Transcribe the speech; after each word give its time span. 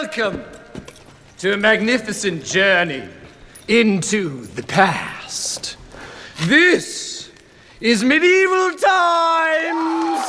Welcome 0.00 0.40
to 1.40 1.52
a 1.52 1.56
magnificent 1.58 2.42
journey 2.42 3.02
into 3.68 4.46
the 4.54 4.62
past. 4.62 5.76
This 6.48 7.30
is 7.82 8.02
medieval 8.02 8.70
times! 8.78 10.20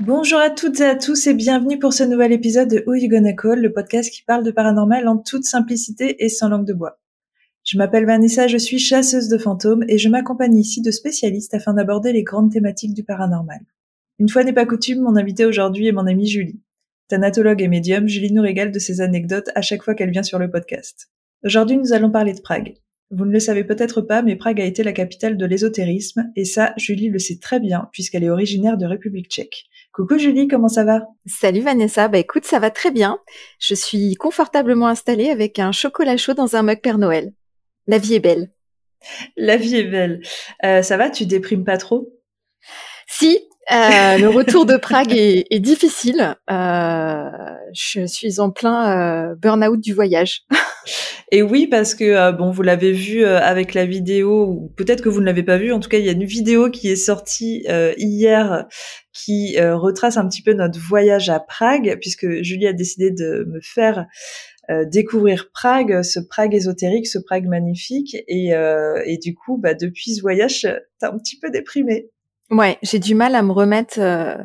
Bonjour 0.00 0.40
à 0.40 0.50
toutes 0.50 0.80
et 0.80 0.86
à 0.86 0.96
tous 0.96 1.28
et 1.28 1.34
bienvenue 1.34 1.78
pour 1.78 1.92
ce 1.92 2.02
nouvel 2.02 2.32
épisode 2.32 2.68
de 2.70 2.82
Who 2.88 2.96
You 2.96 3.08
Gonna 3.08 3.34
Call, 3.34 3.60
le 3.60 3.72
podcast 3.72 4.10
qui 4.10 4.24
parle 4.24 4.42
de 4.42 4.50
paranormal 4.50 5.06
en 5.06 5.16
toute 5.16 5.44
simplicité 5.44 6.24
et 6.24 6.28
sans 6.28 6.48
langue 6.48 6.66
de 6.66 6.74
bois. 6.74 6.98
Je 7.62 7.78
m'appelle 7.78 8.06
Vanessa, 8.06 8.48
je 8.48 8.58
suis 8.58 8.80
chasseuse 8.80 9.28
de 9.28 9.38
fantômes 9.38 9.84
et 9.88 9.98
je 9.98 10.08
m'accompagne 10.08 10.56
ici 10.56 10.82
de 10.82 10.90
spécialistes 10.90 11.54
afin 11.54 11.74
d'aborder 11.74 12.12
les 12.12 12.24
grandes 12.24 12.50
thématiques 12.50 12.94
du 12.94 13.04
paranormal. 13.04 13.60
Une 14.18 14.28
fois 14.28 14.42
n'est 14.42 14.52
pas 14.52 14.66
coutume, 14.66 15.02
mon 15.02 15.14
invité 15.14 15.44
aujourd'hui 15.44 15.86
est 15.86 15.92
mon 15.92 16.08
amie 16.08 16.26
Julie. 16.26 16.58
Thanatologue 17.08 17.62
et 17.62 17.68
médium, 17.68 18.08
Julie 18.08 18.32
nous 18.32 18.42
régale 18.42 18.72
de 18.72 18.80
ses 18.80 19.00
anecdotes 19.00 19.50
à 19.54 19.62
chaque 19.62 19.84
fois 19.84 19.94
qu'elle 19.94 20.10
vient 20.10 20.24
sur 20.24 20.40
le 20.40 20.50
podcast. 20.50 21.08
Aujourd'hui, 21.44 21.76
nous 21.76 21.92
allons 21.92 22.10
parler 22.10 22.32
de 22.32 22.40
Prague. 22.40 22.74
Vous 23.12 23.24
ne 23.24 23.30
le 23.30 23.38
savez 23.38 23.62
peut-être 23.62 24.00
pas, 24.00 24.22
mais 24.22 24.34
Prague 24.34 24.60
a 24.60 24.64
été 24.64 24.82
la 24.82 24.92
capitale 24.92 25.36
de 25.36 25.46
l'ésotérisme, 25.46 26.32
et 26.34 26.44
ça, 26.44 26.74
Julie 26.76 27.08
le 27.08 27.20
sait 27.20 27.38
très 27.40 27.60
bien, 27.60 27.88
puisqu'elle 27.92 28.24
est 28.24 28.28
originaire 28.28 28.76
de 28.76 28.86
République 28.86 29.30
tchèque. 29.30 29.66
Coucou 29.92 30.18
Julie, 30.18 30.48
comment 30.48 30.66
ça 30.66 30.82
va? 30.82 31.06
Salut 31.26 31.60
Vanessa, 31.60 32.08
bah 32.08 32.18
écoute, 32.18 32.44
ça 32.44 32.58
va 32.58 32.72
très 32.72 32.90
bien. 32.90 33.20
Je 33.60 33.76
suis 33.76 34.16
confortablement 34.16 34.88
installée 34.88 35.30
avec 35.30 35.60
un 35.60 35.70
chocolat 35.70 36.16
chaud 36.16 36.34
dans 36.34 36.56
un 36.56 36.64
mug 36.64 36.80
Père 36.80 36.98
Noël. 36.98 37.32
La 37.86 37.98
vie 37.98 38.14
est 38.14 38.20
belle. 38.20 38.50
La 39.36 39.56
vie 39.56 39.76
est 39.76 39.84
belle. 39.88 40.22
Euh, 40.64 40.82
ça 40.82 40.96
va, 40.96 41.08
tu 41.08 41.24
déprimes 41.24 41.64
pas 41.64 41.76
trop? 41.76 42.12
Si, 43.06 43.45
euh, 43.72 44.18
le 44.18 44.28
retour 44.28 44.66
de 44.66 44.76
Prague 44.76 45.12
est, 45.12 45.44
est 45.50 45.60
difficile. 45.60 46.36
Euh, 46.50 47.30
je 47.72 48.06
suis 48.06 48.40
en 48.40 48.50
plein 48.50 49.30
euh, 49.30 49.34
burn-out 49.36 49.80
du 49.80 49.92
voyage. 49.92 50.42
Et 51.32 51.42
oui, 51.42 51.66
parce 51.66 51.96
que 51.96 52.04
euh, 52.04 52.32
bon, 52.32 52.50
vous 52.50 52.62
l'avez 52.62 52.92
vu 52.92 53.24
euh, 53.24 53.40
avec 53.40 53.74
la 53.74 53.84
vidéo, 53.84 54.46
ou 54.46 54.72
peut-être 54.76 55.02
que 55.02 55.08
vous 55.08 55.20
ne 55.20 55.26
l'avez 55.26 55.42
pas 55.42 55.58
vu. 55.58 55.72
En 55.72 55.80
tout 55.80 55.88
cas, 55.88 55.98
il 55.98 56.04
y 56.04 56.08
a 56.08 56.12
une 56.12 56.24
vidéo 56.24 56.70
qui 56.70 56.88
est 56.88 56.96
sortie 56.96 57.64
euh, 57.68 57.92
hier 57.96 58.66
qui 59.12 59.58
retrace 59.58 60.18
un 60.18 60.28
petit 60.28 60.42
peu 60.42 60.52
notre 60.52 60.78
voyage 60.78 61.30
à 61.30 61.40
Prague, 61.40 61.96
puisque 62.02 62.42
Julie 62.42 62.66
a 62.66 62.74
décidé 62.74 63.10
de 63.10 63.46
me 63.48 63.60
faire 63.62 64.04
découvrir 64.84 65.48
Prague, 65.54 66.02
ce 66.02 66.20
Prague 66.20 66.54
ésotérique, 66.54 67.06
ce 67.06 67.18
Prague 67.18 67.46
magnifique. 67.46 68.14
Et, 68.28 68.50
et 69.06 69.16
du 69.16 69.34
coup, 69.34 69.56
bah, 69.56 69.72
depuis 69.72 70.16
ce 70.16 70.20
voyage, 70.20 70.68
t'es 71.00 71.06
un 71.06 71.16
petit 71.16 71.38
peu 71.38 71.48
déprimée. 71.48 72.10
Ouais, 72.50 72.78
j'ai 72.82 72.98
du 72.98 73.14
mal 73.14 73.34
à 73.34 73.42
me 73.42 73.52
remettre. 73.52 73.98
Euh... 73.98 74.36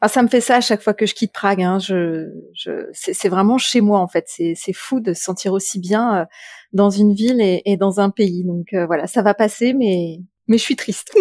Enfin, 0.00 0.12
ça 0.12 0.22
me 0.22 0.28
fait 0.28 0.40
ça 0.40 0.56
à 0.56 0.60
chaque 0.60 0.82
fois 0.82 0.94
que 0.94 1.06
je 1.06 1.14
quitte 1.14 1.32
Prague. 1.32 1.62
Hein. 1.62 1.78
Je, 1.78 2.28
je, 2.54 2.88
c'est 2.92 3.28
vraiment 3.28 3.56
chez 3.58 3.80
moi 3.80 4.00
en 4.00 4.08
fait. 4.08 4.24
C'est 4.28 4.72
fou 4.72 5.00
de 5.00 5.12
se 5.12 5.22
sentir 5.22 5.52
aussi 5.52 5.78
bien 5.78 6.16
euh, 6.16 6.24
dans 6.72 6.90
une 6.90 7.14
ville 7.14 7.40
et, 7.40 7.62
et, 7.64 7.76
dans 7.76 8.00
un 8.00 8.10
pays. 8.10 8.44
Donc 8.44 8.72
euh, 8.72 8.86
voilà, 8.86 9.06
ça 9.06 9.22
va 9.22 9.34
passer, 9.34 9.74
mais 9.74 10.18
mais 10.48 10.58
je 10.58 10.62
suis 10.62 10.76
triste. 10.76 11.12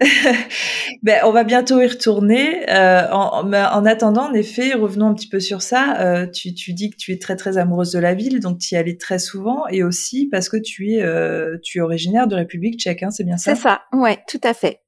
ben, 1.02 1.20
on 1.24 1.32
va 1.32 1.44
bientôt 1.44 1.80
y 1.80 1.86
retourner. 1.86 2.68
Euh, 2.70 3.08
en, 3.10 3.52
en, 3.52 3.86
attendant, 3.86 4.30
en 4.30 4.32
effet, 4.32 4.72
revenons 4.74 5.08
un 5.08 5.14
petit 5.14 5.28
peu 5.28 5.40
sur 5.40 5.62
ça. 5.62 6.00
Euh, 6.00 6.26
tu, 6.26 6.54
tu, 6.54 6.72
dis 6.72 6.90
que 6.90 6.96
tu 6.96 7.12
es 7.12 7.18
très 7.18 7.36
très 7.36 7.58
amoureuse 7.58 7.92
de 7.92 7.98
la 7.98 8.14
ville, 8.14 8.40
donc 8.40 8.58
tu 8.58 8.74
y 8.74 8.78
allais 8.78 8.96
très 8.96 9.18
souvent, 9.18 9.66
et 9.68 9.82
aussi 9.82 10.28
parce 10.30 10.48
que 10.48 10.56
tu 10.56 10.92
es 10.92 11.02
euh, 11.02 11.58
tu 11.62 11.78
es 11.78 11.80
originaire 11.80 12.26
de 12.26 12.36
République 12.36 12.80
Tchèque, 12.80 13.02
hein, 13.02 13.10
c'est 13.10 13.24
bien 13.24 13.36
ça? 13.36 13.54
C'est 13.54 13.60
ça, 13.60 13.82
ouais, 13.92 14.18
tout 14.26 14.40
à 14.42 14.54
fait. 14.54 14.80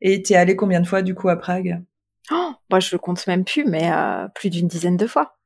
Et 0.00 0.22
t'es 0.22 0.36
allé 0.36 0.56
combien 0.56 0.80
de 0.80 0.86
fois 0.86 1.02
du 1.02 1.14
coup 1.14 1.28
à 1.28 1.36
Prague? 1.36 1.82
Oh, 2.30 2.52
Moi, 2.70 2.80
je 2.80 2.90
le 2.92 2.98
compte 2.98 3.26
même 3.26 3.44
plus, 3.44 3.64
mais 3.64 3.90
euh, 3.92 4.28
plus 4.34 4.50
d'une 4.50 4.68
dizaine 4.68 4.96
de 4.96 5.06
fois. 5.06 5.36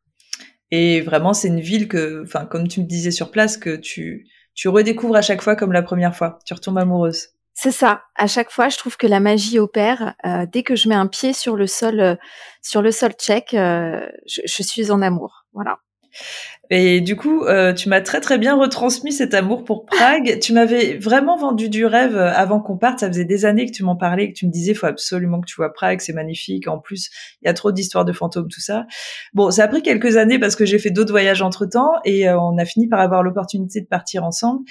Et 0.71 1.01
vraiment, 1.01 1.35
c'est 1.35 1.49
une 1.49 1.61
ville 1.61 1.89
que, 1.89 2.23
enfin, 2.25 2.47
comme 2.47 2.69
tu 2.69 2.81
me 2.81 2.87
disais 2.87 3.11
sur 3.11 3.31
place, 3.31 3.57
que 3.57 3.77
tu 3.77 4.29
tu 4.55 4.69
redécouvres 4.69 5.17
à 5.17 5.23
chaque 5.23 5.43
fois 5.43 5.57
comme 5.57 5.73
la 5.73 5.83
première 5.83 6.15
fois. 6.15 6.39
Tu 6.45 6.55
retombes 6.55 6.79
amoureuse. 6.79 7.31
C'est 7.55 7.73
ça. 7.73 8.03
À 8.15 8.29
chaque 8.29 8.51
fois, 8.51 8.69
je 8.69 8.79
trouve 8.79 8.97
que 8.97 9.07
la 9.07 9.19
magie 9.19 9.59
opère. 9.59 10.15
Euh, 10.25 10.47
dès 10.51 10.63
que 10.63 10.77
je 10.77 10.89
mets 10.89 10.95
un 10.95 11.09
pied 11.09 11.33
sur 11.33 11.57
le 11.57 11.67
sol, 11.67 12.01
euh, 12.01 12.15
sur 12.63 12.81
le 12.81 12.93
sol 12.93 13.13
tchèque, 13.13 13.51
je, 13.53 14.11
je, 14.27 14.63
suis 14.63 14.93
en 14.93 15.03
amour. 15.03 15.47
Voilà. 15.53 15.79
Et 16.71 17.01
du 17.01 17.15
coup, 17.17 17.45
euh, 17.45 17.73
tu 17.73 17.89
m'as 17.89 18.01
très 18.01 18.21
très 18.21 18.39
bien 18.39 18.57
retransmis 18.57 19.13
cet 19.13 19.35
amour 19.35 19.65
pour 19.65 19.85
Prague. 19.85 20.39
tu 20.41 20.53
m'avais 20.53 20.97
vraiment 20.97 21.37
vendu 21.37 21.69
du 21.69 21.85
rêve 21.85 22.17
euh, 22.17 22.33
avant 22.33 22.61
qu'on 22.61 22.77
parte. 22.77 23.01
Ça 23.01 23.09
faisait 23.09 23.25
des 23.25 23.45
années 23.45 23.67
que 23.67 23.73
tu 23.73 23.85
m'en 23.85 23.97
parlais, 23.97 24.29
que 24.29 24.35
tu 24.35 24.47
me 24.47 24.51
disais, 24.51 24.75
faut 24.75 24.87
absolument 24.87 25.41
que 25.41 25.47
tu 25.47 25.57
vois 25.57 25.73
Prague, 25.73 26.01
c'est 26.01 26.13
magnifique. 26.13 26.67
En 26.67 26.79
plus, 26.79 27.11
il 27.43 27.47
y 27.47 27.49
a 27.49 27.55
trop 27.55 27.73
d'histoires 27.73 28.05
de 28.05 28.13
fantômes, 28.13 28.49
tout 28.49 28.61
ça. 28.61 28.87
Bon, 29.35 29.51
ça 29.51 29.65
a 29.65 29.69
pris 29.69 29.83
quelques 29.83 30.17
années 30.17 30.39
parce 30.39 30.57
que 30.57 30.65
j'ai 30.65 30.79
fait 30.79 30.91
d'autres 30.91 31.13
voyages 31.13 31.43
entre 31.43 31.67
temps 31.67 31.93
et 32.05 32.29
euh, 32.29 32.39
on 32.41 32.57
a 32.59 32.65
fini 32.65 32.89
par 32.89 33.01
avoir 33.01 33.23
l'opportunité 33.23 33.81
de 33.81 33.87
partir 33.87 34.25
ensemble. 34.25 34.65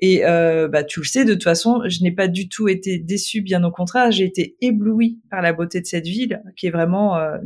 Et 0.00 0.24
euh, 0.24 0.66
bah, 0.66 0.82
tu 0.82 1.00
le 1.00 1.04
sais, 1.04 1.24
de 1.24 1.34
toute 1.34 1.44
façon, 1.44 1.82
je 1.86 2.02
n'ai 2.02 2.12
pas 2.12 2.26
du 2.26 2.48
tout 2.48 2.68
été 2.68 2.98
déçue, 2.98 3.42
bien 3.42 3.62
au 3.64 3.70
contraire, 3.70 4.10
j'ai 4.10 4.24
été 4.24 4.56
éblouie 4.60 5.20
par 5.30 5.42
la 5.42 5.52
beauté 5.52 5.80
de 5.80 5.86
cette 5.86 6.06
ville, 6.06 6.42
qui 6.56 6.66
est 6.66 6.70
vraiment 6.70 7.16
euh, 7.16 7.36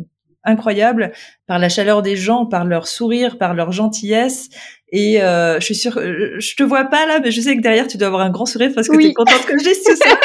incroyable 0.44 1.12
par 1.46 1.58
la 1.58 1.68
chaleur 1.68 2.02
des 2.02 2.16
gens, 2.16 2.46
par 2.46 2.64
leur 2.64 2.86
sourire, 2.86 3.38
par 3.38 3.54
leur 3.54 3.72
gentillesse. 3.72 4.48
Et 4.90 5.22
euh, 5.22 5.58
je 5.58 5.64
suis 5.64 5.74
sûre, 5.74 5.98
je 6.00 6.54
te 6.54 6.62
vois 6.62 6.84
pas 6.84 7.06
là, 7.06 7.20
mais 7.20 7.30
je 7.30 7.40
sais 7.40 7.56
que 7.56 7.62
derrière 7.62 7.86
tu 7.86 7.96
dois 7.96 8.08
avoir 8.08 8.22
un 8.22 8.30
grand 8.30 8.46
sourire 8.46 8.70
parce 8.74 8.88
que 8.88 8.96
tu 8.96 9.06
es 9.06 9.12
contente 9.12 9.44
que 9.46 9.58
je 9.58 9.64
dise 9.64 9.82
tout 9.82 9.96
ça. 10.04 10.16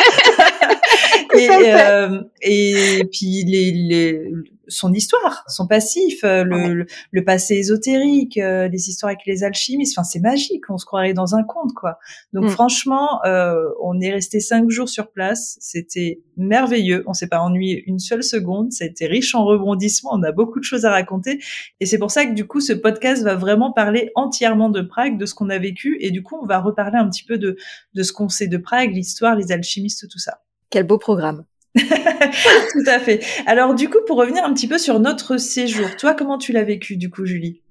et, 1.37 1.49
euh, 1.51 2.21
et 2.41 3.03
puis 3.11 3.43
les, 3.45 3.71
les, 3.71 4.31
son 4.69 4.93
histoire, 4.93 5.43
son 5.47 5.67
passif, 5.67 6.23
euh, 6.23 6.43
le, 6.43 6.85
le, 7.11 7.23
passé 7.23 7.55
ésotérique, 7.55 8.37
euh, 8.37 8.67
les 8.67 8.89
histoires 8.89 9.09
avec 9.09 9.25
les 9.25 9.43
alchimistes. 9.43 9.97
Enfin, 9.97 10.05
c'est 10.05 10.19
magique. 10.19 10.69
On 10.69 10.77
se 10.77 10.85
croirait 10.85 11.13
dans 11.13 11.35
un 11.35 11.43
conte, 11.43 11.73
quoi. 11.73 11.97
Donc, 12.33 12.45
mm. 12.45 12.49
franchement, 12.49 13.23
euh, 13.25 13.67
on 13.81 13.99
est 13.99 14.11
resté 14.11 14.39
cinq 14.39 14.69
jours 14.69 14.87
sur 14.87 15.11
place. 15.11 15.57
C'était 15.59 16.21
merveilleux. 16.37 17.03
On 17.07 17.13
s'est 17.13 17.27
pas 17.27 17.39
ennuyé 17.39 17.83
une 17.87 17.99
seule 17.99 18.23
seconde. 18.23 18.71
Ça 18.71 18.85
a 18.85 18.87
été 18.87 19.07
riche 19.07 19.35
en 19.35 19.43
rebondissements. 19.43 20.11
On 20.13 20.23
a 20.23 20.31
beaucoup 20.31 20.59
de 20.59 20.65
choses 20.65 20.85
à 20.85 20.91
raconter. 20.91 21.39
Et 21.79 21.85
c'est 21.85 21.97
pour 21.97 22.11
ça 22.11 22.25
que 22.25 22.33
du 22.33 22.45
coup, 22.45 22.61
ce 22.61 22.73
podcast 22.73 23.23
va 23.23 23.35
vraiment 23.35 23.73
parler 23.73 24.11
entièrement 24.15 24.69
de 24.69 24.81
Prague, 24.81 25.17
de 25.17 25.25
ce 25.25 25.33
qu'on 25.33 25.49
a 25.49 25.57
vécu. 25.57 25.97
Et 25.99 26.11
du 26.11 26.23
coup, 26.23 26.37
on 26.41 26.45
va 26.45 26.59
reparler 26.59 26.97
un 26.97 27.09
petit 27.09 27.23
peu 27.23 27.37
de, 27.37 27.57
de 27.93 28.03
ce 28.03 28.13
qu'on 28.13 28.29
sait 28.29 28.47
de 28.47 28.57
Prague, 28.57 28.93
l'histoire, 28.93 29.35
les 29.35 29.51
alchimistes, 29.51 30.07
tout 30.09 30.19
ça. 30.19 30.39
Quel 30.69 30.83
beau 30.83 30.97
programme. 30.97 31.45
Tout 31.75 32.85
à 32.87 32.99
fait. 32.99 33.23
Alors 33.45 33.75
du 33.75 33.89
coup, 33.89 33.99
pour 34.07 34.17
revenir 34.17 34.43
un 34.43 34.53
petit 34.53 34.67
peu 34.67 34.77
sur 34.77 34.99
notre 34.99 35.37
séjour, 35.37 35.95
toi, 35.97 36.13
comment 36.13 36.37
tu 36.37 36.51
l'as 36.51 36.63
vécu 36.63 36.97
du 36.97 37.09
coup, 37.09 37.25
Julie? 37.25 37.61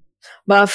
Bah 0.47 0.65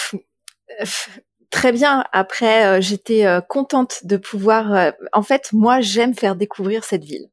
très 1.54 1.72
bien. 1.72 2.04
Après, 2.12 2.66
euh, 2.66 2.80
j'étais 2.80 3.26
euh, 3.26 3.40
contente 3.40 4.04
de 4.04 4.16
pouvoir. 4.16 4.74
Euh, 4.74 4.90
en 5.12 5.22
fait, 5.22 5.52
moi, 5.52 5.80
j'aime 5.80 6.14
faire 6.14 6.36
découvrir 6.36 6.84
cette 6.84 7.04
ville. 7.04 7.28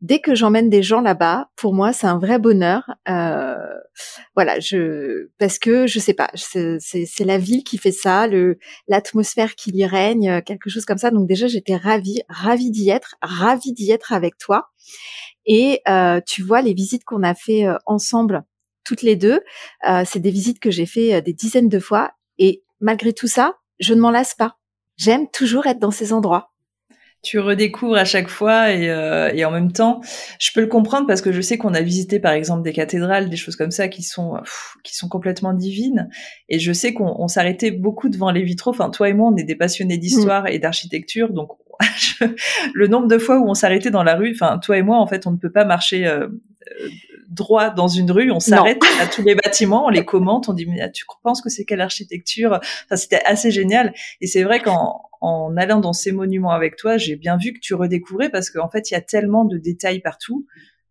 Dès 0.00 0.20
que 0.20 0.34
j'emmène 0.34 0.70
des 0.70 0.82
gens 0.82 1.00
là-bas, 1.00 1.50
pour 1.56 1.74
moi, 1.74 1.92
c'est 1.92 2.06
un 2.06 2.18
vrai 2.18 2.38
bonheur. 2.38 2.84
voilà, 4.34 4.60
je 4.60 5.28
parce 5.38 5.58
que 5.58 5.86
je 5.86 5.98
sais 5.98 6.14
pas, 6.14 6.30
c'est 6.34 7.24
la 7.24 7.38
ville 7.38 7.64
qui 7.64 7.78
fait 7.78 7.92
ça, 7.92 8.26
le 8.26 8.58
l'atmosphère 8.86 9.54
qui 9.54 9.70
y 9.70 9.86
règne, 9.86 10.42
quelque 10.42 10.70
chose 10.70 10.84
comme 10.84 10.98
ça. 10.98 11.10
Donc 11.10 11.26
déjà, 11.26 11.48
j'étais 11.48 11.76
ravie, 11.76 12.22
ravie 12.28 12.70
d'y 12.70 12.90
être, 12.90 13.16
ravie 13.22 13.72
d'y 13.72 13.90
être 13.90 14.12
avec 14.12 14.38
toi. 14.38 14.68
Et 15.46 15.80
euh, 15.88 16.20
tu 16.26 16.42
vois, 16.42 16.62
les 16.62 16.74
visites 16.74 17.04
qu'on 17.04 17.22
a 17.22 17.34
fait 17.34 17.66
euh, 17.66 17.76
ensemble, 17.86 18.44
toutes 18.84 19.02
les 19.02 19.16
deux, 19.16 19.40
euh, 19.88 20.02
c'est 20.06 20.18
des 20.18 20.30
visites 20.30 20.60
que 20.60 20.70
j'ai 20.70 20.86
fait 20.86 21.14
euh, 21.14 21.20
des 21.20 21.32
dizaines 21.32 21.68
de 21.68 21.78
fois. 21.78 22.12
Et 22.38 22.62
malgré 22.80 23.12
tout 23.12 23.26
ça, 23.26 23.54
je 23.80 23.94
ne 23.94 24.00
m'en 24.00 24.10
lasse 24.10 24.34
pas. 24.34 24.56
J'aime 24.96 25.28
toujours 25.30 25.66
être 25.66 25.78
dans 25.78 25.90
ces 25.90 26.12
endroits 26.12 26.52
tu 27.22 27.38
redécouvres 27.40 27.96
à 27.96 28.04
chaque 28.04 28.28
fois 28.28 28.70
et, 28.70 28.88
euh, 28.88 29.30
et, 29.34 29.44
en 29.44 29.50
même 29.50 29.72
temps, 29.72 30.00
je 30.38 30.50
peux 30.52 30.60
le 30.60 30.66
comprendre 30.66 31.06
parce 31.06 31.20
que 31.20 31.32
je 31.32 31.40
sais 31.40 31.58
qu'on 31.58 31.74
a 31.74 31.80
visité 31.80 32.20
par 32.20 32.32
exemple 32.32 32.62
des 32.62 32.72
cathédrales, 32.72 33.28
des 33.28 33.36
choses 33.36 33.56
comme 33.56 33.70
ça 33.70 33.88
qui 33.88 34.02
sont 34.02 34.34
qui 34.84 34.94
sont 34.94 35.08
complètement 35.08 35.52
divines 35.52 36.08
et 36.48 36.58
je 36.58 36.72
sais 36.72 36.94
qu'on 36.94 37.28
s'arrêtait 37.28 37.70
beaucoup 37.70 38.08
devant 38.08 38.30
les 38.30 38.42
vitraux. 38.42 38.70
Enfin, 38.70 38.90
toi 38.90 39.08
et 39.08 39.14
moi, 39.14 39.30
on 39.32 39.36
est 39.36 39.44
des 39.44 39.56
passionnés 39.56 39.98
d'histoire 39.98 40.46
et 40.48 40.58
d'architecture, 40.58 41.32
donc 41.32 41.50
le 42.74 42.86
nombre 42.86 43.08
de 43.08 43.18
fois 43.18 43.38
où 43.38 43.48
on 43.48 43.54
s'arrêtait 43.54 43.90
dans 43.90 44.02
la 44.02 44.16
rue, 44.16 44.32
enfin 44.34 44.58
toi 44.58 44.78
et 44.78 44.82
moi 44.82 44.98
en 44.98 45.06
fait 45.06 45.26
on 45.26 45.32
ne 45.32 45.36
peut 45.36 45.52
pas 45.52 45.64
marcher 45.64 46.06
euh, 46.06 46.26
euh, 46.26 46.88
droit 47.28 47.70
dans 47.70 47.88
une 47.88 48.10
rue, 48.10 48.30
on 48.30 48.40
s'arrête 48.40 48.82
à 49.00 49.06
tous 49.06 49.22
les 49.22 49.34
bâtiments, 49.34 49.86
on 49.86 49.90
les 49.90 50.04
commente, 50.04 50.48
on 50.48 50.54
dit 50.54 50.66
mais 50.66 50.90
tu 50.92 51.04
penses 51.22 51.40
que 51.40 51.50
c'est 51.50 51.64
quelle 51.64 51.80
architecture? 51.80 52.58
Enfin 52.84 52.96
c'était 52.96 53.22
assez 53.24 53.50
génial 53.50 53.92
et 54.20 54.26
c'est 54.26 54.42
vrai 54.42 54.60
qu'en 54.60 55.07
en 55.20 55.56
allant 55.56 55.80
dans 55.80 55.92
ces 55.92 56.12
monuments 56.12 56.52
avec 56.52 56.76
toi, 56.76 56.96
j'ai 56.96 57.16
bien 57.16 57.36
vu 57.36 57.52
que 57.52 57.58
tu 57.60 57.74
redécouvrais 57.74 58.30
parce 58.30 58.50
qu'en 58.50 58.68
fait 58.68 58.90
il 58.90 58.94
y 58.94 58.96
a 58.96 59.00
tellement 59.00 59.44
de 59.44 59.58
détails 59.58 60.00
partout 60.00 60.46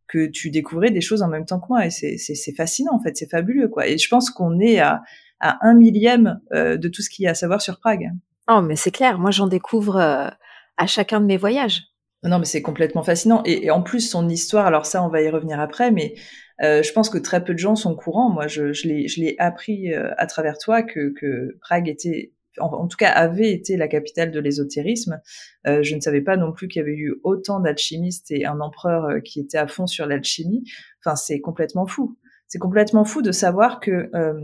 que 0.07 0.27
tu 0.27 0.49
découvrais 0.49 0.91
des 0.91 1.01
choses 1.01 1.21
en 1.21 1.27
même 1.27 1.45
temps 1.45 1.59
que 1.59 1.67
moi 1.69 1.85
et 1.85 1.89
c'est 1.89 2.55
fascinant 2.55 2.93
en 2.93 3.01
fait, 3.01 3.15
c'est 3.17 3.29
fabuleux 3.29 3.67
quoi. 3.67 3.87
Et 3.87 3.97
je 3.97 4.09
pense 4.09 4.29
qu'on 4.29 4.59
est 4.59 4.79
à, 4.79 5.01
à 5.39 5.65
un 5.67 5.73
millième 5.73 6.39
euh, 6.53 6.77
de 6.77 6.87
tout 6.87 7.01
ce 7.01 7.09
qu'il 7.09 7.23
y 7.23 7.27
a 7.27 7.31
à 7.31 7.35
savoir 7.35 7.61
sur 7.61 7.79
Prague. 7.79 8.09
Oh 8.49 8.61
mais 8.61 8.75
c'est 8.75 8.91
clair, 8.91 9.19
moi 9.19 9.31
j'en 9.31 9.47
découvre 9.47 9.97
à 9.97 10.87
chacun 10.87 11.19
de 11.19 11.25
mes 11.25 11.37
voyages. 11.37 11.83
Non, 12.23 12.39
mais 12.39 12.45
c'est 12.45 12.63
complètement 12.63 13.03
fascinant. 13.03 13.43
Et, 13.45 13.69
en 13.69 13.83
plus, 13.83 14.09
son 14.09 14.27
histoire, 14.27 14.65
alors 14.65 14.87
ça, 14.87 15.03
on 15.03 15.07
va 15.07 15.21
y 15.21 15.29
revenir 15.29 15.59
après, 15.59 15.91
mais 15.91 16.15
je 16.59 16.91
pense 16.91 17.09
que 17.09 17.19
très 17.19 17.43
peu 17.43 17.53
de 17.53 17.59
gens 17.59 17.75
sont 17.75 17.95
courants. 17.95 18.31
Moi, 18.31 18.47
je, 18.47 18.73
je 18.73 18.87
l'ai 18.87 19.35
appris 19.37 19.93
à 19.93 20.25
travers 20.25 20.57
toi 20.57 20.81
que, 20.81 21.13
que 21.13 21.57
Prague 21.61 21.87
était 21.87 22.33
en, 22.59 22.87
tout 22.87 22.97
cas 22.97 23.09
avait 23.09 23.51
été 23.51 23.77
la 23.77 23.87
capitale 23.87 24.31
de 24.31 24.39
l'ésotérisme. 24.39 25.19
Euh, 25.67 25.83
je 25.83 25.95
ne 25.95 26.01
savais 26.01 26.21
pas 26.21 26.37
non 26.37 26.51
plus 26.51 26.67
qu'il 26.67 26.79
y 26.79 26.83
avait 26.83 26.95
eu 26.95 27.15
autant 27.23 27.59
d'alchimistes 27.59 28.31
et 28.31 28.45
un 28.45 28.59
empereur 28.59 29.05
euh, 29.05 29.19
qui 29.19 29.39
était 29.39 29.57
à 29.57 29.67
fond 29.67 29.87
sur 29.87 30.05
l'alchimie. 30.05 30.63
Enfin, 31.03 31.15
c'est 31.15 31.39
complètement 31.39 31.87
fou. 31.87 32.17
C'est 32.47 32.59
complètement 32.59 33.03
fou 33.03 33.21
de 33.21 33.31
savoir 33.31 33.79
que 33.79 34.09
euh, 34.15 34.41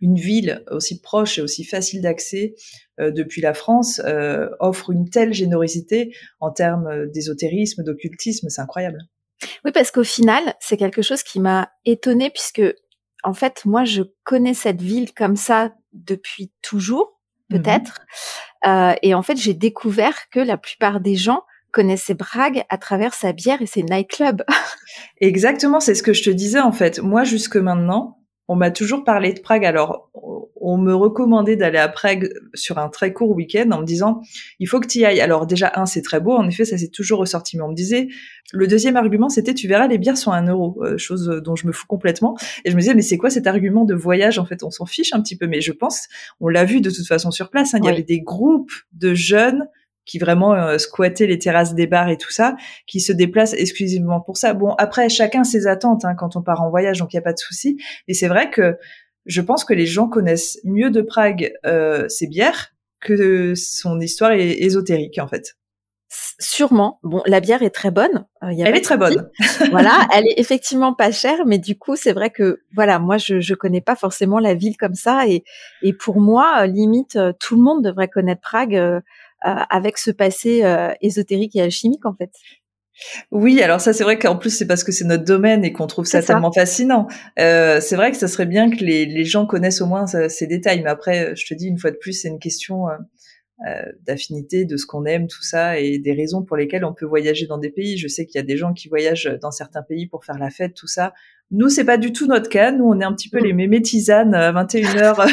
une 0.00 0.16
ville 0.16 0.64
aussi 0.70 1.00
proche 1.00 1.38
et 1.38 1.42
aussi 1.42 1.64
facile 1.64 2.02
d'accès 2.02 2.54
depuis 2.98 3.40
la 3.40 3.54
France 3.54 4.02
offre 4.60 4.90
une 4.90 5.08
telle 5.08 5.32
générosité 5.32 6.14
en 6.40 6.50
termes 6.50 7.06
d'ésotérisme, 7.06 7.82
d'occultisme. 7.82 8.50
C'est 8.50 8.60
incroyable. 8.60 8.98
Oui, 9.64 9.72
parce 9.72 9.90
qu'au 9.90 10.04
final, 10.04 10.54
c'est 10.60 10.76
quelque 10.76 11.00
chose 11.00 11.22
qui 11.22 11.40
m'a 11.40 11.70
étonnée 11.84 12.30
puisque, 12.30 12.62
en 13.22 13.34
fait, 13.34 13.64
moi, 13.64 13.84
je 13.84 14.02
connais 14.24 14.54
cette 14.54 14.82
ville 14.82 15.14
comme 15.14 15.36
ça 15.36 15.72
depuis 15.92 16.52
toujours. 16.60 17.20
Mmh 17.50 17.56
peut-être. 17.56 18.00
Euh, 18.66 18.94
et 19.02 19.14
en 19.14 19.22
fait, 19.22 19.36
j'ai 19.36 19.54
découvert 19.54 20.30
que 20.30 20.40
la 20.40 20.56
plupart 20.56 21.00
des 21.00 21.14
gens 21.14 21.42
connaissaient 21.72 22.14
Prague 22.14 22.64
à 22.68 22.78
travers 22.78 23.14
sa 23.14 23.32
bière 23.32 23.60
et 23.60 23.66
ses 23.66 23.82
nightclubs. 23.82 24.42
Exactement, 25.20 25.80
c'est 25.80 25.94
ce 25.94 26.02
que 26.02 26.12
je 26.12 26.22
te 26.22 26.30
disais 26.30 26.60
en 26.60 26.72
fait. 26.72 27.00
Moi, 27.00 27.24
jusque 27.24 27.56
maintenant, 27.56 28.18
on 28.48 28.56
m'a 28.56 28.70
toujours 28.70 29.04
parlé 29.04 29.32
de 29.32 29.40
Prague. 29.40 29.64
Alors, 29.64 30.10
on 30.56 30.78
me 30.78 30.94
recommandait 30.94 31.56
d'aller 31.56 31.78
à 31.78 31.88
Prague 31.88 32.32
sur 32.54 32.78
un 32.78 32.88
très 32.88 33.12
court 33.12 33.30
week-end 33.30 33.70
en 33.70 33.80
me 33.80 33.86
disant, 33.86 34.20
il 34.58 34.66
faut 34.66 34.80
que 34.80 34.86
tu 34.86 34.98
y 35.00 35.04
ailles. 35.04 35.20
Alors 35.20 35.46
déjà, 35.46 35.72
un, 35.76 35.86
c'est 35.86 36.02
très 36.02 36.20
beau. 36.20 36.32
En 36.32 36.48
effet, 36.48 36.64
ça 36.64 36.78
s'est 36.78 36.88
toujours 36.88 37.18
ressorti. 37.18 37.56
Mais 37.56 37.62
on 37.62 37.68
me 37.68 37.74
disait, 37.74 38.08
le 38.52 38.66
deuxième 38.66 38.96
argument, 38.96 39.28
c'était, 39.28 39.54
tu 39.54 39.68
verras, 39.68 39.86
les 39.86 39.98
bières 39.98 40.16
sont 40.16 40.32
un 40.32 40.46
euro. 40.46 40.82
Euh, 40.82 40.96
chose 40.98 41.40
dont 41.44 41.56
je 41.56 41.66
me 41.66 41.72
fous 41.72 41.86
complètement. 41.86 42.36
Et 42.64 42.70
je 42.70 42.76
me 42.76 42.80
disais, 42.80 42.94
mais 42.94 43.02
c'est 43.02 43.18
quoi 43.18 43.30
cet 43.30 43.46
argument 43.46 43.84
de 43.84 43.94
voyage? 43.94 44.38
En 44.38 44.46
fait, 44.46 44.62
on 44.62 44.70
s'en 44.70 44.86
fiche 44.86 45.12
un 45.12 45.20
petit 45.20 45.36
peu. 45.36 45.46
Mais 45.46 45.60
je 45.60 45.72
pense, 45.72 46.08
on 46.40 46.48
l'a 46.48 46.64
vu 46.64 46.80
de 46.80 46.90
toute 46.90 47.06
façon 47.06 47.30
sur 47.30 47.50
place. 47.50 47.74
Hein. 47.74 47.78
il 47.82 47.86
y 47.86 47.90
avait 47.90 48.02
des 48.02 48.20
groupes 48.20 48.72
de 48.92 49.14
jeunes 49.14 49.66
qui 50.04 50.18
vraiment 50.18 50.54
euh, 50.54 50.78
squattaient 50.78 51.26
les 51.26 51.38
terrasses 51.38 51.74
des 51.74 51.86
bars 51.86 52.08
et 52.08 52.16
tout 52.16 52.30
ça, 52.30 52.56
qui 52.86 53.00
se 53.00 53.12
déplacent 53.12 53.54
exclusivement 53.54 54.20
pour 54.20 54.36
ça. 54.36 54.54
Bon, 54.54 54.74
après, 54.78 55.08
chacun 55.08 55.44
ses 55.44 55.66
attentes 55.66 56.04
hein, 56.04 56.14
quand 56.14 56.36
on 56.36 56.42
part 56.42 56.62
en 56.62 56.70
voyage, 56.70 56.98
donc 56.98 57.12
il 57.12 57.16
n'y 57.16 57.20
a 57.20 57.22
pas 57.22 57.32
de 57.32 57.38
souci. 57.38 57.78
Et 58.08 58.14
c'est 58.14 58.28
vrai 58.28 58.50
que 58.50 58.76
je 59.26 59.40
pense 59.40 59.64
que 59.64 59.74
les 59.74 59.86
gens 59.86 60.08
connaissent 60.08 60.58
mieux 60.64 60.90
de 60.90 61.00
Prague 61.00 61.52
euh, 61.64 62.08
ses 62.08 62.26
bières 62.26 62.72
que 63.00 63.54
son 63.54 64.00
histoire 64.00 64.32
ésotérique, 64.32 65.18
en 65.18 65.28
fait. 65.28 65.56
Sûrement. 66.38 67.00
Bon, 67.02 67.22
la 67.26 67.40
bière 67.40 67.62
est 67.62 67.70
très 67.70 67.90
bonne. 67.90 68.26
Euh, 68.42 68.52
elle 68.58 68.76
est 68.76 68.80
très 68.80 68.96
bonne. 68.96 69.30
voilà, 69.70 70.06
elle 70.14 70.26
est 70.26 70.38
effectivement 70.38 70.94
pas 70.94 71.10
chère, 71.10 71.44
mais 71.46 71.58
du 71.58 71.76
coup, 71.76 71.96
c'est 71.96 72.12
vrai 72.12 72.30
que 72.30 72.60
voilà, 72.72 72.98
moi, 72.98 73.18
je 73.18 73.40
je 73.40 73.54
connais 73.54 73.80
pas 73.80 73.96
forcément 73.96 74.38
la 74.38 74.54
ville 74.54 74.76
comme 74.76 74.94
ça, 74.94 75.26
et 75.26 75.44
et 75.82 75.92
pour 75.92 76.20
moi, 76.20 76.66
limite, 76.66 77.18
tout 77.40 77.56
le 77.56 77.62
monde 77.62 77.84
devrait 77.84 78.08
connaître 78.08 78.42
Prague 78.42 78.76
euh, 78.76 79.00
avec 79.44 79.98
ce 79.98 80.10
passé 80.10 80.64
euh, 80.64 80.92
ésotérique 81.00 81.54
et 81.56 81.62
alchimique 81.62 82.06
en 82.06 82.14
fait. 82.14 82.30
Oui, 83.32 83.60
alors 83.60 83.80
ça 83.80 83.92
c'est 83.92 84.04
vrai 84.04 84.18
qu'en 84.18 84.36
plus 84.36 84.50
c'est 84.50 84.66
parce 84.66 84.84
que 84.84 84.92
c'est 84.92 85.04
notre 85.04 85.24
domaine 85.24 85.64
et 85.64 85.72
qu'on 85.72 85.86
trouve 85.86 86.06
ça, 86.06 86.22
tellement 86.22 86.52
fascinant. 86.52 87.08
Euh, 87.38 87.80
c'est 87.80 87.96
vrai 87.96 88.12
que 88.12 88.16
ça 88.16 88.28
serait 88.28 88.46
bien 88.46 88.70
que 88.70 88.76
les, 88.76 89.04
les 89.04 89.24
gens 89.24 89.46
connaissent 89.46 89.80
au 89.80 89.86
moins 89.86 90.06
ces 90.06 90.46
détails, 90.46 90.82
mais 90.82 90.90
après 90.90 91.34
je 91.34 91.44
te 91.46 91.54
dis 91.54 91.66
une 91.66 91.78
fois 91.78 91.90
de 91.90 91.96
plus 91.96 92.12
c'est 92.12 92.28
une 92.28 92.38
question 92.38 92.88
euh, 92.88 92.92
euh, 92.92 92.98
d'affinité, 94.06 94.64
de 94.64 94.76
ce 94.76 94.84
qu'on 94.84 95.04
aime, 95.04 95.26
tout 95.28 95.42
ça, 95.42 95.78
et 95.78 95.98
des 95.98 96.12
raisons 96.12 96.42
pour 96.42 96.56
lesquelles 96.56 96.84
on 96.84 96.92
peut 96.92 97.06
voyager 97.06 97.46
dans 97.46 97.58
des 97.58 97.70
pays. 97.70 97.96
Je 97.96 98.08
sais 98.08 98.26
qu'il 98.26 98.38
y 98.38 98.42
a 98.42 98.46
des 98.46 98.56
gens 98.56 98.72
qui 98.72 98.88
voyagent 98.88 99.38
dans 99.40 99.52
certains 99.52 99.82
pays 99.82 100.06
pour 100.06 100.24
faire 100.24 100.38
la 100.38 100.50
fête, 100.50 100.74
tout 100.74 100.88
ça. 100.88 101.14
Nous, 101.50 101.68
c'est 101.68 101.84
pas 101.84 101.98
du 101.98 102.12
tout 102.12 102.26
notre 102.26 102.48
cas. 102.48 102.72
Nous, 102.72 102.84
on 102.84 102.98
est 103.00 103.04
un 103.04 103.12
petit 103.12 103.28
peu 103.28 103.38
mm. 103.38 103.44
les 103.44 103.52
mémés 103.52 103.82
tisanes 103.82 104.34
à 104.34 104.52
21h 104.52 105.30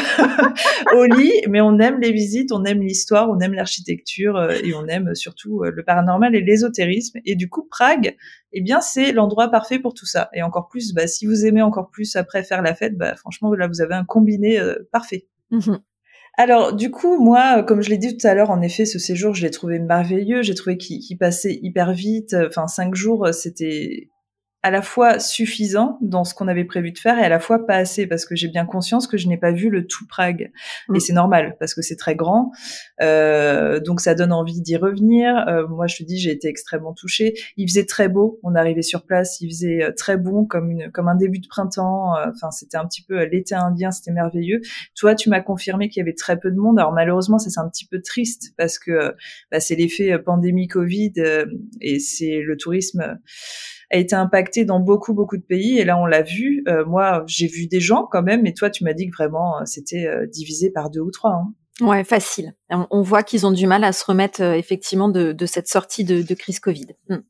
au 0.94 1.04
lit, 1.04 1.32
mais 1.48 1.60
on 1.60 1.78
aime 1.78 1.98
les 2.00 2.12
visites, 2.12 2.52
on 2.52 2.64
aime 2.64 2.80
l'histoire, 2.80 3.30
on 3.30 3.40
aime 3.40 3.54
l'architecture 3.54 4.36
euh, 4.36 4.50
et 4.62 4.74
on 4.74 4.86
aime 4.86 5.14
surtout 5.14 5.62
euh, 5.64 5.72
le 5.74 5.82
paranormal 5.82 6.36
et 6.36 6.42
l'ésotérisme. 6.42 7.18
Et 7.24 7.34
du 7.34 7.48
coup, 7.48 7.66
Prague, 7.68 8.16
eh 8.52 8.60
bien, 8.60 8.80
c'est 8.80 9.12
l'endroit 9.12 9.50
parfait 9.50 9.78
pour 9.78 9.94
tout 9.94 10.06
ça. 10.06 10.28
Et 10.34 10.42
encore 10.42 10.68
plus, 10.68 10.92
bah, 10.92 11.06
si 11.06 11.26
vous 11.26 11.46
aimez 11.46 11.62
encore 11.62 11.90
plus 11.90 12.14
après 12.14 12.44
faire 12.44 12.62
la 12.62 12.74
fête, 12.74 12.96
bah, 12.96 13.16
franchement, 13.16 13.52
là, 13.54 13.66
vous 13.66 13.80
avez 13.80 13.94
un 13.94 14.04
combiné 14.04 14.60
euh, 14.60 14.76
parfait. 14.92 15.26
Mm-hmm. 15.50 15.80
Alors, 16.38 16.72
du 16.72 16.90
coup, 16.90 17.22
moi, 17.22 17.62
comme 17.62 17.82
je 17.82 17.90
l'ai 17.90 17.98
dit 17.98 18.16
tout 18.16 18.26
à 18.26 18.34
l'heure, 18.34 18.50
en 18.50 18.62
effet, 18.62 18.86
ce 18.86 18.98
séjour, 18.98 19.34
je 19.34 19.42
l'ai 19.42 19.50
trouvé 19.50 19.78
merveilleux. 19.78 20.42
J'ai 20.42 20.54
trouvé 20.54 20.78
qu'il 20.78 21.18
passait 21.18 21.58
hyper 21.62 21.92
vite. 21.92 22.34
Enfin, 22.48 22.66
cinq 22.68 22.94
jours, 22.94 23.28
c'était 23.34 24.11
à 24.62 24.70
la 24.70 24.80
fois 24.80 25.18
suffisant 25.18 25.98
dans 26.00 26.22
ce 26.22 26.34
qu'on 26.34 26.46
avait 26.46 26.64
prévu 26.64 26.92
de 26.92 26.98
faire 26.98 27.18
et 27.18 27.24
à 27.24 27.28
la 27.28 27.40
fois 27.40 27.66
pas 27.66 27.74
assez 27.74 28.06
parce 28.06 28.24
que 28.24 28.36
j'ai 28.36 28.46
bien 28.46 28.64
conscience 28.64 29.08
que 29.08 29.16
je 29.16 29.26
n'ai 29.26 29.36
pas 29.36 29.50
vu 29.50 29.70
le 29.70 29.86
tout 29.86 30.06
Prague. 30.06 30.52
Et 30.88 30.92
mm. 30.92 31.00
c'est 31.00 31.12
normal 31.12 31.56
parce 31.58 31.74
que 31.74 31.82
c'est 31.82 31.96
très 31.96 32.14
grand. 32.14 32.52
Euh, 33.00 33.80
donc 33.80 34.00
ça 34.00 34.14
donne 34.14 34.32
envie 34.32 34.60
d'y 34.60 34.76
revenir. 34.76 35.36
Euh, 35.48 35.66
moi 35.66 35.88
je 35.88 35.96
te 35.96 36.04
dis 36.04 36.18
j'ai 36.18 36.30
été 36.30 36.48
extrêmement 36.48 36.92
touchée. 36.92 37.34
Il 37.56 37.68
faisait 37.68 37.86
très 37.86 38.08
beau 38.08 38.38
on 38.44 38.54
arrivait 38.54 38.82
sur 38.82 39.04
place 39.04 39.40
il 39.40 39.48
faisait 39.50 39.82
euh, 39.82 39.92
très 39.96 40.16
bon 40.16 40.44
comme 40.44 40.70
une 40.70 40.92
comme 40.92 41.08
un 41.08 41.16
début 41.16 41.40
de 41.40 41.48
printemps. 41.48 42.16
Euh, 42.16 42.26
enfin 42.32 42.52
c'était 42.52 42.76
un 42.76 42.86
petit 42.86 43.02
peu 43.02 43.24
l'été 43.24 43.56
indien 43.56 43.90
c'était 43.90 44.12
merveilleux. 44.12 44.60
Toi 44.94 45.16
tu 45.16 45.28
m'as 45.28 45.40
confirmé 45.40 45.88
qu'il 45.88 46.00
y 46.00 46.02
avait 46.02 46.14
très 46.14 46.38
peu 46.38 46.52
de 46.52 46.56
monde. 46.56 46.78
Alors 46.78 46.92
malheureusement 46.92 47.38
ça 47.38 47.50
c'est 47.50 47.60
un 47.60 47.68
petit 47.68 47.86
peu 47.86 48.00
triste 48.00 48.54
parce 48.56 48.78
que 48.78 49.16
bah, 49.50 49.58
c'est 49.58 49.74
l'effet 49.74 50.16
pandémie 50.20 50.68
Covid 50.68 51.14
et 51.80 51.98
c'est 51.98 52.40
le 52.40 52.56
tourisme 52.56 53.18
a 53.92 53.98
été 53.98 54.14
impacté 54.16 54.64
dans 54.64 54.80
beaucoup 54.80 55.14
beaucoup 55.14 55.36
de 55.36 55.42
pays 55.42 55.78
et 55.78 55.84
là 55.84 55.98
on 55.98 56.06
l'a 56.06 56.22
vu. 56.22 56.64
Euh, 56.66 56.84
moi 56.84 57.22
j'ai 57.26 57.46
vu 57.46 57.66
des 57.66 57.80
gens 57.80 58.08
quand 58.10 58.22
même, 58.22 58.42
mais 58.42 58.52
toi 58.52 58.70
tu 58.70 58.84
m'as 58.84 58.94
dit 58.94 59.08
que 59.08 59.14
vraiment 59.14 59.58
euh, 59.58 59.64
c'était 59.66 60.06
euh, 60.06 60.26
divisé 60.26 60.70
par 60.70 60.90
deux 60.90 61.00
ou 61.00 61.10
trois. 61.10 61.32
Hein. 61.32 61.54
Ouais, 61.80 62.04
facile. 62.04 62.54
On, 62.70 63.02
voit 63.02 63.22
qu'ils 63.22 63.46
ont 63.46 63.50
du 63.50 63.66
mal 63.66 63.82
à 63.82 63.92
se 63.92 64.04
remettre 64.04 64.42
effectivement 64.42 65.08
de, 65.08 65.34
cette 65.46 65.68
sortie 65.68 66.04
de, 66.04 66.22
de 66.22 66.34
crise 66.34 66.60
Covid. 66.60 66.86
Hmm. 67.08 67.20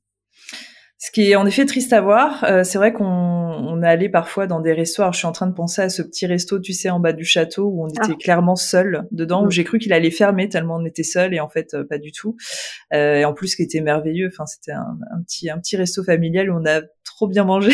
Ce 1.05 1.11
qui 1.11 1.33
est 1.33 1.35
en 1.35 1.45
effet 1.47 1.67
triste 1.67 1.93
à 1.93 2.01
voir, 2.01 2.45
euh, 2.45 2.63
c'est 2.63 2.79
vrai 2.79 2.93
qu'on 2.93 3.05
on 3.05 3.83
est 3.83 3.89
allé 3.89 4.09
parfois 4.09 4.47
dans 4.47 4.61
des 4.61 4.73
restos. 4.73 5.03
Alors, 5.03 5.13
je 5.13 5.19
suis 5.19 5.27
en 5.27 5.33
train 5.33 5.49
de 5.49 5.53
penser 5.53 5.83
à 5.83 5.89
ce 5.89 6.01
petit 6.01 6.27
resto, 6.27 6.61
tu 6.61 6.73
sais, 6.73 6.91
en 6.91 7.01
bas 7.01 7.13
du 7.13 7.25
château 7.25 7.65
où 7.65 7.85
on 7.85 7.89
ah. 7.99 8.05
était 8.05 8.15
clairement 8.15 8.55
seul 8.55 9.09
dedans, 9.11 9.43
où 9.43 9.47
mm. 9.47 9.51
j'ai 9.51 9.65
cru 9.65 9.81
qu'il 9.81 9.93
allait 9.93 10.13
fermer 10.13 10.49
tellement 10.49 10.77
on 10.77 10.85
était 10.85 11.03
seul 11.03 11.35
et 11.35 11.41
en 11.41 11.49
fait 11.49 11.75
euh, 11.75 11.83
pas 11.83 11.99
du 11.99 12.13
tout. 12.13 12.37
Euh, 12.95 13.17
et 13.17 13.25
en 13.25 13.35
plus, 13.35 13.49
ce 13.49 13.57
qui 13.57 13.65
était 13.65 13.81
merveilleux, 13.81 14.29
enfin 14.33 14.47
c'était 14.47 14.71
un, 14.71 14.97
petit 15.27 15.51
un 15.51 15.59
petit 15.59 15.77
resto 15.77 16.05
familial 16.05 16.49
où 16.53 16.55
on 16.57 16.65
a 16.67 16.83
trop 17.05 17.27
bien 17.27 17.43
mangé. 17.43 17.73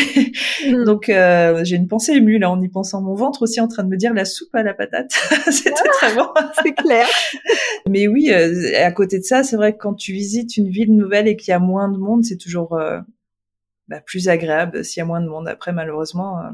Mm. 0.67 0.83
Donc 0.85 1.03
j'ai 1.05 1.75
une 1.75 1.87
pensée 1.87 2.13
émue 2.13 2.39
là 2.39 2.49
en 2.49 2.59
y 2.59 2.67
pensant. 2.67 3.03
Mon 3.03 3.13
ventre 3.13 3.43
aussi 3.43 3.61
en 3.61 3.67
train 3.67 3.83
de 3.83 3.89
me 3.89 3.97
dire 3.97 4.11
la 4.15 4.25
soupe 4.25 4.55
à 4.55 4.63
la 4.63 4.73
patate. 4.73 5.11
c'était 5.51 5.73
très 5.73 6.15
bon. 6.15 6.25
c'est 6.63 6.73
clair. 6.73 7.05
Mais 7.87 8.07
oui, 8.07 8.31
à 8.31 8.91
côté 8.91 9.19
de 9.19 9.23
ça, 9.23 9.43
c'est 9.43 9.55
vrai 9.55 9.73
que 9.73 9.77
quand 9.77 9.93
tu 9.93 10.13
visites 10.13 10.57
une 10.57 10.69
ville 10.69 10.95
nouvelle 10.95 11.27
et 11.27 11.35
qu'il 11.35 11.51
y 11.51 11.53
a 11.53 11.59
moins 11.59 11.89
de 11.89 11.97
monde, 11.99 12.23
c'est 12.23 12.37
toujours 12.37 12.75
bah, 13.89 14.01
plus 14.01 14.29
agréable 14.29 14.85
s'il 14.85 15.01
y 15.01 15.03
a 15.03 15.05
moins 15.05 15.21
de 15.21 15.27
monde. 15.27 15.47
Après, 15.47 15.73
malheureusement, 15.73 16.39
euh, 16.39 16.51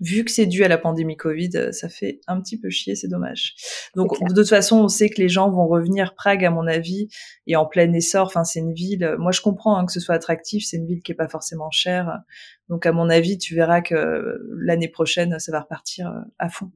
vu 0.00 0.24
que 0.24 0.30
c'est 0.32 0.46
dû 0.46 0.64
à 0.64 0.68
la 0.68 0.78
pandémie 0.78 1.16
Covid, 1.16 1.50
euh, 1.54 1.72
ça 1.72 1.88
fait 1.88 2.20
un 2.26 2.40
petit 2.40 2.58
peu 2.58 2.70
chier, 2.70 2.96
c'est 2.96 3.08
dommage. 3.08 3.54
Donc 3.94 4.20
de 4.20 4.34
toute 4.34 4.48
façon, 4.48 4.78
on 4.78 4.88
sait 4.88 5.08
que 5.08 5.20
les 5.20 5.28
gens 5.28 5.48
vont 5.48 5.68
revenir. 5.68 6.14
Prague, 6.14 6.44
à 6.44 6.50
mon 6.50 6.66
avis, 6.66 7.08
et 7.46 7.54
en 7.54 7.66
plein 7.66 7.92
essor. 7.92 8.26
Enfin, 8.26 8.42
c'est 8.42 8.58
une 8.58 8.74
ville. 8.74 9.14
Moi, 9.18 9.30
je 9.30 9.40
comprends 9.40 9.76
hein, 9.76 9.86
que 9.86 9.92
ce 9.92 10.00
soit 10.00 10.16
attractif. 10.16 10.64
C'est 10.66 10.76
une 10.76 10.86
ville 10.86 11.02
qui 11.02 11.12
est 11.12 11.16
pas 11.16 11.28
forcément 11.28 11.70
chère. 11.70 12.20
Donc, 12.68 12.84
à 12.84 12.92
mon 12.92 13.08
avis, 13.08 13.38
tu 13.38 13.54
verras 13.54 13.80
que 13.80 14.40
l'année 14.58 14.88
prochaine, 14.88 15.38
ça 15.38 15.52
va 15.52 15.60
repartir 15.60 16.08
euh, 16.08 16.20
à 16.38 16.48
fond. 16.48 16.70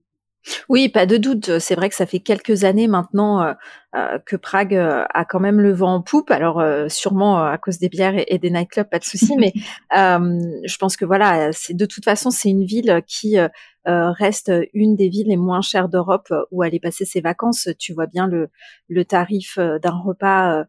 Oui, 0.69 0.89
pas 0.89 1.07
de 1.07 1.17
doute. 1.17 1.59
C'est 1.59 1.75
vrai 1.75 1.89
que 1.89 1.95
ça 1.95 2.07
fait 2.07 2.21
quelques 2.21 2.65
années 2.65 2.89
maintenant 2.89 3.43
euh, 3.43 3.53
euh, 3.95 4.19
que 4.25 4.37
Prague 4.37 4.75
euh, 4.75 5.05
a 5.15 5.25
quand 5.25 5.41
même 5.41 5.61
le 5.61 5.73
vent 5.73 5.95
en 5.95 6.03
poupe. 6.03 6.31
Alors 6.31 6.63
sûrement 6.91 7.45
à 7.45 7.59
cause 7.59 7.79
des 7.79 7.89
bières 7.89 8.15
et, 8.27 8.39
des 8.39 8.51
nightclubs, 8.51 8.89
pas 8.89 8.99
de 8.99 9.05
souci. 9.05 9.37
mais 9.39 9.53
je 9.91 10.77
pense 10.79 10.97
que 10.97 11.05
voilà, 11.05 11.53
c'est 11.53 11.75
de 11.75 11.87
toute 11.87 12.05
façon 12.05 12.31
c'est 12.31 12.51
une 12.51 12.65
ville 12.65 13.03
qui 13.07 13.37
reste 13.85 14.53
une 14.75 14.97
des 14.97 15.09
villes 15.09 15.29
les 15.29 15.37
moins 15.37 15.63
chères 15.63 15.89
d'Europe 15.89 16.33
où 16.51 16.63
aller 16.63 16.81
passer 16.81 17.05
ses 17.05 17.21
vacances. 17.21 17.69
Tu 17.79 17.93
vois 17.93 18.07
bien 18.07 18.27
le, 18.27 18.49
le 18.89 19.05
tarif 19.05 19.59
d'un 19.59 19.99
repas. 19.99 20.65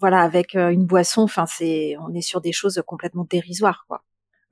voilà, 0.00 0.20
avec 0.20 0.54
une 0.54 0.86
boisson, 0.86 1.22
enfin 1.22 1.46
c'est, 1.46 1.96
on 2.00 2.14
est 2.14 2.22
sur 2.22 2.40
des 2.40 2.52
choses 2.52 2.82
complètement 2.86 3.26
dérisoires, 3.28 3.84
quoi. 3.88 4.02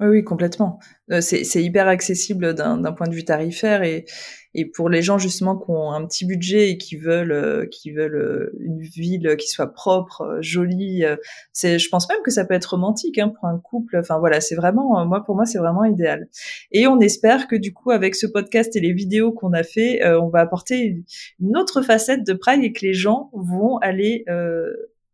Oui, 0.01 0.09
oui, 0.09 0.25
complètement. 0.25 0.79
Euh, 1.11 1.21
c'est, 1.21 1.63
hyper 1.63 1.87
accessible 1.87 2.55
d'un, 2.55 2.93
point 2.93 3.07
de 3.07 3.15
vue 3.15 3.25
tarifaire 3.25 3.83
et, 3.83 4.07
et 4.55 4.65
pour 4.65 4.89
les 4.89 5.03
gens 5.03 5.19
justement 5.19 5.59
qui 5.59 5.71
ont 5.71 5.93
un 5.93 6.07
petit 6.07 6.25
budget 6.25 6.71
et 6.71 6.79
qui 6.79 6.97
veulent 6.97 7.33
euh, 7.33 7.67
qui 7.71 7.91
veulent 7.91 8.17
euh, 8.17 8.57
une 8.61 8.81
ville 8.81 9.37
qui 9.37 9.49
soit 9.49 9.75
propre, 9.75 10.39
jolie. 10.41 11.05
c'est, 11.53 11.79
je 11.79 11.89
pense 11.91 12.09
même 12.09 12.21
que 12.25 12.31
ça 12.31 12.47
peut 12.47 12.55
être 12.55 12.65
romantique 12.65 13.19
hein, 13.19 13.29
pour 13.29 13.47
un 13.47 13.59
couple. 13.59 13.99
Enfin 13.99 14.19
voilà, 14.19 14.41
c'est 14.41 14.55
vraiment 14.55 15.05
moi 15.05 15.23
pour 15.23 15.37
moi 15.37 15.45
c'est 15.45 15.59
vraiment 15.59 15.85
idéal. 15.85 16.29
Et 16.73 16.87
on 16.87 16.99
espère 17.01 17.47
que 17.47 17.57
du 17.57 17.75
coup 17.75 17.91
avec 17.91 18.15
ce 18.15 18.27
podcast 18.27 18.75
et 18.77 18.81
les 18.81 18.95
vidéos 18.95 19.33
qu'on 19.33 19.53
a 19.53 19.63
fait, 19.63 20.01
on 20.07 20.29
va 20.31 20.41
apporter 20.41 21.05
une 21.41 21.57
autre 21.59 21.83
facette 21.83 22.27
de 22.27 22.33
Prague 22.33 22.65
et 22.65 22.73
que 22.73 22.87
les 22.87 22.95
gens 22.95 23.31
vont 23.35 23.77
aller 23.79 24.25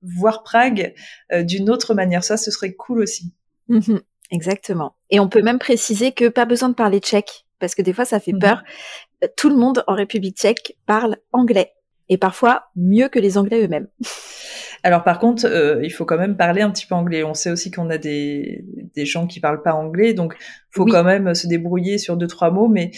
voir 0.02 0.44
Prague 0.44 0.94
d'une 1.42 1.70
autre 1.70 1.94
manière. 1.94 2.22
Ça, 2.22 2.36
ce 2.36 2.52
serait 2.52 2.74
cool 2.74 3.00
aussi. 3.00 3.32
Mmh 3.68 3.96
Exactement. 4.30 4.94
Et 5.10 5.20
on 5.20 5.28
peut 5.28 5.42
même 5.42 5.58
préciser 5.58 6.12
que 6.12 6.28
pas 6.28 6.44
besoin 6.46 6.68
de 6.68 6.74
parler 6.74 6.98
tchèque, 6.98 7.46
parce 7.58 7.74
que 7.74 7.82
des 7.82 7.92
fois 7.92 8.04
ça 8.04 8.20
fait 8.20 8.32
Mhm. 8.32 8.38
peur. 8.40 8.62
Euh, 9.24 9.28
Tout 9.36 9.48
le 9.48 9.56
monde 9.56 9.82
en 9.86 9.94
République 9.94 10.36
tchèque 10.36 10.76
parle 10.86 11.16
anglais, 11.32 11.72
et 12.08 12.18
parfois 12.18 12.64
mieux 12.76 13.08
que 13.08 13.18
les 13.18 13.38
Anglais 13.38 13.64
eux-mêmes. 13.64 13.88
Alors 14.82 15.02
par 15.02 15.18
contre, 15.18 15.46
euh, 15.46 15.80
il 15.82 15.90
faut 15.90 16.04
quand 16.04 16.18
même 16.18 16.36
parler 16.36 16.62
un 16.62 16.70
petit 16.70 16.86
peu 16.86 16.94
anglais. 16.94 17.24
On 17.24 17.34
sait 17.34 17.50
aussi 17.50 17.70
qu'on 17.72 17.90
a 17.90 17.98
des, 17.98 18.64
des 18.94 19.04
gens 19.06 19.26
qui 19.26 19.40
parlent 19.40 19.62
pas 19.62 19.72
anglais, 19.72 20.12
donc 20.14 20.36
faut 20.70 20.84
Oui. 20.84 20.92
quand 20.92 21.02
même 21.02 21.34
se 21.34 21.46
débrouiller 21.48 21.98
sur 21.98 22.16
deux 22.16 22.26
trois 22.28 22.50
mots. 22.50 22.68
Mais 22.68 22.90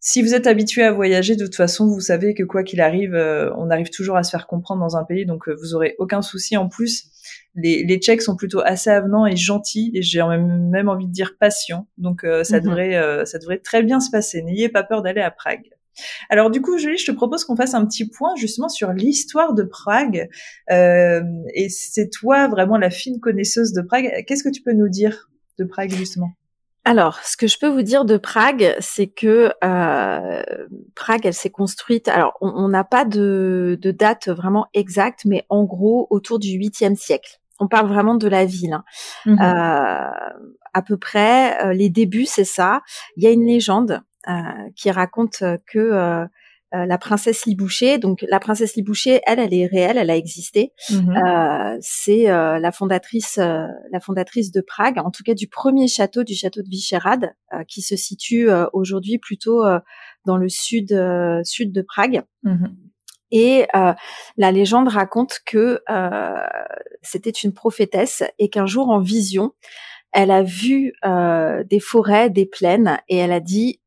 si 0.00 0.22
vous 0.22 0.34
êtes 0.34 0.46
habitué 0.46 0.82
à 0.84 0.92
voyager, 0.92 1.36
de 1.36 1.44
toute 1.44 1.56
façon, 1.56 1.86
vous 1.88 2.00
savez 2.00 2.32
que 2.32 2.42
quoi 2.44 2.62
qu'il 2.62 2.80
arrive, 2.80 3.14
euh, 3.14 3.50
on 3.58 3.70
arrive 3.70 3.90
toujours 3.90 4.16
à 4.16 4.22
se 4.22 4.30
faire 4.30 4.46
comprendre 4.46 4.80
dans 4.80 4.96
un 4.96 5.04
pays, 5.04 5.26
donc 5.26 5.48
euh, 5.48 5.56
vous 5.60 5.74
aurez 5.74 5.94
aucun 5.98 6.22
souci. 6.22 6.56
En 6.56 6.68
plus, 6.68 7.08
les, 7.56 7.84
les 7.84 7.98
Tchèques 7.98 8.22
sont 8.22 8.36
plutôt 8.36 8.60
assez 8.60 8.90
avenants 8.90 9.26
et 9.26 9.34
gentils, 9.36 9.90
et 9.94 10.02
j'ai 10.02 10.22
même, 10.22 10.68
même 10.70 10.88
envie 10.88 11.06
de 11.06 11.12
dire 11.12 11.36
patients. 11.40 11.88
Donc 11.98 12.22
euh, 12.24 12.44
ça 12.44 12.58
Mhm. 12.58 12.64
devrait 12.64 12.96
euh, 12.96 13.24
ça 13.24 13.38
devrait 13.38 13.58
très 13.58 13.82
bien 13.82 13.98
se 14.00 14.10
passer. 14.10 14.42
N'ayez 14.42 14.68
pas 14.68 14.82
peur 14.82 15.02
d'aller 15.02 15.20
à 15.22 15.30
Prague. 15.30 15.70
Alors 16.28 16.50
du 16.50 16.60
coup, 16.60 16.76
Julie, 16.76 16.98
je 16.98 17.06
te 17.10 17.16
propose 17.16 17.44
qu'on 17.44 17.56
fasse 17.56 17.72
un 17.72 17.86
petit 17.86 18.06
point 18.08 18.34
justement 18.36 18.68
sur 18.68 18.92
l'histoire 18.92 19.54
de 19.54 19.62
Prague. 19.62 20.28
Euh, 20.70 21.22
et 21.54 21.68
c'est 21.70 22.10
toi 22.10 22.48
vraiment 22.48 22.76
la 22.76 22.90
fine 22.90 23.18
connaisseuse 23.20 23.72
de 23.72 23.80
Prague. 23.80 24.24
Qu'est-ce 24.26 24.44
que 24.44 24.50
tu 24.50 24.60
peux 24.62 24.74
nous 24.74 24.88
dire 24.90 25.30
de 25.58 25.64
Prague 25.64 25.90
justement? 25.92 26.32
Alors, 26.84 27.18
ce 27.24 27.36
que 27.36 27.48
je 27.48 27.58
peux 27.58 27.66
vous 27.66 27.82
dire 27.82 28.04
de 28.04 28.16
Prague, 28.16 28.76
c'est 28.78 29.08
que 29.08 29.50
euh, 29.64 30.42
Prague, 30.94 31.24
elle 31.26 31.34
s'est 31.34 31.50
construite. 31.50 32.06
Alors, 32.08 32.34
on 32.40 32.52
on 32.54 32.68
n'a 32.68 32.84
pas 32.84 33.04
de, 33.04 33.76
de 33.80 33.90
date 33.90 34.28
vraiment 34.28 34.66
exacte, 34.74 35.24
mais 35.24 35.44
en 35.48 35.64
gros 35.64 36.06
autour 36.10 36.38
du 36.38 36.48
8e 36.50 36.94
siècle. 36.94 37.38
On 37.58 37.68
parle 37.68 37.88
vraiment 37.88 38.14
de 38.14 38.28
la 38.28 38.44
ville. 38.44 38.74
hein. 38.74 38.84
Mhm. 39.24 39.38
Euh, 39.40 40.10
à 40.74 40.82
peu 40.82 40.96
près, 40.98 41.64
euh, 41.64 41.72
les 41.72 41.88
débuts, 41.88 42.26
c'est 42.26 42.44
ça. 42.44 42.82
Il 43.16 43.24
y 43.24 43.26
a 43.26 43.30
une 43.30 43.46
légende 43.46 44.02
euh, 44.28 44.32
qui 44.74 44.90
raconte 44.90 45.42
que 45.66 45.78
euh, 45.78 46.24
euh, 46.74 46.84
la 46.84 46.98
princesse 46.98 47.46
Libouché, 47.46 47.98
donc 47.98 48.24
la 48.28 48.40
princesse 48.40 48.74
Libouché, 48.74 49.20
elle, 49.24 49.38
elle 49.38 49.54
est 49.54 49.66
réelle, 49.66 49.98
elle 49.98 50.10
a 50.10 50.16
existé. 50.16 50.72
Mhm. 50.90 51.16
Euh, 51.16 51.76
c'est 51.80 52.28
euh, 52.28 52.58
la 52.58 52.72
fondatrice, 52.72 53.38
euh, 53.38 53.66
la 53.92 54.00
fondatrice 54.00 54.50
de 54.50 54.60
Prague, 54.60 54.98
en 54.98 55.10
tout 55.10 55.22
cas 55.22 55.34
du 55.34 55.46
premier 55.48 55.86
château, 55.86 56.24
du 56.24 56.34
château 56.34 56.62
de 56.62 57.26
euh, 57.54 57.64
qui 57.68 57.82
se 57.82 57.96
situe 57.96 58.50
euh, 58.50 58.66
aujourd'hui 58.72 59.18
plutôt 59.18 59.64
euh, 59.64 59.78
dans 60.26 60.36
le 60.36 60.48
sud, 60.48 60.92
euh, 60.92 61.40
sud 61.44 61.72
de 61.72 61.82
Prague. 61.82 62.24
Mhm. 62.42 62.76
Et 63.30 63.66
euh, 63.74 63.92
la 64.36 64.52
légende 64.52 64.88
raconte 64.88 65.40
que 65.44 65.82
euh, 65.90 66.46
c'était 67.02 67.30
une 67.30 67.52
prophétesse 67.52 68.22
et 68.38 68.48
qu'un 68.48 68.66
jour 68.66 68.88
en 68.88 69.00
vision, 69.00 69.52
elle 70.12 70.30
a 70.30 70.42
vu 70.42 70.92
euh, 71.04 71.64
des 71.64 71.80
forêts, 71.80 72.30
des 72.30 72.46
plaines 72.46 72.98
et 73.08 73.16
elle 73.16 73.32
a 73.32 73.40
dit 73.40 73.80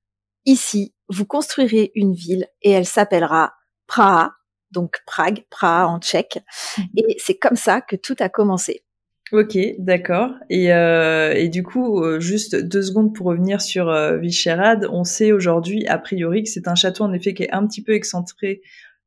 ici, 0.45 0.93
vous 1.07 1.25
construirez 1.25 1.91
une 1.95 2.13
ville 2.13 2.47
et 2.61 2.71
elle 2.71 2.85
s'appellera 2.85 3.53
Praha, 3.87 4.33
donc 4.71 4.99
Prague, 5.05 5.45
Praha 5.49 5.87
en 5.87 5.99
tchèque. 5.99 6.39
Mhm. 6.77 6.85
Et 6.97 7.15
c'est 7.19 7.37
comme 7.37 7.55
ça 7.55 7.81
que 7.81 7.95
tout 7.95 8.15
a 8.19 8.29
commencé. 8.29 8.83
Ok, 9.31 9.57
d'accord. 9.77 10.31
Et, 10.49 10.73
euh, 10.73 11.33
et 11.33 11.49
du 11.49 11.61
coup, 11.61 12.03
euh, 12.03 12.19
juste 12.19 12.55
deux 12.55 12.81
secondes 12.81 13.13
pour 13.13 13.27
revenir 13.27 13.61
sur 13.61 13.87
euh. 13.89 14.19
On 14.91 15.03
sait 15.03 15.31
aujourd'hui, 15.31 15.85
a 15.85 15.99
priori, 15.99 16.43
que 16.43 16.49
c'est 16.49 16.67
un 16.67 16.73
château 16.73 17.03
en 17.03 17.13
effet 17.13 17.35
qui 17.35 17.43
est 17.43 17.51
un 17.51 17.67
petit 17.67 17.83
peu 17.83 17.93
excentré 17.93 18.61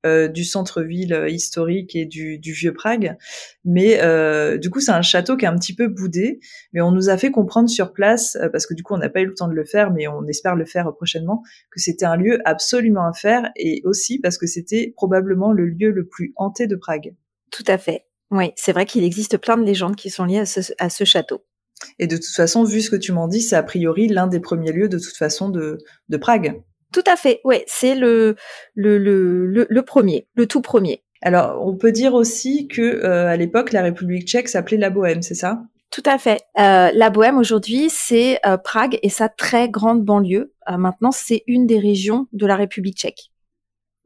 euh, 0.06 0.28
du 0.28 0.44
centre-ville 0.44 1.14
euh, 1.14 1.28
historique 1.28 1.94
et 1.94 2.04
du, 2.04 2.38
du 2.38 2.52
vieux 2.52 2.72
Prague. 2.72 3.16
Mais 3.64 4.00
euh, 4.02 4.58
du 4.58 4.70
coup, 4.70 4.80
c'est 4.80 4.92
un 4.92 5.02
château 5.02 5.36
qui 5.36 5.44
est 5.44 5.48
un 5.48 5.56
petit 5.56 5.74
peu 5.74 5.88
boudé. 5.88 6.40
Mais 6.72 6.80
on 6.80 6.92
nous 6.92 7.08
a 7.08 7.16
fait 7.16 7.30
comprendre 7.30 7.68
sur 7.68 7.92
place, 7.92 8.36
euh, 8.36 8.48
parce 8.48 8.66
que 8.66 8.74
du 8.74 8.82
coup, 8.82 8.94
on 8.94 8.98
n'a 8.98 9.08
pas 9.08 9.20
eu 9.20 9.26
le 9.26 9.34
temps 9.34 9.48
de 9.48 9.54
le 9.54 9.64
faire, 9.64 9.92
mais 9.92 10.08
on 10.08 10.26
espère 10.26 10.56
le 10.56 10.64
faire 10.64 10.92
prochainement, 10.94 11.42
que 11.70 11.80
c'était 11.80 12.04
un 12.04 12.16
lieu 12.16 12.40
absolument 12.44 13.06
à 13.06 13.12
faire, 13.12 13.50
et 13.56 13.82
aussi 13.84 14.18
parce 14.18 14.38
que 14.38 14.46
c'était 14.46 14.92
probablement 14.96 15.52
le 15.52 15.66
lieu 15.66 15.90
le 15.90 16.06
plus 16.06 16.32
hanté 16.36 16.66
de 16.66 16.76
Prague. 16.76 17.14
Tout 17.50 17.64
à 17.66 17.78
fait. 17.78 18.06
Oui, 18.30 18.52
c'est 18.56 18.72
vrai 18.72 18.86
qu'il 18.86 19.04
existe 19.04 19.36
plein 19.36 19.58
de 19.58 19.64
légendes 19.64 19.96
qui 19.96 20.08
sont 20.08 20.24
liées 20.24 20.38
à 20.38 20.46
ce, 20.46 20.60
à 20.78 20.88
ce 20.88 21.04
château. 21.04 21.44
Et 21.98 22.06
de 22.06 22.16
toute 22.16 22.34
façon, 22.34 22.64
vu 22.64 22.80
ce 22.80 22.90
que 22.90 22.96
tu 22.96 23.12
m'en 23.12 23.28
dis, 23.28 23.42
c'est 23.42 23.56
a 23.56 23.62
priori 23.62 24.08
l'un 24.08 24.26
des 24.26 24.40
premiers 24.40 24.72
lieux 24.72 24.88
de 24.88 24.98
toute 24.98 25.16
façon 25.16 25.50
de, 25.50 25.78
de 26.08 26.16
Prague. 26.16 26.62
Tout 26.92 27.04
à 27.06 27.16
fait. 27.16 27.40
Oui, 27.44 27.62
c'est 27.66 27.94
le, 27.94 28.36
le, 28.74 28.98
le, 28.98 29.46
le, 29.46 29.66
le 29.68 29.82
premier, 29.82 30.28
le 30.34 30.46
tout 30.46 30.60
premier. 30.60 31.02
Alors, 31.22 31.66
on 31.66 31.76
peut 31.76 31.92
dire 31.92 32.14
aussi 32.14 32.68
que 32.68 32.82
euh, 32.82 33.28
à 33.28 33.36
l'époque, 33.36 33.72
la 33.72 33.82
République 33.82 34.26
tchèque 34.26 34.48
s'appelait 34.48 34.76
la 34.76 34.90
Bohème, 34.90 35.22
c'est 35.22 35.34
ça? 35.34 35.62
Tout 35.90 36.02
à 36.06 36.18
fait. 36.18 36.40
Euh, 36.58 36.90
la 36.94 37.10
Bohème 37.10 37.36
aujourd'hui, 37.36 37.88
c'est 37.90 38.38
euh, 38.46 38.56
Prague 38.56 38.98
et 39.02 39.10
sa 39.10 39.28
très 39.28 39.68
grande 39.68 40.02
banlieue. 40.02 40.52
Euh, 40.70 40.76
maintenant, 40.78 41.12
c'est 41.12 41.44
une 41.46 41.66
des 41.66 41.78
régions 41.78 42.26
de 42.32 42.46
la 42.46 42.56
République 42.56 42.96
tchèque. 42.96 43.31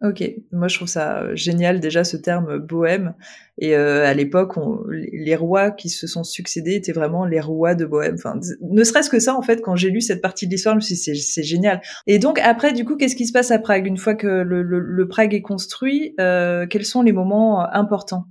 Ok, 0.03 0.23
moi 0.53 0.69
je 0.69 0.77
trouve 0.77 0.89
ça 0.89 1.23
euh, 1.23 1.37
génial 1.37 1.81
déjà 1.81 2.05
ce 2.05 2.17
terme 2.17 2.59
bohème. 2.59 3.15
Et 3.59 3.75
euh, 3.75 4.05
à 4.05 4.13
l'époque, 4.13 4.55
les 4.91 5.35
rois 5.35 5.71
qui 5.71 5.89
se 5.89 6.07
sont 6.07 6.25
succédés 6.25 6.75
étaient 6.75 6.93
vraiment 6.93 7.25
les 7.25 7.41
rois 7.41 7.75
de 7.75 7.87
Bohème. 7.87 8.17
Enfin, 8.17 8.39
ne 8.61 8.85
serait-ce 8.85 9.09
que 9.09 9.19
ça 9.19 9.35
en 9.35 9.41
fait, 9.41 9.63
quand 9.63 9.77
j'ai 9.77 9.89
lu 9.89 10.03
cette 10.03 10.21
partie 10.21 10.47
de 10.47 10.53
l'histoire, 10.53 10.75
je 10.75 10.77
me 10.77 10.81
suis 10.81 10.95
dit 11.13 11.23
c'est 11.23 11.43
génial. 11.43 11.81
Et 12.07 12.19
donc 12.19 12.39
après, 12.41 12.75
du 12.75 12.85
coup, 12.85 12.97
qu'est-ce 12.97 13.17
qui 13.17 13.27
se 13.27 13.33
passe 13.33 13.51
à 13.51 13.59
Prague? 13.59 13.87
Une 13.87 13.97
fois 13.97 14.15
que 14.15 14.27
le, 14.27 15.09
Prague 15.09 15.35
est 15.35 15.43
construit 15.43 16.15
euh, 16.21 16.67
Quels 16.67 16.85
sont 16.85 17.03
les 17.03 17.13
moments 17.13 17.63
euh, 17.63 17.67
importants? 17.73 18.27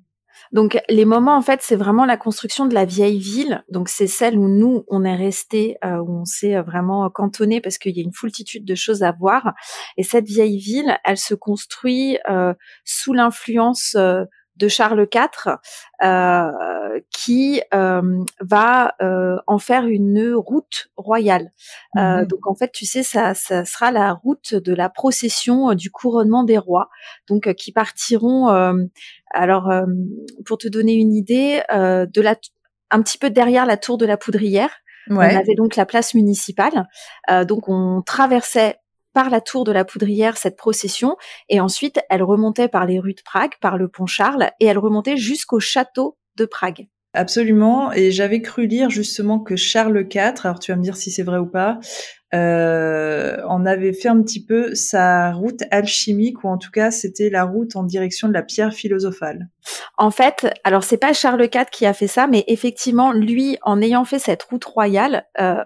Donc 0.51 0.77
les 0.89 1.05
moments 1.05 1.35
en 1.37 1.41
fait, 1.41 1.61
c'est 1.61 1.75
vraiment 1.75 2.05
la 2.05 2.17
construction 2.17 2.65
de 2.65 2.73
la 2.73 2.85
vieille 2.85 3.19
ville. 3.19 3.63
Donc 3.69 3.89
c'est 3.89 4.07
celle 4.07 4.37
où 4.37 4.47
nous 4.47 4.83
on 4.87 5.03
est 5.03 5.15
resté, 5.15 5.77
euh, 5.83 5.97
où 5.97 6.21
on 6.21 6.25
s'est 6.25 6.55
euh, 6.55 6.61
vraiment 6.63 7.09
cantonné 7.09 7.61
parce 7.61 7.77
qu'il 7.77 7.95
y 7.95 7.99
a 7.99 8.03
une 8.03 8.13
foultitude 8.13 8.65
de 8.65 8.75
choses 8.75 9.03
à 9.03 9.11
voir. 9.11 9.53
Et 9.97 10.03
cette 10.03 10.25
vieille 10.25 10.59
ville, 10.59 10.97
elle 11.03 11.17
se 11.17 11.33
construit 11.35 12.17
euh, 12.29 12.53
sous 12.83 13.13
l'influence 13.13 13.95
euh, 13.97 14.23
de 14.57 14.69
Charles 14.69 15.05
IV, 15.13 15.57
euh, 16.01 16.99
qui 17.11 17.61
euh, 17.73 18.23
va 18.39 18.93
euh, 19.01 19.35
en 19.47 19.59
faire 19.59 19.85
une 19.85 20.33
route 20.33 20.87
royale. 20.95 21.51
Euh, 21.97 22.21
Mhm. 22.21 22.27
donc 22.27 22.47
en 22.47 22.55
fait, 22.55 22.71
tu 22.71 22.85
sais, 22.85 23.03
ça, 23.03 23.33
ça 23.33 23.65
sera 23.65 23.91
la 23.91 24.13
route 24.13 24.55
de 24.55 24.73
la 24.73 24.87
procession 24.87 25.73
du 25.73 25.91
couronnement 25.91 26.45
des 26.45 26.57
rois, 26.57 26.87
donc 27.27 27.53
qui 27.55 27.73
partiront. 27.73 28.47
Alors, 29.36 29.70
euh, 29.70 29.86
pour 30.46 30.58
te 30.58 30.68
donner 30.68 30.94
une 30.94 31.13
idée, 31.13 31.62
euh, 31.72 32.06
de 32.06 32.22
la, 32.22 32.36
un 32.89 33.01
petit 33.01 33.18
peu 33.18 33.30
derrière 33.30 33.65
la 33.65 33.77
tour 33.77 33.98
de 33.98 34.06
la 34.06 34.18
Poudrière, 34.18 34.70
on 35.10 35.20
avait 35.20 35.54
donc 35.56 35.75
la 35.75 35.86
place 35.86 36.15
municipale. 36.15 36.88
Euh, 37.30 37.46
donc 37.46 37.70
on 37.70 38.01
traversait 38.04 38.77
par 39.13 39.30
la 39.30 39.39
tour 39.39 39.63
de 39.63 39.72
la 39.72 39.86
Poudrière 39.86 40.36
cette 40.36 40.58
procession 40.58 41.15
et 41.48 41.60
ensuite 41.60 42.00
elle 42.10 42.24
remontait 42.24 42.70
par 42.70 42.88
les 42.88 43.00
rues 43.00 43.13
de 43.13 43.22
Prague, 43.24 43.51
par 43.62 43.77
le 43.77 43.88
pont 43.88 44.08
Charles 44.08 44.50
et 44.60 44.65
elle 44.65 44.80
remontait 44.80 45.15
jusqu'au 45.15 45.60
château 45.60 46.18
de 46.38 46.46
Prague. 46.46 46.88
Absolument. 47.13 47.94
Et 47.94 48.12
j'avais 48.12 48.42
cru 48.42 48.65
lire 48.68 48.89
justement 48.89 49.39
que 49.39 49.56
Charles 49.56 50.08
IV, 50.12 50.34
alors 50.44 50.60
tu 50.60 50.72
vas 50.72 50.77
me 50.77 50.84
dire 50.84 50.98
si 50.98 51.12
c'est 51.12 51.24
vrai 51.24 51.38
ou 51.38 51.46
pas, 51.46 51.80
euh, 52.36 53.38
en 53.48 53.65
avait 53.65 53.94
fait 53.94 54.10
un 54.10 54.22
petit 54.22 54.44
peu 54.44 54.75
sa 54.75 55.32
route 55.32 55.62
alchimique, 55.72 56.44
ou 56.44 56.50
en 56.50 56.58
tout 56.58 56.72
cas 56.72 56.92
c'était 56.92 57.30
la 57.30 57.46
route 57.46 57.75
en 57.75 57.84
direction 57.84 58.27
de 58.27 58.34
la 58.34 58.44
pierre 58.44 58.74
philosophale. 58.74 59.48
En 59.98 60.12
fait, 60.12 60.48
alors 60.63 60.84
c'est 60.84 60.98
pas 60.98 61.13
Charles 61.13 61.42
IV 61.44 61.65
qui 61.72 61.86
a 61.86 61.94
fait 61.94 62.08
ça, 62.08 62.27
mais 62.27 62.44
effectivement, 62.48 63.13
lui, 63.13 63.58
en 63.62 63.82
ayant 63.82 64.04
fait 64.04 64.20
cette 64.20 64.44
route 64.44 64.65
royale, 64.65 65.25
euh, 65.39 65.63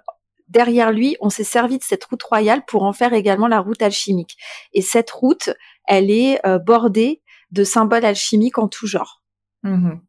derrière 0.48 0.92
lui, 0.92 1.18
on 1.22 1.30
s'est 1.30 1.44
servi 1.44 1.80
de 1.80 1.84
cette 1.84 2.04
route 2.06 2.22
royale 2.22 2.62
pour 2.68 2.84
en 2.84 2.94
faire 2.94 3.14
également 3.14 3.48
la 3.48 3.60
route 3.60 3.82
alchimique. 3.82 4.38
Et 4.74 4.82
cette 4.82 5.10
route, 5.10 5.50
elle 5.88 6.12
est 6.12 6.46
euh, 6.46 6.60
bordée 6.60 7.24
de 7.52 7.64
symboles 7.64 8.06
alchimiques 8.06 8.60
en 8.60 8.68
tout 8.68 8.86
genre. 8.86 9.24
Mhm. 9.64 10.02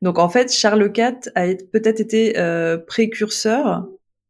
Donc 0.00 0.18
en 0.18 0.30
fait, 0.30 0.50
Charles 0.50 0.90
IV 0.96 1.30
a 1.34 1.46
peut-être 1.72 2.00
été 2.00 2.32
précurseur 2.86 3.86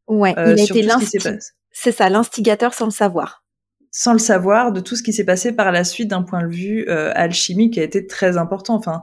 Ouais, 0.09 0.33
il 0.33 0.59
a 0.59 0.63
été 0.63 0.81
tout 0.81 1.29
C'est 1.71 1.91
ça, 1.91 2.09
l'instigateur 2.09 2.73
sans 2.73 2.85
le 2.85 2.91
savoir. 2.91 3.43
sans 3.91 4.13
le 4.13 4.19
savoir, 4.19 4.71
de 4.71 4.79
tout 4.81 4.95
ce 4.95 5.01
qui 5.03 5.13
s'est 5.13 5.25
passé 5.25 5.51
par 5.51 5.71
la 5.71 5.83
suite 5.83 6.09
d'un 6.09 6.21
point 6.23 6.43
de 6.43 6.51
vue 6.53 6.85
euh, 6.89 7.11
alchimique 7.15 7.73
qui 7.73 7.79
a 7.79 7.83
été 7.83 8.05
très 8.05 8.37
important. 8.37 8.75
Enfin, 8.75 9.01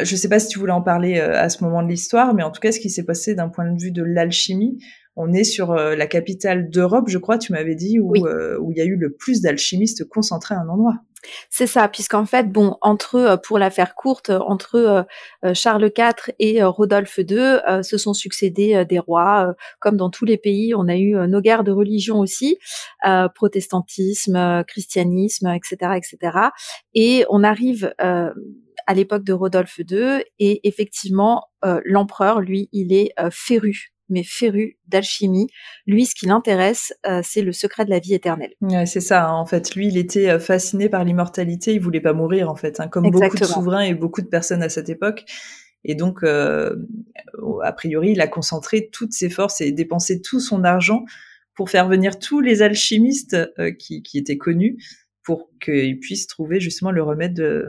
je 0.00 0.16
sais 0.16 0.28
pas 0.28 0.38
si 0.38 0.48
tu 0.48 0.58
voulais 0.58 0.72
en 0.72 0.80
parler 0.82 1.18
euh, 1.18 1.38
à 1.38 1.48
ce 1.50 1.62
moment 1.62 1.82
de 1.82 1.88
l'histoire, 1.88 2.32
mais 2.34 2.42
en 2.42 2.50
tout 2.50 2.60
cas, 2.60 2.72
ce 2.72 2.80
qui 2.80 2.88
s'est 2.90 3.04
passé 3.04 3.34
d'un 3.34 3.48
point 3.50 3.70
de 3.70 3.78
vue 3.80 3.90
de 3.92 4.02
l'alchimie, 4.02 4.78
on 5.16 5.32
est 5.34 5.44
sur 5.44 5.72
euh, 5.72 5.94
la 5.94 6.06
capitale 6.06 6.70
d'Europe, 6.70 7.08
je 7.08 7.18
crois, 7.18 7.36
tu 7.36 7.52
m'avais 7.52 7.74
dit, 7.74 8.00
où 8.00 8.12
Oui. 8.12 8.22
euh, 8.24 8.58
où 8.58 8.72
il 8.72 8.78
y 8.78 8.80
a 8.80 8.84
eu 8.84 8.96
le 8.96 9.12
plus 9.12 9.42
d'alchimistes 9.42 10.08
concentrés 10.08 10.54
à 10.54 10.60
un 10.60 10.68
endroit. 10.70 10.94
C'est 11.50 11.66
ça, 11.66 11.88
puisqu'en 11.88 12.26
fait, 12.26 12.50
bon, 12.50 12.76
entre 12.80 13.18
eux, 13.18 13.36
pour 13.42 13.58
la 13.58 13.70
faire 13.70 13.94
courte, 13.94 14.30
euh, 14.30 14.38
entre 14.40 14.74
euh, 14.76 15.02
euh, 15.44 15.54
Charles 15.54 15.90
IV 15.96 16.32
et 16.38 16.62
euh, 16.62 16.68
Rodolphe 16.68 17.18
II, 17.18 17.38
euh, 17.38 17.82
se 17.82 17.98
sont 17.98 18.14
succédés 18.14 18.74
euh, 18.74 18.84
des 18.84 18.98
rois. 18.98 19.48
euh, 19.48 19.52
comme 19.80 19.96
dans 19.96 20.10
tous 20.10 20.24
les 20.24 20.38
pays, 20.38 20.74
on 20.74 20.88
a 20.88 20.96
eu 20.96 21.16
euh, 21.16 21.26
nos 21.26 21.40
guerres 21.40 21.64
de 21.64 21.72
religion 21.72 22.18
aussi, 22.18 22.58
euh, 23.06 23.28
protestantisme, 23.28 24.36
euh, 24.36 24.62
christianisme, 24.64 25.48
etc., 25.48 25.92
etc. 25.96 26.38
Et 26.94 27.24
on 27.30 27.44
arrive 27.44 27.94
euh, 28.00 28.30
à 28.86 28.94
l'époque 28.94 29.24
de 29.24 29.32
Rodolphe 29.32 29.78
II, 29.78 30.22
et 30.40 30.66
effectivement, 30.66 31.44
euh, 31.64 31.80
l'empereur, 31.84 32.40
lui, 32.40 32.68
il 32.72 32.92
est 32.92 33.12
euh, 33.20 33.30
féru 33.30 33.91
mais 34.12 34.22
féru 34.24 34.78
d'alchimie. 34.86 35.48
Lui, 35.86 36.06
ce 36.06 36.14
qui 36.14 36.26
l'intéresse, 36.26 36.92
c'est 37.22 37.42
le 37.42 37.52
secret 37.52 37.84
de 37.84 37.90
la 37.90 37.98
vie 37.98 38.14
éternelle. 38.14 38.52
Ouais, 38.60 38.86
c'est 38.86 39.00
ça. 39.00 39.26
Hein. 39.26 39.32
En 39.32 39.46
fait, 39.46 39.74
lui, 39.74 39.88
il 39.88 39.96
était 39.96 40.38
fasciné 40.38 40.88
par 40.88 41.04
l'immortalité. 41.04 41.74
Il 41.74 41.80
voulait 41.80 42.00
pas 42.00 42.12
mourir, 42.12 42.48
en 42.48 42.54
fait, 42.54 42.80
hein, 42.80 42.88
comme 42.88 43.10
beaucoup 43.10 43.36
de 43.36 43.44
souverains 43.44 43.82
et 43.82 43.94
beaucoup 43.94 44.22
de 44.22 44.28
personnes 44.28 44.62
à 44.62 44.68
cette 44.68 44.88
époque. 44.88 45.24
Et 45.84 45.94
donc, 45.94 46.22
euh, 46.22 46.76
a 47.62 47.72
priori, 47.72 48.12
il 48.12 48.20
a 48.20 48.28
concentré 48.28 48.88
toutes 48.92 49.12
ses 49.12 49.30
forces 49.30 49.60
et 49.60 49.72
dépensé 49.72 50.20
tout 50.20 50.40
son 50.40 50.64
argent 50.64 51.04
pour 51.54 51.70
faire 51.70 51.88
venir 51.88 52.18
tous 52.18 52.40
les 52.40 52.62
alchimistes 52.62 53.36
euh, 53.58 53.72
qui, 53.72 54.02
qui, 54.02 54.18
étaient 54.18 54.38
connus 54.38 54.76
pour 55.24 55.50
qu'ils 55.62 55.98
puissent 55.98 56.26
trouver 56.26 56.60
justement 56.60 56.90
le 56.90 57.02
remède 57.02 57.34
de, 57.34 57.66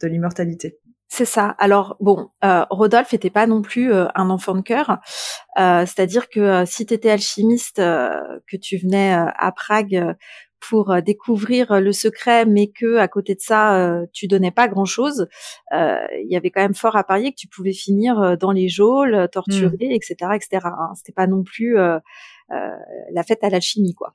de 0.00 0.08
l'immortalité. 0.08 0.78
C'est 1.08 1.24
ça. 1.24 1.54
Alors 1.58 1.96
bon, 2.00 2.30
euh, 2.44 2.64
Rodolphe 2.70 3.12
n'était 3.12 3.30
pas 3.30 3.46
non 3.46 3.62
plus 3.62 3.92
euh, 3.92 4.06
un 4.14 4.28
enfant 4.28 4.54
de 4.54 4.60
cœur, 4.60 4.98
euh, 5.58 5.86
c'est-à-dire 5.86 6.28
que 6.28 6.64
si 6.66 6.84
tu 6.84 6.94
étais 6.94 7.10
alchimiste, 7.10 7.76
que 7.76 8.56
tu 8.56 8.76
venais 8.76 9.12
à 9.14 9.52
Prague 9.52 10.16
pour 10.60 10.90
euh, 10.90 11.00
découvrir 11.00 11.80
le 11.80 11.92
secret, 11.92 12.44
mais 12.44 12.68
que 12.68 12.96
à 12.96 13.08
côté 13.08 13.34
de 13.34 13.40
ça, 13.40 13.76
euh, 13.76 14.06
tu 14.12 14.26
donnais 14.26 14.50
pas 14.50 14.68
grand-chose, 14.68 15.28
euh, 15.72 15.98
il 16.22 16.30
y 16.30 16.36
avait 16.36 16.50
quand 16.50 16.62
même 16.62 16.74
fort 16.74 16.96
à 16.96 17.04
parier 17.04 17.32
que 17.32 17.36
tu 17.36 17.48
pouvais 17.48 17.72
finir 17.72 18.36
dans 18.38 18.52
les 18.52 18.68
geôles, 18.68 19.28
torturé, 19.30 19.94
etc., 19.94 20.14
etc. 20.34 20.60
Hein. 20.64 20.92
C'était 20.96 21.12
pas 21.12 21.26
non 21.26 21.42
plus 21.42 21.78
euh, 21.78 21.98
la 23.12 23.22
fête 23.22 23.42
à 23.42 23.50
l'alchimie, 23.50 23.94
quoi. 23.94 24.14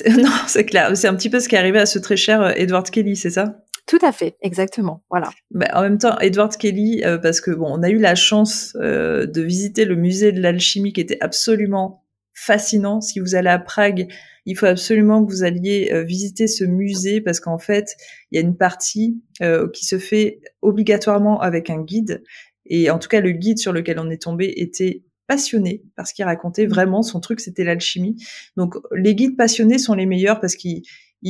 Non, 0.08 0.30
c'est 0.46 0.64
clair. 0.64 0.96
C'est 0.96 1.08
un 1.08 1.14
petit 1.14 1.30
peu 1.30 1.40
ce 1.40 1.48
qui 1.48 1.54
est 1.54 1.58
arrivé 1.58 1.78
à 1.78 1.86
ce 1.86 1.98
très 1.98 2.16
cher 2.16 2.58
Edward 2.58 2.88
Kelly, 2.90 3.16
c'est 3.16 3.30
ça? 3.30 3.56
Tout 3.86 3.98
à 4.00 4.12
fait, 4.12 4.36
exactement. 4.40 5.02
Voilà. 5.10 5.30
Mais 5.50 5.70
en 5.72 5.82
même 5.82 5.98
temps, 5.98 6.18
Edward 6.20 6.56
Kelly, 6.56 7.02
parce 7.22 7.40
que 7.40 7.50
bon, 7.50 7.66
on 7.68 7.82
a 7.82 7.90
eu 7.90 7.98
la 7.98 8.14
chance 8.14 8.74
de 8.74 9.40
visiter 9.42 9.84
le 9.84 9.96
musée 9.96 10.32
de 10.32 10.40
l'alchimie 10.40 10.92
qui 10.92 11.00
était 11.00 11.18
absolument 11.20 12.02
fascinant. 12.34 13.00
Si 13.00 13.20
vous 13.20 13.34
allez 13.34 13.50
à 13.50 13.58
Prague, 13.58 14.08
il 14.46 14.56
faut 14.56 14.66
absolument 14.66 15.24
que 15.24 15.30
vous 15.30 15.44
alliez 15.44 15.90
euh, 15.92 16.02
visiter 16.02 16.46
ce 16.46 16.64
musée 16.64 17.20
parce 17.20 17.40
qu'en 17.40 17.58
fait, 17.58 17.96
il 18.30 18.36
y 18.36 18.38
a 18.38 18.46
une 18.46 18.56
partie 18.56 19.22
euh, 19.40 19.68
qui 19.70 19.84
se 19.84 19.98
fait 19.98 20.40
obligatoirement 20.62 21.40
avec 21.40 21.70
un 21.70 21.82
guide. 21.82 22.22
Et 22.66 22.90
en 22.90 22.98
tout 22.98 23.08
cas, 23.08 23.20
le 23.20 23.32
guide 23.32 23.58
sur 23.58 23.72
lequel 23.72 23.98
on 23.98 24.10
est 24.10 24.22
tombé 24.22 24.52
était 24.56 25.04
passionné 25.26 25.84
parce 25.96 26.12
qu'il 26.12 26.24
racontait 26.24 26.66
mmh. 26.66 26.70
vraiment 26.70 27.02
son 27.02 27.20
truc, 27.20 27.40
c'était 27.40 27.64
l'alchimie. 27.64 28.16
Donc, 28.56 28.74
les 28.92 29.14
guides 29.14 29.36
passionnés 29.36 29.78
sont 29.78 29.94
les 29.94 30.06
meilleurs 30.06 30.40
parce 30.40 30.56
qu'ils 30.56 30.82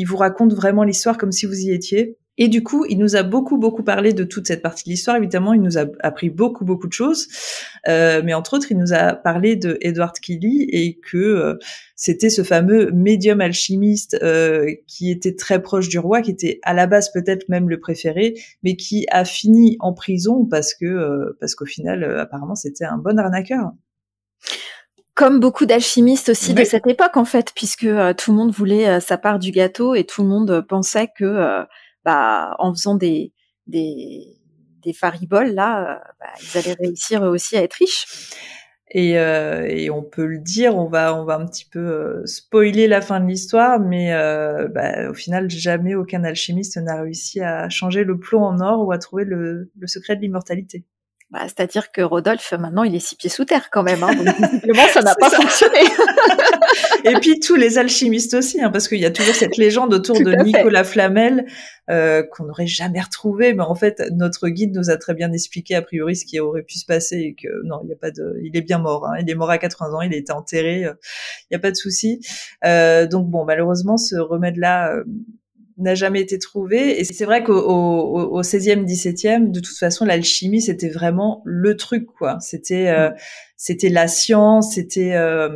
vous 0.06 0.16
racontent 0.16 0.54
vraiment 0.54 0.84
l'histoire 0.84 1.18
comme 1.18 1.32
si 1.32 1.46
vous 1.46 1.60
y 1.60 1.70
étiez. 1.70 2.16
Et 2.38 2.48
du 2.48 2.62
coup, 2.62 2.86
il 2.88 2.98
nous 2.98 3.14
a 3.16 3.22
beaucoup, 3.22 3.58
beaucoup 3.58 3.82
parlé 3.82 4.12
de 4.12 4.24
toute 4.24 4.46
cette 4.46 4.62
partie 4.62 4.84
de 4.84 4.90
l'histoire. 4.90 5.16
Évidemment, 5.16 5.52
il 5.52 5.60
nous 5.60 5.78
a 5.78 5.84
appris 6.00 6.30
beaucoup, 6.30 6.64
beaucoup 6.64 6.88
de 6.88 6.92
choses. 6.92 7.28
Euh, 7.88 8.22
mais 8.24 8.32
entre 8.32 8.54
autres, 8.54 8.68
il 8.70 8.78
nous 8.78 8.94
a 8.94 9.14
parlé 9.14 9.56
de 9.56 9.76
Edward 9.80 10.18
Kelly 10.18 10.66
et 10.70 10.98
que 10.98 11.18
euh, 11.18 11.58
c'était 12.04 12.30
ce 12.30 12.42
fameux 12.42 12.90
médium 12.90 13.40
alchimiste 13.40 14.18
euh, 14.24 14.74
qui 14.88 15.12
était 15.12 15.36
très 15.36 15.62
proche 15.62 15.88
du 15.88 16.00
roi, 16.00 16.20
qui 16.20 16.32
était 16.32 16.58
à 16.64 16.74
la 16.74 16.88
base 16.88 17.12
peut-être 17.12 17.48
même 17.48 17.68
le 17.68 17.78
préféré, 17.78 18.34
mais 18.64 18.74
qui 18.74 19.06
a 19.12 19.24
fini 19.24 19.76
en 19.78 19.92
prison 19.92 20.44
parce 20.44 20.74
que 20.74 20.84
euh, 20.84 21.36
parce 21.38 21.54
qu'au 21.54 21.64
final, 21.64 22.02
euh, 22.02 22.20
apparemment, 22.20 22.56
c'était 22.56 22.86
un 22.86 22.98
bon 22.98 23.20
arnaqueur 23.20 23.70
comme 25.14 25.38
beaucoup 25.38 25.66
d'alchimistes 25.66 26.30
aussi 26.30 26.54
de 26.54 26.64
cette 26.64 26.86
époque 26.88 27.16
en 27.18 27.26
fait, 27.26 27.52
puisque 27.54 27.86
tout 28.16 28.32
le 28.32 28.36
monde 28.36 28.50
voulait 28.50 28.98
sa 28.98 29.18
part 29.18 29.38
du 29.38 29.50
gâteau 29.50 29.94
et 29.94 30.04
tout 30.04 30.22
le 30.22 30.28
monde 30.28 30.64
pensait 30.66 31.08
que 31.16 31.64
bah, 32.04 32.54
en 32.58 32.72
faisant 32.74 32.94
des, 32.94 33.32
des, 33.66 34.92
fariboles, 34.94 35.52
là, 35.54 35.96
euh, 35.96 35.98
bah, 36.20 36.26
ils 36.40 36.58
allaient 36.58 36.76
réussir 36.80 37.22
aussi 37.22 37.56
à 37.56 37.62
être 37.62 37.74
riches. 37.74 38.06
Et, 38.94 39.18
euh, 39.18 39.66
et, 39.68 39.88
on 39.90 40.02
peut 40.02 40.26
le 40.26 40.38
dire, 40.38 40.76
on 40.76 40.86
va, 40.86 41.18
on 41.18 41.24
va 41.24 41.36
un 41.36 41.46
petit 41.46 41.64
peu 41.64 41.78
euh, 41.78 42.26
spoiler 42.26 42.88
la 42.88 43.00
fin 43.00 43.20
de 43.20 43.26
l'histoire, 43.26 43.80
mais 43.80 44.12
bah, 44.70 45.08
au 45.08 45.14
final, 45.14 45.48
jamais 45.50 45.94
aucun 45.94 46.24
alchimiste 46.24 46.76
n'a 46.76 47.00
réussi 47.00 47.40
à 47.40 47.68
changer 47.68 48.04
le 48.04 48.18
plomb 48.18 48.44
en 48.44 48.60
or 48.60 48.86
ou 48.86 48.92
à 48.92 48.98
trouver 48.98 49.24
le 49.24 49.70
secret 49.86 50.16
de 50.16 50.20
l'immortalité. 50.20 50.84
Bah, 51.32 51.40
C'est-à-dire 51.44 51.90
que 51.92 52.02
Rodolphe, 52.02 52.52
maintenant, 52.52 52.84
il 52.84 52.94
est 52.94 53.00
six 53.00 53.16
pieds 53.16 53.30
sous 53.30 53.46
terre 53.46 53.70
quand 53.70 53.82
même. 53.82 54.02
Hein, 54.02 54.14
donc 54.14 54.36
visiblement, 54.36 54.86
ça 54.92 55.00
n'a 55.00 55.14
pas 55.18 55.30
fonctionné. 55.30 55.78
et 57.04 57.14
puis 57.14 57.40
tous 57.40 57.56
les 57.56 57.78
alchimistes 57.78 58.34
aussi, 58.34 58.60
hein, 58.60 58.70
parce 58.70 58.86
qu'il 58.86 59.00
y 59.00 59.06
a 59.06 59.10
toujours 59.10 59.34
cette 59.34 59.56
légende 59.56 59.94
autour 59.94 60.20
de 60.20 60.34
Nicolas 60.44 60.84
Flamel 60.84 61.46
euh, 61.90 62.22
qu'on 62.22 62.44
n'aurait 62.44 62.66
jamais 62.66 63.00
retrouvé, 63.00 63.54
mais 63.54 63.62
en 63.62 63.74
fait 63.74 64.02
notre 64.12 64.48
guide 64.48 64.74
nous 64.74 64.90
a 64.90 64.98
très 64.98 65.14
bien 65.14 65.32
expliqué 65.32 65.74
a 65.74 65.82
priori 65.82 66.16
ce 66.16 66.26
qui 66.26 66.38
aurait 66.38 66.62
pu 66.62 66.78
se 66.78 66.84
passer 66.84 67.16
et 67.16 67.34
que 67.34 67.48
non, 67.64 67.80
il 67.84 67.88
y 67.88 67.92
a 67.92 67.96
pas 67.96 68.10
de, 68.10 68.38
il 68.42 68.54
est 68.56 68.60
bien 68.62 68.78
mort, 68.78 69.06
hein, 69.06 69.16
il 69.18 69.28
est 69.28 69.34
mort 69.34 69.50
à 69.50 69.58
80 69.58 69.94
ans, 69.94 70.02
il 70.02 70.12
a 70.12 70.16
été 70.16 70.32
enterré, 70.32 70.84
euh, 70.84 70.92
il 71.44 71.46
n'y 71.52 71.56
a 71.56 71.60
pas 71.60 71.70
de 71.70 71.76
souci. 71.76 72.20
Euh, 72.64 73.06
donc 73.06 73.28
bon, 73.30 73.44
malheureusement 73.46 73.96
ce 73.96 74.16
remède-là 74.16 74.96
n'a 75.78 75.94
jamais 75.94 76.20
été 76.20 76.38
trouvé. 76.38 77.00
Et 77.00 77.04
c'est 77.04 77.24
vrai 77.24 77.42
qu'au 77.42 77.54
au, 77.54 78.38
au 78.38 78.42
16e, 78.42 78.84
17e, 78.84 79.50
de 79.50 79.60
toute 79.60 79.76
façon, 79.76 80.04
l'alchimie, 80.04 80.60
c'était 80.60 80.88
vraiment 80.88 81.42
le 81.44 81.76
truc, 81.76 82.06
quoi. 82.06 82.38
C'était, 82.40 82.88
euh, 82.88 83.10
c'était 83.56 83.88
la 83.88 84.08
science, 84.08 84.74
c'était, 84.74 85.14
euh, 85.14 85.48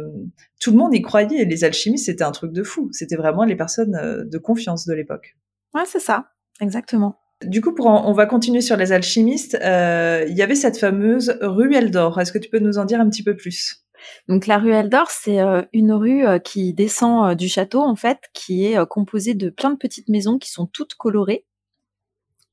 tout 0.61 0.71
le 0.71 0.79
monde 0.79 0.95
y 0.95 1.03
croyait. 1.03 1.45
Les 1.45 1.65
alchimistes, 1.65 2.07
c'était 2.07 2.25
un 2.25 2.33
truc 2.33 2.53
de 2.53 2.63
fou. 2.63 2.89
C'était 2.93 3.17
vraiment 3.17 3.45
les 3.45 3.57
personnes 3.57 3.95
euh, 3.95 4.25
de 4.25 4.39
confiance 4.39 4.87
de 4.87 4.95
l'époque. 4.95 5.37
Ouais, 5.75 5.85
c'est 5.87 6.01
ça. 6.01 6.29
Exactement. 6.61 7.19
Du 7.45 7.61
coup, 7.61 7.75
pour 7.75 7.87
on 7.87 8.13
va 8.15 8.25
continuer 8.25 8.63
sur 8.63 8.79
les 8.79 8.93
alchimistes. 8.93 9.59
il 9.61 10.35
y 10.35 10.43
avait 10.43 10.55
cette 10.55 10.79
fameuse 10.79 11.37
ruelle 11.43 11.91
d'or. 11.91 12.19
Est-ce 12.19 12.33
que 12.33 12.39
tu 12.39 12.49
peux 12.49 12.61
nous 12.61 12.79
en 12.79 12.87
dire 12.87 12.99
un 12.99 13.11
petit 13.11 13.23
peu 13.23 13.37
plus? 13.37 13.86
Donc 14.29 14.47
la 14.47 14.59
ruelle 14.59 14.89
d'or, 14.89 15.11
c'est 15.11 15.41
euh, 15.41 15.63
une 15.73 15.93
rue 15.93 16.27
euh, 16.27 16.39
qui 16.39 16.73
descend 16.73 17.31
euh, 17.31 17.35
du 17.35 17.49
château 17.49 17.81
en 17.81 17.97
fait, 17.97 18.19
qui 18.33 18.67
est 18.67 18.87
composée 18.87 19.35
de 19.35 19.51
plein 19.51 19.71
de 19.71 19.77
petites 19.77 20.09
maisons 20.09 20.39
qui 20.39 20.51
sont 20.51 20.67
toutes 20.67 20.95
colorées. 20.95 21.45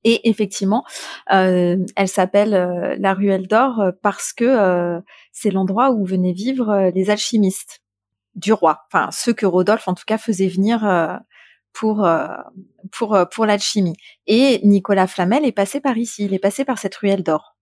Et 0.06 0.30
effectivement, 0.30 0.84
elle 1.28 1.86
s'appelle 2.08 2.98
la 3.00 3.14
ruelle 3.14 3.48
d'or 3.48 3.82
parce 4.02 4.34
que 4.34 5.02
c'est 5.32 5.50
l'endroit 5.50 5.92
où 5.92 6.06
venaient 6.06 6.34
vivre 6.34 6.92
les 6.94 7.10
alchimistes 7.10 7.82
du 8.36 8.52
roi, 8.52 8.82
enfin 8.92 9.12
ceux 9.12 9.32
que 9.32 9.46
Rodolphe 9.46 9.88
en 9.88 9.94
tout 9.94 10.04
cas 10.06 10.18
faisait 10.18 10.50
venir 10.50 11.22
pour 11.72 12.06
pour 12.92 13.18
pour 13.32 13.46
l'alchimie. 13.46 13.96
Et 14.28 14.60
Nicolas 14.66 15.08
Flamel 15.08 15.46
est 15.46 15.54
passé 15.54 15.80
par 15.80 15.98
ici, 15.98 16.26
il 16.26 16.34
est 16.34 16.40
passé 16.40 16.66
par 16.66 16.80
cette 16.80 16.96
ruelle 16.96 17.24
d'or 17.24 17.53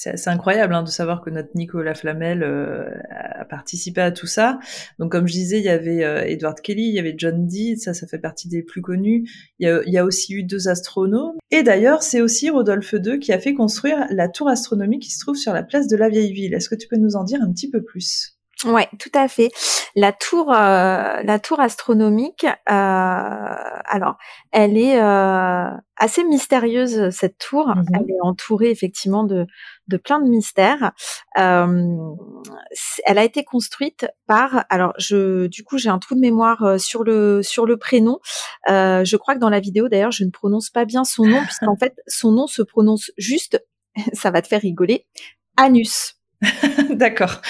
c'est 0.00 0.28
incroyable 0.28 0.74
hein, 0.74 0.82
de 0.82 0.88
savoir 0.88 1.20
que 1.20 1.28
notre 1.28 1.50
Nicolas 1.54 1.94
Flamel 1.94 2.42
euh, 2.42 2.88
a 3.10 3.44
participé 3.44 4.00
à 4.00 4.10
tout 4.10 4.26
ça. 4.26 4.58
Donc 4.98 5.12
comme 5.12 5.26
je 5.26 5.32
disais, 5.32 5.58
il 5.58 5.64
y 5.64 5.68
avait 5.68 6.04
euh, 6.04 6.24
Edward 6.24 6.58
Kelly, 6.60 6.84
il 6.84 6.94
y 6.94 6.98
avait 6.98 7.14
John 7.18 7.46
Dee, 7.46 7.76
ça 7.76 7.92
ça 7.92 8.06
fait 8.06 8.18
partie 8.18 8.48
des 8.48 8.62
plus 8.62 8.80
connus. 8.80 9.28
Il 9.58 9.68
y 9.68 9.70
a, 9.70 9.82
il 9.84 9.92
y 9.92 9.98
a 9.98 10.04
aussi 10.06 10.32
eu 10.32 10.42
deux 10.42 10.68
astronomes. 10.68 11.36
Et 11.50 11.62
d'ailleurs, 11.62 12.02
c'est 12.02 12.22
aussi 12.22 12.48
Rodolphe 12.48 12.94
II 12.94 13.18
qui 13.18 13.32
a 13.32 13.38
fait 13.38 13.52
construire 13.52 14.06
la 14.10 14.28
tour 14.28 14.48
astronomique 14.48 15.02
qui 15.02 15.10
se 15.10 15.20
trouve 15.20 15.36
sur 15.36 15.52
la 15.52 15.62
place 15.62 15.86
de 15.86 15.96
la 15.96 16.08
Vieille 16.08 16.32
Ville. 16.32 16.54
Est-ce 16.54 16.70
que 16.70 16.76
tu 16.76 16.88
peux 16.88 16.96
nous 16.96 17.16
en 17.16 17.24
dire 17.24 17.40
un 17.42 17.52
petit 17.52 17.68
peu 17.68 17.82
plus? 17.82 18.39
Ouais, 18.64 18.88
tout 18.98 19.10
à 19.14 19.28
fait. 19.28 19.50
La 19.96 20.12
tour, 20.12 20.52
euh, 20.52 21.22
la 21.22 21.38
tour 21.38 21.60
astronomique, 21.60 22.44
euh, 22.44 22.50
alors, 22.68 24.16
elle 24.52 24.76
est 24.76 25.00
euh, 25.00 25.70
assez 25.96 26.24
mystérieuse 26.24 27.10
cette 27.10 27.38
tour. 27.38 27.68
Mmh 27.68 27.84
elle 27.94 28.10
est 28.10 28.20
entourée 28.22 28.70
effectivement 28.70 29.24
de, 29.24 29.46
de 29.88 29.96
plein 29.96 30.20
de 30.20 30.28
mystères. 30.28 30.92
elle 31.34 33.18
a 33.18 33.24
été 33.24 33.44
construite 33.44 34.06
par, 34.26 34.64
alors, 34.68 34.92
je, 34.98 35.46
du 35.46 35.64
coup, 35.64 35.78
j'ai 35.78 35.88
un 35.88 35.98
trou 35.98 36.14
de 36.14 36.20
mémoire 36.20 36.78
sur 36.78 37.02
le 37.02 37.42
sur 37.42 37.66
le 37.66 37.76
prénom. 37.76 38.18
je 38.66 39.16
crois 39.16 39.34
que 39.34 39.40
dans 39.40 39.50
la 39.50 39.60
vidéo, 39.60 39.88
d'ailleurs, 39.88 40.12
je 40.12 40.24
ne 40.24 40.30
prononce 40.30 40.70
pas 40.70 40.84
bien 40.84 41.04
son 41.04 41.24
nom 41.24 41.42
puisqu'en 41.44 41.76
fait, 41.80 41.94
son 42.06 42.32
nom 42.32 42.46
se 42.46 42.62
prononce 42.62 43.10
juste. 43.16 43.62
Ça 44.12 44.30
va 44.30 44.42
te 44.42 44.48
faire 44.48 44.60
rigoler. 44.60 45.06
Anus. 45.56 46.19
D'accord. 46.90 47.40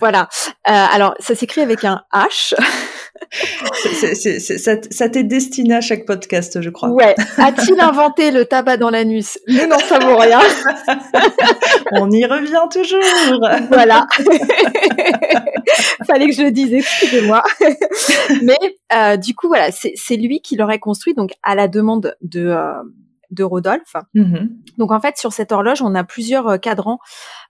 voilà. 0.00 0.28
Euh, 0.68 0.72
alors, 0.92 1.14
ça 1.18 1.34
s'écrit 1.34 1.60
avec 1.62 1.84
un 1.84 2.02
H. 2.12 2.54
ça 4.90 5.08
t'est 5.08 5.24
destiné 5.24 5.74
à 5.74 5.80
chaque 5.80 6.04
podcast, 6.04 6.60
je 6.60 6.70
crois. 6.70 6.90
Ouais. 6.90 7.14
A-t-il 7.38 7.80
inventé 7.80 8.30
le 8.30 8.44
tabac 8.44 8.76
dans 8.76 8.90
l'anus? 8.90 9.38
Non, 9.48 9.78
ça 9.78 9.98
vaut 9.98 10.16
rien. 10.16 10.40
On 11.92 12.10
y 12.10 12.24
revient 12.24 12.66
toujours. 12.70 13.00
voilà. 13.68 14.06
Fallait 16.06 16.28
que 16.28 16.34
je 16.34 16.42
le 16.42 16.50
dise, 16.50 16.74
excusez-moi. 16.74 17.42
Mais 18.42 18.58
euh, 18.94 19.16
du 19.16 19.34
coup, 19.34 19.48
voilà, 19.48 19.70
c'est 19.70 20.16
lui 20.16 20.40
qui 20.40 20.56
l'aurait 20.56 20.78
construit, 20.78 21.14
donc 21.14 21.30
à 21.42 21.54
la 21.54 21.68
demande 21.68 22.14
de, 22.20 22.46
euh, 22.46 22.72
de 23.32 23.44
Rodolphe. 23.44 23.96
Mm-hmm. 24.14 24.48
Donc 24.78 24.92
en 24.92 25.00
fait 25.00 25.16
sur 25.16 25.32
cette 25.32 25.52
horloge 25.52 25.82
on 25.82 25.94
a 25.94 26.04
plusieurs 26.04 26.48
euh, 26.48 26.56
cadrans 26.58 26.98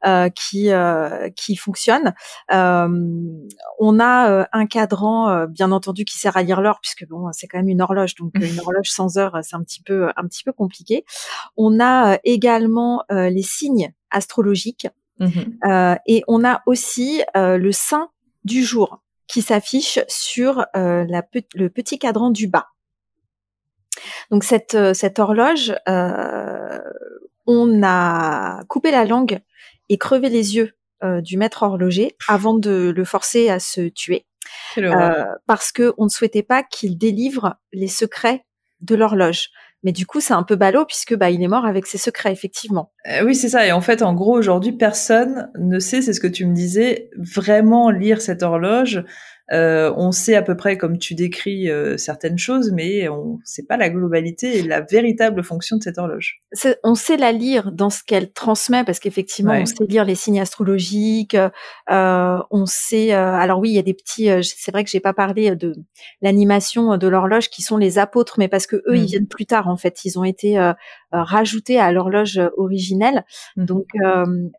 euh, 0.06 0.28
qui 0.30 0.70
euh, 0.70 1.28
qui 1.36 1.56
fonctionnent. 1.56 2.14
on 2.50 4.00
a 4.00 4.46
un 4.52 4.66
cadran 4.66 5.46
bien 5.46 5.72
entendu 5.72 6.04
qui 6.04 6.18
sert 6.18 6.36
à 6.36 6.42
lire 6.42 6.60
l'heure 6.60 6.78
puisque 6.80 7.06
bon 7.08 7.30
c'est 7.32 7.46
quand 7.46 7.58
même 7.58 7.68
une 7.68 7.82
horloge 7.82 8.14
donc 8.14 8.32
une 8.36 8.60
horloge 8.60 8.88
sans 8.88 9.18
heure 9.18 9.38
c'est 9.42 9.56
un 9.56 9.62
petit 9.62 9.82
peu 9.82 10.08
un 10.16 10.26
petit 10.26 10.44
peu 10.44 10.52
compliqué. 10.52 11.04
On 11.56 11.80
a 11.80 12.18
également 12.24 13.04
les 13.10 13.42
signes 13.42 13.92
astrologiques 14.10 14.88
Mhm. 15.18 15.98
et 16.06 16.24
on 16.26 16.44
a 16.44 16.62
aussi 16.66 17.22
le 17.34 17.70
sein 17.70 18.08
du 18.44 18.64
jour 18.64 19.02
qui 19.28 19.42
s'affiche 19.42 20.00
sur 20.08 20.64
la 20.74 21.22
le 21.54 21.68
petit 21.68 21.98
cadran 21.98 22.30
du 22.30 22.48
bas. 22.48 22.71
Donc 24.30 24.44
cette, 24.44 24.76
cette 24.94 25.18
horloge, 25.18 25.74
on 27.46 27.82
a 27.82 28.64
coupé 28.68 28.90
la 28.90 29.04
langue 29.04 29.40
et 29.88 29.98
crevé 29.98 30.28
les 30.28 30.56
yeux 30.56 30.72
du 31.02 31.36
maître 31.36 31.64
horloger 31.64 32.16
avant 32.28 32.54
de 32.54 32.92
le 32.94 33.04
forcer 33.04 33.48
à 33.48 33.58
se 33.58 33.88
tuer. 33.88 34.26
Euh, 34.78 35.24
parce 35.46 35.72
que 35.72 35.92
on 35.98 36.04
ne 36.04 36.10
souhaitait 36.10 36.42
pas 36.42 36.62
qu'il 36.62 36.98
délivre 36.98 37.56
les 37.72 37.88
secrets 37.88 38.44
de 38.80 38.94
l'horloge. 38.94 39.50
Mais 39.84 39.92
du 39.92 40.06
coup, 40.06 40.20
c'est 40.20 40.32
un 40.32 40.44
peu 40.44 40.54
ballot 40.54 40.84
puisque 40.86 41.14
bah 41.16 41.30
il 41.30 41.42
est 41.42 41.48
mort 41.48 41.66
avec 41.66 41.86
ses 41.86 41.98
secrets, 41.98 42.32
effectivement. 42.32 42.92
Euh, 43.10 43.24
oui, 43.24 43.34
c'est 43.34 43.48
ça. 43.48 43.66
Et 43.66 43.72
en 43.72 43.80
fait, 43.80 44.02
en 44.02 44.14
gros, 44.14 44.36
aujourd'hui, 44.36 44.72
personne 44.72 45.50
ne 45.58 45.78
sait, 45.80 46.02
c'est 46.02 46.12
ce 46.12 46.20
que 46.20 46.28
tu 46.28 46.46
me 46.46 46.54
disais, 46.54 47.10
vraiment 47.16 47.90
lire 47.90 48.20
cette 48.20 48.44
horloge. 48.44 49.04
Euh, 49.52 49.92
on 49.96 50.12
sait 50.12 50.34
à 50.34 50.42
peu 50.42 50.56
près, 50.56 50.78
comme 50.78 50.98
tu 50.98 51.14
décris, 51.14 51.68
euh, 51.68 51.96
certaines 51.96 52.38
choses, 52.38 52.70
mais 52.72 53.08
on 53.08 53.34
ne 53.34 53.44
sait 53.44 53.64
pas 53.64 53.76
la 53.76 53.90
globalité 53.90 54.58
et 54.58 54.62
la 54.62 54.80
véritable 54.80 55.42
fonction 55.42 55.76
de 55.76 55.82
cette 55.82 55.98
horloge. 55.98 56.42
On 56.84 56.94
sait 56.94 57.16
la 57.16 57.32
lire 57.32 57.72
dans 57.72 57.90
ce 57.90 58.02
qu'elle 58.06 58.32
transmet, 58.32 58.84
parce 58.84 59.00
qu'effectivement, 59.00 59.52
on 59.52 59.66
sait 59.66 59.84
lire 59.88 60.04
les 60.04 60.14
signes 60.14 60.40
astrologiques. 60.40 61.36
Euh, 61.90 62.38
on 62.50 62.66
sait. 62.66 63.12
alors 63.12 63.58
oui, 63.58 63.70
il 63.70 63.74
y 63.74 63.78
a 63.78 63.82
des 63.82 63.94
petits. 63.94 64.28
c'est 64.42 64.70
vrai 64.70 64.84
que 64.84 64.90
j'ai 64.90 65.00
pas 65.00 65.14
parlé 65.14 65.54
de 65.56 65.74
l'animation 66.20 66.96
de 66.96 67.08
l'horloge, 67.08 67.50
qui 67.50 67.62
sont 67.62 67.76
les 67.76 67.98
apôtres, 67.98 68.36
mais 68.38 68.48
parce 68.48 68.66
que 68.66 68.76
eux, 68.76 68.96
ils 68.96 69.02
mmh. 69.02 69.06
viennent 69.06 69.28
plus 69.28 69.46
tard. 69.46 69.68
En 69.68 69.76
fait, 69.76 70.04
ils 70.04 70.18
ont 70.18 70.24
été 70.24 70.72
rajoutés 71.10 71.78
à 71.78 71.92
l'horloge 71.92 72.40
originelle. 72.56 73.24
Mmh. 73.56 73.64
Donc 73.64 73.86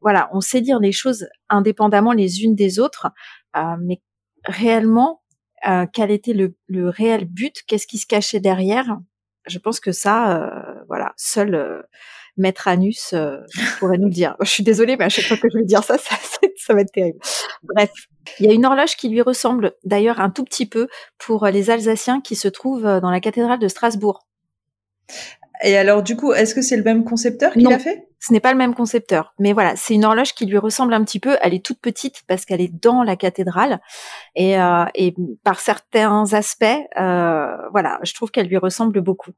voilà, 0.02 0.30
on 0.34 0.41
sait 0.41 0.60
lire 0.60 0.80
les 0.80 0.91
choses 0.91 1.28
indépendamment 1.50 2.12
les 2.12 2.43
unes 2.43 2.56
des 2.56 2.80
autres. 2.80 3.08
mais 3.80 4.00
réellement 4.45 5.23
euh, 5.67 5.86
quel 5.91 6.12
était 6.12 6.34
le, 6.34 6.89
réel 6.89 7.25
but, 7.25 7.63
qu'est-ce 7.67 7.88
qui 7.88 7.97
se 7.97 8.06
cachait 8.06 8.39
derrière? 8.39 8.97
Je 9.45 9.60
pense 9.60 9.79
que 9.79 9.91
ça, 9.91 10.38
euh, 10.38 10.84
voilà, 10.88 11.13
seul 11.15 11.56
euh, 11.56 11.82
Maître 12.36 12.67
Anus 12.67 13.13
pourrait 13.79 13.97
nous 13.97 14.08
le 14.08 14.13
dire. 14.13 14.36
Je 14.41 14.49
suis 14.49 14.63
désolée, 14.63 14.97
mais 14.97 15.06
à 15.06 15.10
chaque 15.10 15.25
fois 15.25 15.38
que 15.38 15.49
je 15.49 15.58
vais 15.58 15.65
dire 15.65 15.84
ça, 15.84 15.97
ça 16.58 16.73
va 16.73 16.82
être 16.82 16.91
terrible. 16.91 17.19
Bref, 17.63 17.91
il 18.39 18.45
y 18.45 18.49
a 18.49 18.53
une 18.53 18.65
horloge 18.65 18.95
qui 18.95 19.10
lui 19.10 19.21
ressemble 19.21 19.73
d'ailleurs 19.84 20.19
un 20.19 20.29
tout 20.29 20.43
petit 20.43 20.65
peu 20.65 20.88
pour 21.17 21.45
les 21.47 21.69
Alsaciens 21.69 22.21
qui 22.21 22.36
se 22.36 22.47
trouvent 22.47 22.99
dans 23.01 23.12
la 23.12 23.19
cathédrale 23.19 23.60
de 23.60 23.67
Strasbourg. 23.67 24.25
Et 25.63 25.78
alors, 25.78 26.04
du 26.04 26.15
coup, 26.15 26.34
est-ce 26.34 26.54
que 26.54 26.62
c'est 26.62 26.76
le 26.76 26.84
même 26.84 27.06
concepteur 27.06 27.54
qui 27.54 27.62
l'a 27.62 27.80
fait? 27.80 28.08
Ce 28.19 28.32
n'est 28.32 28.39
pas 28.39 28.52
le 28.52 28.58
même 28.58 28.73
concepteur, 28.73 29.34
mais 29.38 29.52
voilà, 29.52 29.76
c'est 29.76 29.93
une 29.95 30.06
horloge 30.06 30.34
qui 30.34 30.45
lui 30.45 30.58
ressemble 30.58 30.93
un 30.93 31.04
petit 31.04 31.19
peu. 31.19 31.36
Elle 31.41 31.54
est 31.54 31.65
toute 31.65 31.80
petite 31.80 32.23
parce 32.28 32.45
qu'elle 32.45 32.62
est 32.62 32.73
dans 32.73 33.04
la 33.04 33.17
cathédrale, 33.17 33.82
et, 34.36 34.58
euh, 34.58 34.86
et 34.95 35.13
par 35.43 35.60
certains 35.60 36.34
aspects, 36.34 36.63
euh, 36.97 37.56
voilà, 37.71 37.99
je 38.04 38.13
trouve 38.13 38.32
qu'elle 38.32 38.47
lui 38.47 38.58
ressemble 38.58 39.02
beaucoup. 39.02 39.32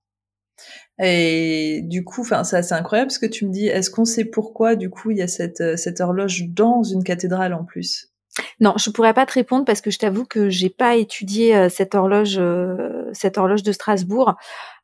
Et 1.00 1.82
du 1.84 2.04
coup, 2.04 2.22
enfin, 2.22 2.44
ça 2.44 2.64
c'est 2.64 2.76
incroyable 2.76 3.12
ce 3.12 3.20
que 3.20 3.26
tu 3.26 3.46
me 3.46 3.52
dis. 3.52 3.68
Est-ce 3.68 3.90
qu'on 3.90 4.06
sait 4.06 4.26
pourquoi, 4.26 4.76
du 4.76 4.90
coup, 4.90 5.12
il 5.12 5.18
y 5.18 5.22
a 5.22 5.28
cette, 5.28 5.62
euh, 5.62 5.78
cette 5.78 6.00
horloge 6.00 6.44
dans 6.50 6.84
une 6.84 7.04
cathédrale 7.04 7.54
en 7.54 7.66
plus? 7.66 8.15
Non, 8.60 8.74
je 8.78 8.90
pourrais 8.90 9.14
pas 9.14 9.26
te 9.26 9.34
répondre 9.34 9.66
parce 9.66 9.82
que 9.82 9.92
je 9.92 10.00
t'avoue 10.00 10.26
que 10.26 10.50
j'ai 10.50 10.70
pas 10.70 10.96
étudié 10.96 11.56
euh, 11.56 11.70
cette 11.70 11.96
horloge, 11.96 12.38
euh, 12.38 13.10
cette 13.14 13.38
horloge 13.38 13.64
de 13.64 13.72
Strasbourg, 13.72 14.36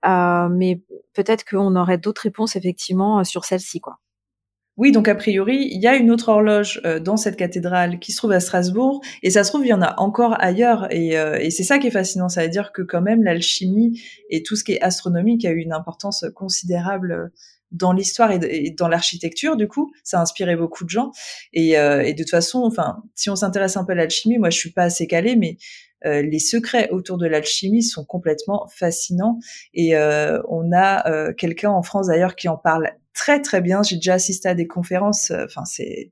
euh, 0.06 0.48
mais 0.50 0.82
peut-être 1.14 1.46
qu'on 1.46 1.76
aurait 1.76 1.98
d'autres 1.98 2.24
réponses 2.24 2.56
effectivement 2.56 3.24
sur 3.24 3.46
celle-ci, 3.46 3.80
quoi. 3.80 3.98
Oui, 4.78 4.94
donc 4.94 5.10
a 5.10 5.16
priori, 5.16 5.68
il 5.70 5.82
y 5.82 5.86
a 5.86 5.96
une 5.96 6.10
autre 6.10 6.30
horloge 6.30 6.82
dans 7.02 7.18
cette 7.18 7.36
cathédrale 7.36 8.00
qui 8.00 8.14
se 8.14 8.18
trouve 8.18 8.32
à 8.32 8.40
Strasbourg, 8.40 9.02
et 9.22 9.30
ça 9.30 9.44
se 9.44 9.50
trouve, 9.52 9.66
il 9.66 9.70
y 9.70 9.74
en 9.74 9.82
a 9.82 10.00
encore 10.00 10.34
ailleurs, 10.42 10.88
et, 10.92 11.10
et 11.10 11.52
c'est 11.52 11.64
ça 11.64 11.78
qui 11.78 11.88
est 11.88 11.92
fascinant, 11.92 12.30
ça 12.30 12.44
veut 12.44 12.50
dire 12.50 12.72
que 12.72 12.82
quand 12.82 13.02
même 13.02 13.22
l'alchimie 13.22 14.02
et 14.30 14.44
tout 14.44 14.56
ce 14.56 14.64
qui 14.64 14.72
est 14.72 14.82
astronomique 14.82 15.44
a 15.44 15.52
eu 15.52 15.60
une 15.60 15.74
importance 15.74 16.26
considérable 16.34 17.32
dans 17.72 17.94
l'histoire 17.94 18.32
et, 18.32 18.72
dans 18.72 18.88
l'architecture, 18.88 19.56
du 19.56 19.68
coup, 19.68 19.92
ça 20.04 20.20
a 20.20 20.22
inspiré 20.22 20.56
beaucoup 20.56 20.84
de 20.84 20.90
gens. 20.90 21.12
Et, 21.54 21.78
euh, 21.78 22.02
et 22.02 22.14
de 22.14 22.24
toute 22.24 22.32
façon, 22.32 22.60
enfin, 22.60 23.04
si 23.16 23.30
on 23.30 23.36
s'intéresse 23.36 23.78
un 23.78 23.86
peu 23.86 23.94
à 23.94 23.96
l'alchimie, 23.96 24.38
moi, 24.38 24.50
je 24.50 24.58
suis 24.58 24.72
pas 24.72 24.84
assez 24.84 25.08
calée, 25.08 25.36
mais 25.36 25.58
euh, 26.06 26.22
les 26.22 26.40
secrets 26.40 26.90
autour 26.90 27.18
de 27.18 27.28
l'alchimie 27.28 27.84
sont 27.84 28.06
complètement 28.06 28.68
fascinants. 28.76 29.40
Et 29.74 29.96
euh, 29.96 30.42
on 30.50 30.72
a 30.72 31.10
euh, 31.10 31.34
quelqu'un 31.34 31.72
en 31.72 31.84
France 31.84 32.08
d'ailleurs 32.08 32.36
qui 32.36 32.48
en 32.48 32.58
parle 32.58 32.92
très 33.14 33.42
très 33.42 33.62
bien. 33.62 33.84
J'ai 33.84 33.98
déjà 33.98 34.16
assisté 34.16 34.50
à 34.50 34.56
des 34.56 34.68
conférences. 34.68 35.32
Euh, 35.32 35.46
enfin, 35.46 35.66
c'est 35.66 36.12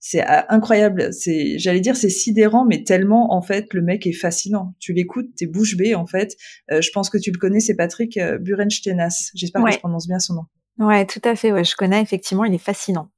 c'est 0.00 0.22
incroyable. 0.22 1.12
C'est, 1.12 1.58
j'allais 1.58 1.80
dire, 1.80 1.96
c'est 1.96 2.08
sidérant, 2.08 2.64
mais 2.64 2.84
tellement 2.84 3.34
en 3.34 3.42
fait, 3.42 3.74
le 3.74 3.82
mec 3.82 4.06
est 4.06 4.12
fascinant. 4.12 4.74
Tu 4.78 4.92
l'écoutes, 4.92 5.34
t'es 5.36 5.46
bouche 5.46 5.76
bée 5.76 5.96
en 5.96 6.06
fait. 6.06 6.36
je 6.70 6.88
pense 6.92 7.10
que 7.10 7.18
tu 7.18 7.32
le 7.32 7.38
connais, 7.38 7.58
c'est 7.58 7.74
Patrick 7.74 8.16
Burenstenas. 8.40 9.32
J'espère 9.34 9.64
que 9.64 9.72
je 9.72 9.78
prononce 9.78 10.06
bien 10.06 10.20
son 10.20 10.34
nom. 10.34 10.44
Ouais, 10.78 11.06
tout 11.06 11.20
à 11.24 11.34
fait. 11.34 11.52
Ouais, 11.52 11.64
je 11.64 11.76
connais 11.76 12.00
effectivement. 12.00 12.44
Il 12.44 12.54
est 12.54 12.58
fascinant. 12.58 13.10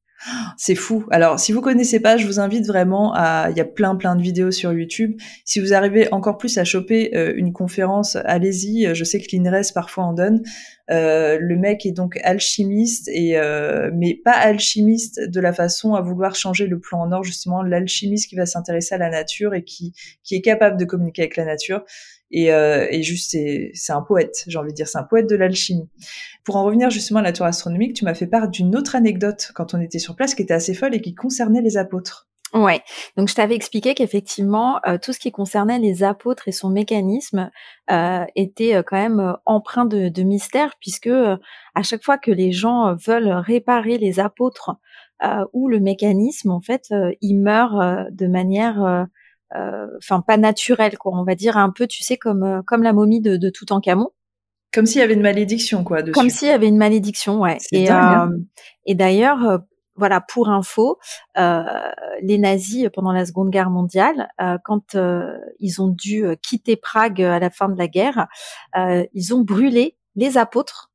C'est 0.59 0.75
fou. 0.75 1.07
Alors, 1.11 1.41
si 1.41 1.51
vous 1.51 1.63
connaissez 1.63 1.99
pas, 1.99 2.19
je 2.19 2.27
vous 2.27 2.41
invite 2.41 2.67
vraiment 2.67 3.15
à. 3.15 3.49
Il 3.51 3.57
y 3.57 3.61
a 3.61 3.65
plein, 3.65 3.97
plein 3.97 4.17
de 4.17 4.23
vidéos 4.23 4.51
sur 4.51 4.71
YouTube. 4.73 5.19
Si 5.47 5.61
vous 5.61 5.73
arrivez 5.73 6.13
encore 6.13 6.37
plus 6.37 6.59
à 6.59 6.65
choper 6.65 7.17
euh, 7.17 7.33
une 7.37 7.55
conférence, 7.55 8.17
allez-y. 8.17 8.95
Je 8.95 9.05
sais 9.05 9.19
que 9.19 9.35
l'INRES 9.35 9.73
parfois 9.73 10.05
en 10.05 10.13
donne. 10.13 10.43
Euh, 10.91 11.39
le 11.41 11.57
mec 11.57 11.87
est 11.87 11.93
donc 11.93 12.19
alchimiste 12.23 13.09
et 13.09 13.39
euh, 13.39 13.91
mais 13.95 14.21
pas 14.23 14.33
alchimiste 14.33 15.21
de 15.27 15.41
la 15.41 15.53
façon 15.53 15.95
à 15.95 16.03
vouloir 16.03 16.35
changer 16.35 16.67
le 16.67 16.81
plan 16.81 17.01
en 17.01 17.13
or 17.13 17.23
justement 17.23 17.63
l'alchimiste 17.63 18.29
qui 18.29 18.35
va 18.35 18.45
s'intéresser 18.45 18.97
à 18.97 18.99
la 18.99 19.09
nature 19.09 19.55
et 19.55 19.63
qui 19.63 19.95
qui 20.25 20.35
est 20.35 20.41
capable 20.41 20.77
de 20.77 20.85
communiquer 20.85 21.23
avec 21.23 21.37
la 21.37 21.45
nature 21.45 21.85
et, 22.31 22.53
euh, 22.53 22.87
et 22.91 23.03
juste 23.03 23.37
c'est 23.75 23.93
un 23.93 24.03
poète, 24.03 24.45
j'ai 24.47 24.59
envie 24.59 24.71
de 24.71 24.77
dire, 24.77 24.89
c'est 24.89 24.99
un 24.99 25.05
poète 25.05 25.29
de 25.29 25.37
l'alchimie. 25.37 25.89
Pour 26.45 26.57
en 26.57 26.65
revenir 26.65 26.91
justement 26.91 27.21
à 27.21 27.23
la 27.23 27.33
tour 27.33 27.47
astronomique, 27.47 27.95
tu 27.95 28.05
m'as 28.05 28.15
fait 28.15 28.27
part 28.27 28.49
d'une 28.49 28.77
autre 28.77 28.95
anecdote 28.97 29.53
quand 29.55 29.75
on 29.75 29.81
était 29.81 29.99
sur 29.99 30.17
place 30.17 30.35
qui 30.35 30.43
était 30.43 30.55
assez 30.55 30.75
folle 30.75 30.95
et 30.95 31.01
qui 31.01 31.15
concernait 31.15 31.63
les 31.63 31.77
apôtres. 31.77 32.31
Ouais, 32.53 32.83
donc 33.17 33.29
je 33.29 33.35
t'avais 33.37 33.55
expliqué 33.55 33.95
qu'effectivement 33.95 34.81
euh, 34.85 34.99
tout 34.99 35.13
ce 35.13 35.21
qui 35.21 35.31
concernait 35.31 35.79
les 35.79 36.03
apôtres 36.03 36.49
et 36.49 36.53
son 36.53 36.69
mécanisme 36.69 37.49
euh, 37.93 38.25
était 38.35 38.75
euh, 38.75 38.83
quand 38.85 38.97
même 38.97 39.21
euh, 39.21 39.33
empreint 39.47 39.85
de, 39.85 40.09
de, 40.09 40.23
mystère 40.25 40.75
puisque 40.81 41.07
à 41.07 41.83
chaque 41.83 42.03
fois 42.03 42.19
que 42.19 42.33
les 42.33 42.51
gens 42.51 42.97
veulent 42.97 43.31
réparer 43.31 43.99
les 43.99 44.19
apôtres 44.19 44.73
ou 45.53 45.69
le 45.69 45.81
mécanisme, 45.81 46.51
en 46.51 46.63
fait, 46.63 46.95
ils 47.21 47.37
meurent 47.37 48.07
de 48.11 48.27
manière 48.27 49.07
enfin 49.53 50.21
pas 50.21 50.37
naturel 50.37 50.97
quoi 50.99 51.13
on 51.15 51.25
va 51.25 51.35
dire 51.35 51.57
un 51.57 51.71
peu 51.71 51.87
tu 51.87 52.03
sais 52.03 52.17
comme 52.17 52.43
euh, 52.43 52.63
comme 52.63 52.83
la 52.83 52.93
momie 52.93 53.21
de, 53.21 53.37
de 53.37 53.51
Toutankhamon 53.51 54.11
comme 54.73 54.87
s'il 54.87 55.01
y 55.01 55.05
avait 55.05 55.15
une 55.15 55.23
malédiction 55.23 55.83
quoi 55.85 56.03
dessus. 56.03 56.13
comme 56.13 56.31
s'il 56.31 56.49
y 56.49 56.53
avait 56.53 56.69
une 56.69 56.77
malédiction 56.77 57.41
ouais 57.41 57.59
et 57.73 57.89
hein. 57.89 58.31
euh, 58.31 58.39
et 58.87 58.95
d'ailleurs 58.95 59.61
voilà 59.97 60.21
pour 60.21 60.49
info 60.49 60.99
les 61.37 62.39
nazis 62.39 62.89
pendant 62.95 63.13
la 63.13 63.27
Seconde 63.27 63.51
Guerre 63.51 63.71
mondiale 63.71 64.29
quand 64.65 64.97
ils 65.59 65.83
ont 65.83 65.89
dû 65.89 66.25
quitter 66.43 66.77
Prague 66.77 67.21
à 67.21 67.39
la 67.39 67.51
fin 67.51 67.69
de 67.69 67.77
la 67.77 67.89
guerre 67.89 68.29
ils 69.13 69.35
ont 69.35 69.41
brûlé 69.41 69.99
les 70.15 70.39
apôtres 70.39 70.91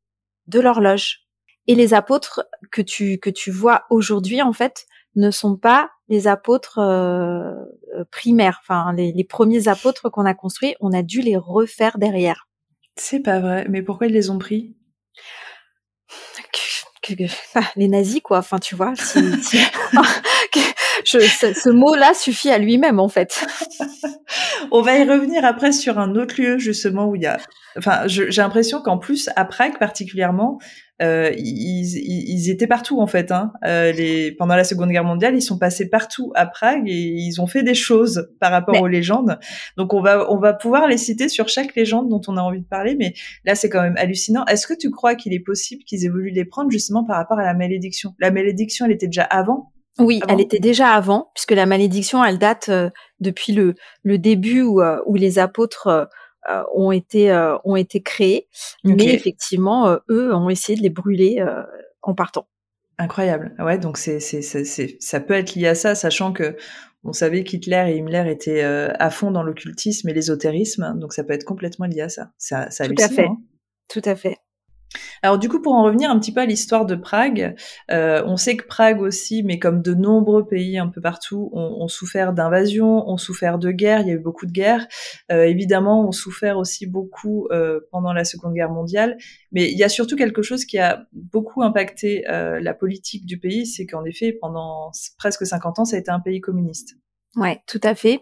de 0.47 0.59
l'horloge 0.59 1.25
et 1.67 1.75
les 1.75 1.93
apôtres 1.93 2.45
que 2.71 2.81
tu 2.81 3.19
que 3.19 3.29
tu 3.29 3.51
vois 3.51 3.83
aujourd'hui 3.89 4.41
en 4.41 4.53
fait 4.53 4.85
ne 5.15 5.31
sont 5.31 5.57
pas 5.57 5.89
les 6.07 6.27
apôtres 6.27 6.79
euh, 6.79 7.53
euh, 7.95 8.03
primaires, 8.11 8.59
enfin 8.61 8.93
les, 8.93 9.11
les 9.11 9.23
premiers 9.23 9.67
apôtres 9.67 10.09
qu'on 10.09 10.25
a 10.25 10.33
construits, 10.33 10.75
on 10.79 10.91
a 10.91 11.01
dû 11.01 11.21
les 11.21 11.37
refaire 11.37 11.97
derrière. 11.97 12.47
C'est 12.95 13.21
pas 13.21 13.39
vrai, 13.39 13.65
mais 13.69 13.81
pourquoi 13.81 14.07
ils 14.07 14.13
les 14.13 14.29
ont 14.29 14.37
pris? 14.37 14.75
Les 17.75 17.87
nazis 17.87 18.21
quoi. 18.21 18.39
Enfin 18.39 18.59
tu 18.59 18.75
vois 18.75 18.95
si, 18.95 19.19
je, 21.03 21.19
ce, 21.19 21.69
mot-là 21.69 22.13
suffit 22.13 22.49
à 22.49 22.57
lui-même 22.57 22.99
en 22.99 23.09
fait 23.09 23.45
on 24.71 24.81
va 24.81 24.97
y 24.97 25.03
revenir 25.03 25.43
après 25.43 25.71
sur 25.71 25.99
un 25.99 26.15
autre 26.15 26.41
lieu 26.41 26.57
justement 26.57 27.07
où 27.07 27.15
il 27.15 27.23
y 27.23 27.27
a 27.27 27.37
enfin 27.77 28.03
j'ai 28.07 28.29
l'impression 28.29 28.81
qu'en 28.81 28.97
plus 28.97 29.29
à 29.35 29.45
Prague 29.45 29.77
particulièrement 29.79 30.59
euh, 31.01 31.31
ils, 31.37 31.97
ils, 31.97 32.49
étaient 32.49 32.67
partout 32.67 33.01
en 33.01 33.07
fait. 33.07 33.31
Hein. 33.31 33.51
Euh, 33.65 33.91
les, 33.91 34.31
pendant 34.31 34.55
la 34.55 34.63
Seconde 34.63 34.89
Guerre 34.89 35.03
mondiale, 35.03 35.35
ils 35.35 35.41
sont 35.41 35.57
passés 35.57 35.89
partout 35.89 36.31
à 36.35 36.45
Prague 36.45 36.87
et 36.87 36.93
ils 36.93 37.41
ont 37.41 37.47
fait 37.47 37.63
des 37.63 37.73
choses 37.73 38.29
par 38.39 38.51
rapport 38.51 38.81
aux 38.81 38.87
légendes. 38.87 39.37
Donc 39.75 39.93
on 39.93 40.01
va 40.01 40.31
on 40.31 40.39
va 40.39 40.53
pouvoir 40.53 40.87
les 40.87 40.97
citer 40.97 41.27
sur 41.27 41.49
chaque 41.49 41.75
légende 41.75 42.07
dont 42.07 42.21
on 42.27 42.37
a 42.37 42.41
envie 42.41 42.61
de 42.61 42.67
parler, 42.67 42.95
mais 42.97 43.13
là 43.43 43.55
c'est 43.55 43.69
quand 43.69 43.81
même 43.81 43.97
hallucinant. 43.97 44.45
Est-ce 44.45 44.67
que 44.67 44.73
tu 44.73 44.89
crois 44.89 45.15
qu'il 45.15 45.33
est 45.33 45.41
possible 45.41 45.83
qu'ils 45.83 46.05
aient 46.05 46.09
voulu 46.09 46.29
les 46.29 46.45
prendre 46.45 46.71
justement 46.71 47.03
par 47.03 47.17
rapport 47.17 47.39
à 47.39 47.43
la 47.43 47.53
malédiction? 47.53 48.13
La 48.19 48.31
malédiction, 48.31 48.85
elle 48.85 48.93
était 48.93 49.07
déjà 49.07 49.23
avant? 49.23 49.73
Oui, 49.99 50.21
elle 50.27 50.41
était 50.41 50.59
déjà 50.59 50.89
avant, 50.89 51.31
puisque 51.33 51.51
la 51.51 51.65
malédiction, 51.65 52.23
elle 52.23 52.37
date 52.37 52.69
euh, 52.69 52.89
depuis 53.19 53.53
le, 53.53 53.75
le 54.03 54.17
début 54.17 54.61
où, 54.61 54.81
euh, 54.81 55.01
où 55.05 55.15
les 55.15 55.39
apôtres 55.39 55.87
euh, 56.49 56.63
ont 56.73 56.91
été 56.91 57.31
euh, 57.31 57.57
ont 57.63 57.75
été 57.75 58.01
créés, 58.01 58.47
mais 58.83 59.05
effectivement, 59.13 59.87
euh, 59.87 59.97
eux 60.09 60.35
ont 60.35 60.49
essayé 60.49 60.77
de 60.77 60.83
les 60.83 60.89
brûler 60.89 61.43
en 62.01 62.13
partant. 62.13 62.47
Incroyable. 62.97 63.55
Ouais, 63.59 63.77
donc 63.77 63.97
c'est, 63.97 64.19
c'est, 64.19 64.41
c'est, 64.41 64.97
ça 64.99 65.19
peut 65.19 65.33
être 65.33 65.55
lié 65.55 65.67
à 65.67 65.75
ça, 65.75 65.95
sachant 65.95 66.31
que 66.31 66.55
on 67.03 67.13
savait 67.13 67.43
qu'Hitler 67.43 67.85
et 67.89 67.97
Himmler 67.97 68.31
étaient 68.31 68.63
euh, 68.63 68.91
à 68.99 69.09
fond 69.09 69.31
dans 69.31 69.43
l'occultisme 69.43 70.09
et 70.09 70.13
l'ésotérisme, 70.13 70.93
donc 70.97 71.13
ça 71.13 71.23
peut 71.23 71.33
être 71.33 71.43
complètement 71.43 71.85
lié 71.85 72.01
à 72.01 72.09
ça. 72.09 72.31
Ça, 72.37 72.69
ça 72.71 72.87
Tout 72.87 72.95
à 72.99 73.09
fait. 73.09 73.25
Hein. 73.25 73.37
Tout 73.87 74.01
à 74.05 74.15
fait. 74.15 74.37
Alors 75.21 75.37
du 75.37 75.49
coup, 75.49 75.61
pour 75.61 75.73
en 75.73 75.83
revenir 75.83 76.09
un 76.09 76.19
petit 76.19 76.31
peu 76.31 76.41
à 76.41 76.45
l'histoire 76.45 76.85
de 76.85 76.95
Prague, 76.95 77.55
euh, 77.91 78.23
on 78.25 78.37
sait 78.37 78.57
que 78.57 78.65
Prague 78.65 79.01
aussi, 79.01 79.43
mais 79.43 79.59
comme 79.59 79.81
de 79.81 79.93
nombreux 79.93 80.45
pays 80.45 80.77
un 80.77 80.87
peu 80.87 81.01
partout, 81.01 81.49
ont, 81.53 81.87
souffert 81.87 82.33
d'invasions, 82.33 83.09
ont 83.09 83.17
souffert 83.17 83.57
de 83.57 83.71
guerres, 83.71 84.01
il 84.01 84.07
y 84.07 84.11
a 84.11 84.15
eu 84.15 84.19
beaucoup 84.19 84.45
de 84.45 84.51
guerres. 84.51 84.87
Euh, 85.31 85.43
évidemment, 85.43 86.07
ont 86.07 86.11
souffert 86.11 86.57
aussi 86.57 86.85
beaucoup 86.85 87.47
euh, 87.51 87.79
pendant 87.91 88.13
la 88.13 88.25
Seconde 88.25 88.53
Guerre 88.53 88.71
mondiale. 88.71 89.17
Mais 89.51 89.71
il 89.71 89.77
y 89.77 89.83
a 89.83 89.89
surtout 89.89 90.15
quelque 90.15 90.41
chose 90.41 90.65
qui 90.65 90.77
a 90.77 91.07
beaucoup 91.13 91.63
impacté 91.63 92.29
euh, 92.29 92.59
la 92.59 92.73
politique 92.73 93.25
du 93.25 93.39
pays, 93.39 93.65
c'est 93.65 93.85
qu'en 93.85 94.03
effet, 94.05 94.33
pendant 94.33 94.91
presque 95.17 95.45
50 95.45 95.79
ans, 95.79 95.85
ça 95.85 95.95
a 95.95 95.99
été 95.99 96.11
un 96.11 96.19
pays 96.19 96.41
communiste. 96.41 96.95
Ouais, 97.35 97.61
tout 97.67 97.81
à 97.83 97.95
fait. 97.95 98.21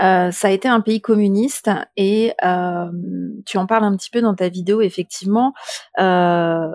Euh, 0.00 0.32
ça 0.32 0.48
a 0.48 0.50
été 0.50 0.66
un 0.66 0.80
pays 0.80 1.00
communiste 1.00 1.70
et 1.96 2.32
euh, 2.44 2.90
tu 3.46 3.56
en 3.56 3.66
parles 3.66 3.84
un 3.84 3.96
petit 3.96 4.10
peu 4.10 4.20
dans 4.20 4.34
ta 4.34 4.48
vidéo. 4.48 4.80
Effectivement, 4.80 5.52
euh, 6.00 6.66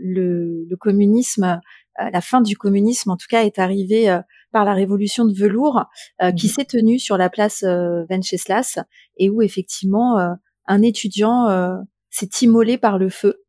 le, 0.00 0.64
le, 0.68 0.76
communisme, 0.76 1.60
euh, 2.00 2.10
la 2.12 2.20
fin 2.20 2.40
du 2.40 2.56
communisme, 2.56 3.10
en 3.10 3.16
tout 3.16 3.26
cas, 3.28 3.42
est 3.42 3.58
arrivée 3.58 4.08
euh, 4.10 4.20
par 4.52 4.64
la 4.64 4.74
révolution 4.74 5.24
de 5.24 5.34
velours 5.34 5.84
mmh. 6.22 6.34
qui 6.34 6.46
s'est 6.46 6.64
tenue 6.64 7.00
sur 7.00 7.16
la 7.16 7.28
place 7.28 7.64
Venceslas 7.64 8.78
et 9.16 9.28
où 9.28 9.42
effectivement 9.42 10.36
un 10.68 10.82
étudiant 10.82 11.76
s'est 12.10 12.30
immolé 12.40 12.78
par 12.78 12.96
le 12.96 13.08
feu. 13.08 13.42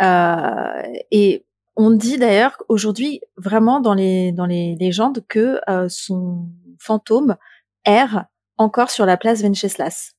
et 0.00 1.46
on 1.76 1.92
dit 1.92 2.18
d'ailleurs 2.18 2.56
aujourd'hui 2.68 3.20
vraiment 3.36 3.78
dans 3.78 3.94
les 3.94 4.32
dans 4.32 4.46
les 4.46 4.74
légendes 4.80 5.24
que 5.28 5.60
son 5.86 6.48
fantôme 6.80 7.36
erre 7.84 8.26
encore 8.56 8.90
sur 8.90 9.06
la 9.06 9.16
place 9.16 9.42
Venceslas. 9.42 10.12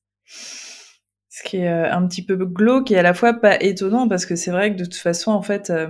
Ce 1.28 1.42
qui 1.42 1.58
est 1.58 1.68
euh, 1.68 1.92
un 1.92 2.06
petit 2.06 2.24
peu 2.24 2.36
glauque 2.36 2.90
et 2.90 2.98
à 2.98 3.02
la 3.02 3.14
fois 3.14 3.34
pas 3.34 3.60
étonnant 3.60 4.08
parce 4.08 4.26
que 4.26 4.36
c'est 4.36 4.50
vrai 4.50 4.72
que 4.72 4.78
de 4.78 4.84
toute 4.84 4.96
façon, 4.96 5.32
en 5.32 5.42
fait, 5.42 5.70
euh, 5.70 5.88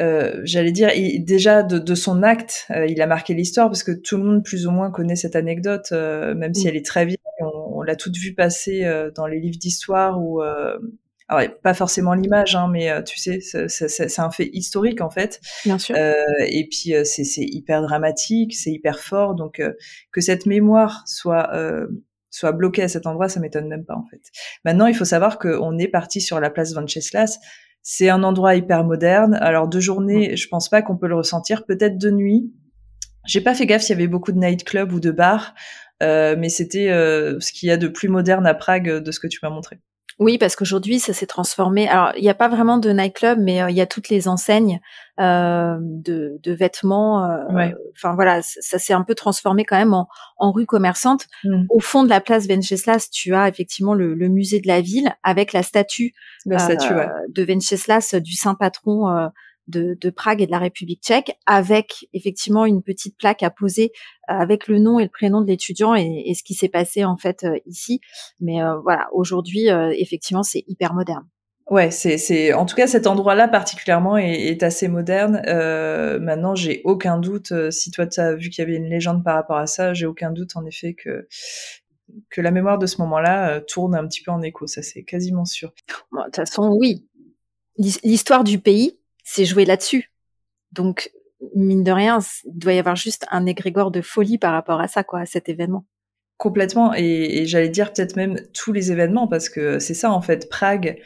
euh, 0.00 0.40
j'allais 0.44 0.72
dire, 0.72 0.90
déjà 1.20 1.62
de, 1.62 1.94
son 1.94 2.22
acte, 2.22 2.68
il 2.88 3.00
a 3.00 3.06
marqué 3.06 3.34
l'histoire 3.34 3.68
parce 3.68 3.82
que 3.82 3.92
tout 3.92 4.16
le 4.16 4.24
monde 4.24 4.44
plus 4.44 4.66
ou 4.66 4.70
moins 4.70 4.90
connaît 4.90 5.16
cette 5.16 5.36
anecdote, 5.36 5.92
même 5.92 6.54
si 6.54 6.66
elle 6.66 6.76
est 6.76 6.84
très 6.84 7.06
vieille. 7.06 7.18
On, 7.40 7.78
on 7.78 7.82
l'a 7.82 7.96
toute 7.96 8.16
vue 8.16 8.34
passer 8.34 8.84
dans 9.14 9.26
les 9.26 9.40
livres 9.40 9.58
d'histoire 9.58 10.20
ou 10.20 10.42
alors, 11.28 11.54
pas 11.62 11.72
forcément 11.72 12.12
l'image, 12.12 12.54
hein, 12.54 12.68
mais 12.70 12.90
euh, 12.90 13.02
tu 13.02 13.18
sais, 13.18 13.40
c'est 13.40 14.20
un 14.20 14.30
fait 14.30 14.50
historique 14.52 15.00
en 15.00 15.08
fait. 15.08 15.40
Bien 15.64 15.78
sûr. 15.78 15.96
Euh, 15.98 16.12
et 16.40 16.68
puis 16.68 16.94
euh, 16.94 17.02
c'est 17.04 17.24
hyper 17.36 17.80
dramatique, 17.82 18.54
c'est 18.54 18.70
hyper 18.70 18.98
fort, 18.98 19.34
donc 19.34 19.58
euh, 19.58 19.72
que 20.12 20.20
cette 20.20 20.46
mémoire 20.46 21.02
soit 21.06 21.50
soit 22.30 22.52
bloquée 22.52 22.82
à 22.82 22.88
cet 22.88 23.06
endroit, 23.06 23.28
ça 23.28 23.38
m'étonne 23.38 23.68
même 23.68 23.84
pas 23.84 23.94
en 23.94 24.04
fait. 24.10 24.20
Maintenant, 24.64 24.86
il 24.86 24.94
faut 24.94 25.04
savoir 25.04 25.38
qu'on 25.38 25.78
est 25.78 25.88
parti 25.88 26.20
sur 26.20 26.40
la 26.40 26.50
place 26.50 26.74
Venceslas. 26.74 27.38
C'est 27.82 28.08
un 28.08 28.22
endroit 28.22 28.56
hyper 28.56 28.82
moderne. 28.82 29.34
Alors 29.40 29.68
de 29.68 29.78
journée, 29.78 30.32
mmh. 30.32 30.36
je 30.36 30.48
pense 30.48 30.68
pas 30.68 30.82
qu'on 30.82 30.96
peut 30.96 31.06
le 31.06 31.14
ressentir. 31.14 31.64
Peut-être 31.64 31.96
de 31.96 32.10
nuit. 32.10 32.52
J'ai 33.26 33.40
pas 33.40 33.54
fait 33.54 33.66
gaffe 33.66 33.82
s'il 33.82 33.96
y 33.96 33.98
avait 33.98 34.08
beaucoup 34.08 34.32
de 34.32 34.38
nightclubs 34.38 34.92
ou 34.92 35.00
de 35.00 35.10
bars, 35.10 35.54
mais 36.00 36.48
c'était 36.48 36.88
ce 36.88 37.52
qu'il 37.52 37.68
y 37.68 37.72
a 37.72 37.78
de 37.78 37.88
plus 37.88 38.08
moderne 38.08 38.46
à 38.46 38.52
Prague 38.52 38.90
de 38.90 39.12
ce 39.12 39.20
que 39.20 39.28
tu 39.28 39.38
m'as 39.42 39.50
montré. 39.50 39.78
Oui, 40.18 40.38
parce 40.38 40.54
qu'aujourd'hui, 40.54 41.00
ça 41.00 41.12
s'est 41.12 41.26
transformé. 41.26 41.88
Alors, 41.88 42.12
il 42.16 42.22
n'y 42.22 42.28
a 42.28 42.34
pas 42.34 42.48
vraiment 42.48 42.78
de 42.78 42.90
nightclub, 42.90 43.38
mais 43.40 43.62
euh, 43.62 43.70
il 43.70 43.76
y 43.76 43.80
a 43.80 43.86
toutes 43.86 44.08
les 44.08 44.28
enseignes 44.28 44.80
euh, 45.20 45.76
de, 45.80 46.38
de, 46.42 46.52
vêtements. 46.52 47.24
Euh, 47.24 47.70
enfin 47.96 48.14
voilà, 48.14 48.40
ça 48.42 48.78
s'est 48.78 48.92
un 48.92 49.02
peu 49.02 49.14
transformé 49.14 49.64
quand 49.64 49.76
même 49.76 49.94
en, 49.94 50.08
en 50.36 50.52
rue 50.52 50.66
commerçante. 50.66 51.26
Mmh. 51.42 51.64
Au 51.68 51.80
fond 51.80 52.04
de 52.04 52.08
la 52.08 52.20
place 52.20 52.46
Venceslas, 52.46 53.10
tu 53.10 53.34
as 53.34 53.48
effectivement 53.48 53.94
le, 53.94 54.14
le 54.14 54.28
musée 54.28 54.60
de 54.60 54.68
la 54.68 54.80
ville 54.80 55.14
avec 55.22 55.52
la 55.52 55.62
statue, 55.62 56.14
la 56.46 56.58
statue 56.58 56.94
ouais. 56.94 57.08
de 57.28 57.42
Venceslas, 57.42 58.14
du 58.14 58.34
saint 58.34 58.54
patron 58.54 59.30
de, 59.68 59.96
de, 60.00 60.10
Prague 60.10 60.42
et 60.42 60.46
de 60.46 60.50
la 60.50 60.58
République 60.58 61.02
tchèque, 61.02 61.36
avec 61.46 62.06
effectivement 62.12 62.66
une 62.66 62.82
petite 62.82 63.16
plaque 63.16 63.42
à 63.42 63.50
poser 63.50 63.92
euh, 64.30 64.34
avec 64.34 64.68
le 64.68 64.78
nom 64.78 64.98
et 64.98 65.04
le 65.04 65.10
prénom 65.10 65.40
de 65.40 65.46
l'étudiant 65.46 65.94
et, 65.94 66.24
et, 66.26 66.34
ce 66.34 66.42
qui 66.42 66.54
s'est 66.54 66.68
passé 66.68 67.04
en 67.04 67.16
fait 67.16 67.44
euh, 67.44 67.58
ici. 67.66 68.00
Mais 68.40 68.62
euh, 68.62 68.78
voilà, 68.80 69.08
aujourd'hui, 69.12 69.68
effectivement, 69.98 70.42
c'est 70.42 70.64
hyper 70.66 70.94
moderne. 70.94 71.26
Ouais, 71.70 71.90
c'est, 71.90 72.18
c'est, 72.18 72.52
en 72.52 72.66
tout 72.66 72.76
cas, 72.76 72.86
cet 72.86 73.06
endroit-là 73.06 73.48
particulièrement 73.48 74.18
est, 74.18 74.48
est 74.48 74.62
assez 74.62 74.86
moderne. 74.86 75.42
Euh, 75.46 76.18
maintenant, 76.18 76.54
j'ai 76.54 76.82
aucun 76.84 77.16
doute. 77.16 77.52
si 77.70 77.90
toi, 77.90 78.06
tu 78.06 78.20
as 78.20 78.34
vu 78.34 78.50
qu'il 78.50 78.62
y 78.62 78.66
avait 78.66 78.76
une 78.76 78.90
légende 78.90 79.24
par 79.24 79.34
rapport 79.34 79.56
à 79.56 79.66
ça, 79.66 79.94
j'ai 79.94 80.04
aucun 80.04 80.30
doute 80.30 80.56
en 80.56 80.66
effet 80.66 80.94
que 80.94 81.26
que 82.28 82.42
la 82.42 82.50
mémoire 82.50 82.78
de 82.78 82.84
ce 82.84 83.00
moment-là 83.00 83.62
tourne 83.62 83.94
un 83.94 84.06
petit 84.06 84.22
peu 84.22 84.30
en 84.30 84.42
écho. 84.42 84.66
Ça, 84.66 84.82
c'est 84.82 85.04
quasiment 85.04 85.46
sûr. 85.46 85.72
De 86.12 86.22
toute 86.24 86.36
façon, 86.36 86.76
oui. 86.78 87.08
L'histoire 87.78 88.44
du 88.44 88.58
pays, 88.58 88.98
c'est 89.24 89.44
joué 89.44 89.64
là-dessus. 89.64 90.12
Donc, 90.72 91.10
mine 91.54 91.82
de 91.82 91.90
rien, 91.90 92.20
il 92.44 92.58
doit 92.58 92.74
y 92.74 92.78
avoir 92.78 92.96
juste 92.96 93.26
un 93.30 93.46
égrégore 93.46 93.90
de 93.90 94.02
folie 94.02 94.38
par 94.38 94.52
rapport 94.52 94.80
à 94.80 94.88
ça, 94.88 95.02
quoi, 95.02 95.20
à 95.20 95.26
cet 95.26 95.48
événement. 95.48 95.84
Complètement. 96.36 96.92
Et, 96.94 97.46
j'allais 97.46 97.68
dire 97.68 97.92
peut-être 97.92 98.16
même 98.16 98.38
tous 98.52 98.72
les 98.72 98.92
événements, 98.92 99.26
parce 99.26 99.48
que 99.48 99.78
c'est 99.78 99.94
ça, 99.94 100.12
en 100.12 100.20
fait, 100.20 100.48
Prague. 100.48 101.00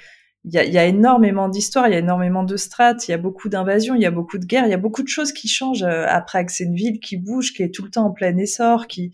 Il 0.44 0.54
y 0.54 0.58
a, 0.58 0.64
y 0.64 0.78
a, 0.78 0.86
énormément 0.86 1.48
d'histoires, 1.48 1.88
il 1.88 1.92
y 1.92 1.96
a 1.96 1.98
énormément 1.98 2.44
de 2.44 2.56
strates, 2.56 3.08
il 3.08 3.10
y 3.10 3.14
a 3.14 3.18
beaucoup 3.18 3.48
d'invasions, 3.48 3.94
il 3.94 4.00
y 4.00 4.06
a 4.06 4.10
beaucoup 4.10 4.38
de 4.38 4.46
guerres, 4.46 4.66
il 4.66 4.70
y 4.70 4.74
a 4.74 4.78
beaucoup 4.78 5.02
de 5.02 5.08
choses 5.08 5.32
qui 5.32 5.48
changent 5.48 5.82
euh, 5.82 6.06
à 6.06 6.20
Prague. 6.20 6.48
C'est 6.48 6.64
une 6.64 6.76
ville 6.76 7.00
qui 7.00 7.16
bouge, 7.16 7.52
qui 7.52 7.62
est 7.62 7.74
tout 7.74 7.84
le 7.84 7.90
temps 7.90 8.06
en 8.06 8.12
plein 8.12 8.36
essor, 8.36 8.86
qui, 8.86 9.12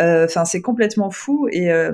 euh, 0.00 0.26
enfin, 0.26 0.44
c'est 0.44 0.60
complètement 0.60 1.10
fou. 1.10 1.48
Et, 1.52 1.70
euh, 1.70 1.92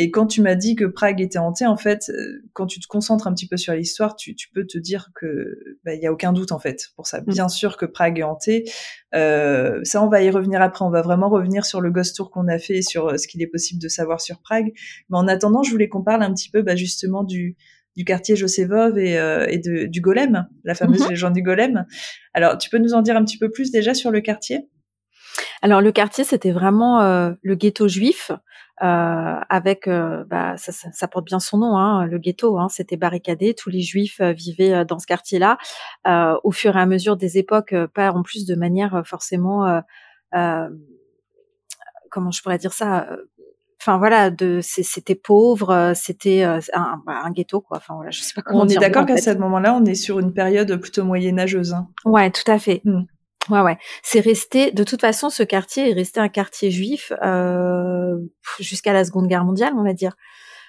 et 0.00 0.12
quand 0.12 0.28
tu 0.28 0.42
m'as 0.42 0.54
dit 0.54 0.76
que 0.76 0.84
Prague 0.84 1.20
était 1.20 1.40
hantée, 1.40 1.66
en 1.66 1.76
fait, 1.76 2.08
euh, 2.10 2.40
quand 2.52 2.66
tu 2.68 2.78
te 2.78 2.86
concentres 2.86 3.26
un 3.26 3.34
petit 3.34 3.48
peu 3.48 3.56
sur 3.56 3.74
l'histoire, 3.74 4.14
tu, 4.14 4.36
tu, 4.36 4.48
peux 4.48 4.64
te 4.64 4.78
dire 4.78 5.10
que 5.12 5.58
bah, 5.84 5.92
il 5.92 6.00
y 6.00 6.06
a 6.06 6.12
aucun 6.12 6.32
doute 6.32 6.52
en 6.52 6.60
fait 6.60 6.90
pour 6.94 7.08
ça. 7.08 7.20
Mm. 7.20 7.24
Bien 7.26 7.48
sûr 7.48 7.76
que 7.76 7.84
Prague 7.84 8.20
est 8.20 8.22
hantée. 8.22 8.70
Euh, 9.16 9.80
ça, 9.82 10.00
on 10.00 10.08
va 10.08 10.22
y 10.22 10.30
revenir 10.30 10.62
après. 10.62 10.84
On 10.84 10.90
va 10.90 11.02
vraiment 11.02 11.28
revenir 11.28 11.66
sur 11.66 11.80
le 11.80 11.90
ghost 11.90 12.14
tour 12.14 12.30
qu'on 12.30 12.46
a 12.46 12.60
fait, 12.60 12.80
sur 12.80 13.08
euh, 13.08 13.16
ce 13.16 13.26
qu'il 13.26 13.42
est 13.42 13.48
possible 13.48 13.82
de 13.82 13.88
savoir 13.88 14.20
sur 14.20 14.40
Prague. 14.40 14.70
Mais 15.10 15.18
en 15.18 15.26
attendant, 15.26 15.64
je 15.64 15.72
voulais 15.72 15.88
qu'on 15.88 16.04
parle 16.04 16.22
un 16.22 16.32
petit 16.32 16.48
peu 16.48 16.62
bah, 16.62 16.76
justement 16.76 17.24
du 17.24 17.56
du 17.96 18.04
quartier 18.04 18.36
Josevov 18.36 18.96
et, 18.96 19.18
euh, 19.18 19.46
et 19.48 19.58
de, 19.58 19.86
du 19.86 20.00
golem, 20.00 20.46
la 20.62 20.76
fameuse 20.76 21.00
mm-hmm. 21.00 21.10
légende 21.10 21.32
du 21.32 21.42
golem. 21.42 21.84
Alors, 22.34 22.56
tu 22.56 22.70
peux 22.70 22.78
nous 22.78 22.94
en 22.94 23.02
dire 23.02 23.16
un 23.16 23.24
petit 23.24 23.38
peu 23.38 23.50
plus 23.50 23.72
déjà 23.72 23.94
sur 23.94 24.12
le 24.12 24.20
quartier? 24.20 24.68
Alors 25.62 25.80
le 25.80 25.92
quartier, 25.92 26.24
c'était 26.24 26.52
vraiment 26.52 27.00
euh, 27.00 27.32
le 27.42 27.54
ghetto 27.54 27.88
juif, 27.88 28.30
avec, 28.80 29.88
euh, 29.88 30.24
bah, 30.24 30.56
ça, 30.56 30.72
ça, 30.72 30.88
ça, 30.92 31.08
porte 31.08 31.26
bien 31.26 31.40
son 31.40 31.58
nom, 31.58 31.76
hein, 31.76 32.06
le 32.06 32.18
ghetto. 32.18 32.58
Hein, 32.58 32.68
c'était 32.68 32.96
barricadé, 32.96 33.54
tous 33.54 33.70
les 33.70 33.80
juifs 33.80 34.20
vivaient 34.20 34.84
dans 34.84 34.98
ce 34.98 35.06
quartier-là. 35.06 35.58
au 36.42 36.50
fur 36.52 36.76
et 36.76 36.80
à 36.80 36.86
mesure 36.86 37.16
des 37.16 37.38
époques, 37.38 37.74
pas 37.94 38.12
en 38.12 38.22
plus 38.22 38.46
de 38.46 38.54
manière 38.54 39.02
forcément, 39.04 39.82
comment 42.10 42.30
je 42.30 42.42
pourrais 42.42 42.58
dire 42.58 42.72
ça 42.72 43.08
enfin 43.80 43.98
voilà 43.98 44.30
de 44.30 44.60
c'était 44.62 45.14
pauvre 45.14 45.92
c'était 45.94 46.42
un, 46.42 46.60
bah, 47.06 47.20
un, 47.22 47.30
ghetto 47.30 47.60
quoi 47.60 47.76
enfin 47.76 47.94
voilà 47.94 48.10
je 48.10 48.22
sais 48.22 48.34
pas 48.34 48.42
comment 48.42 48.62
on 48.62 48.68
est 48.68 48.76
d'accord 48.76 49.06
qu'à 49.06 49.18
ce 49.18 49.30
moment-là 49.34 49.74
on 49.74 49.84
est 49.84 49.94
sur 49.94 50.18
une 50.18 50.32
période 50.32 50.74
plutôt 50.80 51.04
moyenâgeuse 51.04 51.74
hein. 51.74 51.88
ouais 52.04 52.30
tout 52.30 52.50
à 52.50 52.58
fait 52.58 52.80
mmh. 52.84 53.02
Ouais, 53.50 53.60
ouais. 53.60 53.78
C'est 54.02 54.20
resté. 54.20 54.72
De 54.72 54.84
toute 54.84 55.00
façon, 55.00 55.30
ce 55.30 55.42
quartier 55.42 55.90
est 55.90 55.92
resté 55.92 56.20
un 56.20 56.28
quartier 56.28 56.70
juif 56.70 57.12
euh, 57.22 58.16
jusqu'à 58.60 58.92
la 58.92 59.04
Seconde 59.04 59.26
Guerre 59.26 59.44
mondiale, 59.44 59.72
on 59.76 59.84
va 59.84 59.94
dire. 59.94 60.14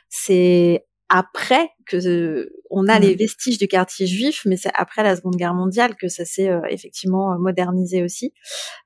C'est 0.09 0.85
après 1.09 1.69
que 1.87 2.51
on 2.69 2.87
a 2.87 2.99
les 2.99 3.15
mmh. 3.15 3.17
vestiges 3.17 3.57
du 3.57 3.67
quartier 3.67 4.05
juif, 4.05 4.43
mais 4.45 4.57
c'est 4.57 4.71
après 4.75 5.03
la 5.03 5.15
Seconde 5.15 5.35
Guerre 5.35 5.55
mondiale 5.55 5.95
que 5.95 6.07
ça 6.07 6.23
s'est 6.25 6.49
euh, 6.49 6.61
effectivement 6.69 7.37
modernisé 7.39 8.03
aussi. 8.03 8.33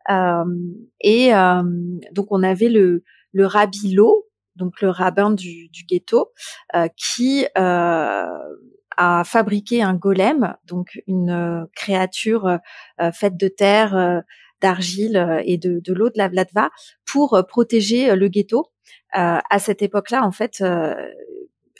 Euh, 0.09 0.43
et 1.01 1.31
donc 2.11 2.27
on 2.31 2.43
avait 2.43 2.69
le 2.69 3.03
le 3.31 3.45
rabbi 3.45 3.95
donc 4.55 4.81
le 4.81 4.89
rabbin 4.89 5.31
du, 5.31 5.69
du 5.69 5.83
ghetto, 5.83 6.31
qui 6.95 7.45
a 8.97 9.23
fabriqué 9.23 9.81
un 9.81 9.93
golem, 9.93 10.55
donc 10.65 11.01
une 11.07 11.29
euh, 11.29 11.65
créature 11.75 12.59
euh, 13.01 13.11
faite 13.11 13.37
de 13.37 13.47
terre, 13.47 13.95
euh, 13.95 14.21
d'argile 14.61 15.41
et 15.43 15.57
de, 15.57 15.81
de 15.81 15.93
l'eau 15.93 16.09
de 16.09 16.17
la 16.17 16.29
Vladva 16.29 16.69
pour 17.05 17.43
protéger 17.49 18.15
le 18.15 18.29
ghetto. 18.29 18.71
à 19.11 19.59
cette 19.59 19.81
époque-là, 19.81 20.25
en 20.25 20.31
fait, 20.31 20.63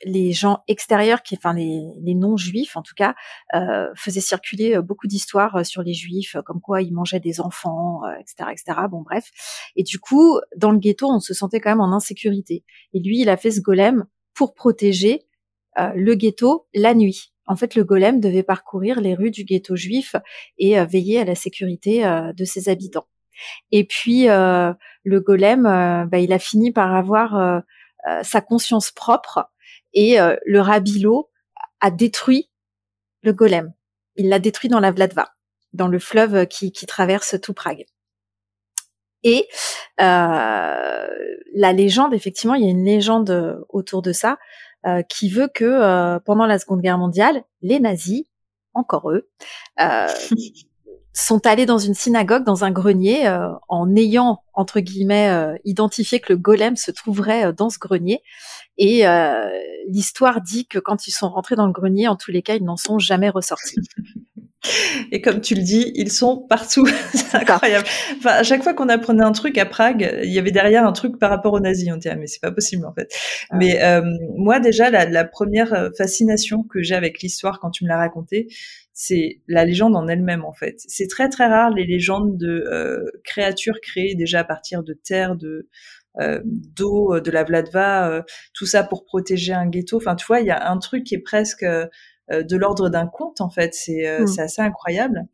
les 0.03 0.33
gens 0.33 0.65
extérieurs, 0.67 1.23
qui, 1.23 1.35
enfin 1.37 1.53
les, 1.53 1.81
les 2.01 2.13
non-juifs 2.13 2.75
en 2.75 2.81
tout 2.81 2.93
cas, 2.93 3.15
euh, 3.55 3.87
faisaient 3.95 4.19
circuler 4.19 4.81
beaucoup 4.81 5.07
d'histoires 5.07 5.65
sur 5.65 5.81
les 5.81 5.93
juifs, 5.93 6.35
comme 6.45 6.59
quoi 6.59 6.81
ils 6.81 6.93
mangeaient 6.93 7.21
des 7.21 7.39
enfants, 7.39 8.01
etc., 8.19 8.49
etc. 8.51 8.81
Bon 8.91 9.01
bref. 9.01 9.29
Et 9.77 9.83
du 9.83 9.97
coup, 9.97 10.41
dans 10.57 10.71
le 10.71 10.77
ghetto, 10.77 11.07
on 11.09 11.21
se 11.21 11.33
sentait 11.33 11.61
quand 11.61 11.69
même 11.69 11.79
en 11.79 11.95
insécurité. 11.95 12.65
Et 12.93 12.99
lui, 12.99 13.21
il 13.21 13.29
a 13.29 13.37
fait 13.37 13.51
ce 13.51 13.61
golem 13.61 14.05
pour 14.33 14.55
protéger 14.55 15.21
euh, 15.79 15.91
le 15.95 16.15
ghetto 16.15 16.67
la 16.73 16.93
nuit. 16.93 17.33
En 17.45 17.55
fait, 17.55 17.75
le 17.75 17.83
golem 17.83 18.19
devait 18.19 18.43
parcourir 18.43 19.01
les 19.01 19.15
rues 19.15 19.31
du 19.31 19.43
ghetto 19.43 19.75
juif 19.75 20.15
et 20.57 20.81
veiller 20.85 21.19
à 21.19 21.25
la 21.25 21.35
sécurité 21.35 22.03
de 22.33 22.45
ses 22.45 22.69
habitants. 22.69 23.05
Et 23.73 23.83
puis 23.83 24.27
le 24.27 25.19
golem, 25.19 25.63
bah, 26.09 26.19
il 26.19 26.31
a 26.31 26.39
fini 26.39 26.71
par 26.71 26.95
avoir 26.95 27.61
sa 28.21 28.39
conscience 28.39 28.91
propre 28.91 29.49
et 29.93 30.15
le 30.45 30.61
Rabilo 30.61 31.29
a 31.81 31.91
détruit 31.91 32.49
le 33.23 33.33
golem. 33.33 33.73
Il 34.15 34.29
l'a 34.29 34.39
détruit 34.39 34.69
dans 34.69 34.79
la 34.79 34.91
Vladva, 34.91 35.33
dans 35.73 35.89
le 35.89 35.99
fleuve 35.99 36.47
qui, 36.47 36.71
qui 36.71 36.85
traverse 36.85 37.35
tout 37.41 37.53
Prague. 37.53 37.83
Et 39.23 39.47
euh, 40.01 41.07
la 41.55 41.73
légende, 41.73 42.13
effectivement, 42.13 42.55
il 42.55 42.63
y 42.63 42.67
a 42.67 42.71
une 42.71 42.85
légende 42.85 43.63
autour 43.69 44.01
de 44.01 44.11
ça 44.11 44.33
euh, 44.33 44.35
qui 45.09 45.29
veut 45.29 45.49
que 45.53 45.65
euh, 45.65 46.19
pendant 46.19 46.45
la 46.45 46.59
Seconde 46.59 46.81
Guerre 46.81 46.97
mondiale, 46.97 47.43
les 47.61 47.79
nazis, 47.79 48.25
encore 48.73 49.11
eux, 49.11 49.29
euh, 49.79 50.07
sont 51.13 51.45
allés 51.45 51.67
dans 51.67 51.77
une 51.77 51.93
synagogue, 51.93 52.43
dans 52.43 52.63
un 52.63 52.71
grenier, 52.71 53.27
euh, 53.27 53.49
en 53.69 53.95
ayant 53.95 54.43
entre 54.53 54.79
guillemets 54.79 55.29
euh, 55.29 55.55
identifié 55.63 56.19
que 56.19 56.33
le 56.33 56.39
golem 56.39 56.75
se 56.75 56.89
trouverait 56.89 57.45
euh, 57.45 57.51
dans 57.51 57.69
ce 57.69 57.77
grenier. 57.77 58.21
Et 58.77 59.03
l'histoire 59.87 60.41
dit 60.41 60.65
que 60.65 60.79
quand 60.79 61.05
ils 61.05 61.11
sont 61.11 61.29
rentrés 61.29 61.55
dans 61.55 61.67
le 61.67 61.71
grenier, 61.71 62.07
en 62.07 62.15
tous 62.15 62.31
les 62.31 62.41
cas, 62.41 62.55
ils 62.55 62.63
n'en 62.63 62.75
sont 62.75 62.97
jamais 62.97 63.29
ressortis. 63.29 63.75
Et 65.11 65.21
comme 65.21 65.41
tu 65.41 65.55
le 65.55 65.61
dis, 65.61 65.91
ils 65.95 66.11
sont 66.11 66.45
partout. 66.47 66.87
c'est 67.13 67.35
incroyable. 67.35 67.85
Enfin, 68.17 68.31
à 68.31 68.43
chaque 68.43 68.63
fois 68.63 68.73
qu'on 68.73 68.89
apprenait 68.89 69.23
un 69.23 69.31
truc 69.31 69.57
à 69.57 69.65
Prague, 69.65 70.19
il 70.23 70.31
y 70.31 70.39
avait 70.39 70.51
derrière 70.51 70.85
un 70.85 70.93
truc 70.93 71.19
par 71.19 71.29
rapport 71.29 71.53
aux 71.53 71.59
nazis. 71.59 71.89
On 71.91 71.97
disait, 71.97 72.11
ah, 72.11 72.15
mais 72.15 72.27
c'est 72.27 72.41
pas 72.41 72.51
possible, 72.51 72.85
en 72.85 72.93
fait. 72.93 73.13
Ah. 73.49 73.57
Mais 73.57 73.79
moi, 74.35 74.59
déjà, 74.59 74.89
la, 74.89 75.05
la 75.05 75.25
première 75.25 75.89
fascination 75.97 76.63
que 76.63 76.81
j'ai 76.81 76.95
avec 76.95 77.21
l'histoire 77.21 77.59
quand 77.59 77.71
tu 77.71 77.83
me 77.83 77.89
l'as 77.89 77.97
raconté, 77.97 78.47
c'est 78.93 79.41
la 79.47 79.65
légende 79.65 79.95
en 79.95 80.07
elle-même 80.07 80.45
en 80.45 80.53
fait. 80.53 80.75
C'est 80.87 81.07
très 81.07 81.27
très 81.27 81.47
rare 81.47 81.71
les 81.71 81.85
légendes 81.85 82.37
de 82.37 82.63
euh, 82.71 83.03
créatures 83.23 83.79
créées 83.81 84.15
déjà 84.15 84.41
à 84.41 84.43
partir 84.43 84.83
de 84.83 84.93
terre, 84.93 85.35
de 85.35 85.67
euh, 86.19 86.39
d'eau, 86.45 87.19
de 87.19 87.31
la 87.31 87.43
Vladva, 87.43 88.07
euh, 88.07 88.21
tout 88.53 88.67
ça 88.67 88.83
pour 88.83 89.03
protéger 89.03 89.51
un 89.53 89.67
ghetto. 89.67 89.97
Enfin, 89.97 90.15
tu 90.15 90.25
vois, 90.27 90.41
il 90.41 90.45
y 90.45 90.51
a 90.51 90.69
un 90.69 90.77
truc 90.77 91.05
qui 91.05 91.15
est 91.15 91.21
presque 91.21 91.65
de 92.41 92.57
l'ordre 92.57 92.89
d'un 92.89 93.07
conte 93.07 93.41
en 93.41 93.49
fait. 93.49 93.73
C'est 93.73 94.19
mmh. 94.19 94.27
c'est 94.27 94.41
assez 94.41 94.61
incroyable. 94.61 95.27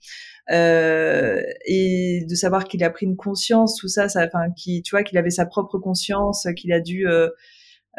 et 0.49 2.25
de 2.27 2.35
savoir 2.35 2.65
qu'il 2.65 2.83
a 2.83 2.89
pris 2.89 3.05
une 3.05 3.15
conscience, 3.15 3.77
tout 3.77 3.87
ça, 3.87 4.09
ça, 4.09 4.25
enfin, 4.25 4.51
qui, 4.55 4.81
tu 4.81 4.91
vois, 4.91 5.03
qu'il 5.03 5.17
avait 5.17 5.29
sa 5.29 5.45
propre 5.45 5.77
conscience, 5.77 6.47
qu'il 6.55 6.73
a 6.73 6.79
dû 6.79 7.05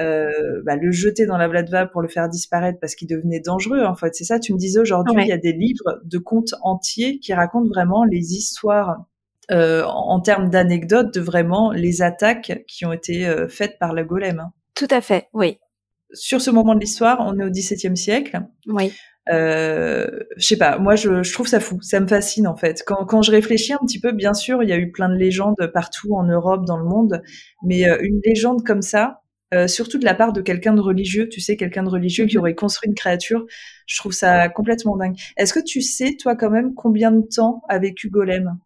euh, 0.00 0.62
bah, 0.64 0.76
le 0.76 0.90
jeter 0.92 1.26
dans 1.26 1.36
la 1.36 1.46
Vladva 1.48 1.86
pour 1.86 2.00
le 2.00 2.08
faire 2.08 2.28
disparaître 2.28 2.78
parce 2.80 2.94
qu'il 2.94 3.08
devenait 3.08 3.40
dangereux. 3.40 3.84
En 3.84 3.94
fait, 3.94 4.14
c'est 4.14 4.24
ça. 4.24 4.38
Tu 4.38 4.52
me 4.54 4.58
disais 4.58 4.80
aujourd'hui, 4.80 5.14
il 5.22 5.28
y 5.28 5.32
a 5.32 5.38
des 5.38 5.52
livres 5.52 6.00
de 6.04 6.18
contes 6.18 6.54
entiers 6.62 7.18
qui 7.18 7.34
racontent 7.34 7.68
vraiment 7.68 8.04
les 8.04 8.34
histoires 8.34 9.04
euh, 9.50 9.84
en 9.84 10.20
termes 10.20 10.48
d'anecdotes 10.48 11.12
de 11.12 11.20
vraiment 11.20 11.72
les 11.72 12.02
attaques 12.02 12.64
qui 12.66 12.86
ont 12.86 12.92
été 12.92 13.26
euh, 13.26 13.48
faites 13.48 13.78
par 13.78 13.92
le 13.92 14.04
golem. 14.04 14.40
Hein. 14.40 14.52
Tout 14.74 14.88
à 14.90 15.00
fait, 15.00 15.28
oui. 15.34 15.58
Sur 16.12 16.40
ce 16.40 16.50
moment 16.50 16.74
de 16.74 16.80
l'histoire, 16.80 17.18
on 17.20 17.38
est 17.38 17.44
au 17.44 17.50
XVIIe 17.50 17.96
siècle. 17.96 18.40
Oui. 18.66 18.92
Euh, 19.28 20.08
je 20.36 20.46
sais 20.46 20.56
pas, 20.56 20.78
moi 20.78 20.96
je, 20.96 21.22
je, 21.22 21.32
trouve 21.32 21.46
ça 21.46 21.60
fou, 21.60 21.78
ça 21.82 22.00
me 22.00 22.08
fascine 22.08 22.48
en 22.48 22.56
fait. 22.56 22.82
Quand, 22.84 23.04
quand, 23.04 23.22
je 23.22 23.30
réfléchis 23.30 23.72
un 23.72 23.78
petit 23.86 24.00
peu, 24.00 24.12
bien 24.12 24.34
sûr, 24.34 24.62
il 24.62 24.68
y 24.68 24.72
a 24.72 24.78
eu 24.78 24.90
plein 24.90 25.08
de 25.08 25.14
légendes 25.14 25.70
partout 25.72 26.14
en 26.14 26.24
Europe, 26.24 26.64
dans 26.66 26.78
le 26.78 26.84
monde, 26.84 27.22
mais 27.62 27.84
une 28.00 28.20
légende 28.24 28.64
comme 28.64 28.82
ça, 28.82 29.20
euh, 29.52 29.66
surtout 29.66 29.98
de 29.98 30.04
la 30.04 30.14
part 30.14 30.32
de 30.32 30.40
quelqu'un 30.40 30.74
de 30.74 30.80
religieux, 30.80 31.28
tu 31.28 31.40
sais, 31.40 31.56
quelqu'un 31.56 31.82
de 31.82 31.88
religieux 31.88 32.26
qui 32.26 32.36
mhm. 32.36 32.40
aurait 32.40 32.54
construit 32.54 32.88
une 32.88 32.94
créature. 32.94 33.46
Je 33.86 33.98
trouve 33.98 34.12
ça 34.12 34.48
complètement 34.48 34.96
dingue. 34.96 35.16
Est-ce 35.36 35.52
que 35.52 35.60
tu 35.64 35.82
sais, 35.82 36.16
toi, 36.16 36.36
quand 36.36 36.50
même, 36.50 36.74
combien 36.74 37.10
de 37.10 37.22
temps 37.22 37.62
a 37.68 37.78
vécu 37.78 38.10
Golem? 38.10 38.56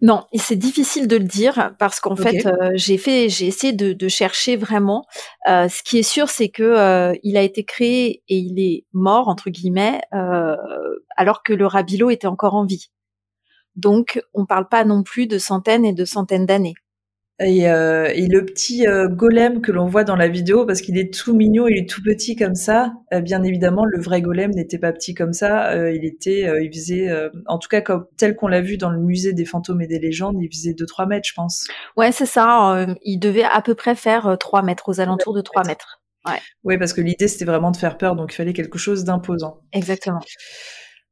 Non, 0.00 0.24
c'est 0.32 0.56
difficile 0.56 1.08
de 1.08 1.16
le 1.16 1.24
dire 1.24 1.74
parce 1.78 1.98
qu'en 1.98 2.14
fait, 2.14 2.46
euh, 2.46 2.70
j'ai 2.74 2.98
fait, 2.98 3.28
j'ai 3.28 3.48
essayé 3.48 3.72
de, 3.72 3.92
de, 3.92 4.08
chercher 4.08 4.56
vraiment. 4.56 5.04
Euh, 5.48 5.68
ce 5.68 5.82
qui 5.82 5.98
est 5.98 6.04
sûr, 6.04 6.28
c'est 6.28 6.50
que 6.50 6.62
euh, 6.62 7.14
il 7.24 7.36
a 7.36 7.42
été 7.42 7.64
créé 7.64 8.22
et 8.28 8.36
il 8.36 8.60
est 8.60 8.86
mort 8.92 9.28
entre 9.28 9.50
guillemets 9.50 10.00
alors 11.16 11.42
que 11.42 11.52
le 11.52 11.66
Rabilo 11.66 12.10
était 12.10 12.28
encore 12.28 12.54
en 12.54 12.64
vie. 12.64 12.90
Donc, 13.74 14.22
on 14.34 14.46
parle 14.46 14.68
pas 14.68 14.84
non 14.84 15.02
plus 15.02 15.26
de 15.26 15.38
centaines 15.38 15.84
et 15.84 15.92
de 15.92 16.04
centaines 16.04 16.46
d'années. 16.46 16.74
Et, 17.40 17.70
euh, 17.70 18.10
et, 18.12 18.26
le 18.26 18.44
petit 18.44 18.88
euh, 18.88 19.06
golem 19.08 19.60
que 19.60 19.70
l'on 19.70 19.86
voit 19.86 20.02
dans 20.02 20.16
la 20.16 20.26
vidéo, 20.26 20.66
parce 20.66 20.80
qu'il 20.80 20.98
est 20.98 21.14
tout 21.14 21.34
mignon, 21.34 21.68
il 21.68 21.78
est 21.78 21.88
tout 21.88 22.02
petit 22.02 22.34
comme 22.34 22.56
ça. 22.56 22.92
Euh, 23.12 23.20
bien 23.20 23.44
évidemment, 23.44 23.84
le 23.84 24.00
vrai 24.00 24.20
golem 24.22 24.50
n'était 24.50 24.78
pas 24.78 24.92
petit 24.92 25.14
comme 25.14 25.32
ça. 25.32 25.72
Il 25.90 26.04
était, 26.04 26.50
il 26.62 26.72
faisait, 26.72 27.08
en 27.46 27.58
tout 27.58 27.68
cas 27.68 27.80
comme 27.80 28.06
tel 28.16 28.34
qu'on 28.34 28.48
l'a 28.48 28.60
vu 28.60 28.76
dans 28.76 28.90
le 28.90 28.98
musée 28.98 29.32
des 29.32 29.44
fantômes 29.44 29.80
et 29.82 29.86
des 29.86 30.00
légendes, 30.00 30.36
il 30.40 30.48
faisait 30.48 30.72
2-3 30.72 31.06
mètres, 31.06 31.28
je 31.28 31.34
pense. 31.34 31.68
Ouais, 31.96 32.10
c'est 32.10 32.26
ça. 32.26 32.86
il 33.04 33.18
devait 33.18 33.44
à 33.44 33.62
peu 33.62 33.74
près 33.74 33.94
faire 33.94 34.36
3 34.38 34.62
mètres, 34.62 34.88
aux 34.88 35.00
alentours 35.00 35.34
de 35.34 35.40
3 35.40 35.64
mètres. 35.64 36.00
Ouais. 36.26 36.40
Oui, 36.64 36.76
parce 36.76 36.92
que 36.92 37.00
l'idée 37.00 37.28
c'était 37.28 37.44
vraiment 37.44 37.70
de 37.70 37.76
faire 37.76 37.96
peur, 37.96 38.16
donc 38.16 38.32
il 38.32 38.36
fallait 38.36 38.52
quelque 38.52 38.78
chose 38.78 39.04
d'imposant. 39.04 39.60
Exactement. 39.72 40.20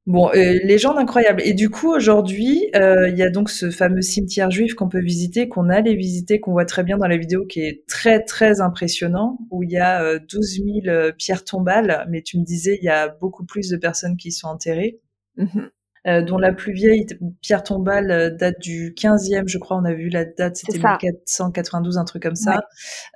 Bon, 0.07 0.29
euh, 0.29 0.61
légende 0.63 0.99
incroyable. 0.99 1.43
Et 1.45 1.53
du 1.53 1.69
coup, 1.69 1.93
aujourd'hui, 1.93 2.71
euh, 2.77 3.09
il 3.09 3.17
y 3.17 3.25
a 3.25 3.31
donc 3.31 3.51
ce 3.51 3.73
fameux 3.73 4.03
cimetière 4.03 4.53
juif 4.53 4.75
qu'on 4.75 4.89
peut 4.89 5.01
visiter, 5.01 5.49
qu'on 5.49 5.69
allait 5.69 5.97
visiter, 5.97 6.39
qu'on 6.39 6.53
voit 6.53 6.65
très 6.65 6.85
bien 6.85 6.97
dans 6.97 7.09
la 7.09 7.17
vidéo, 7.17 7.45
qui 7.45 7.61
est 7.61 7.85
très 7.89 8.23
très 8.23 8.61
impressionnant, 8.61 9.37
où 9.51 9.65
il 9.65 9.71
y 9.73 9.79
a 9.79 10.05
euh, 10.05 10.21
12 10.21 10.63
000 10.65 10.69
euh, 10.87 11.11
pierres 11.11 11.43
tombales, 11.45 12.07
mais 12.09 12.23
tu 12.23 12.39
me 12.39 12.45
disais, 12.45 12.79
il 12.81 12.85
y 12.85 12.89
a 12.89 13.09
beaucoup 13.09 13.45
plus 13.45 13.69
de 13.69 13.77
personnes 13.77 14.17
qui 14.17 14.31
sont 14.31 14.47
enterrées. 14.47 15.01
Mm-hmm. 15.39 15.71
Euh, 16.07 16.23
dont 16.23 16.39
la 16.39 16.53
plus 16.53 16.73
vieille 16.73 17.05
pierre 17.43 17.65
tombale 17.65 18.13
euh, 18.13 18.31
date 18.31 18.61
du 18.61 18.95
15e, 18.97 19.49
je 19.49 19.59
crois, 19.59 19.77
on 19.77 19.85
a 19.85 19.93
vu 19.93 20.09
la 20.09 20.25
date, 20.25 20.57
c'était 20.57 20.79
1492, 20.79 21.99
un 21.99 22.05
truc 22.05 22.23
comme 22.23 22.37
ça. 22.37 22.61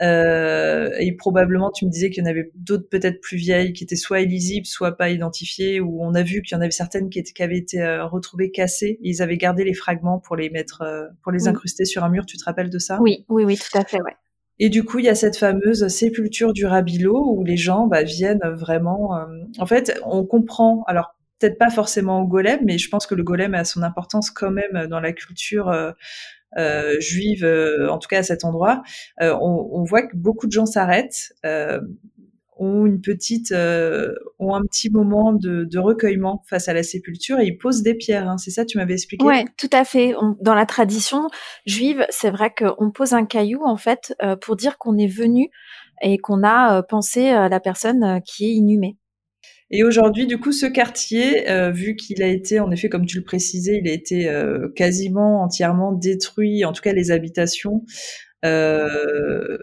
Euh, 0.01 0.91
et 0.99 1.13
probablement, 1.13 1.71
tu 1.71 1.87
me 1.87 1.91
disais 1.91 2.11
qu'il 2.11 2.25
y 2.25 2.27
en 2.27 2.31
avait 2.31 2.51
d'autres 2.57 2.89
peut-être 2.89 3.21
plus 3.21 3.37
vieilles 3.37 3.73
qui 3.75 3.85
étaient 3.85 3.95
soit 3.95 4.21
illisibles, 4.21 4.67
soit 4.67 4.97
pas 4.97 5.11
identifiées, 5.11 5.79
ou 5.79 6.03
on 6.03 6.15
a 6.15 6.23
vu 6.23 6.43
qu'il 6.43 6.57
y 6.57 6.59
en 6.59 6.63
avait 6.63 6.73
certaines 6.73 7.11
qui, 7.11 7.21
étaient, 7.21 7.33
qui 7.33 7.43
avaient 7.45 7.59
été 7.59 7.81
retrouvées 8.03 8.51
cassées. 8.51 8.99
ils 9.03 9.23
avaient 9.23 9.37
gardé 9.37 9.63
les 9.63 9.75
fragments 9.75 10.19
pour 10.19 10.35
les 10.35 10.51
mettre, 10.51 10.83
pour 11.23 11.31
les 11.31 11.47
incruster 11.47 11.85
sur 11.85 12.03
un 12.03 12.09
mur. 12.09 12.27
Tu 12.27 12.39
te 12.39 12.45
rappelles 12.45 12.71
de 12.71 12.79
ça? 12.79 12.99
Oui, 13.01 13.25
oui, 13.29 13.45
oui, 13.45 13.57
tout 13.57 13.79
à 13.79 13.85
fait, 13.85 14.03
ouais. 14.03 14.17
Et 14.59 14.69
du 14.69 14.85
coup, 14.85 14.99
il 14.99 15.05
y 15.05 15.09
a 15.09 15.15
cette 15.15 15.37
fameuse 15.37 15.87
sépulture 15.89 16.53
du 16.53 16.67
Rabilo 16.67 17.35
où 17.37 17.45
les 17.45 17.57
gens 17.57 17.87
bah, 17.87 18.03
viennent 18.03 18.43
vraiment. 18.55 19.17
en 19.59 19.67
fait, 19.67 19.99
on 20.05 20.25
comprend. 20.25 20.83
Alors 20.87 21.15
peut-être 21.41 21.59
pas 21.59 21.71
forcément 21.71 22.21
au 22.21 22.27
golem, 22.27 22.61
mais 22.65 22.79
je 22.79 22.89
pense 22.89 23.07
que 23.07 23.15
le 23.15 23.23
golem 23.23 23.55
a 23.55 23.65
son 23.65 23.83
importance 23.83 24.31
quand 24.31 24.51
même 24.51 24.87
dans 24.89 25.01
la 25.01 25.13
culture 25.13 25.69
euh, 25.69 25.93
euh, 26.59 27.01
juive, 27.01 27.45
euh, 27.45 27.89
en 27.89 27.99
tout 27.99 28.09
cas 28.09 28.19
à 28.19 28.23
cet 28.23 28.45
endroit. 28.45 28.83
On, 29.21 29.85
voit 29.85 30.03
que 30.03 30.17
beaucoup 30.17 30.47
de 30.47 30.53
gens 30.53 30.67
s'arrêtent, 30.67 31.33
ont 32.63 32.85
une 32.85 33.01
petite, 33.01 33.53
ont 33.53 34.55
un 34.55 34.63
petit 34.63 34.91
moment 34.91 35.33
de, 35.33 35.79
recueillement 35.79 36.45
face 36.49 36.69
à 36.69 36.75
la 36.75 36.83
sépulture 36.83 37.41
et 37.41 37.47
ils 37.47 37.57
posent 37.57 37.83
des 37.83 37.95
pierres. 37.95 38.29
Hein. 38.29 38.37
C'est 38.37 38.51
ça, 38.51 38.65
tu 38.65 38.77
m'avais 38.77 38.95
expliqué? 38.95 39.25
Ouais, 39.25 39.47
tout 39.57 39.71
à 39.73 39.85
fait. 39.85 40.15
dans 40.41 40.55
la 40.55 40.67
tradition 40.67 41.29
juive, 41.65 42.05
c'est 42.11 42.31
vrai 42.31 42.53
qu'on 42.55 42.91
pose 42.91 43.15
un 43.15 43.25
caillou 43.25 43.65
en 43.65 43.77
fait 43.77 44.15
pour 44.43 44.57
dire 44.57 44.77
qu'on 44.77 44.99
est 44.99 45.07
venu 45.13 45.49
et 46.03 46.19
qu'on 46.19 46.45
a 46.45 46.83
pensé 46.83 47.29
à 47.29 47.49
la 47.49 47.61
personne 47.61 48.21
qui 48.25 48.47
est 48.47 48.53
inhumée. 48.53 49.00
Et 49.73 49.85
aujourd'hui, 49.85 50.27
du 50.27 50.39
coup, 50.39 50.51
ce 50.51 50.67
quartier, 50.67 51.49
euh, 51.49 51.71
vu 51.71 51.95
qu'il 51.95 52.23
a 52.23 52.27
été, 52.27 52.59
en 52.59 52.73
effet, 52.73 52.89
comme 52.89 53.07
tu 53.07 53.19
le 53.19 53.25
précisais, 53.25 53.79
il 53.83 53.89
a 53.89 53.93
été 53.93 54.29
euh, 54.29 54.69
quasiment 54.75 55.43
entièrement 55.43 55.93
détruit, 55.93 56.65
en 56.65 56.73
tout 56.73 56.83
cas 56.83 56.93
les 56.93 57.13
habitations. 57.13 57.85
Euh, 58.45 59.59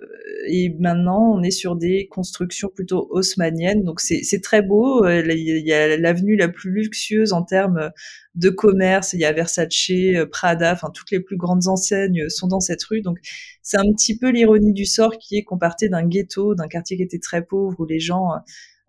et 0.48 0.70
maintenant, 0.80 1.34
on 1.34 1.44
est 1.44 1.52
sur 1.52 1.76
des 1.76 2.08
constructions 2.08 2.70
plutôt 2.74 3.08
haussmanniennes. 3.12 3.84
Donc, 3.84 4.00
c'est 4.00 4.42
très 4.42 4.62
beau. 4.62 5.06
Il 5.10 5.66
y 5.66 5.74
a 5.74 5.98
l'avenue 5.98 6.38
la 6.38 6.48
plus 6.48 6.72
luxueuse 6.72 7.34
en 7.34 7.44
termes 7.44 7.92
de 8.36 8.50
commerce. 8.50 9.12
Il 9.12 9.20
y 9.20 9.26
a 9.26 9.34
Versace, 9.34 9.92
Prada, 10.32 10.72
enfin, 10.72 10.90
toutes 10.94 11.12
les 11.12 11.20
plus 11.20 11.38
grandes 11.38 11.68
enseignes 11.68 12.30
sont 12.30 12.48
dans 12.48 12.62
cette 12.62 12.84
rue. 12.84 13.02
Donc, 13.02 13.18
c'est 13.62 13.78
un 13.78 13.92
petit 13.92 14.18
peu 14.18 14.30
l'ironie 14.30 14.74
du 14.74 14.86
sort 14.86 15.18
qui 15.18 15.38
est 15.38 15.44
qu'on 15.44 15.58
partait 15.58 15.90
d'un 15.90 16.08
ghetto, 16.08 16.56
d'un 16.56 16.68
quartier 16.70 16.96
qui 16.96 17.04
était 17.04 17.20
très 17.20 17.44
pauvre, 17.44 17.76
où 17.80 17.86
les 17.86 18.00
gens 18.00 18.30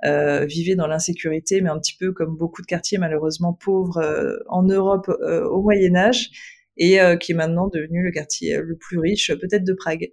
euh, 0.05 0.45
vivaient 0.45 0.77
dans 0.77 0.87
l'insécurité, 0.87 1.61
mais 1.61 1.71
un 1.71 1.79
petit 1.79 1.97
peu 1.99 2.13
comme 2.13 2.37
beaucoup 2.37 2.63
de 2.63 2.67
quartiers 2.67 2.99
malheureusement 2.99 3.53
pauvres 3.53 3.99
euh, 3.99 4.37
en 4.49 4.63
Europe 4.63 5.09
euh, 5.09 5.45
au 5.49 5.63
Moyen 5.63 5.97
Âge, 5.97 6.31
et 6.77 7.01
euh, 7.01 7.17
qui 7.17 7.33
est 7.33 7.35
maintenant 7.35 7.69
devenu 7.69 8.05
le 8.05 8.13
quartier 8.13 8.59
le 8.59 8.77
plus 8.77 8.99
riche, 8.99 9.33
peut-être 9.41 9.65
de 9.65 9.73
Prague. 9.73 10.11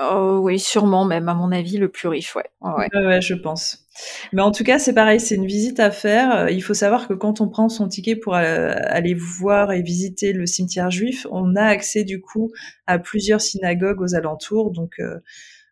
Oh 0.00 0.38
oui, 0.44 0.60
sûrement 0.60 1.04
même 1.04 1.28
à 1.28 1.34
mon 1.34 1.50
avis 1.50 1.76
le 1.76 1.88
plus 1.88 2.06
riche, 2.06 2.36
ouais. 2.36 2.44
Ouais, 2.60 2.86
ouais 2.94 3.20
je 3.20 3.34
pense. 3.34 3.88
Mais 4.32 4.40
en 4.40 4.52
tout 4.52 4.62
cas, 4.62 4.78
c'est 4.78 4.94
pareil, 4.94 5.18
c'est 5.18 5.34
une 5.34 5.46
visite 5.46 5.80
à 5.80 5.90
faire. 5.90 6.48
Il 6.48 6.62
faut 6.62 6.74
savoir 6.74 7.08
que 7.08 7.14
quand 7.14 7.40
on 7.40 7.48
prend 7.48 7.68
son 7.68 7.88
ticket 7.88 8.14
pour 8.14 8.34
aller 8.34 9.14
voir 9.14 9.72
et 9.72 9.82
visiter 9.82 10.32
le 10.32 10.46
cimetière 10.46 10.92
juif, 10.92 11.26
on 11.32 11.56
a 11.56 11.64
accès 11.64 12.04
du 12.04 12.20
coup 12.20 12.52
à 12.86 13.00
plusieurs 13.00 13.40
synagogues 13.40 14.00
aux 14.00 14.14
alentours, 14.14 14.70
donc 14.70 15.00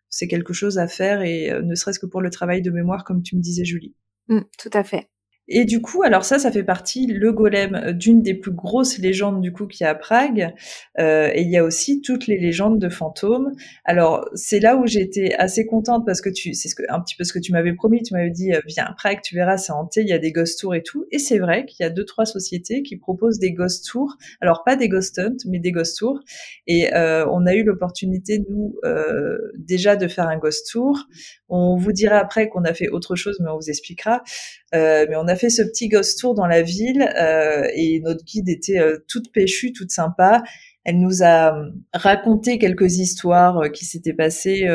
c'est 0.09 0.27
quelque 0.27 0.53
chose 0.53 0.77
à 0.77 0.87
faire 0.87 1.21
et 1.21 1.51
euh, 1.51 1.61
ne 1.61 1.75
serait-ce 1.75 1.99
que 1.99 2.05
pour 2.05 2.21
le 2.21 2.29
travail 2.29 2.61
de 2.61 2.71
mémoire, 2.71 3.03
comme 3.03 3.21
tu 3.21 3.35
me 3.35 3.41
disais, 3.41 3.65
Julie. 3.65 3.95
Mm, 4.27 4.41
tout 4.57 4.69
à 4.73 4.83
fait. 4.83 5.09
Et 5.51 5.65
du 5.65 5.81
coup, 5.81 6.03
alors 6.03 6.23
ça, 6.23 6.37
ça 6.37 6.51
fait 6.51 6.63
partie, 6.63 7.07
le 7.07 7.33
golem, 7.33 7.91
d'une 7.93 8.21
des 8.21 8.35
plus 8.35 8.51
grosses 8.51 8.99
légendes 8.99 9.41
du 9.41 9.51
coup 9.51 9.65
qu'il 9.65 9.83
y 9.83 9.87
a 9.87 9.89
à 9.89 9.95
Prague. 9.95 10.53
Euh, 10.99 11.31
et 11.33 11.41
il 11.41 11.49
y 11.49 11.57
a 11.57 11.63
aussi 11.63 12.01
toutes 12.01 12.27
les 12.27 12.37
légendes 12.37 12.79
de 12.79 12.87
fantômes. 12.87 13.51
Alors 13.83 14.29
c'est 14.35 14.59
là 14.59 14.77
où 14.77 14.85
j'étais 14.85 15.33
assez 15.33 15.65
contente 15.65 16.05
parce 16.05 16.21
que 16.21 16.29
tu, 16.29 16.53
c'est 16.53 16.69
un 16.89 16.99
petit 16.99 17.15
peu 17.15 17.23
ce 17.23 17.33
que 17.33 17.39
tu 17.39 17.51
m'avais 17.51 17.73
promis. 17.73 18.03
Tu 18.03 18.13
m'avais 18.13 18.29
dit, 18.29 18.53
euh, 18.53 18.59
viens 18.67 18.85
à 18.85 18.93
Prague, 18.93 19.21
tu 19.23 19.33
verras, 19.33 19.57
c'est 19.57 19.71
hanté, 19.71 20.01
il 20.01 20.07
y 20.07 20.13
a 20.13 20.19
des 20.19 20.31
ghost 20.31 20.59
tours 20.59 20.75
et 20.75 20.83
tout. 20.83 21.07
Et 21.11 21.17
c'est 21.17 21.39
vrai 21.39 21.65
qu'il 21.65 21.83
y 21.83 21.87
a 21.87 21.89
deux 21.89 22.05
trois 22.05 22.25
sociétés 22.25 22.83
qui 22.83 22.97
proposent 22.97 23.39
des 23.39 23.51
ghost 23.51 23.87
tours. 23.89 24.17
Alors 24.41 24.63
pas 24.63 24.75
des 24.75 24.87
ghost 24.87 25.17
hunt, 25.17 25.37
mais 25.47 25.57
des 25.57 25.71
ghost 25.71 25.97
tours. 25.97 26.19
Et 26.67 26.93
euh, 26.93 27.25
on 27.31 27.47
a 27.47 27.55
eu 27.55 27.63
l'opportunité 27.63 28.45
nous 28.47 28.75
déjà 29.57 29.95
de 29.95 30.07
faire 30.07 30.27
un 30.27 30.37
ghost 30.37 30.69
tour. 30.71 31.07
On 31.47 31.75
vous 31.75 31.91
dira 31.91 32.17
après 32.17 32.49
qu'on 32.49 32.63
a 32.65 32.73
fait 32.73 32.89
autre 32.89 33.15
chose, 33.15 33.39
mais 33.39 33.49
on 33.49 33.55
vous 33.55 33.69
expliquera. 33.69 34.21
Mais 34.73 35.15
on 35.15 35.27
a 35.27 35.35
fait 35.39 35.49
ce 35.49 35.61
petit 35.63 35.87
ghost 35.87 36.19
tour 36.19 36.35
dans 36.35 36.45
la 36.45 36.61
ville 36.61 37.09
euh, 37.19 37.67
et 37.73 38.01
notre 38.01 38.23
guide 38.23 38.49
était 38.49 38.79
euh, 38.79 38.97
toute 39.07 39.31
péchue, 39.31 39.73
toute 39.73 39.91
sympa. 39.91 40.43
Elle 40.83 40.99
nous 40.99 41.23
a 41.23 41.57
euh, 41.57 41.69
raconté 41.93 42.57
quelques 42.59 42.97
histoires 42.97 43.71
qui 43.71 43.85
s'étaient 43.85 44.13
passées 44.13 44.67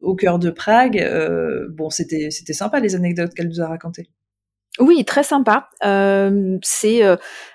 au 0.00 0.14
cœur 0.14 0.38
de 0.38 0.50
Prague. 0.50 1.04
bon, 1.70 1.90
c'était 1.90 2.30
c'était 2.30 2.52
sympa 2.52 2.80
les 2.80 2.94
anecdotes 2.94 3.34
qu'elle 3.34 3.48
nous 3.48 3.60
a 3.60 3.68
racontées. 3.68 4.08
Oui, 4.78 5.06
très 5.06 5.22
sympa. 5.22 5.70
Euh, 5.84 6.58
c'est 6.62 7.00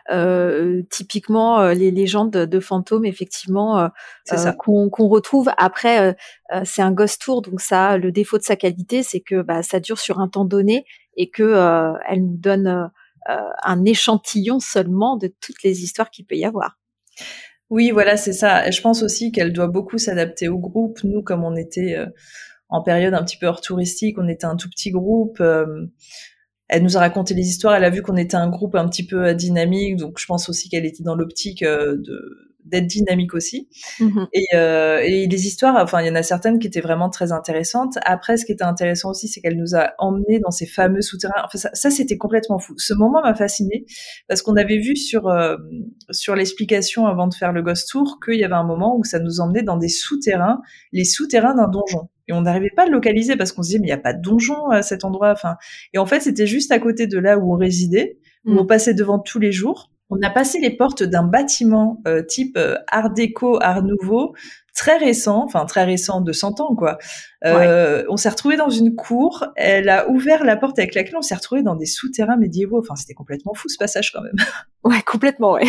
euh, 0.10 0.82
typiquement 0.90 1.70
les 1.70 1.92
légendes 1.92 2.32
de 2.32 2.60
fantômes, 2.60 3.06
effectivement, 3.06 3.90
qu'on 4.28 5.08
retrouve. 5.08 5.52
Après, 5.58 6.18
c'est 6.64 6.82
un 6.82 6.92
ghost 6.92 7.22
tour, 7.22 7.44
donc 7.44 7.62
ça, 7.62 7.98
le 7.98 8.12
défaut 8.12 8.40
de 8.40 8.44
sa 8.44 8.56
qualité, 8.56 9.04
c'est 9.04 9.22
que 9.22 9.42
bah, 9.44 9.62
ça 9.62 9.80
dure 9.80 10.00
sur 10.00 10.20
un 10.20 10.28
temps 10.28 10.46
donné 10.46 10.86
et 11.16 11.30
que 11.30 11.94
elle 12.08 12.26
nous 12.26 12.38
donne 12.38 12.92
un 13.26 13.86
échantillon 13.86 14.60
seulement 14.60 15.18
de 15.18 15.34
toutes 15.40 15.64
les 15.64 15.84
histoires 15.84 16.10
qu'il 16.10 16.26
peut 16.26 16.36
y 16.36 16.46
avoir. 16.46 16.80
Oui, 17.70 17.92
voilà, 17.92 18.18
c'est 18.18 18.34
ça. 18.34 18.70
je 18.70 18.82
pense 18.82 19.02
aussi 19.02 19.32
qu'elle 19.32 19.54
doit 19.54 19.68
beaucoup 19.68 19.98
s'adapter 19.98 20.50
au 20.50 20.58
groupe. 20.58 21.00
Nous, 21.04 21.22
comme 21.22 21.44
on 21.44 21.56
était 21.56 21.98
en 22.70 22.82
période 22.82 23.14
un 23.14 23.24
petit 23.24 23.38
peu 23.38 23.48
hors 23.48 23.62
touristique, 23.62 24.18
on 24.18 24.28
était 24.28 24.46
un 24.46 24.56
tout 24.56 24.70
petit 24.70 24.92
groupe 24.92 25.42
elle 26.72 26.84
nous 26.84 26.98
a 26.98 27.02
raconté 27.02 27.34
les 27.34 27.48
histoires. 27.48 27.76
Elle 27.76 27.84
a 27.84 27.90
vu 27.90 28.02
qu'on 28.02 28.16
était 28.16 28.38
un 28.38 28.50
groupe 28.50 28.76
un 28.76 28.88
petit 28.88 29.06
peu 29.06 29.36
dynamique, 29.36 29.98
donc 29.98 30.18
je 30.18 30.26
pense 30.26 30.50
aussi 30.50 30.70
qu'elle 30.70 30.86
était 30.86 31.04
dans 31.04 31.16
l'optique 31.16 31.64
euh, 31.64 31.98
de 31.98 32.52
d'être 32.64 32.88
dynamique 32.88 33.34
aussi. 33.34 33.68
Et, 34.34 34.46
euh, 34.54 35.00
et, 35.04 35.28
les 35.28 35.48
histoires, 35.48 35.76
enfin, 35.82 36.02
il 36.02 36.08
y 36.08 36.10
en 36.12 36.16
a 36.16 36.22
certaines 36.22 36.60
qui 36.60 36.68
étaient 36.68 36.80
vraiment 36.80 37.10
très 37.10 37.32
intéressantes. 37.32 37.98
Après, 38.06 38.38
ce 38.38 38.46
qui 38.46 38.52
était 38.52 38.64
intéressant 38.64 39.10
aussi, 39.10 39.28
c'est 39.28 39.42
qu'elle 39.42 39.58
nous 39.58 39.76
a 39.76 39.94
emmenés 39.98 40.40
dans 40.40 40.52
ces 40.52 40.68
fameux 40.68 41.02
souterrains. 41.02 41.44
Enfin, 41.44 41.58
ça, 41.58 41.70
ça 41.74 41.90
c'était 41.90 42.18
complètement 42.18 42.60
fou. 42.60 42.76
Ce 42.78 42.94
moment 42.94 43.22
m'a 43.24 43.34
fasciné 43.34 43.86
parce 44.28 44.44
qu'on 44.44 44.56
avait 44.56 44.78
vu 44.78 44.96
sur 44.96 45.28
euh, 45.28 45.58
sur 46.12 46.36
l'explication 46.36 47.08
avant 47.08 47.28
de 47.28 47.34
faire 47.34 47.52
le 47.52 47.62
Ghost 47.64 47.90
Tour 47.90 48.20
qu'il 48.24 48.40
y 48.40 48.44
avait 48.44 48.54
un 48.54 48.64
moment 48.64 48.96
où 48.96 49.04
ça 49.04 49.20
nous 49.20 49.40
emmenait 49.40 49.64
dans 49.64 49.78
des 49.78 49.90
souterrains, 49.90 50.62
les 50.92 51.06
souterrains 51.06 51.56
d'un 51.56 51.68
donjon 51.68 52.10
et 52.32 52.34
on 52.34 52.42
n'arrivait 52.42 52.72
pas 52.74 52.84
à 52.84 52.86
le 52.86 52.94
localiser 52.94 53.36
parce 53.36 53.52
qu'on 53.52 53.62
se 53.62 53.68
disait 53.68 53.80
mais 53.80 53.88
il 53.88 53.92
n'y 53.92 53.94
a 53.94 53.98
pas 53.98 54.14
de 54.14 54.22
donjon 54.22 54.70
à 54.70 54.82
cet 54.82 55.04
endroit. 55.04 55.32
Enfin, 55.32 55.58
et 55.94 55.98
en 55.98 56.06
fait 56.06 56.22
c'était 56.22 56.48
juste 56.48 56.72
à 56.72 56.80
côté 56.80 57.06
de 57.06 57.20
là 57.20 57.38
où 57.38 57.54
on 57.54 57.58
résidait, 57.58 58.18
où 58.46 58.54
mm. 58.54 58.60
on 58.60 58.66
passait 58.66 58.94
devant 58.94 59.20
tous 59.20 59.40
les 59.40 59.52
jours. 59.52 59.92
On 60.10 60.22
a 60.24 60.30
passé 60.30 60.60
les 60.60 60.72
portes 60.72 61.04
d'un 61.04 61.24
bâtiment 61.24 62.02
euh, 62.08 62.22
type 62.22 62.58
euh, 62.58 62.76
Art 62.90 63.12
déco, 63.12 63.60
Art 63.62 63.84
nouveau, 63.84 64.34
très 64.74 64.98
récent, 64.98 65.44
enfin 65.44 65.66
très 65.66 65.84
récent 65.84 66.22
de 66.22 66.32
100 66.32 66.62
ans 66.62 66.76
quoi. 66.76 66.98
Euh, 67.46 68.04
On 68.10 68.18
s'est 68.18 68.30
retrouvé 68.30 68.56
dans 68.56 68.70
une 68.70 68.96
cour. 68.96 69.46
Elle 69.56 69.90
a 69.90 70.10
ouvert 70.10 70.46
la 70.46 70.56
porte 70.56 70.80
avec 70.80 70.96
la 70.96 71.04
clé. 71.04 71.14
On 71.18 71.22
s'est 71.22 71.36
retrouvé 71.36 71.64
dans 71.64 71.76
des 71.76 71.86
souterrains 71.86 72.38
médiévaux. 72.38 72.80
Enfin 72.80 72.96
c'était 72.96 73.14
complètement 73.14 73.54
fou 73.54 73.68
ce 73.68 73.78
passage 73.78 74.12
quand 74.12 74.22
même. 74.22 74.36
Ouais, 74.84 75.02
complètement 75.06 75.54
ouais 75.54 75.68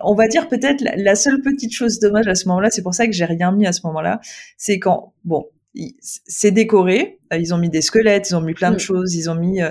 on 0.00 0.14
va 0.14 0.28
dire 0.28 0.48
peut-être 0.48 0.82
la 0.96 1.14
seule 1.14 1.40
petite 1.42 1.72
chose 1.72 1.98
dommage 1.98 2.26
à 2.28 2.34
ce 2.34 2.48
moment-là, 2.48 2.70
c'est 2.70 2.82
pour 2.82 2.94
ça 2.94 3.06
que 3.06 3.12
j'ai 3.12 3.24
rien 3.24 3.52
mis 3.52 3.66
à 3.66 3.72
ce 3.72 3.80
moment-là, 3.84 4.20
c'est 4.56 4.78
quand, 4.78 5.12
bon, 5.24 5.46
c'est 6.00 6.50
décoré, 6.50 7.18
euh, 7.32 7.38
ils 7.38 7.54
ont 7.54 7.58
mis 7.58 7.70
des 7.70 7.82
squelettes, 7.82 8.30
ils 8.30 8.36
ont 8.36 8.40
mis 8.40 8.54
plein 8.54 8.70
de 8.70 8.76
mm. 8.76 8.80
choses, 8.80 9.14
ils 9.14 9.28
ont 9.28 9.34
mis 9.34 9.62
euh, 9.62 9.70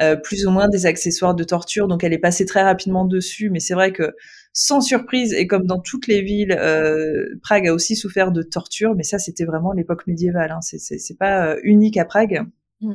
euh, 0.00 0.16
plus 0.16 0.46
ou 0.46 0.50
moins 0.50 0.68
des 0.68 0.86
accessoires 0.86 1.34
de 1.34 1.44
torture, 1.44 1.88
donc 1.88 2.04
elle 2.04 2.12
est 2.12 2.18
passée 2.18 2.46
très 2.46 2.62
rapidement 2.62 3.04
dessus, 3.04 3.50
mais 3.50 3.60
c'est 3.60 3.74
vrai 3.74 3.92
que 3.92 4.14
sans 4.52 4.80
surprise, 4.80 5.32
et 5.32 5.46
comme 5.46 5.66
dans 5.66 5.80
toutes 5.80 6.06
les 6.06 6.20
villes, 6.20 6.54
Prague 7.42 7.68
a 7.68 7.72
aussi 7.72 7.96
souffert 7.96 8.32
de 8.32 8.42
torture, 8.42 8.94
mais 8.94 9.02
ça 9.02 9.18
c'était 9.18 9.44
vraiment 9.44 9.72
l'époque 9.72 10.06
médiévale, 10.06 10.50
hein. 10.50 10.60
c'est 10.60 11.18
pas 11.18 11.56
unique 11.62 11.96
à 11.96 12.04
Prague. 12.04 12.42
Mm. 12.82 12.92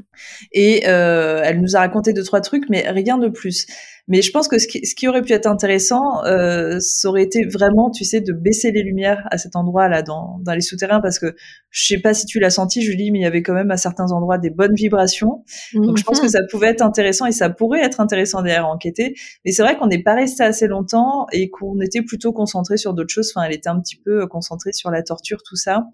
Et 0.51 0.83
elle 0.83 1.59
nous 1.59 1.75
a 1.75 1.79
raconté 1.79 2.13
deux 2.13 2.23
trois 2.23 2.41
trucs, 2.41 2.69
mais 2.69 2.87
rien 2.89 3.17
de 3.17 3.27
plus. 3.27 3.65
Mais 4.07 4.21
je 4.21 4.31
pense 4.31 4.47
que 4.47 4.57
ce 4.57 4.67
qui, 4.67 4.85
ce 4.85 4.95
qui 4.95 5.07
aurait 5.07 5.21
pu 5.21 5.33
être 5.33 5.47
intéressant, 5.47 6.23
euh, 6.25 6.79
ça 6.79 7.09
aurait 7.09 7.23
été 7.23 7.45
vraiment, 7.45 7.91
tu 7.91 8.05
sais, 8.05 8.21
de 8.21 8.31
baisser 8.31 8.71
les 8.71 8.81
lumières 8.81 9.27
à 9.31 9.37
cet 9.37 9.55
endroit-là, 9.55 10.01
dans, 10.01 10.39
dans 10.43 10.53
les 10.53 10.61
souterrains, 10.61 11.01
parce 11.01 11.19
que 11.19 11.35
je 11.69 11.87
sais 11.87 11.99
pas 11.99 12.13
si 12.13 12.25
tu 12.25 12.39
l'as 12.39 12.49
senti, 12.49 12.81
Julie, 12.81 13.11
mais 13.11 13.19
il 13.19 13.23
y 13.23 13.25
avait 13.25 13.43
quand 13.43 13.53
même 13.53 13.69
à 13.69 13.77
certains 13.77 14.11
endroits 14.11 14.37
des 14.37 14.49
bonnes 14.49 14.75
vibrations. 14.75 15.43
Donc 15.73 15.97
je 15.97 16.03
pense 16.03 16.19
que 16.19 16.25
mhm. 16.25 16.31
ça 16.31 16.39
pouvait 16.49 16.67
être 16.67 16.81
intéressant 16.81 17.25
et 17.25 17.33
ça 17.33 17.49
pourrait 17.49 17.81
être 17.81 17.99
intéressant 17.99 18.41
derrière 18.41 18.67
enquêter. 18.67 19.13
Mais 19.43 19.51
c'est 19.51 19.61
vrai 19.61 19.77
qu'on 19.77 19.87
n'est 19.87 20.01
pas 20.01 20.15
resté 20.15 20.43
assez 20.43 20.67
longtemps 20.67 21.27
et 21.33 21.49
qu'on 21.49 21.79
était 21.81 22.01
plutôt 22.01 22.31
concentré 22.31 22.77
sur 22.77 22.93
d'autres 22.93 23.13
choses. 23.13 23.31
Enfin, 23.35 23.45
elle 23.45 23.53
était 23.53 23.69
un 23.69 23.79
petit 23.79 23.97
peu 23.97 24.25
concentrée 24.27 24.71
sur 24.71 24.89
la 24.89 25.03
torture, 25.03 25.43
tout 25.43 25.57
ça. 25.57 25.87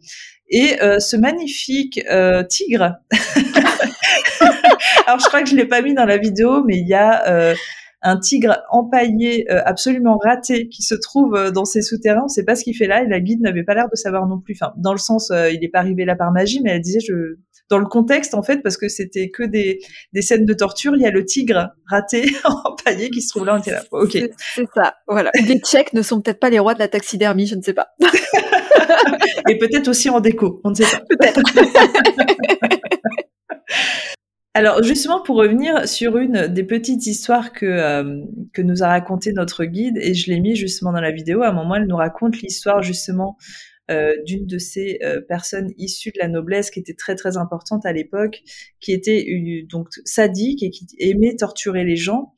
Et 0.50 0.82
euh, 0.82 1.00
ce 1.00 1.18
magnifique 1.18 2.00
euh, 2.12 2.44
tigre. 2.44 2.98
Alors 5.08 5.20
je 5.20 5.26
crois 5.28 5.42
que 5.42 5.50
je 5.50 5.56
l'ai 5.56 5.66
pas 5.66 5.82
mis 5.82 5.94
dans 5.94 6.06
la 6.06 6.18
vidéo, 6.18 6.64
mais 6.64 6.78
il 6.78 6.88
y 6.88 6.94
a 6.94 7.28
euh, 7.28 7.56
un 8.04 8.18
tigre 8.18 8.60
empaillé 8.70 9.50
euh, 9.50 9.62
absolument 9.66 10.18
raté 10.18 10.68
qui 10.68 10.84
se 10.84 10.94
trouve 10.94 11.36
euh, 11.36 11.52
dans 11.52 11.66
ces 11.66 11.82
souterrains. 11.82 12.22
On 12.22 12.26
ne 12.26 12.30
sait 12.30 12.44
pas 12.44 12.56
ce 12.56 12.64
qu'il 12.64 12.76
fait 12.76 12.88
là 12.88 13.02
et 13.02 13.08
la 13.08 13.22
guide 13.22 13.42
n'avait 13.42 13.64
pas 13.64 13.74
l'air 13.74 13.90
de 13.90 13.96
savoir 13.96 14.28
non 14.28 14.40
plus. 14.40 14.56
Enfin, 14.62 14.74
dans 14.78 14.92
le 14.92 15.00
sens, 15.00 15.32
euh, 15.32 15.50
il 15.50 15.62
n'est 15.62 15.70
pas 15.70 15.80
arrivé 15.80 16.06
là 16.06 16.16
par 16.16 16.32
magie, 16.32 16.60
mais 16.62 16.72
elle 16.72 16.82
disait 16.82 17.00
je 17.00 17.38
dans 17.70 17.80
le 17.80 17.86
contexte 17.86 18.34
en 18.34 18.44
fait 18.44 18.62
parce 18.62 18.76
que 18.76 18.90
c'était 18.90 19.30
que 19.30 19.42
des, 19.42 19.80
des 20.12 20.22
scènes 20.22 20.46
de 20.46 20.54
torture. 20.54 20.96
Il 20.96 21.02
y 21.02 21.06
a 21.06 21.12
le 21.12 21.24
tigre 21.24 21.70
raté 21.88 22.26
empaillé 22.66 23.10
qui 23.10 23.22
se 23.22 23.30
trouve 23.30 23.46
là. 23.46 23.56
On 23.56 23.60
était 23.60 23.72
là. 23.72 23.84
Ok. 23.92 24.12
C'est 24.12 24.68
ça. 24.76 24.96
Voilà. 25.08 25.32
Les 25.48 25.60
Tchèques 25.60 25.94
ne 25.94 26.02
sont 26.02 26.22
peut-être 26.22 26.40
pas 26.40 26.50
les 26.50 26.60
rois 26.60 26.74
de 26.74 26.80
la 26.80 26.90
taxidermie, 26.90 27.48
je 27.48 27.56
ne 27.56 27.62
sais 27.62 27.74
pas. 27.74 27.88
et 29.50 29.58
peut-être 29.58 29.88
aussi 29.88 30.10
en 30.10 30.20
déco. 30.20 30.60
On 30.66 30.72
ne 30.72 30.76
sait 30.76 30.84
pas. 30.84 31.02
Peut-être. 31.10 31.42
Alors 34.56 34.84
justement 34.84 35.20
pour 35.20 35.38
revenir 35.38 35.88
sur 35.88 36.18
une 36.18 36.46
des 36.46 36.64
petites 36.64 37.08
histoires 37.08 37.54
que 37.54 37.66
euh, 37.66 38.24
que 38.54 38.62
nous 38.62 38.84
a 38.84 38.88
raconté 38.88 39.34
notre 39.34 39.66
guide 39.66 39.98
et 39.98 40.14
je 40.14 40.30
l'ai 40.30 40.40
mis 40.40 40.56
justement 40.56 40.92
dans 40.92 41.02
la 41.02 41.12
vidéo. 41.12 41.42
À 41.42 41.48
un 41.48 41.54
moment, 41.54 41.76
elle 41.76 41.88
nous 41.88 41.96
raconte 41.96 42.40
l'histoire 42.40 42.84
justement 42.84 43.36
euh, 43.90 44.14
d'une 44.26 44.46
de 44.46 44.60
ces 44.60 45.00
euh, 45.04 45.22
personnes 45.22 45.72
issues 45.78 46.12
de 46.12 46.20
la 46.20 46.28
noblesse 46.28 46.70
qui 46.70 46.80
était 46.80 46.94
très 46.94 47.16
très 47.16 47.36
importante 47.36 47.84
à 47.88 47.94
l'époque, 47.94 48.44
qui 48.80 48.92
était 48.92 49.26
donc 49.68 49.88
sadique 50.06 50.62
et 50.62 50.70
qui 50.70 50.86
aimait 51.00 51.36
torturer 51.36 51.84
les 51.84 51.96
gens. 51.96 52.36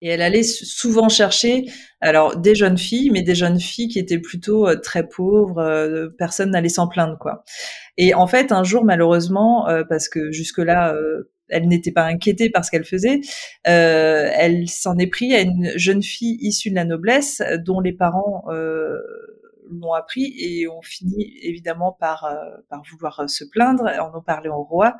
Et 0.00 0.08
elle 0.08 0.22
allait 0.22 0.44
souvent 0.44 1.08
chercher, 1.08 1.66
alors 2.00 2.36
des 2.36 2.54
jeunes 2.54 2.78
filles, 2.78 3.10
mais 3.10 3.22
des 3.22 3.34
jeunes 3.34 3.58
filles 3.58 3.88
qui 3.88 3.98
étaient 3.98 4.20
plutôt 4.20 4.74
très 4.76 5.06
pauvres, 5.06 6.08
personne 6.16 6.52
n'allait 6.52 6.68
s'en 6.68 6.86
plaindre 6.86 7.18
quoi. 7.18 7.44
Et 7.96 8.14
en 8.14 8.28
fait, 8.28 8.52
un 8.52 8.62
jour 8.62 8.84
malheureusement, 8.84 9.66
parce 9.88 10.08
que 10.08 10.30
jusque 10.30 10.58
là 10.58 10.94
elle 11.48 11.68
n'était 11.68 11.92
pas 11.92 12.04
inquiétée 12.04 12.50
par 12.50 12.64
ce 12.64 12.70
qu'elle 12.70 12.84
faisait. 12.84 13.20
Euh, 13.66 14.30
elle 14.32 14.68
s'en 14.68 14.96
est 14.98 15.06
pris 15.06 15.34
à 15.34 15.40
une 15.40 15.72
jeune 15.76 16.02
fille 16.02 16.36
issue 16.40 16.70
de 16.70 16.74
la 16.74 16.84
noblesse 16.84 17.42
dont 17.64 17.80
les 17.80 17.92
parents 17.92 18.44
euh, 18.48 18.98
l'ont 19.70 19.92
appris 19.92 20.34
et 20.38 20.68
ont 20.68 20.82
fini 20.82 21.32
évidemment 21.42 21.92
par, 21.92 22.24
euh, 22.24 22.56
par 22.68 22.82
vouloir 22.90 23.28
se 23.28 23.44
plaindre, 23.44 23.84
en 24.00 24.16
ont 24.16 24.22
parlé 24.22 24.48
au 24.48 24.62
roi. 24.62 24.96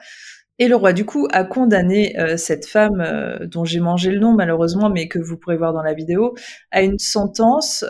Et 0.59 0.69
le 0.69 0.75
roi, 0.75 0.93
du 0.93 1.05
coup, 1.05 1.29
a 1.33 1.45
condamné 1.45 2.17
cette 2.37 2.67
femme, 2.67 3.05
dont 3.43 3.65
j'ai 3.65 3.79
mangé 3.79 4.11
le 4.11 4.19
nom 4.19 4.35
malheureusement, 4.35 4.91
mais 4.91 5.07
que 5.07 5.21
vous 5.21 5.37
pourrez 5.37 5.57
voir 5.57 5.73
dans 5.73 5.83
la 5.83 5.95
vidéo, 5.95 6.35
à 6.73 6.83
une 6.83 6.99
sentence, 6.99 7.85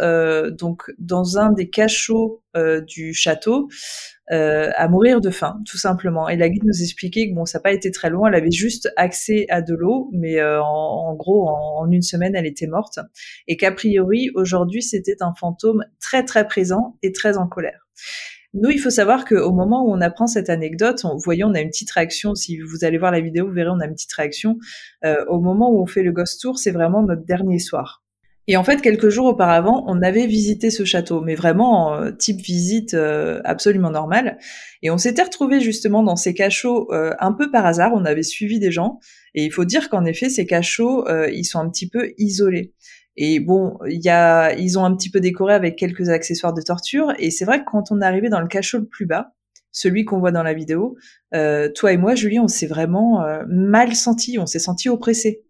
donc 0.50 0.90
dans 0.98 1.38
un 1.38 1.50
des 1.50 1.70
cachots 1.70 2.42
du 2.86 3.14
château, 3.14 3.68
euh, 4.30 4.70
à 4.76 4.88
mourir 4.88 5.22
de 5.22 5.30
faim, 5.30 5.58
tout 5.66 5.78
simplement. 5.78 6.28
Et 6.28 6.36
la 6.36 6.50
guide 6.50 6.64
nous 6.64 6.82
expliquait 6.82 7.30
que 7.30 7.34
bon, 7.34 7.46
ça 7.46 7.58
n'a 7.58 7.62
pas 7.62 7.72
été 7.72 7.90
très 7.90 8.10
loin, 8.10 8.28
elle 8.28 8.34
avait 8.34 8.50
juste 8.50 8.92
accès 8.96 9.46
à 9.48 9.62
de 9.62 9.74
l'eau, 9.74 10.10
mais 10.12 10.38
euh, 10.38 10.62
en, 10.62 11.14
gros, 11.14 11.48
en, 11.48 11.90
une 11.90 12.02
semaine, 12.02 12.34
elle 12.36 12.44
était 12.44 12.66
morte. 12.66 12.98
Et 13.46 13.56
qu'a 13.56 13.72
priori, 13.72 14.28
aujourd'hui, 14.34 14.82
c'était 14.82 15.16
un 15.20 15.32
fantôme 15.32 15.82
très 15.98 16.24
très 16.24 16.46
présent 16.46 16.98
et 17.02 17.12
très 17.12 17.38
en 17.38 17.46
colère. 17.46 17.88
Nous, 18.54 18.70
il 18.70 18.78
faut 18.78 18.90
savoir 18.90 19.26
qu'au 19.26 19.52
moment 19.52 19.84
où 19.84 19.92
on 19.92 20.00
apprend 20.00 20.26
cette 20.26 20.48
anecdote, 20.48 21.02
vous 21.04 21.18
voyez, 21.18 21.44
on 21.44 21.54
a 21.54 21.60
une 21.60 21.68
petite 21.68 21.90
réaction. 21.90 22.34
Si 22.34 22.58
vous 22.58 22.84
allez 22.84 22.96
voir 22.96 23.12
la 23.12 23.20
vidéo, 23.20 23.46
vous 23.46 23.52
verrez, 23.52 23.70
on 23.70 23.80
a 23.80 23.84
une 23.84 23.92
petite 23.92 24.12
réaction. 24.12 24.58
Euh, 25.04 25.22
au 25.26 25.38
moment 25.38 25.70
où 25.70 25.82
on 25.82 25.86
fait 25.86 26.02
le 26.02 26.12
ghost 26.12 26.40
tour, 26.40 26.58
c'est 26.58 26.70
vraiment 26.70 27.02
notre 27.02 27.24
dernier 27.24 27.58
soir. 27.58 28.02
Et 28.50 28.56
en 28.56 28.64
fait, 28.64 28.80
quelques 28.80 29.10
jours 29.10 29.26
auparavant, 29.26 29.84
on 29.86 30.00
avait 30.00 30.26
visité 30.26 30.70
ce 30.70 30.86
château, 30.86 31.20
mais 31.20 31.34
vraiment 31.34 31.92
euh, 31.92 32.10
type 32.10 32.40
visite 32.40 32.94
euh, 32.94 33.42
absolument 33.44 33.90
normale. 33.90 34.38
Et 34.82 34.90
on 34.90 34.96
s'était 34.96 35.24
retrouvé 35.24 35.60
justement 35.60 36.02
dans 36.02 36.16
ces 36.16 36.32
cachots 36.32 36.88
un 36.90 37.32
peu 37.32 37.50
par 37.50 37.66
hasard. 37.66 37.92
On 37.94 38.06
avait 38.06 38.22
suivi 38.22 38.58
des 38.58 38.72
gens, 38.72 38.98
et 39.34 39.44
il 39.44 39.52
faut 39.52 39.66
dire 39.66 39.90
qu'en 39.90 40.06
effet, 40.06 40.30
ces 40.30 40.46
cachots, 40.46 41.06
ils 41.28 41.44
sont 41.44 41.58
un 41.58 41.68
petit 41.68 41.90
peu 41.90 42.14
isolés. 42.16 42.72
Et 43.20 43.40
bon, 43.40 43.76
y 43.86 44.08
ils 44.58 44.78
ont 44.78 44.84
un 44.84 44.94
petit 44.94 45.10
peu 45.10 45.18
décoré 45.18 45.52
avec 45.52 45.76
quelques 45.76 46.08
accessoires 46.08 46.54
de 46.54 46.62
torture. 46.62 47.12
Et 47.18 47.32
c'est 47.32 47.44
vrai 47.44 47.60
que 47.60 47.64
quand 47.70 47.90
on 47.90 48.00
est 48.00 48.04
arrivé 48.04 48.28
dans 48.28 48.40
le 48.40 48.46
cachot 48.46 48.78
le 48.78 48.86
plus 48.86 49.06
bas, 49.06 49.32
celui 49.72 50.04
qu'on 50.04 50.20
voit 50.20 50.30
dans 50.30 50.44
la 50.44 50.54
vidéo, 50.54 50.96
toi 51.32 51.92
et 51.92 51.96
moi, 51.96 52.14
Julie, 52.14 52.38
on 52.38 52.46
s'est 52.46 52.68
vraiment 52.68 53.26
mal 53.48 53.96
senti, 53.96 54.38
on 54.38 54.46
s'est 54.46 54.60
senti 54.60 54.88
oppressé. 54.88 55.42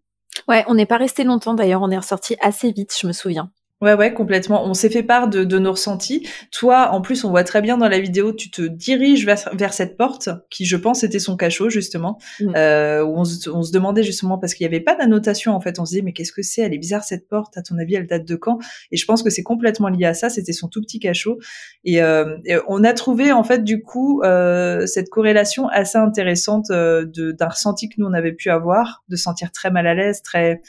Ouais, 0.47 0.63
on 0.67 0.73
n'est 0.73 0.87
pas 0.87 0.97
resté 0.97 1.23
longtemps 1.23 1.53
d'ailleurs, 1.53 1.83
on 1.83 1.91
est 1.91 1.97
ressorti 1.97 2.35
assez 2.41 2.71
vite, 2.71 2.93
je 2.99 3.05
me 3.05 3.11
souviens. 3.11 3.51
Ouais, 3.81 3.93
ouais, 3.93 4.13
complètement. 4.13 4.65
On 4.65 4.73
s'est 4.73 4.89
fait 4.89 5.03
part 5.03 5.29
de, 5.29 5.45
de, 5.45 5.57
nos 5.57 5.71
ressentis. 5.71 6.27
Toi, 6.51 6.89
en 6.91 6.99
plus, 6.99 7.23
on 7.23 7.29
voit 7.29 7.45
très 7.45 7.61
bien 7.61 7.77
dans 7.77 7.87
la 7.87 7.99
vidéo, 7.99 8.33
tu 8.33 8.51
te 8.51 8.61
diriges 8.61 9.25
vers, 9.25 9.49
vers 9.53 9.71
cette 9.73 9.95
porte, 9.95 10.27
qui, 10.49 10.65
je 10.65 10.75
pense, 10.75 11.05
était 11.05 11.19
son 11.19 11.37
cachot, 11.37 11.69
justement, 11.69 12.19
mm. 12.41 12.55
euh, 12.57 13.05
où 13.05 13.17
on 13.17 13.23
se, 13.23 13.49
on 13.49 13.63
se, 13.63 13.71
demandait 13.71 14.03
justement, 14.03 14.37
parce 14.37 14.53
qu'il 14.53 14.67
n'y 14.67 14.75
avait 14.75 14.83
pas 14.83 14.95
d'annotation, 14.95 15.53
en 15.53 15.61
fait, 15.61 15.79
on 15.79 15.85
se 15.85 15.91
disait, 15.91 16.01
mais 16.01 16.11
qu'est-ce 16.11 16.33
que 16.33 16.41
c'est? 16.41 16.61
Elle 16.61 16.73
est 16.73 16.77
bizarre, 16.77 17.05
cette 17.05 17.29
porte, 17.29 17.57
à 17.57 17.61
ton 17.61 17.77
avis, 17.77 17.95
elle 17.95 18.05
date 18.05 18.25
de 18.25 18.35
quand? 18.35 18.59
Et 18.91 18.97
je 18.97 19.05
pense 19.05 19.23
que 19.23 19.29
c'est 19.29 19.43
complètement 19.43 19.87
lié 19.87 20.05
à 20.05 20.13
ça, 20.13 20.29
c'était 20.29 20.51
son 20.51 20.67
tout 20.67 20.81
petit 20.81 20.99
cachot. 20.99 21.39
Et, 21.85 22.01
euh, 22.01 22.35
on 22.67 22.83
a 22.83 22.91
trouvé, 22.91 23.31
en 23.31 23.45
fait, 23.45 23.63
du 23.63 23.81
coup, 23.81 24.21
euh, 24.23 24.87
cette 24.87 25.09
corrélation 25.09 25.69
assez 25.69 25.97
intéressante 25.97 26.69
euh, 26.71 27.05
d'un 27.05 27.47
ressenti 27.47 27.87
que 27.87 27.95
nous, 27.97 28.07
on 28.07 28.13
avait 28.13 28.33
pu 28.33 28.49
avoir, 28.49 29.03
de 29.07 29.15
sentir 29.15 29.53
très 29.53 29.71
mal 29.71 29.87
à 29.87 29.93
l'aise, 29.93 30.21
très 30.21 30.61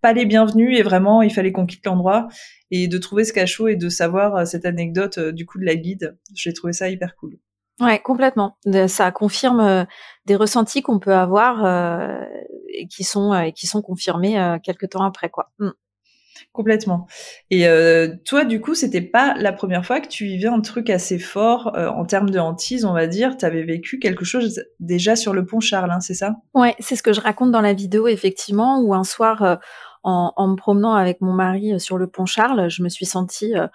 pas 0.00 0.12
les 0.12 0.26
bienvenus 0.26 0.78
et 0.78 0.82
vraiment 0.82 1.22
il 1.22 1.32
fallait 1.32 1.52
qu'on 1.52 1.66
quitte 1.66 1.86
l'endroit 1.86 2.28
et 2.70 2.88
de 2.88 2.98
trouver 2.98 3.24
ce 3.24 3.32
cachot 3.32 3.68
et 3.68 3.76
de 3.76 3.88
savoir 3.88 4.36
euh, 4.36 4.44
cette 4.44 4.64
anecdote 4.64 5.18
euh, 5.18 5.32
du 5.32 5.46
coup 5.46 5.58
de 5.58 5.64
la 5.64 5.76
guide. 5.76 6.16
J'ai 6.34 6.52
trouvé 6.52 6.72
ça 6.72 6.88
hyper 6.88 7.16
cool. 7.16 7.38
Ouais, 7.80 7.98
complètement. 7.98 8.58
Ça 8.88 9.10
confirme 9.10 9.60
euh, 9.60 9.84
des 10.26 10.36
ressentis 10.36 10.82
qu'on 10.82 10.98
peut 10.98 11.14
avoir 11.14 11.64
et 12.68 12.86
qui 12.88 13.04
sont 13.04 13.50
qui 13.54 13.66
sont 13.66 13.80
confirmés 13.80 14.58
quelques 14.62 14.90
temps 14.90 15.02
après 15.02 15.30
quoi. 15.30 15.50
Mm. 15.58 15.70
Complètement. 16.52 17.06
Et 17.50 17.66
toi, 18.24 18.44
du 18.44 18.60
coup, 18.60 18.74
c'était 18.74 19.02
pas 19.02 19.34
la 19.36 19.52
première 19.52 19.84
fois 19.84 20.00
que 20.00 20.08
tu 20.08 20.24
vivais 20.24 20.48
un 20.48 20.60
truc 20.60 20.90
assez 20.90 21.18
fort 21.18 21.72
en 21.74 22.04
termes 22.04 22.30
de 22.30 22.38
hantise, 22.38 22.84
on 22.84 22.92
va 22.92 23.06
dire. 23.06 23.36
Tu 23.36 23.44
avais 23.44 23.62
vécu 23.62 23.98
quelque 23.98 24.24
chose 24.24 24.64
déjà 24.80 25.16
sur 25.16 25.32
le 25.32 25.44
pont 25.44 25.60
Charles, 25.60 25.90
hein, 25.90 26.00
c'est 26.00 26.14
ça? 26.14 26.36
Ouais, 26.54 26.74
c'est 26.80 26.96
ce 26.96 27.02
que 27.02 27.12
je 27.12 27.20
raconte 27.20 27.50
dans 27.50 27.60
la 27.60 27.74
vidéo, 27.74 28.08
effectivement, 28.08 28.80
où 28.80 28.94
un 28.94 29.04
soir, 29.04 29.60
en, 30.02 30.32
en, 30.36 30.48
me 30.48 30.56
promenant 30.56 30.94
avec 30.94 31.20
mon 31.20 31.32
mari 31.32 31.74
euh, 31.74 31.78
sur 31.78 31.98
le 31.98 32.06
pont 32.06 32.26
Charles, 32.26 32.70
je 32.70 32.82
me 32.82 32.88
suis 32.88 33.06
sentie 33.06 33.54
euh, 33.56 33.66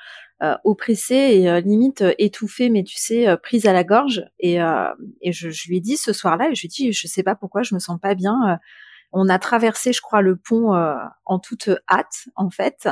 euh 0.43 0.55
oppressée 0.63 1.15
et 1.15 1.49
euh, 1.49 1.59
limite 1.61 2.03
étouffée, 2.17 2.69
mais 2.69 2.83
tu 2.83 2.97
sais, 2.97 3.37
prise 3.41 3.65
à 3.67 3.73
la 3.73 3.83
gorge. 3.83 4.23
Et, 4.39 4.55
et 5.21 5.31
je, 5.31 5.49
je, 5.49 5.67
lui 5.69 5.77
ai 5.77 5.79
dit 5.79 5.97
ce 5.97 6.13
soir-là, 6.13 6.49
je 6.53 6.61
lui 6.61 6.65
ai 6.65 6.69
dit, 6.69 6.93
je 6.93 7.07
sais 7.07 7.23
pas 7.23 7.35
pourquoi, 7.35 7.63
je 7.63 7.73
me 7.73 7.79
sens 7.79 7.99
pas 7.99 8.15
bien. 8.15 8.59
on 9.13 9.29
a 9.29 9.39
traversé, 9.39 9.93
je 9.93 10.01
crois, 10.01 10.21
le 10.21 10.35
pont 10.35 10.73
en 11.25 11.39
toute 11.39 11.69
hâte, 11.89 12.27
en 12.35 12.49
fait. 12.49 12.89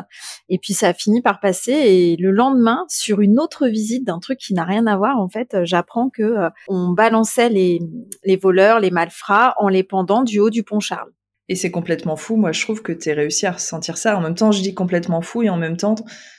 Et 0.48 0.58
puis 0.58 0.74
ça 0.74 0.90
a 0.90 0.94
fini 0.94 1.22
par 1.22 1.42
passer. 1.42 1.74
Et 1.74 2.16
le 2.16 2.32
lendemain, 2.32 2.86
sur 2.88 3.20
une 3.20 3.40
autre 3.40 3.68
visite 3.68 4.06
d'un 4.06 4.20
truc 4.20 4.40
qui 4.40 4.54
n'a 4.54 4.64
rien 4.64 4.88
à 4.88 4.96
voir, 4.96 5.20
en 5.20 5.28
fait, 5.28 5.58
j'apprends 5.64 6.10
que 6.10 6.50
on 6.70 6.90
balançait 6.90 7.50
les, 7.50 7.82
les 8.24 8.38
voleurs, 8.38 8.80
les 8.80 8.92
malfrats, 8.92 9.56
en 9.58 9.68
les 9.68 9.84
pendant 9.84 10.24
du 10.24 10.40
haut 10.40 10.50
du 10.50 10.64
pont 10.64 10.80
Charles. 10.80 11.12
Et 11.50 11.56
c'est 11.56 11.72
complètement 11.72 12.16
fou. 12.16 12.38
Moi, 12.38 12.52
je 12.52 12.62
trouve 12.62 12.82
que 12.82 12.94
tu 12.94 13.12
réussi 13.12 13.46
à 13.46 13.52
ressentir 13.52 13.98
ça. 13.98 14.18
En 14.18 14.22
même 14.22 14.36
temps, 14.36 14.52
je 14.52 14.62
dis 14.62 14.74
complètement 14.74 15.22
fou 15.22 15.44
et 15.44 15.50
en 15.50 15.58
même 15.58 15.78
temps, 15.78 15.96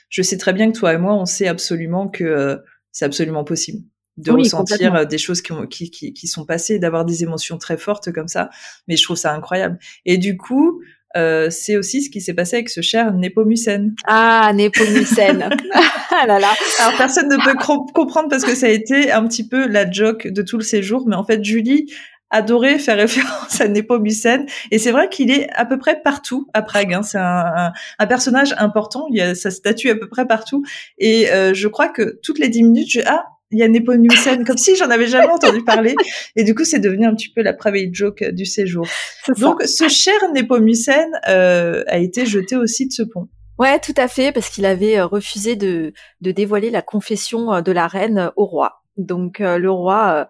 je 0.09 0.21
sais 0.21 0.37
très 0.37 0.53
bien 0.53 0.71
que 0.71 0.77
toi 0.77 0.93
et 0.93 0.97
moi, 0.97 1.13
on 1.13 1.25
sait 1.25 1.47
absolument 1.47 2.07
que 2.07 2.23
euh, 2.23 2.57
c'est 2.91 3.05
absolument 3.05 3.43
possible 3.43 3.83
de 4.17 4.31
ressentir 4.31 4.95
euh, 4.95 5.05
des 5.05 5.17
choses 5.17 5.41
qui, 5.41 5.51
ont, 5.51 5.67
qui, 5.67 5.91
qui, 5.91 6.13
qui, 6.13 6.27
sont 6.27 6.45
passées, 6.45 6.79
d'avoir 6.79 7.05
des 7.05 7.23
émotions 7.23 7.57
très 7.57 7.77
fortes 7.77 8.11
comme 8.11 8.27
ça. 8.27 8.49
Mais 8.87 8.95
je 8.95 9.03
trouve 9.03 9.17
ça 9.17 9.33
incroyable. 9.33 9.77
Et 10.05 10.17
du 10.17 10.37
coup, 10.37 10.81
euh, 11.15 11.49
c'est 11.49 11.77
aussi 11.77 12.01
ce 12.01 12.09
qui 12.09 12.21
s'est 12.21 12.33
passé 12.33 12.57
avec 12.57 12.69
ce 12.69 12.81
cher 12.81 13.13
Nepomucène. 13.13 13.95
Ah, 14.05 14.51
Nepomucène. 14.53 15.49
ah 16.11 16.27
là 16.27 16.39
là. 16.39 16.53
Alors 16.79 16.97
personne 16.97 17.29
ne 17.29 17.37
peut 17.43 17.57
comprendre 17.93 18.29
parce 18.29 18.43
que 18.43 18.55
ça 18.55 18.67
a 18.67 18.69
été 18.69 19.11
un 19.11 19.25
petit 19.27 19.47
peu 19.47 19.67
la 19.67 19.89
joke 19.89 20.27
de 20.27 20.41
tout 20.41 20.57
le 20.57 20.63
séjour, 20.63 21.07
mais 21.07 21.15
en 21.15 21.23
fait 21.23 21.43
Julie 21.43 21.91
adoré 22.29 22.79
faire 22.79 22.97
référence 23.05 23.61
à 23.61 23.67
Nepomucène 23.67 24.45
et 24.71 24.79
c'est 24.79 24.91
vrai 24.91 25.09
qu'il 25.09 25.31
est 25.31 25.49
à 25.53 25.65
peu 25.65 25.77
près 25.77 26.01
partout 26.01 26.47
à 26.53 26.61
Prague. 26.61 26.93
Hein. 26.93 27.03
C'est 27.03 27.17
un, 27.17 27.71
un, 27.99 28.07
personnage 28.07 28.53
important. 28.57 29.07
Il 29.09 29.17
y 29.17 29.21
a 29.21 29.35
sa 29.35 29.51
statue 29.51 29.89
à 29.89 29.95
peu 29.95 30.07
près 30.07 30.25
partout 30.25 30.63
et 30.97 31.31
euh, 31.31 31.53
je 31.53 31.67
crois 31.67 31.89
que 31.89 32.19
toutes 32.23 32.39
les 32.39 32.49
dix 32.49 32.63
minutes, 32.63 32.91
je 32.91 33.01
ah 33.05 33.25
il 33.51 33.59
y 33.59 33.63
a 33.63 33.67
Nepomucène 33.67 34.43
comme 34.43 34.57
si 34.57 34.75
j'en 34.75 34.89
avais 34.89 35.07
jamais 35.07 35.31
entendu 35.31 35.63
parler 35.63 35.93
et 36.35 36.43
du 36.43 36.55
coup 36.55 36.65
c'est 36.65 36.79
devenu 36.79 37.05
un 37.05 37.13
petit 37.13 37.31
peu 37.31 37.41
la 37.41 37.53
private 37.53 37.93
joke 37.93 38.23
du 38.31 38.45
séjour. 38.45 38.87
Donc 39.37 39.61
ce 39.63 39.87
cher 39.87 40.15
Nepomucène 40.33 41.11
euh, 41.29 41.83
a 41.87 41.99
été 41.99 42.25
jeté 42.25 42.55
aussi 42.55 42.87
de 42.87 42.91
ce 42.91 43.03
pont. 43.03 43.29
Ouais, 43.57 43.79
tout 43.79 43.93
à 43.95 44.09
fait, 44.09 44.33
parce 44.33 44.49
qu'il 44.49 44.65
avait 44.65 44.97
euh, 44.99 45.05
refusé 45.05 45.55
de, 45.55 45.93
de 46.19 46.31
dévoiler 46.31 46.69
la 46.69 46.81
confession 46.81 47.53
euh, 47.53 47.61
de 47.61 47.71
la 47.71 47.87
reine 47.87 48.31
au 48.35 48.45
roi. 48.45 48.81
Donc 48.97 49.39
le 49.39 49.69
roi 49.69 50.13
euh, 50.13 50.25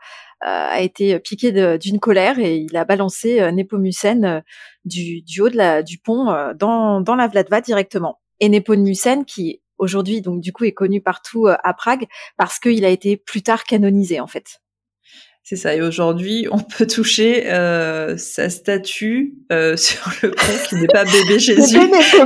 a 0.45 0.81
été 0.81 1.19
piqué 1.19 1.77
d'une 1.77 1.99
colère 1.99 2.39
et 2.39 2.57
il 2.57 2.77
a 2.77 2.85
balancé 2.85 3.41
euh, 3.41 3.51
Nepomucène 3.51 4.25
euh, 4.25 4.41
du, 4.85 5.21
du 5.21 5.41
haut 5.41 5.49
de 5.49 5.57
la, 5.57 5.81
du 5.81 5.97
pont 5.97 6.25
dans, 6.55 7.01
dans 7.01 7.15
la 7.15 7.27
Vladva 7.27 7.61
directement. 7.61 8.19
Et 8.39 8.49
Nepomucène, 8.49 9.25
qui 9.25 9.61
aujourd'hui 9.77 10.21
donc 10.21 10.41
du 10.41 10.53
coup 10.53 10.63
est 10.63 10.73
connu 10.73 11.01
partout 11.01 11.47
à 11.47 11.73
Prague 11.73 12.05
parce 12.37 12.59
qu'il 12.59 12.85
a 12.85 12.89
été 12.89 13.17
plus 13.17 13.41
tard 13.41 13.63
canonisé 13.63 14.19
en 14.19 14.27
fait. 14.27 14.61
C'est 15.47 15.57
ça. 15.57 15.75
Et 15.75 15.81
aujourd'hui, 15.83 16.47
on 16.49 16.57
peut 16.57 16.87
toucher 16.87 17.43
euh, 17.51 18.17
sa 18.17 18.49
statue 18.49 19.35
euh, 19.51 19.77
sur 19.77 20.11
le 20.23 20.31
pont 20.31 20.53
qui 20.67 20.73
n'est 20.73 20.87
pas 20.87 21.03
bébé 21.03 21.37
Jésus, 21.39 21.77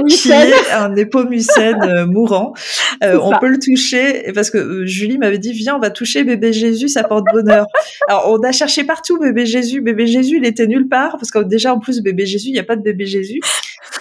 qui 0.08 0.32
est 0.32 0.72
un 0.72 0.96
épomucène 0.96 1.84
euh, 1.84 2.06
mourant. 2.06 2.54
Euh, 3.02 3.18
on 3.22 3.38
peut 3.40 3.48
le 3.48 3.60
toucher 3.60 4.30
parce 4.34 4.50
que 4.50 4.58
euh, 4.58 4.86
Julie 4.86 5.18
m'avait 5.18 5.38
dit 5.38 5.54
viens, 5.54 5.78
on 5.78 5.80
va 5.80 5.90
toucher 5.90 6.26
bébé 6.26 6.52
Jésus, 6.52 6.90
ça 6.90 7.04
porte 7.06 7.24
bonheur. 7.32 7.66
Alors 8.10 8.30
on 8.30 8.44
a 8.44 8.52
cherché 8.52 8.84
partout 8.84 9.18
bébé 9.18 9.46
Jésus. 9.46 9.80
Bébé 9.80 10.06
Jésus, 10.06 10.38
il 10.38 10.46
était 10.46 10.68
nulle 10.68 10.90
part 10.90 11.14
parce 11.14 11.32
que 11.32 11.40
déjà 11.40 11.74
en 11.74 11.80
plus 11.80 12.02
bébé 12.02 12.26
Jésus, 12.26 12.50
il 12.50 12.54
n'y 12.54 12.60
a 12.60 12.64
pas 12.64 12.76
de 12.76 12.82
bébé 12.82 13.06
Jésus. 13.06 13.40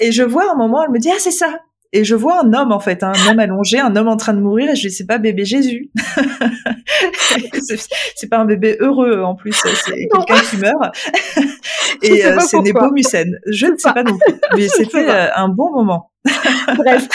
Et 0.00 0.10
je 0.10 0.24
vois 0.24 0.50
un 0.50 0.56
moment, 0.56 0.82
elle 0.82 0.90
me 0.90 0.98
dit 0.98 1.10
ah 1.12 1.18
c'est 1.18 1.30
ça, 1.30 1.60
et 1.92 2.04
je 2.04 2.14
vois 2.14 2.44
un 2.44 2.52
homme 2.52 2.72
en 2.72 2.80
fait, 2.80 3.02
un 3.02 3.12
homme 3.28 3.38
allongé, 3.38 3.78
un 3.78 3.96
homme 3.96 4.08
en 4.08 4.16
train 4.16 4.34
de 4.34 4.40
mourir, 4.40 4.70
et 4.70 4.76
je 4.76 4.88
dis 4.88 4.94
c'est 4.94 5.06
pas 5.06 5.18
bébé 5.18 5.44
Jésus, 5.44 5.90
c'est 8.14 8.28
pas 8.28 8.38
un 8.38 8.44
bébé 8.44 8.76
heureux 8.80 9.22
en 9.22 9.34
plus, 9.34 9.52
c'est 9.84 9.94
quelqu'un 9.94 10.40
qui 10.50 10.56
meurt, 10.58 10.96
et 12.02 12.26
euh, 12.26 12.38
c'est 12.40 12.60
Nepomucène. 12.60 13.38
Je 13.46 13.66
ne 13.66 13.76
sais 13.76 13.92
pas 13.92 14.02
non 14.02 14.18
plus, 14.18 14.34
mais 14.56 14.68
c'était 14.76 15.08
euh, 15.08 15.34
un 15.34 15.48
bon 15.48 15.72
moment. 15.72 16.12
Bref. 16.76 17.08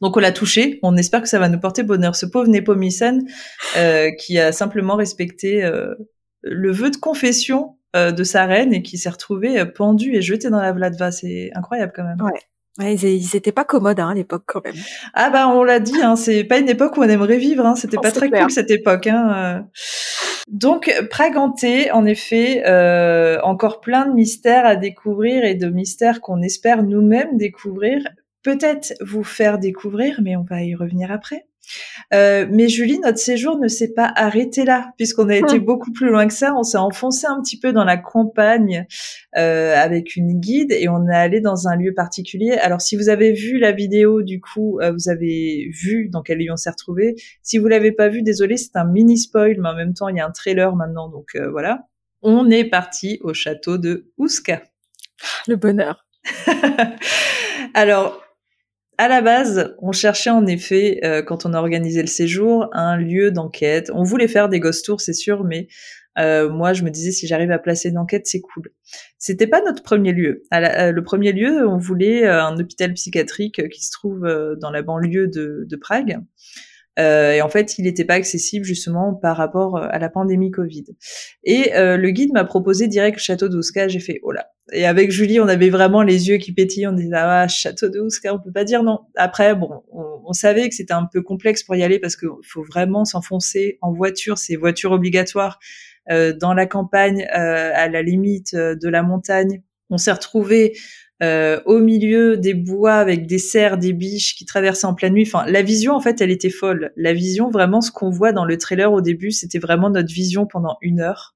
Donc 0.00 0.16
on 0.16 0.20
l'a 0.20 0.32
touché, 0.32 0.78
on 0.82 0.96
espère 0.96 1.22
que 1.22 1.28
ça 1.28 1.38
va 1.38 1.48
nous 1.48 1.60
porter 1.60 1.82
bonheur. 1.82 2.16
Ce 2.16 2.24
pauvre 2.24 2.48
Nepomucène 2.48 3.26
euh, 3.76 4.10
qui 4.12 4.38
a 4.38 4.52
simplement 4.52 4.96
respecté 4.96 5.64
euh, 5.64 5.94
le 6.42 6.72
vœu 6.72 6.90
de 6.90 6.96
confession 6.96 7.76
de 7.94 8.24
sa 8.24 8.44
reine 8.44 8.74
et 8.74 8.82
qui 8.82 8.98
s'est 8.98 9.08
retrouvé 9.08 9.64
pendu 9.64 10.14
et 10.14 10.20
jeté 10.20 10.50
dans 10.50 10.60
la 10.60 10.70
Vladva. 10.70 11.10
C'est 11.10 11.50
incroyable 11.54 11.94
quand 11.96 12.04
même. 12.04 12.20
Ouais. 12.20 12.38
Ouais, 12.78 12.94
ils, 12.94 13.36
étaient 13.36 13.52
pas 13.52 13.64
commodes 13.64 14.00
hein, 14.00 14.10
à 14.10 14.14
l'époque 14.14 14.42
quand 14.46 14.62
même. 14.64 14.74
Ah 15.14 15.30
bah 15.30 15.48
on 15.48 15.62
l'a 15.62 15.80
dit, 15.80 16.00
hein, 16.02 16.14
c'est 16.14 16.44
pas 16.44 16.58
une 16.58 16.68
époque 16.68 16.96
où 16.98 17.00
on 17.00 17.08
aimerait 17.08 17.38
vivre. 17.38 17.64
Hein, 17.64 17.74
C'était 17.74 17.96
pas 17.96 18.12
très 18.12 18.28
cool 18.30 18.50
cette 18.50 18.70
époque. 18.70 19.06
Hein, 19.06 19.32
euh. 19.34 19.60
Donc 20.48 20.92
Praganté, 21.10 21.90
en 21.90 22.04
effet, 22.04 22.62
euh, 22.66 23.40
encore 23.42 23.80
plein 23.80 24.06
de 24.06 24.12
mystères 24.12 24.66
à 24.66 24.76
découvrir 24.76 25.44
et 25.44 25.54
de 25.54 25.68
mystères 25.68 26.20
qu'on 26.20 26.42
espère 26.42 26.82
nous-mêmes 26.82 27.38
découvrir. 27.38 28.02
Peut-être 28.42 28.94
vous 29.00 29.24
faire 29.24 29.58
découvrir, 29.58 30.20
mais 30.22 30.36
on 30.36 30.44
va 30.44 30.62
y 30.62 30.74
revenir 30.74 31.10
après. 31.10 31.46
Euh, 32.14 32.46
mais 32.50 32.68
Julie, 32.68 32.98
notre 33.00 33.18
séjour 33.18 33.58
ne 33.58 33.68
s'est 33.68 33.92
pas 33.92 34.12
arrêté 34.14 34.64
là, 34.64 34.92
puisqu'on 34.96 35.28
a 35.28 35.36
été 35.36 35.56
hum. 35.56 35.64
beaucoup 35.64 35.92
plus 35.92 36.08
loin 36.08 36.26
que 36.26 36.34
ça. 36.34 36.54
On 36.56 36.62
s'est 36.62 36.78
enfoncé 36.78 37.26
un 37.26 37.40
petit 37.40 37.58
peu 37.58 37.72
dans 37.72 37.84
la 37.84 37.96
campagne 37.96 38.86
euh, 39.36 39.74
avec 39.76 40.16
une 40.16 40.38
guide 40.40 40.72
et 40.72 40.88
on 40.88 41.08
est 41.08 41.14
allé 41.14 41.40
dans 41.40 41.68
un 41.68 41.76
lieu 41.76 41.94
particulier. 41.94 42.52
Alors, 42.52 42.80
si 42.80 42.96
vous 42.96 43.08
avez 43.08 43.32
vu 43.32 43.58
la 43.58 43.72
vidéo, 43.72 44.22
du 44.22 44.40
coup, 44.40 44.78
euh, 44.80 44.92
vous 44.92 45.08
avez 45.08 45.70
vu 45.72 46.08
dans 46.10 46.22
quel 46.22 46.38
lieu 46.38 46.52
on 46.52 46.56
s'est 46.56 46.70
retrouvé. 46.70 47.14
Si 47.42 47.58
vous 47.58 47.66
l'avez 47.66 47.92
pas 47.92 48.08
vu, 48.08 48.22
désolé, 48.22 48.56
c'est 48.56 48.76
un 48.76 48.84
mini 48.84 49.18
spoil, 49.18 49.56
mais 49.60 49.68
en 49.68 49.76
même 49.76 49.94
temps, 49.94 50.08
il 50.08 50.16
y 50.16 50.20
a 50.20 50.26
un 50.26 50.32
trailer 50.32 50.74
maintenant, 50.74 51.08
donc 51.08 51.36
voilà. 51.50 51.86
On 52.22 52.50
est 52.50 52.64
parti 52.64 53.18
au 53.22 53.34
château 53.34 53.78
de 53.78 54.10
Ouska. 54.18 54.62
Le 55.46 55.56
bonheur. 55.56 56.06
Alors, 57.74 58.25
à 58.98 59.08
la 59.08 59.20
base, 59.20 59.74
on 59.80 59.92
cherchait 59.92 60.30
en 60.30 60.46
effet, 60.46 61.00
euh, 61.04 61.22
quand 61.22 61.46
on 61.46 61.52
a 61.54 61.58
organisé 61.58 62.00
le 62.00 62.06
séjour, 62.06 62.68
un 62.72 62.96
lieu 62.96 63.30
d'enquête. 63.30 63.90
On 63.94 64.02
voulait 64.02 64.28
faire 64.28 64.48
des 64.48 64.60
ghost 64.60 64.84
tours, 64.84 65.00
c'est 65.00 65.12
sûr, 65.12 65.44
mais 65.44 65.68
Euh, 66.18 66.48
moi, 66.48 66.72
je 66.72 66.82
me 66.82 66.88
disais 66.88 67.10
si 67.12 67.26
j'arrive 67.26 67.50
à 67.50 67.58
placer 67.58 67.90
une 67.90 67.98
enquête, 67.98 68.26
c'est 68.26 68.40
cool. 68.40 68.70
C'était 69.18 69.46
pas 69.46 69.60
notre 69.60 69.82
premier 69.82 70.12
lieu. 70.12 70.44
À 70.50 70.90
le 70.90 71.02
premier 71.02 71.32
lieu, 71.32 71.68
on 71.68 71.76
voulait 71.76 72.26
un 72.26 72.58
hôpital 72.58 72.94
psychiatrique 72.94 73.68
qui 73.68 73.84
se 73.84 73.90
trouve 73.92 74.26
dans 74.58 74.70
la 74.70 74.80
banlieue 74.80 75.28
de 75.28 75.76
Prague. 75.76 76.18
Euh, 76.98 77.32
et 77.32 77.42
en 77.42 77.48
fait, 77.48 77.78
il 77.78 77.84
n'était 77.84 78.04
pas 78.04 78.14
accessible 78.14 78.64
justement 78.64 79.14
par 79.14 79.36
rapport 79.36 79.76
à 79.78 79.98
la 79.98 80.08
pandémie 80.08 80.50
Covid. 80.50 80.84
Et 81.44 81.74
euh, 81.74 81.96
le 81.96 82.10
guide 82.10 82.32
m'a 82.32 82.44
proposé 82.44 82.88
direct 82.88 83.18
château 83.18 83.48
de 83.48 83.60
J'ai 83.88 84.00
fait 84.00 84.20
oh 84.22 84.32
là. 84.32 84.48
Et 84.72 84.86
avec 84.86 85.10
Julie, 85.10 85.38
on 85.38 85.48
avait 85.48 85.70
vraiment 85.70 86.02
les 86.02 86.28
yeux 86.28 86.38
qui 86.38 86.52
pétillent. 86.52 86.86
On 86.88 86.92
disait 86.92 87.14
ah 87.14 87.46
château 87.48 87.88
de 87.88 88.00
Ouska, 88.00 88.34
on 88.34 88.40
peut 88.40 88.52
pas 88.52 88.64
dire 88.64 88.82
non. 88.82 89.00
Après, 89.14 89.54
bon, 89.54 89.82
on, 89.92 90.22
on 90.24 90.32
savait 90.32 90.68
que 90.68 90.74
c'était 90.74 90.94
un 90.94 91.08
peu 91.10 91.22
complexe 91.22 91.62
pour 91.62 91.76
y 91.76 91.82
aller 91.82 91.98
parce 91.98 92.16
qu'il 92.16 92.28
faut 92.42 92.64
vraiment 92.64 93.04
s'enfoncer 93.04 93.78
en 93.80 93.92
voiture. 93.92 94.38
C'est 94.38 94.56
voiture 94.56 94.92
obligatoire 94.92 95.60
euh, 96.10 96.32
dans 96.32 96.54
la 96.54 96.66
campagne, 96.66 97.26
euh, 97.36 97.70
à 97.74 97.88
la 97.88 98.00
limite 98.00 98.54
euh, 98.54 98.76
de 98.76 98.88
la 98.88 99.02
montagne. 99.02 99.62
On 99.90 99.98
s'est 99.98 100.12
retrouvé 100.12 100.76
euh, 101.22 101.60
au 101.64 101.78
milieu 101.78 102.36
des 102.36 102.52
bois 102.52 102.94
avec 102.94 103.26
des 103.26 103.38
cerfs, 103.38 103.78
des 103.78 103.92
biches 103.92 104.34
qui 104.34 104.44
traversaient 104.44 104.86
en 104.86 104.94
pleine 104.94 105.14
nuit. 105.14 105.24
Enfin, 105.26 105.46
la 105.46 105.62
vision, 105.62 105.94
en 105.94 106.00
fait, 106.00 106.20
elle 106.20 106.30
était 106.30 106.50
folle. 106.50 106.92
La 106.96 107.14
vision, 107.14 107.50
vraiment, 107.50 107.80
ce 107.80 107.90
qu'on 107.90 108.10
voit 108.10 108.32
dans 108.32 108.44
le 108.44 108.58
trailer 108.58 108.92
au 108.92 109.00
début, 109.00 109.30
c'était 109.30 109.58
vraiment 109.58 109.88
notre 109.88 110.12
vision 110.12 110.46
pendant 110.46 110.76
une 110.82 111.00
heure. 111.00 111.34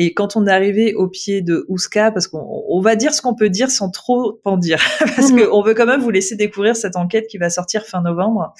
Et 0.00 0.14
quand 0.14 0.36
on 0.36 0.46
est 0.46 0.52
arrivé 0.52 0.94
au 0.94 1.08
pied 1.08 1.42
de 1.42 1.64
Ouska, 1.66 2.12
parce 2.12 2.28
qu'on 2.28 2.80
va 2.80 2.94
dire 2.94 3.12
ce 3.12 3.20
qu'on 3.20 3.34
peut 3.34 3.50
dire 3.50 3.68
sans 3.68 3.90
trop 3.90 4.40
en 4.44 4.56
dire, 4.56 4.78
parce 5.16 5.32
mhm. 5.32 5.48
qu'on 5.48 5.62
veut 5.62 5.74
quand 5.74 5.86
même 5.86 6.00
vous 6.00 6.10
laisser 6.10 6.36
découvrir 6.36 6.76
cette 6.76 6.94
enquête 6.94 7.26
qui 7.26 7.38
va 7.38 7.50
sortir 7.50 7.84
fin 7.84 8.00
novembre. 8.00 8.54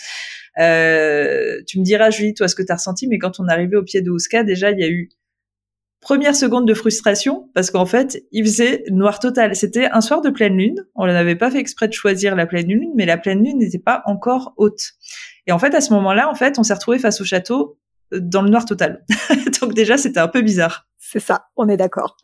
Euh, 0.59 1.63
tu 1.69 1.79
me 1.79 1.85
diras, 1.85 2.11
Julie, 2.11 2.35
toi, 2.35 2.49
ce 2.49 2.57
que 2.57 2.65
tu 2.65 2.73
as 2.73 2.75
ressenti, 2.75 3.07
mais 3.07 3.19
quand 3.19 3.39
on 3.39 3.47
est 3.47 3.53
arrivé 3.53 3.77
au 3.77 3.85
pied 3.85 4.03
de 4.03 4.11
Ouska, 4.11 4.43
déjà, 4.43 4.73
il 4.73 4.81
y 4.81 4.83
a 4.83 4.89
eu 4.89 5.11
Première 6.01 6.37
seconde 6.37 6.67
de 6.67 6.75
frustration 6.75 7.51
parce 7.55 7.71
qu'en 7.71 7.87
fait, 7.87 8.23
il 8.31 8.45
faisait 8.45 8.85
noir 8.91 9.19
total. 9.19 9.57
C'était 9.57 9.91
un 9.91 10.01
soir 10.01 10.21
de 10.21 10.31
pleine 10.31 10.57
lune. 10.57 10.87
On 10.95 11.07
n'avait 11.07 11.35
pas 11.35 11.51
fait 11.51 11.59
exprès 11.59 11.89
de 11.89 11.93
choisir 11.93 12.37
la 12.37 12.47
pleine 12.47 12.69
lune, 12.69 12.93
mais 12.95 13.05
la 13.05 13.19
pleine 13.19 13.45
lune 13.45 13.59
n'était 13.59 13.81
pas 13.81 14.03
encore 14.07 14.55
haute. 14.57 14.93
Et 15.47 15.53
en 15.53 15.59
fait, 15.59 15.75
à 15.75 15.81
ce 15.81 15.93
moment-là, 15.95 16.31
en 16.31 16.35
fait, 16.35 16.59
on 16.59 16.63
s'est 16.63 16.75
retrouvé 16.75 16.99
face 16.99 17.21
au 17.21 17.25
château 17.25 17.79
euh, 18.15 18.21
dans 18.23 18.43
le 18.43 18.51
noir 18.51 18.65
total. 18.65 19.05
Donc 19.61 19.75
déjà, 19.75 19.97
c'était 19.97 20.21
un 20.21 20.29
peu 20.29 20.41
bizarre. 20.41 20.87
C'est 21.11 21.21
ça, 21.21 21.47
on 21.57 21.69
est 21.69 21.79
d'accord. 21.79 22.19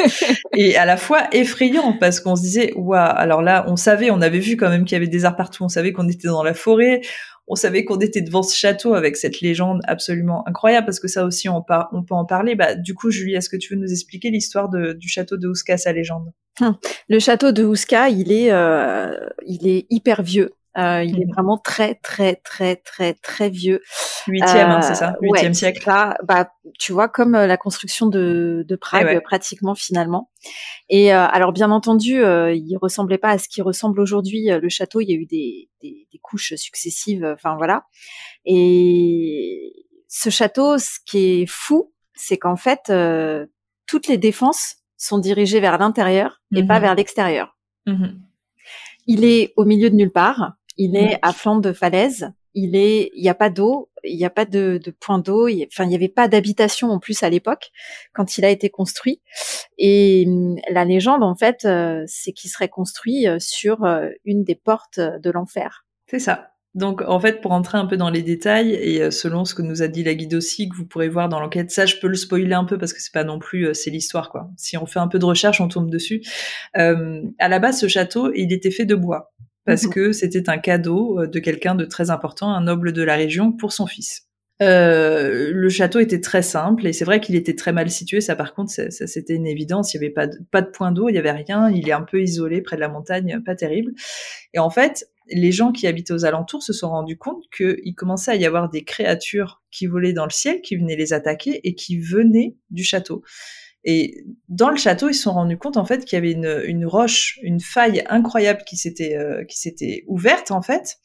et 0.54 0.76
à 0.78 0.86
la 0.86 0.96
fois 0.96 1.24
effrayant 1.32 1.92
parce 1.98 2.20
qu'on 2.20 2.36
se 2.36 2.42
disait, 2.42 2.72
waouh, 2.74 2.98
alors 2.98 3.42
là, 3.42 3.64
on 3.68 3.76
savait, 3.76 4.10
on 4.10 4.22
avait 4.22 4.38
vu 4.38 4.56
quand 4.56 4.70
même 4.70 4.86
qu'il 4.86 4.94
y 4.94 4.96
avait 4.96 5.08
des 5.08 5.26
arbres 5.26 5.36
partout, 5.36 5.62
on 5.62 5.68
savait 5.68 5.92
qu'on 5.92 6.08
était 6.08 6.28
dans 6.28 6.42
la 6.42 6.54
forêt, 6.54 7.02
on 7.50 7.56
savait 7.56 7.84
qu'on 7.84 7.98
était 7.98 8.20
devant 8.20 8.44
ce 8.44 8.56
château 8.56 8.94
avec 8.94 9.16
cette 9.16 9.40
légende 9.40 9.80
absolument 9.84 10.46
incroyable 10.46 10.86
parce 10.86 11.00
que 11.00 11.08
ça 11.08 11.24
aussi 11.24 11.48
on, 11.48 11.62
peut 11.62 12.14
en 12.14 12.24
parler. 12.24 12.54
Bah, 12.54 12.76
du 12.76 12.94
coup, 12.94 13.10
Julie, 13.10 13.34
est-ce 13.34 13.48
que 13.48 13.56
tu 13.56 13.74
veux 13.74 13.80
nous 13.80 13.90
expliquer 13.90 14.30
l'histoire 14.30 14.68
du 14.68 15.08
château 15.08 15.36
de 15.36 15.48
Ouska, 15.48 15.76
sa 15.76 15.92
légende? 15.92 16.32
Hum. 16.60 16.76
Le 17.08 17.18
château 17.18 17.50
de 17.50 17.64
Ouska, 17.64 18.08
il 18.08 18.30
est, 18.30 18.52
euh, 18.52 19.10
il 19.44 19.66
est 19.66 19.86
hyper 19.90 20.22
vieux. 20.22 20.52
Euh, 20.78 21.02
il 21.02 21.20
est 21.20 21.26
mmh. 21.26 21.32
vraiment 21.32 21.58
très 21.58 21.96
très 21.96 22.36
très 22.36 22.76
très 22.76 23.14
très 23.14 23.50
vieux. 23.50 23.80
Huitième, 24.28 24.70
hein, 24.70 24.82
c'est 24.82 24.94
ça, 24.94 25.10
euh, 25.10 25.18
huitième 25.20 25.54
siècle. 25.54 25.82
bah, 26.22 26.52
tu 26.78 26.92
vois, 26.92 27.08
comme 27.08 27.34
euh, 27.34 27.46
la 27.48 27.56
construction 27.56 28.06
de, 28.06 28.64
de 28.68 28.76
Prague, 28.76 29.20
pratiquement 29.24 29.74
finalement. 29.74 30.30
Et 30.88 31.12
alors, 31.12 31.52
bien 31.52 31.70
entendu, 31.70 32.22
il 32.22 32.76
ressemblait 32.80 33.18
pas 33.18 33.30
à 33.30 33.38
ce 33.38 33.48
qui 33.48 33.62
ressemble 33.62 34.00
aujourd'hui. 34.00 34.48
Le 34.50 34.68
château, 34.68 35.00
il 35.00 35.10
y 35.10 35.12
a 35.12 35.16
eu 35.16 35.26
des, 35.26 35.68
des, 35.82 36.08
des 36.10 36.18
couches 36.18 36.54
successives. 36.54 37.24
Enfin 37.24 37.56
voilà. 37.56 37.84
Et 38.44 39.72
ce 40.08 40.30
château, 40.30 40.78
ce 40.78 40.98
qui 41.04 41.42
est 41.42 41.46
fou, 41.46 41.92
c'est 42.14 42.38
qu'en 42.38 42.56
fait, 42.56 42.92
toutes 43.86 44.06
les 44.06 44.18
défenses 44.18 44.76
sont 44.96 45.18
dirigées 45.18 45.60
vers 45.60 45.78
l'intérieur 45.78 46.40
et 46.54 46.64
pas 46.64 46.78
mmh 46.78 46.82
vers 46.82 46.94
l'extérieur. 46.94 47.56
Mmh 47.86 48.06
il 49.06 49.24
est 49.24 49.52
au 49.56 49.64
milieu 49.64 49.90
de 49.90 49.96
nulle 49.96 50.12
part 50.12 50.52
il 50.80 50.96
est 50.96 51.18
à 51.20 51.34
flanc 51.34 51.58
de 51.58 51.74
falaise. 51.74 52.32
Il 52.54 52.74
est, 52.74 53.10
il 53.14 53.22
n'y 53.22 53.28
a 53.28 53.34
pas 53.34 53.50
d'eau, 53.50 53.90
il 54.02 54.16
n'y 54.16 54.24
a 54.24 54.30
pas 54.30 54.46
de, 54.46 54.80
point 54.98 55.18
d'eau. 55.18 55.46
Enfin, 55.46 55.84
il 55.84 55.88
n'y 55.88 55.94
avait 55.94 56.08
pas 56.08 56.26
d'habitation 56.26 56.88
en 56.88 56.98
plus 56.98 57.22
à 57.22 57.28
l'époque 57.28 57.70
quand 58.14 58.38
il 58.38 58.46
a 58.46 58.48
été 58.48 58.70
construit. 58.70 59.20
Et 59.76 60.24
hum, 60.26 60.56
la 60.70 60.86
légende, 60.86 61.22
en 61.22 61.34
fait, 61.34 61.66
euh, 61.66 62.02
c'est 62.06 62.32
qu'il 62.32 62.50
serait 62.50 62.70
construit 62.70 63.28
euh, 63.28 63.36
sur 63.38 63.84
euh, 63.84 64.08
une 64.24 64.42
des 64.42 64.54
portes 64.54 64.98
de 64.98 65.30
l'enfer. 65.30 65.84
C'est 66.06 66.18
ça. 66.18 66.48
Donc, 66.74 67.02
en 67.02 67.20
fait, 67.20 67.42
pour 67.42 67.52
entrer 67.52 67.76
un 67.76 67.86
peu 67.86 67.98
dans 67.98 68.10
les 68.10 68.22
détails, 68.22 68.72
et 68.72 69.10
selon 69.10 69.44
ce 69.44 69.54
que 69.54 69.62
nous 69.62 69.82
a 69.82 69.88
dit 69.88 70.04
la 70.04 70.14
guide 70.14 70.34
aussi, 70.34 70.68
que 70.68 70.76
vous 70.76 70.86
pourrez 70.86 71.08
voir 71.08 71.28
dans 71.28 71.40
l'enquête, 71.40 71.70
ça, 71.70 71.84
je 71.84 71.96
peux 71.96 72.06
le 72.06 72.14
spoiler 72.14 72.54
un 72.54 72.64
peu 72.64 72.78
parce 72.78 72.94
que 72.94 73.02
c'est 73.02 73.12
pas 73.12 73.24
non 73.24 73.40
plus, 73.40 73.74
c'est 73.74 73.90
l'histoire, 73.90 74.30
quoi. 74.30 74.48
Si 74.56 74.78
on 74.78 74.86
fait 74.86 75.00
un 75.00 75.08
peu 75.08 75.18
de 75.18 75.24
recherche, 75.24 75.60
on 75.60 75.66
tombe 75.66 75.90
dessus. 75.90 76.22
À 76.74 77.48
la 77.48 77.58
base, 77.58 77.80
ce 77.80 77.88
château, 77.88 78.32
il 78.34 78.52
était 78.52 78.70
fait 78.70 78.86
de 78.86 78.94
bois 78.94 79.32
parce 79.70 79.84
mhm. 79.84 79.92
que 79.92 80.12
c'était 80.12 80.50
un 80.50 80.58
cadeau 80.58 81.20
euh, 81.20 81.26
de 81.28 81.38
quelqu'un 81.38 81.76
de 81.76 81.84
très 81.84 82.10
important, 82.10 82.48
un 82.48 82.62
noble 82.62 82.92
de 82.92 83.02
la 83.02 83.14
région, 83.14 83.52
pour 83.52 83.72
son 83.72 83.86
fils. 83.86 84.26
Euh, 84.62 85.52
le 85.54 85.68
château 85.68 86.00
était 86.00 86.20
très 86.20 86.42
simple 86.42 86.86
et 86.86 86.92
c'est 86.92 87.04
vrai 87.04 87.20
qu'il 87.20 87.36
était 87.36 87.54
très 87.54 87.72
mal 87.72 87.88
situé. 87.88 88.20
Ça, 88.20 88.34
par 88.34 88.52
contre, 88.52 88.72
ça, 88.72 88.90
c'était 88.90 89.34
une 89.34 89.46
évidence. 89.46 89.94
Il 89.94 90.00
n'y 90.00 90.06
avait 90.06 90.12
pas 90.12 90.26
de, 90.26 90.36
pas 90.50 90.60
de 90.60 90.68
point 90.68 90.90
d'eau, 90.90 91.08
il 91.08 91.12
n'y 91.12 91.18
avait 91.18 91.30
rien. 91.30 91.70
Il 91.70 91.88
est 91.88 91.92
un 91.92 92.02
peu 92.02 92.20
isolé 92.20 92.60
près 92.62 92.74
de 92.74 92.80
la 92.80 92.88
montagne, 92.88 93.40
pas 93.46 93.54
terrible. 93.54 93.92
Et 94.52 94.58
en 94.58 94.70
fait, 94.70 95.06
les 95.28 95.52
gens 95.52 95.70
qui 95.70 95.86
habitaient 95.86 96.12
aux 96.12 96.24
alentours 96.24 96.64
se 96.64 96.72
sont 96.72 96.90
rendus 96.90 97.16
compte 97.16 97.44
qu'il 97.56 97.94
commençait 97.94 98.32
à 98.32 98.34
y 98.34 98.44
avoir 98.44 98.68
des 98.68 98.82
créatures 98.82 99.62
qui 99.70 99.86
volaient 99.86 100.12
dans 100.12 100.24
le 100.24 100.30
ciel, 100.30 100.60
qui 100.62 100.76
venaient 100.76 100.96
les 100.96 101.12
attaquer 101.12 101.60
et 101.62 101.76
qui 101.76 102.00
venaient 102.00 102.56
du 102.70 102.82
château. 102.82 103.22
Et 103.84 104.24
dans 104.48 104.68
le 104.68 104.76
château, 104.76 105.08
ils 105.08 105.14
se 105.14 105.22
sont 105.22 105.32
rendus 105.32 105.56
compte 105.56 105.76
en 105.76 105.84
fait 105.84 106.04
qu'il 106.04 106.16
y 106.16 106.18
avait 106.18 106.32
une, 106.32 106.62
une, 106.66 106.84
roche, 106.84 107.38
une 107.42 107.60
faille 107.60 108.04
incroyable 108.08 108.62
qui 108.66 108.76
s'était 108.76 109.16
euh, 109.16 109.44
qui 109.44 109.58
s'était 109.58 110.04
ouverte 110.06 110.50
en 110.50 110.60
fait, 110.60 110.98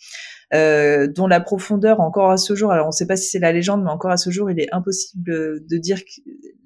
euh, 0.54 1.08
dont 1.08 1.28
la 1.28 1.40
profondeur 1.40 2.02
encore 2.02 2.32
à 2.32 2.38
ce 2.38 2.54
jour, 2.54 2.72
alors 2.72 2.88
on 2.88 2.90
ne 2.90 2.94
sait 2.94 3.08
pas 3.08 3.16
si 3.16 3.30
c'est 3.30 3.40
la 3.40 3.54
légende, 3.54 3.84
mais 3.84 3.92
encore 3.92 4.12
à 4.12 4.18
ce 4.18 4.30
jour, 4.30 4.52
il 4.52 4.60
est 4.60 4.74
impossible 4.74 5.66
de 5.66 5.78
dire 5.78 6.00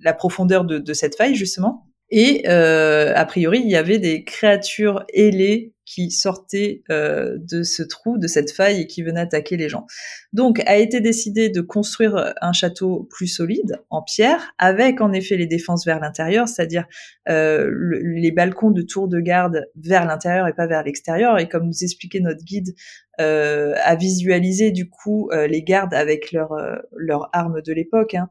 la 0.01 0.14
profondeur 0.14 0.66
de, 0.66 0.80
de 0.80 0.93
cette 0.93 1.16
faille 1.16 1.36
justement. 1.36 1.88
Et 2.12 2.43
euh, 2.47 3.14
a 3.16 3.26
priori, 3.26 3.62
il 3.64 3.70
y 3.70 3.76
avait 3.76 3.99
des 3.99 4.24
créatures 4.24 5.03
ailées 5.14 5.74
qui 5.86 6.12
sortaient 6.12 6.84
euh, 6.91 7.38
de 7.39 7.64
ce 7.64 7.82
trou, 7.82 8.20
de 8.20 8.28
cette 8.28 8.51
faille 8.51 8.82
et 8.82 8.88
qui 8.88 9.01
venaient 9.01 9.22
attaquer 9.22 9.57
les 9.57 9.70
gens. 9.70 9.88
Donc 10.34 10.62
a 10.68 10.78
été 10.78 11.01
décidé 11.01 11.49
de 11.49 11.62
construire 11.62 12.34
un 12.41 12.53
château 12.53 13.07
plus 13.10 13.28
solide 13.28 13.82
en 13.89 14.03
pierre, 14.03 14.53
avec 14.60 15.01
en 15.01 15.12
effet 15.14 15.36
les 15.36 15.47
défenses 15.47 15.86
vers 15.86 15.99
l'intérieur, 15.99 16.47
c'est-à-dire 16.47 16.86
euh, 17.28 17.72
les 18.03 18.32
balcons 18.32 18.70
de 18.70 18.84
tour 18.84 19.07
de 19.07 19.20
garde 19.20 19.66
vers 19.76 20.05
l'intérieur 20.05 20.47
et 20.47 20.53
pas 20.53 20.68
vers 20.68 20.84
l'extérieur. 20.84 21.39
Et 21.39 21.47
comme 21.47 21.66
nous 21.66 21.84
expliquait 21.84 22.20
notre 22.20 22.43
guide, 22.43 22.76
à 23.22 23.95
visualiser 23.97 24.72
du 24.72 24.89
coup 24.89 25.30
les 25.34 25.62
gardes 25.62 25.93
avec 25.93 26.32
leurs 26.32 26.55
leur 26.95 27.30
armes 27.34 27.62
de 27.62 27.74
l'époque, 27.74 28.14
hein, 28.14 28.30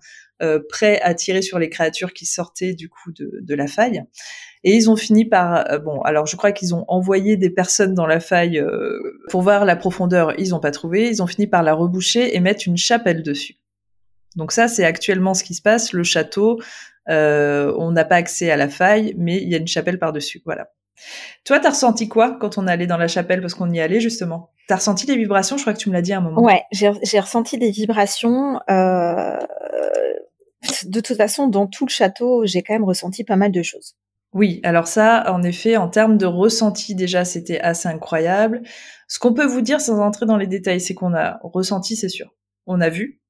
prêts 0.69 1.01
à 1.03 1.15
tirer 1.15 1.43
sur 1.43 1.59
les 1.59 1.69
créatures 1.69 2.13
qui 2.13 2.27
sortaient 2.27 2.75
du 2.75 2.89
coup 2.89 3.13
de, 3.13 3.41
de 3.41 3.55
la 3.55 3.67
faille. 3.67 4.05
Et 4.65 4.75
ils 4.75 4.91
ont 4.91 4.97
fini 4.97 5.25
par, 5.25 5.71
euh, 5.71 5.79
bon, 5.79 6.01
alors 6.03 6.27
je 6.27 6.37
crois 6.37 6.53
qu'ils 6.53 6.75
ont 6.75 6.85
envoyé 6.89 7.37
des 7.37 7.51
personnes 7.51 7.95
dans 7.95 8.07
la 8.07 8.21
faille 8.21 8.59
euh, 8.59 8.99
pour 9.31 9.43
voir 9.43 9.65
la 9.65 9.77
profondeur. 9.77 10.39
Ils 10.39 10.51
n'ont 10.51 10.61
pas 10.61 10.71
trouvé. 10.71 11.09
Ils 11.09 11.23
ont 11.23 11.27
fini 11.27 11.47
par 11.47 11.63
la 11.63 11.75
reboucher 11.75 12.37
et 12.37 12.41
mettre 12.41 12.65
une 12.67 12.77
chapelle 12.77 13.23
dessus. 13.23 13.57
Donc 14.37 14.53
ça, 14.53 14.69
c'est 14.69 14.85
actuellement 14.85 15.35
ce 15.35 15.45
qui 15.45 15.55
se 15.55 15.63
passe. 15.63 15.93
Le 15.93 16.03
château, 16.03 16.61
euh, 17.09 17.73
on 17.79 17.93
n'a 17.93 18.05
pas 18.05 18.17
accès 18.17 18.51
à 18.51 18.57
la 18.57 18.69
faille, 18.69 19.15
mais 19.17 19.37
il 19.37 19.49
y 19.49 19.55
a 19.55 19.59
une 19.59 19.69
chapelle 19.69 19.99
par-dessus. 19.99 20.43
Voilà. 20.45 20.71
Toi, 21.45 21.61
t'as 21.61 21.71
ressenti 21.71 22.09
quoi 22.09 22.37
quand 22.41 22.59
on 22.59 22.67
allait 22.67 22.87
dans 22.87 22.97
la 22.97 23.09
chapelle 23.09 23.41
parce 23.41 23.55
qu'on 23.55 23.71
y 23.71 23.81
allait 23.81 24.01
justement? 24.01 24.51
T'as 24.67 24.77
ressenti 24.77 25.07
des 25.07 25.17
vibrations? 25.17 25.57
Je 25.57 25.63
crois 25.63 25.73
que 25.73 25.79
tu 25.79 25.89
me 25.89 25.95
l'as 25.95 26.03
dit 26.03 26.13
à 26.13 26.19
un 26.19 26.21
moment. 26.21 26.43
Ouais, 26.43 26.63
j'ai 26.73 27.21
ressenti 27.21 27.59
des 27.59 27.71
vibrations. 27.71 28.61
Euh, 28.71 29.39
de 30.85 31.01
toute 31.01 31.17
façon, 31.17 31.49
dans 31.49 31.67
tout 31.67 31.87
le 31.87 31.91
château, 31.91 32.45
j'ai 32.45 32.63
quand 32.63 32.75
même 32.75 32.85
ressenti 32.85 33.25
pas 33.25 33.37
mal 33.37 33.53
de 33.53 33.63
choses. 33.63 33.97
Oui, 34.35 34.61
alors 34.63 34.87
ça, 34.89 35.33
en 35.33 35.43
effet, 35.43 35.77
en 35.77 35.89
termes 35.89 36.19
de 36.19 36.27
ressenti, 36.27 36.95
déjà, 36.95 37.25
c'était 37.25 37.61
assez 37.61 37.89
incroyable. 37.89 38.63
Ce 39.07 39.19
qu'on 39.19 39.33
peut 39.33 39.47
vous 39.47 39.63
dire 39.63 39.81
sans 39.81 40.01
entrer 40.01 40.27
dans 40.27 40.37
les 40.37 40.47
détails, 40.47 40.81
c'est 40.81 40.95
qu'on 40.95 41.15
a 41.15 41.39
ressenti, 41.43 41.97
c'est 41.97 42.11
sûr. 42.11 42.35
On 42.67 42.81
a 42.81 42.91
vu, 42.91 43.23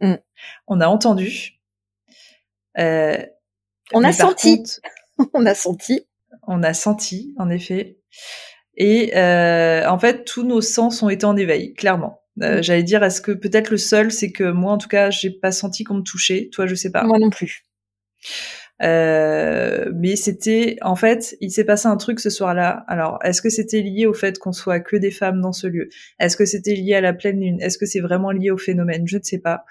mm. 0.00 0.14
on 0.66 0.80
a 0.80 0.86
entendu. 0.86 1.60
Euh, 2.78 3.18
on 3.92 4.04
a 4.04 4.12
senti. 4.12 4.62
on 5.34 5.44
a 5.44 5.54
senti. 5.54 6.07
On 6.48 6.62
a 6.62 6.72
senti, 6.72 7.34
en 7.36 7.50
effet. 7.50 7.98
Et 8.78 9.16
euh, 9.16 9.86
en 9.86 9.98
fait, 9.98 10.24
tous 10.24 10.44
nos 10.44 10.62
sens 10.62 11.02
ont 11.02 11.10
été 11.10 11.26
en 11.26 11.36
éveil, 11.36 11.74
clairement. 11.74 12.22
Euh, 12.42 12.58
mm. 12.58 12.62
J'allais 12.62 12.82
dire, 12.82 13.04
est-ce 13.04 13.20
que 13.20 13.32
peut-être 13.32 13.70
le 13.70 13.76
seul, 13.76 14.10
c'est 14.10 14.32
que 14.32 14.50
moi, 14.50 14.72
en 14.72 14.78
tout 14.78 14.88
cas, 14.88 15.10
j'ai 15.10 15.30
pas 15.30 15.52
senti 15.52 15.84
qu'on 15.84 15.94
me 15.94 16.02
touchait. 16.02 16.48
Toi, 16.52 16.66
je 16.66 16.74
sais 16.74 16.90
pas. 16.90 17.04
Moi 17.04 17.18
non 17.18 17.28
plus. 17.28 17.64
Euh, 18.80 19.90
mais 19.94 20.14
c'était, 20.14 20.76
en 20.82 20.94
fait, 20.94 21.36
il 21.40 21.50
s'est 21.50 21.64
passé 21.64 21.88
un 21.88 21.96
truc 21.96 22.20
ce 22.20 22.30
soir-là. 22.30 22.84
Alors, 22.86 23.18
est-ce 23.24 23.42
que 23.42 23.50
c'était 23.50 23.82
lié 23.82 24.06
au 24.06 24.14
fait 24.14 24.38
qu'on 24.38 24.52
soit 24.52 24.80
que 24.80 24.96
des 24.96 25.10
femmes 25.10 25.42
dans 25.42 25.52
ce 25.52 25.66
lieu? 25.66 25.88
Est-ce 26.20 26.36
que 26.36 26.46
c'était 26.46 26.74
lié 26.74 26.94
à 26.94 27.00
la 27.00 27.12
pleine 27.12 27.40
lune? 27.40 27.60
Est-ce 27.60 27.76
que 27.76 27.86
c'est 27.86 28.00
vraiment 28.00 28.30
lié 28.30 28.50
au 28.50 28.58
phénomène? 28.58 29.06
Je 29.06 29.18
ne 29.18 29.22
sais 29.22 29.40
pas. 29.40 29.64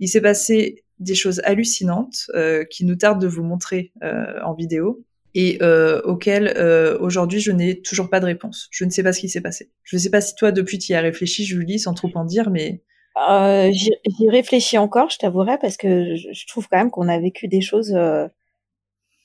Il 0.00 0.08
s'est 0.08 0.22
passé 0.22 0.84
des 0.98 1.14
choses 1.14 1.42
hallucinantes 1.44 2.30
qui 2.70 2.86
nous 2.86 2.96
tardent 2.96 3.20
de 3.20 3.28
vous 3.28 3.44
montrer 3.44 3.92
en 4.02 4.54
vidéo 4.54 5.04
et 5.34 5.58
euh, 5.62 6.00
auquel 6.02 6.54
euh, 6.56 6.96
aujourd'hui 7.00 7.40
je 7.40 7.50
n'ai 7.50 7.80
toujours 7.80 8.08
pas 8.08 8.20
de 8.20 8.26
réponse. 8.26 8.68
Je 8.70 8.84
ne 8.84 8.90
sais 8.90 9.02
pas 9.02 9.12
ce 9.12 9.20
qui 9.20 9.28
s'est 9.28 9.40
passé. 9.40 9.70
Je 9.82 9.96
ne 9.96 10.00
sais 10.00 10.10
pas 10.10 10.20
si 10.20 10.34
toi 10.34 10.52
depuis 10.52 10.78
tu 10.78 10.92
y 10.92 10.94
as 10.94 11.00
réfléchi, 11.00 11.44
Julie, 11.44 11.78
sans 11.78 11.94
trop 11.94 12.10
en 12.14 12.24
dire, 12.24 12.50
mais 12.50 12.82
euh, 13.28 13.70
j'y 13.72 14.28
réfléchis 14.28 14.78
encore, 14.78 15.10
je 15.10 15.18
t'avouerai, 15.18 15.58
parce 15.58 15.76
que 15.76 16.16
je, 16.16 16.46
trouve 16.48 16.68
quand 16.68 16.78
même 16.78 16.90
qu'on 16.90 17.08
a 17.08 17.18
vécu 17.18 17.46
des 17.46 17.60
choses 17.60 17.92
euh, 17.94 18.26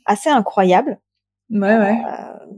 assez 0.06 0.30
incroyables. 0.30 1.00
Ouais, 1.50 1.76
ouais. 1.76 1.98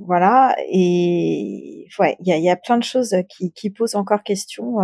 Voilà, 0.06 0.56
et 0.70 1.88
ouais, 2.00 2.18
il 2.20 2.28
y 2.28 2.34
a, 2.34 2.38
y 2.38 2.50
a 2.50 2.58
plein 2.58 2.78
de 2.78 2.84
choses 2.84 3.16
qui, 3.30 3.54
qui 3.54 3.70
posent 3.70 3.96
encore 3.96 4.24
question. 4.24 4.80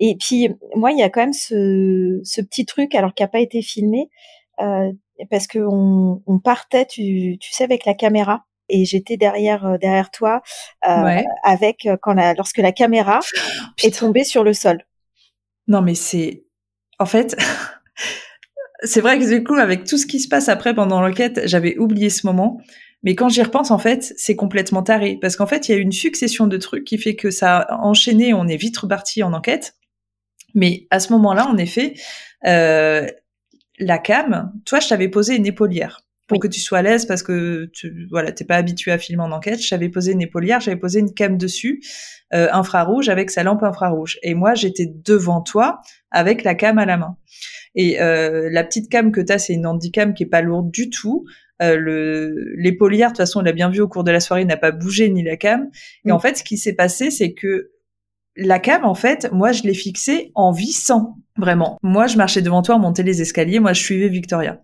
Et 0.00 0.16
puis 0.18 0.48
moi, 0.74 0.90
il 0.90 0.98
y 0.98 1.02
a 1.02 1.10
quand 1.10 1.20
même 1.20 1.32
ce, 1.32 2.20
ce 2.24 2.40
petit 2.40 2.66
truc, 2.66 2.96
alors 2.96 3.14
qui 3.14 3.22
n'a 3.22 3.28
pas 3.28 3.38
été 3.38 3.62
filmé. 3.62 4.08
Parce 5.28 5.46
que 5.46 5.58
on, 5.58 6.22
on 6.26 6.38
partait, 6.38 6.86
tu, 6.86 7.36
tu 7.38 7.52
sais, 7.52 7.64
avec 7.64 7.84
la 7.84 7.94
caméra 7.94 8.44
et 8.70 8.84
j'étais 8.84 9.16
derrière 9.16 9.66
euh, 9.66 9.78
derrière 9.78 10.10
toi 10.10 10.42
euh, 10.88 11.20
avec 11.42 11.86
euh, 11.86 11.96
quand 12.00 12.14
la, 12.14 12.34
lorsque 12.34 12.58
la 12.58 12.72
caméra 12.72 13.20
est 13.84 13.98
tombée 13.98 14.24
sur 14.24 14.44
le 14.44 14.52
sol. 14.52 14.84
Non 15.66 15.82
mais 15.82 15.94
c'est 15.94 16.44
en 16.98 17.06
fait 17.06 17.36
c'est 18.82 19.00
vrai 19.00 19.18
que 19.18 19.28
du 19.28 19.44
coup 19.44 19.54
avec 19.54 19.84
tout 19.84 19.98
ce 19.98 20.06
qui 20.06 20.20
se 20.20 20.28
passe 20.28 20.48
après 20.48 20.74
pendant 20.74 21.00
l'enquête, 21.00 21.42
j'avais 21.44 21.76
oublié 21.78 22.10
ce 22.10 22.26
moment. 22.26 22.60
Mais 23.02 23.14
quand 23.14 23.30
j'y 23.30 23.42
repense, 23.42 23.70
en 23.70 23.78
fait, 23.78 24.12
c'est 24.18 24.36
complètement 24.36 24.82
taré. 24.82 25.18
Parce 25.22 25.34
qu'en 25.34 25.46
fait, 25.46 25.68
il 25.68 25.72
y 25.72 25.74
a 25.74 25.78
une 25.78 25.90
succession 25.90 26.46
de 26.46 26.58
trucs 26.58 26.84
qui 26.84 26.98
fait 26.98 27.16
que 27.16 27.30
ça 27.30 27.56
a 27.56 27.78
enchaîné, 27.78 28.34
on 28.34 28.46
est 28.46 28.58
vite 28.58 28.76
reparti 28.76 29.22
en 29.22 29.32
enquête. 29.32 29.74
Mais 30.54 30.86
à 30.90 31.00
ce 31.00 31.10
moment-là, 31.14 31.46
en 31.46 31.56
effet, 31.56 31.94
euh, 32.46 33.06
la 33.80 33.98
cam, 33.98 34.52
toi, 34.64 34.80
je 34.80 34.88
t'avais 34.88 35.08
posé 35.08 35.34
une 35.34 35.46
épaulière 35.46 36.02
pour 36.30 36.38
que 36.38 36.46
tu 36.46 36.60
sois 36.60 36.78
à 36.78 36.82
l'aise 36.82 37.06
parce 37.06 37.24
que 37.24 37.68
tu 37.72 38.06
voilà, 38.08 38.30
t'es 38.30 38.44
pas 38.44 38.54
habitué 38.54 38.92
à 38.92 38.98
filmer 38.98 39.24
en 39.24 39.32
enquête. 39.32 39.60
J'avais 39.60 39.88
posé 39.88 40.12
une 40.12 40.22
épaulière, 40.22 40.60
j'avais 40.60 40.76
posé 40.76 41.00
une 41.00 41.12
cam 41.12 41.36
dessus, 41.36 41.82
euh, 42.32 42.48
infrarouge 42.52 43.08
avec 43.08 43.30
sa 43.30 43.42
lampe 43.42 43.64
infrarouge. 43.64 44.18
Et 44.22 44.34
moi, 44.34 44.54
j'étais 44.54 44.86
devant 44.86 45.40
toi 45.40 45.80
avec 46.12 46.44
la 46.44 46.54
cam 46.54 46.78
à 46.78 46.86
la 46.86 46.96
main. 46.96 47.16
Et 47.74 48.00
euh, 48.00 48.48
la 48.52 48.62
petite 48.62 48.88
cam 48.88 49.10
que 49.10 49.20
tu 49.20 49.32
as, 49.32 49.40
c'est 49.40 49.54
une 49.54 49.66
handicam 49.66 50.14
qui 50.14 50.22
est 50.22 50.26
pas 50.26 50.40
lourde 50.40 50.70
du 50.70 50.88
tout. 50.88 51.24
Euh, 51.62 51.76
le 51.76 52.54
l'épaulière, 52.56 53.08
de 53.08 53.14
toute 53.14 53.18
façon, 53.18 53.40
on 53.40 53.42
l'a 53.42 53.52
bien 53.52 53.68
vu 53.68 53.80
au 53.80 53.88
cours 53.88 54.04
de 54.04 54.12
la 54.12 54.20
soirée, 54.20 54.44
n'a 54.44 54.56
pas 54.56 54.70
bougé 54.70 55.08
ni 55.08 55.24
la 55.24 55.36
cam. 55.36 55.68
Et 56.04 56.10
mm. 56.10 56.12
en 56.12 56.20
fait, 56.20 56.38
ce 56.38 56.44
qui 56.44 56.58
s'est 56.58 56.74
passé, 56.74 57.10
c'est 57.10 57.32
que 57.32 57.72
la 58.40 58.58
cam, 58.58 58.84
en 58.84 58.94
fait, 58.94 59.30
moi, 59.32 59.52
je 59.52 59.62
l'ai 59.62 59.74
fixée 59.74 60.32
en 60.34 60.50
vissant, 60.50 61.16
vraiment. 61.36 61.78
Moi, 61.82 62.06
je 62.06 62.16
marchais 62.16 62.42
devant 62.42 62.62
toi, 62.62 62.76
on 62.76 62.80
montait 62.80 63.02
les 63.02 63.20
escaliers, 63.22 63.60
moi, 63.60 63.72
je 63.72 63.82
suivais 63.82 64.08
Victoria. 64.08 64.60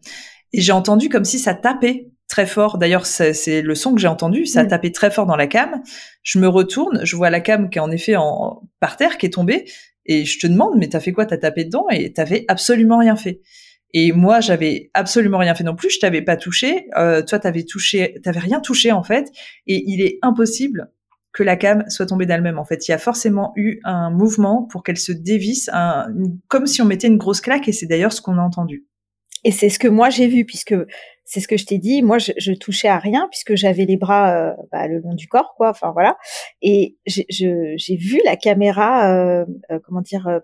Et 0.53 0.61
j'ai 0.61 0.73
entendu 0.73 1.09
comme 1.09 1.25
si 1.25 1.39
ça 1.39 1.55
tapait 1.55 2.09
très 2.29 2.47
fort. 2.47 2.79
D'ailleurs, 2.79 3.07
c'est 3.07 3.63
le 3.63 3.75
son 3.75 3.95
que 3.95 4.01
j'ai 4.01 4.09
entendu, 4.09 4.47
ça 4.47 4.61
a 4.61 4.67
tapé 4.67 4.91
très 4.93 5.11
fort 5.11 5.27
dans 5.27 5.37
la 5.37 5.47
cam. 5.47 5.83
Je 6.23 6.39
me 6.39 6.49
retourne, 6.49 7.05
je 7.05 7.17
vois 7.17 7.31
la 7.31 7.41
cam 7.41 7.71
qui 7.71 7.79
est 7.79 7.83
en 7.83 7.91
effet 7.91 8.17
en, 8.17 8.63
par 8.81 8.97
terre, 8.97 9.19
qui 9.19 9.27
est 9.27 9.31
tombée, 9.31 9.67
et 10.07 10.25
je 10.25 10.39
te 10.39 10.47
demande, 10.47 10.75
mais 10.77 10.89
t'as 10.89 11.01
fait 11.01 11.13
quoi? 11.13 11.27
T'as 11.27 11.39
tapé 11.39 11.65
dedans 11.65 11.87
et 11.91 12.13
t'avais 12.13 12.45
absolument 12.49 12.99
rien 12.99 13.17
fait. 13.17 13.41
Et 13.93 14.13
moi, 14.13 14.41
j'avais 14.41 14.91
absolument 14.95 15.39
rien 15.39 15.55
fait 15.55 15.65
non 15.65 15.75
plus. 15.75 15.91
Je 15.91 15.99
t'avais 15.99 16.23
pas 16.23 16.37
touché. 16.37 16.87
Euh, 16.97 17.23
toi, 17.23 17.39
t'avais 17.39 17.65
touché, 17.65 18.17
t'avais 18.23 18.41
rien 18.41 18.61
touché 18.61 18.93
en 18.93 19.03
fait. 19.03 19.31
Et 19.67 19.85
il 19.87 20.01
est 20.01 20.19
impossible 20.23 20.91
que 21.37 21.43
la 21.43 21.57
cam 21.57 21.85
soit 21.91 22.07
tombée 22.07 22.25
d'elle-même. 22.25 22.59
En 22.59 22.65
fait, 22.65 22.89
il 22.89 22.93
y 22.93 22.95
a 22.95 22.99
forcément 22.99 23.53
eu 23.57 23.79
un 23.85 24.11
mouvement 24.11 24.63
pour 24.63 24.83
qu'elle 24.83 24.97
se 24.97 25.13
dévisse, 25.13 25.69
un, 25.71 26.07
comme 26.49 26.67
si 26.67 26.81
on 26.81 26.87
mettait 26.87 27.09
une 27.09 27.19
grosse 27.19 27.43
claque, 27.43 27.69
et 27.69 27.73
c'est 27.73 27.85
d'ailleurs 27.85 28.15
ce 28.15 28.23
qu'on 28.23 28.39
a 28.39 28.43
entendu. 28.43 28.87
Et 29.45 29.53
c'est 29.53 29.69
ce 29.69 29.79
que 29.79 29.87
moi 29.87 30.09
j'ai 30.09 30.29
vu, 30.29 30.47
puisque 30.47 30.75
c'est 31.27 31.41
ce 31.41 31.47
que 31.47 31.59
je 31.59 31.67
t'ai 31.67 31.77
dit. 31.77 32.03
Moi, 32.03 32.17
je, 32.17 32.33
je, 32.39 32.53
touchais 32.53 32.89
à 32.89 32.99
rien 32.99 33.29
puisque 33.31 33.55
j'avais 33.55 33.85
les 33.85 33.99
bras 33.99 34.35
euh, 34.35 34.55
bah, 34.73 34.89
le 34.89 35.01
long 35.01 35.13
du 35.13 35.29
corps, 35.29 35.53
quoi. 35.59 35.69
Enfin 35.69 35.91
voilà. 35.93 36.17
Et 36.63 36.97
j'ai 37.05 37.97
vu 37.97 38.19
la 38.25 38.37
caméra, 38.37 39.13
euh, 39.13 39.45
euh, 39.71 39.79
comment 39.85 40.01
dire, 40.01 40.41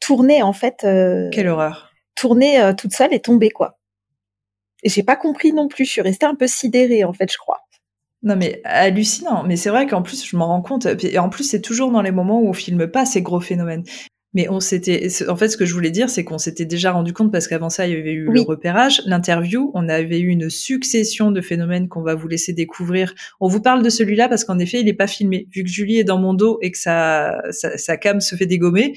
tourner 0.00 0.42
en 0.42 0.52
fait. 0.52 0.78
Quelle 0.80 1.48
horreur. 1.48 1.92
Tourner 2.16 2.72
toute 2.76 2.94
seule 2.94 3.14
et 3.14 3.20
tomber, 3.20 3.50
quoi. 3.50 3.78
Et 4.82 4.88
j'ai 4.88 5.04
pas 5.04 5.16
compris 5.16 5.52
non 5.52 5.68
plus. 5.68 5.84
Je 5.84 5.90
suis 5.92 6.00
restée 6.00 6.26
un 6.26 6.34
peu 6.34 6.48
sidérée, 6.48 7.04
en 7.04 7.12
fait, 7.12 7.30
je 7.30 7.38
crois. 7.38 7.60
Non 8.22 8.36
mais 8.36 8.60
hallucinant, 8.64 9.44
mais 9.44 9.56
c'est 9.56 9.70
vrai 9.70 9.86
qu'en 9.86 10.02
plus 10.02 10.26
je 10.26 10.36
m'en 10.36 10.46
rends 10.46 10.62
compte, 10.62 10.86
et 10.86 11.18
en 11.18 11.28
plus 11.28 11.44
c'est 11.44 11.60
toujours 11.60 11.90
dans 11.90 12.02
les 12.02 12.10
moments 12.10 12.40
où 12.40 12.48
on 12.48 12.52
filme 12.52 12.86
pas 12.88 13.04
ces 13.04 13.22
gros 13.22 13.40
phénomènes. 13.40 13.84
Mais 14.36 14.50
on 14.50 14.60
s'était, 14.60 15.08
en 15.30 15.36
fait, 15.36 15.48
ce 15.48 15.56
que 15.56 15.64
je 15.64 15.72
voulais 15.72 15.90
dire, 15.90 16.10
c'est 16.10 16.22
qu'on 16.22 16.36
s'était 16.36 16.66
déjà 16.66 16.92
rendu 16.92 17.14
compte 17.14 17.32
parce 17.32 17.48
qu'avant 17.48 17.70
ça, 17.70 17.86
il 17.86 17.94
y 17.94 17.98
avait 17.98 18.12
eu 18.12 18.26
le 18.30 18.42
repérage, 18.42 19.00
l'interview, 19.06 19.70
on 19.72 19.88
avait 19.88 20.18
eu 20.18 20.28
une 20.28 20.50
succession 20.50 21.30
de 21.30 21.40
phénomènes 21.40 21.88
qu'on 21.88 22.02
va 22.02 22.14
vous 22.14 22.28
laisser 22.28 22.52
découvrir. 22.52 23.14
On 23.40 23.48
vous 23.48 23.62
parle 23.62 23.82
de 23.82 23.88
celui-là 23.88 24.28
parce 24.28 24.44
qu'en 24.44 24.58
effet, 24.58 24.80
il 24.80 24.84
n'est 24.84 24.92
pas 24.92 25.06
filmé. 25.06 25.48
Vu 25.54 25.64
que 25.64 25.70
Julie 25.70 26.00
est 26.00 26.04
dans 26.04 26.18
mon 26.18 26.34
dos 26.34 26.58
et 26.60 26.70
que 26.70 26.76
sa, 26.76 27.40
sa, 27.50 27.96
cam 27.96 28.20
se 28.20 28.36
fait 28.36 28.44
dégommer, 28.44 28.92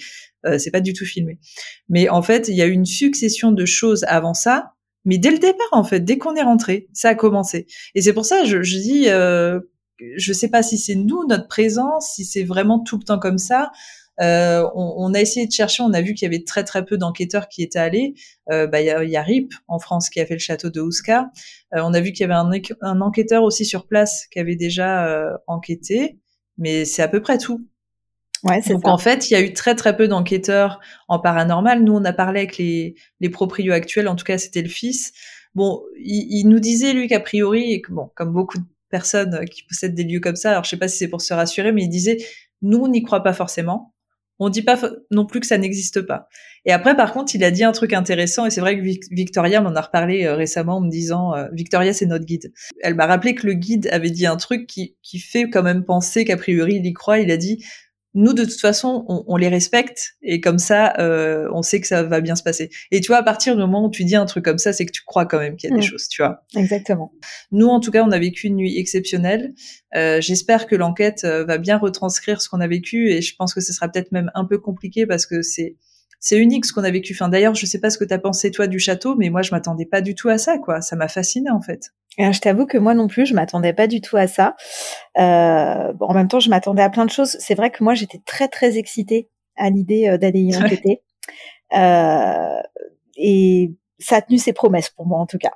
euh, 0.45 0.57
c'est 0.57 0.71
pas 0.71 0.81
du 0.81 0.91
tout 0.91 1.05
filmé. 1.05 1.39
Mais 1.87 2.09
en 2.09 2.21
fait, 2.21 2.49
il 2.49 2.55
y 2.55 2.61
a 2.61 2.65
eu 2.65 2.71
une 2.71 2.83
succession 2.83 3.53
de 3.53 3.63
choses 3.63 4.03
avant 4.09 4.33
ça 4.33 4.73
mais 5.05 5.17
dès 5.17 5.31
le 5.31 5.39
départ, 5.39 5.67
en 5.71 5.83
fait, 5.83 6.01
dès 6.01 6.17
qu'on 6.17 6.35
est 6.35 6.43
rentré, 6.43 6.87
ça 6.93 7.09
a 7.09 7.15
commencé. 7.15 7.67
Et 7.95 8.01
c'est 8.01 8.13
pour 8.13 8.25
ça, 8.25 8.43
je, 8.43 8.61
je 8.61 8.77
dis, 8.77 9.09
euh, 9.09 9.59
je 10.17 10.33
sais 10.33 10.49
pas 10.49 10.63
si 10.63 10.77
c'est 10.77 10.95
nous, 10.95 11.25
notre 11.27 11.47
présence, 11.47 12.13
si 12.15 12.25
c'est 12.25 12.43
vraiment 12.43 12.79
tout 12.79 12.97
le 12.97 13.03
temps 13.03 13.19
comme 13.19 13.37
ça. 13.37 13.71
Euh, 14.21 14.67
on, 14.75 14.95
on, 14.97 15.13
a 15.13 15.21
essayé 15.21 15.47
de 15.47 15.51
chercher, 15.51 15.81
on 15.81 15.93
a 15.93 16.01
vu 16.01 16.13
qu'il 16.13 16.25
y 16.25 16.35
avait 16.35 16.43
très 16.43 16.65
très 16.65 16.83
peu 16.83 16.97
d'enquêteurs 16.97 17.47
qui 17.47 17.63
étaient 17.63 17.79
allés. 17.79 18.15
Euh, 18.51 18.67
bah, 18.67 18.81
il 18.81 18.87
y, 18.87 18.89
a, 18.89 19.03
y, 19.03 19.15
a, 19.15 19.21
RIP 19.21 19.53
en 19.67 19.79
France 19.79 20.09
qui 20.09 20.19
a 20.19 20.25
fait 20.25 20.33
le 20.33 20.39
château 20.39 20.69
de 20.69 20.81
Ouska. 20.81 21.31
Euh, 21.73 21.81
on 21.83 21.93
a 21.93 22.01
vu 22.01 22.11
qu'il 22.11 22.21
y 22.21 22.31
avait 22.31 22.33
un, 22.33 22.51
un, 22.81 23.01
enquêteur 23.01 23.43
aussi 23.43 23.63
sur 23.63 23.87
place 23.87 24.27
qui 24.27 24.39
avait 24.39 24.57
déjà 24.57 25.07
euh, 25.07 25.37
enquêté, 25.47 26.19
mais 26.57 26.83
c'est 26.83 27.01
à 27.01 27.07
peu 27.07 27.21
près 27.21 27.37
tout. 27.37 27.65
Ouais, 28.43 28.61
Donc 28.69 28.87
en 28.87 28.97
fait, 28.97 29.29
il 29.29 29.33
y 29.33 29.35
a 29.35 29.41
eu 29.41 29.53
très 29.53 29.75
très 29.75 29.97
peu 29.97 30.07
d'enquêteurs 30.07 30.79
en 31.07 31.19
paranormal. 31.19 31.83
Nous, 31.83 31.93
on 31.93 32.05
a 32.05 32.13
parlé 32.13 32.39
avec 32.39 32.57
les, 32.57 32.95
les 33.19 33.29
proprios 33.29 33.73
actuels, 33.73 34.07
en 34.07 34.15
tout 34.15 34.25
cas 34.25 34.37
c'était 34.37 34.61
le 34.61 34.69
fils. 34.69 35.11
Bon, 35.55 35.81
il, 35.99 36.27
il 36.29 36.47
nous 36.47 36.59
disait 36.59 36.93
lui 36.93 37.07
qu'a 37.07 37.19
priori, 37.19 37.73
et 37.73 37.81
que, 37.81 37.91
bon, 37.91 38.09
comme 38.15 38.31
beaucoup 38.31 38.57
de 38.57 38.65
personnes 38.89 39.45
qui 39.51 39.63
possèdent 39.63 39.95
des 39.95 40.03
lieux 40.03 40.19
comme 40.19 40.35
ça, 40.35 40.51
alors 40.51 40.63
je 40.63 40.69
sais 40.69 40.77
pas 40.77 40.87
si 40.87 40.97
c'est 40.97 41.07
pour 41.09 41.21
se 41.21 41.33
rassurer, 41.33 41.71
mais 41.71 41.83
il 41.83 41.89
disait, 41.89 42.17
nous 42.61 42.79
on 42.79 42.87
n'y 42.87 43.03
croit 43.03 43.23
pas 43.23 43.33
forcément. 43.33 43.93
On 44.41 44.47
dit 44.47 44.61
pas 44.61 44.79
non 45.11 45.25
plus 45.25 45.41
que 45.41 45.45
ça 45.45 45.57
n'existe 45.57 46.01
pas. 46.01 46.29
Et 46.63 46.71
après, 46.71 46.95
par 46.95 47.11
contre, 47.11 47.35
il 47.35 47.43
a 47.43 47.51
dit 47.51 47.65
un 47.65 47.73
truc 47.73 47.91
intéressant, 47.91 48.45
et 48.45 48.49
c'est 48.49 48.61
vrai 48.61 48.79
que 48.79 49.13
Victoria 49.13 49.59
m'en 49.59 49.75
a 49.75 49.81
reparlé 49.81 50.23
euh, 50.23 50.35
récemment 50.35 50.77
en 50.77 50.81
me 50.81 50.89
disant, 50.89 51.35
euh, 51.35 51.47
Victoria, 51.51 51.91
c'est 51.91 52.05
notre 52.05 52.23
guide. 52.23 52.53
Elle 52.81 52.95
m'a 52.95 53.05
rappelé 53.05 53.35
que 53.35 53.45
le 53.45 53.53
guide 53.53 53.89
avait 53.91 54.11
dit 54.11 54.25
un 54.25 54.37
truc 54.37 54.65
qui, 54.65 54.95
qui 55.03 55.19
fait 55.19 55.49
quand 55.49 55.61
même 55.61 55.83
penser 55.83 56.23
qu'a 56.23 56.37
priori 56.37 56.75
il 56.75 56.85
y 56.85 56.93
croit. 56.93 57.19
Il 57.19 57.31
a 57.31 57.37
dit, 57.37 57.65
nous 58.19 58.33
de 58.33 58.43
toute 58.43 58.59
façon 58.59 59.05
on, 59.07 59.37
les 59.37 59.47
respecte 59.47 60.17
et 60.21 60.41
comme 60.41 60.59
ça 60.59 60.93
euh, 60.99 61.47
on 61.53 61.61
sait 61.61 61.79
que 61.79 61.87
ça 61.87 62.03
va 62.03 62.19
bien 62.19 62.35
se 62.35 62.43
passer. 62.43 62.69
Et 62.91 62.99
tu 62.99 63.07
vois 63.07 63.17
à 63.17 63.23
partir 63.23 63.55
du 63.55 63.61
moment 63.61 63.85
où 63.85 63.89
tu 63.89 64.03
dis 64.03 64.17
un 64.17 64.25
truc 64.25 64.43
comme 64.43 64.57
ça 64.57 64.73
c'est 64.73 64.85
que 64.85 64.91
tu 64.91 65.03
crois 65.05 65.25
quand 65.25 65.39
même 65.39 65.55
qu'il 65.55 65.69
y 65.69 65.73
a 65.73 65.75
des 65.75 65.81
mm. 65.81 65.89
choses 65.89 66.09
tu 66.09 66.21
vois. 66.21 66.43
Exactement. 66.53 67.13
Nous 67.53 67.67
en 67.67 67.79
tout 67.79 67.91
cas 67.91 68.03
on 68.03 68.11
a 68.11 68.19
vécu 68.19 68.47
une 68.47 68.57
nuit 68.57 68.77
exceptionnelle. 68.77 69.53
Euh, 69.95 70.19
j'espère 70.19 70.67
que 70.67 70.75
l'enquête 70.75 71.23
euh, 71.23 71.45
va 71.45 71.57
bien 71.57 71.77
retranscrire 71.77 72.41
ce 72.41 72.49
qu'on 72.49 72.59
a 72.59 72.67
vécu 72.67 73.09
et 73.09 73.21
je 73.21 73.33
pense 73.37 73.53
que 73.53 73.61
ce 73.61 73.71
sera 73.71 73.87
peut-être 73.87 74.11
même 74.11 74.31
un 74.35 74.43
peu 74.43 74.57
compliqué 74.57 75.05
parce 75.05 75.25
que 75.25 75.41
c'est 75.41 75.77
c'est 76.19 76.37
unique 76.37 76.65
ce 76.65 76.73
qu'on 76.73 76.83
a 76.83 76.91
vécu. 76.91 77.13
Enfin, 77.13 77.29
d'ailleurs, 77.29 77.55
je 77.55 77.65
sais 77.65 77.79
pas 77.79 77.89
ce 77.89 77.97
que 77.97 78.03
tu 78.03 78.13
as 78.13 78.19
pensé 78.19 78.51
toi 78.51 78.67
du 78.67 78.79
château, 78.79 79.15
mais 79.15 79.29
moi, 79.29 79.41
je 79.41 79.51
m'attendais 79.51 79.85
pas 79.85 80.01
du 80.01 80.15
tout 80.15 80.29
à 80.29 80.37
ça, 80.37 80.57
quoi. 80.57 80.81
Ça 80.81 80.95
m'a 80.95 81.07
fasciné 81.07 81.49
en 81.49 81.61
fait. 81.61 81.91
je 82.17 82.39
t'avoue 82.39 82.65
que 82.65 82.77
moi 82.77 82.93
non 82.93 83.07
plus, 83.07 83.25
je 83.25 83.33
m'attendais 83.33 83.73
pas 83.73 83.87
du 83.87 84.01
tout 84.01 84.17
à 84.17 84.27
ça. 84.27 84.55
Euh, 85.17 85.93
bon, 85.93 86.07
en 86.07 86.13
même 86.13 86.27
temps, 86.27 86.39
je 86.39 86.49
m'attendais 86.49 86.83
à 86.83 86.89
plein 86.89 87.05
de 87.05 87.11
choses. 87.11 87.37
C'est 87.39 87.55
vrai 87.55 87.71
que 87.71 87.83
moi, 87.83 87.93
j'étais 87.93 88.21
très 88.25 88.47
très 88.47 88.77
excitée 88.77 89.29
à 89.55 89.69
l'idée 89.69 90.07
euh, 90.07 90.17
d'aller 90.17 90.41
y 90.41 90.55
enquêter. 90.63 91.01
Euh, 91.73 92.61
et 93.17 93.73
ça 93.99 94.17
a 94.17 94.21
tenu 94.21 94.37
ses 94.37 94.53
promesses 94.53 94.89
pour 94.89 95.05
moi 95.05 95.19
en 95.19 95.25
tout 95.25 95.37
cas. 95.37 95.51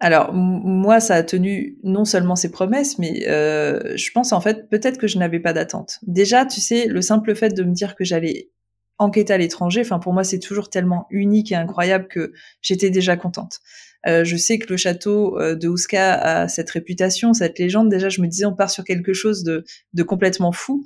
Alors 0.00 0.32
moi, 0.34 1.00
ça 1.00 1.14
a 1.14 1.22
tenu 1.22 1.78
non 1.82 2.04
seulement 2.04 2.36
ses 2.36 2.50
promesses, 2.50 2.98
mais 2.98 3.26
euh, 3.28 3.96
je 3.96 4.10
pense 4.10 4.32
en 4.32 4.40
fait 4.40 4.68
peut-être 4.68 4.98
que 4.98 5.06
je 5.06 5.18
n'avais 5.18 5.40
pas 5.40 5.52
d'attente. 5.52 6.00
Déjà, 6.02 6.44
tu 6.44 6.60
sais, 6.60 6.86
le 6.86 7.00
simple 7.00 7.34
fait 7.34 7.50
de 7.50 7.62
me 7.62 7.72
dire 7.72 7.94
que 7.94 8.04
j'allais 8.04 8.50
enquêter 8.98 9.32
à 9.32 9.38
l'étranger. 9.38 9.80
Enfin, 9.80 9.98
pour 9.98 10.12
moi, 10.12 10.24
c'est 10.24 10.38
toujours 10.38 10.70
tellement 10.70 11.06
unique 11.10 11.52
et 11.52 11.56
incroyable 11.56 12.08
que 12.08 12.32
j'étais 12.62 12.90
déjà 12.90 13.16
contente. 13.16 13.60
Euh, 14.06 14.24
je 14.24 14.36
sais 14.36 14.58
que 14.58 14.70
le 14.70 14.76
château 14.76 15.40
euh, 15.40 15.54
de 15.54 15.68
Ouska 15.68 16.14
a 16.14 16.48
cette 16.48 16.70
réputation, 16.70 17.32
cette 17.32 17.58
légende. 17.58 17.88
Déjà, 17.88 18.08
je 18.08 18.20
me 18.20 18.26
disais, 18.26 18.44
on 18.44 18.54
part 18.54 18.70
sur 18.70 18.84
quelque 18.84 19.12
chose 19.12 19.42
de, 19.44 19.64
de 19.94 20.02
complètement 20.02 20.52
fou. 20.52 20.84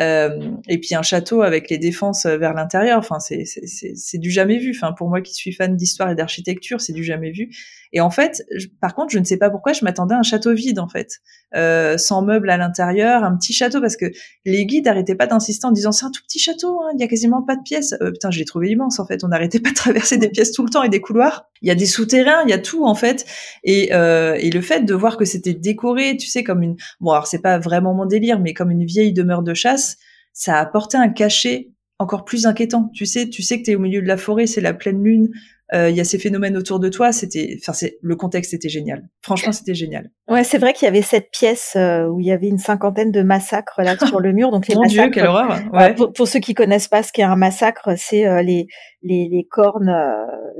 Euh, 0.00 0.52
et 0.68 0.78
puis 0.78 0.94
un 0.94 1.02
château 1.02 1.42
avec 1.42 1.70
les 1.70 1.78
défenses 1.78 2.26
vers 2.26 2.54
l'intérieur. 2.54 2.98
Enfin, 2.98 3.18
c'est 3.18 3.44
c'est 3.44 4.18
du 4.18 4.30
jamais 4.30 4.58
vu. 4.58 4.72
Enfin, 4.76 4.92
pour 4.92 5.08
moi 5.08 5.20
qui 5.20 5.34
suis 5.34 5.52
fan 5.52 5.76
d'histoire 5.76 6.10
et 6.10 6.14
d'architecture, 6.14 6.80
c'est 6.80 6.92
du 6.92 7.04
jamais 7.04 7.30
vu. 7.30 7.50
Et 7.92 8.00
en 8.00 8.10
fait, 8.10 8.44
par 8.80 8.94
contre, 8.94 9.12
je 9.12 9.18
ne 9.18 9.24
sais 9.24 9.38
pas 9.38 9.50
pourquoi 9.50 9.72
je 9.72 9.84
m'attendais 9.84 10.14
à 10.14 10.18
un 10.18 10.22
château 10.22 10.52
vide 10.52 10.78
en 10.78 10.88
fait, 10.88 11.20
euh, 11.56 11.96
sans 11.96 12.22
meubles 12.22 12.50
à 12.50 12.56
l'intérieur, 12.56 13.24
un 13.24 13.36
petit 13.36 13.52
château 13.52 13.80
parce 13.80 13.96
que 13.96 14.06
les 14.44 14.66
guides 14.66 14.84
n'arrêtaient 14.84 15.14
pas 15.14 15.26
d'insister 15.26 15.66
en 15.66 15.70
disant 15.70 15.92
c'est 15.92 16.04
un 16.04 16.10
tout 16.10 16.22
petit 16.22 16.38
château, 16.38 16.80
hein, 16.82 16.90
il 16.94 17.00
y 17.00 17.04
a 17.04 17.08
quasiment 17.08 17.42
pas 17.42 17.56
de 17.56 17.62
pièces. 17.62 17.94
Euh, 18.02 18.10
putain, 18.10 18.30
je 18.30 18.38
l'ai 18.38 18.44
trouvé 18.44 18.70
immense 18.70 18.98
en 18.98 19.06
fait. 19.06 19.24
On 19.24 19.28
n'arrêtait 19.28 19.60
pas 19.60 19.70
de 19.70 19.74
traverser 19.74 20.18
des 20.18 20.28
pièces 20.28 20.52
tout 20.52 20.64
le 20.64 20.70
temps 20.70 20.82
et 20.82 20.88
des 20.88 21.00
couloirs. 21.00 21.48
Il 21.62 21.68
y 21.68 21.70
a 21.70 21.74
des 21.74 21.86
souterrains, 21.86 22.42
il 22.44 22.50
y 22.50 22.52
a 22.52 22.58
tout 22.58 22.84
en 22.84 22.94
fait. 22.94 23.24
Et, 23.64 23.90
euh, 23.92 24.36
et 24.38 24.50
le 24.50 24.60
fait 24.60 24.84
de 24.84 24.94
voir 24.94 25.16
que 25.16 25.24
c'était 25.24 25.54
décoré, 25.54 26.16
tu 26.16 26.26
sais, 26.28 26.44
comme 26.44 26.62
une 26.62 26.76
bon 27.00 27.10
alors 27.10 27.26
c'est 27.26 27.42
pas 27.42 27.58
vraiment 27.58 27.94
mon 27.94 28.04
délire, 28.04 28.38
mais 28.38 28.52
comme 28.52 28.70
une 28.70 28.84
vieille 28.84 29.12
demeure 29.12 29.42
de 29.42 29.54
chasse, 29.54 29.87
ça 30.32 30.56
a 30.56 30.60
apporté 30.60 30.96
un 30.96 31.08
cachet 31.08 31.70
encore 31.98 32.24
plus 32.24 32.46
inquiétant. 32.46 32.90
Tu 32.94 33.06
sais, 33.06 33.28
tu 33.28 33.42
sais 33.42 33.58
que 33.58 33.64
tu 33.64 33.72
es 33.72 33.74
au 33.74 33.80
milieu 33.80 34.00
de 34.00 34.06
la 34.06 34.16
forêt, 34.16 34.46
c'est 34.46 34.60
la 34.60 34.72
pleine 34.72 35.02
lune, 35.02 35.30
euh, 35.74 35.90
il 35.90 35.96
y 35.96 36.00
a 36.00 36.04
ces 36.04 36.18
phénomènes 36.18 36.56
autour 36.56 36.80
de 36.80 36.88
toi. 36.88 37.12
C'était, 37.12 37.58
enfin, 37.60 37.74
c'est 37.74 37.98
le 38.00 38.16
contexte 38.16 38.54
était 38.54 38.70
génial. 38.70 39.08
Franchement, 39.22 39.52
c'était 39.52 39.74
génial. 39.74 40.10
Ouais, 40.26 40.42
c'est 40.42 40.56
vrai 40.56 40.72
qu'il 40.72 40.86
y 40.86 40.88
avait 40.88 41.02
cette 41.02 41.30
pièce 41.30 41.74
euh, 41.76 42.06
où 42.06 42.20
il 42.20 42.26
y 42.26 42.32
avait 42.32 42.48
une 42.48 42.58
cinquantaine 42.58 43.12
de 43.12 43.22
massacres 43.22 43.82
là 43.82 43.98
sur 43.98 44.20
le 44.20 44.32
mur. 44.32 44.50
Donc 44.50 44.66
les 44.68 44.74
Mon 44.74 44.82
massacres, 44.82 45.10
Dieu, 45.10 45.10
quelle 45.10 45.26
horreur 45.26 45.58
ouais. 45.72 45.94
pour, 45.94 46.12
pour, 46.12 46.26
ceux 46.26 46.38
qui 46.38 46.54
connaissent 46.54 46.88
pas 46.88 47.02
ce 47.02 47.12
qu'est 47.12 47.22
un 47.22 47.36
massacre, 47.36 47.90
c'est 47.98 48.26
euh, 48.26 48.40
les, 48.40 48.66
les, 49.02 49.28
les 49.30 49.44
cornes 49.44 49.94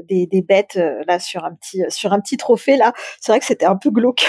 des, 0.06 0.26
des 0.26 0.42
bêtes 0.42 0.78
là 1.06 1.18
sur 1.18 1.44
un 1.44 1.54
petit 1.54 1.82
sur 1.88 2.12
un 2.12 2.20
petit 2.20 2.36
trophée 2.36 2.76
là. 2.76 2.92
C'est 3.20 3.32
vrai 3.32 3.40
que 3.40 3.46
c'était 3.46 3.66
un 3.66 3.76
peu 3.76 3.90
glauque. 3.90 4.26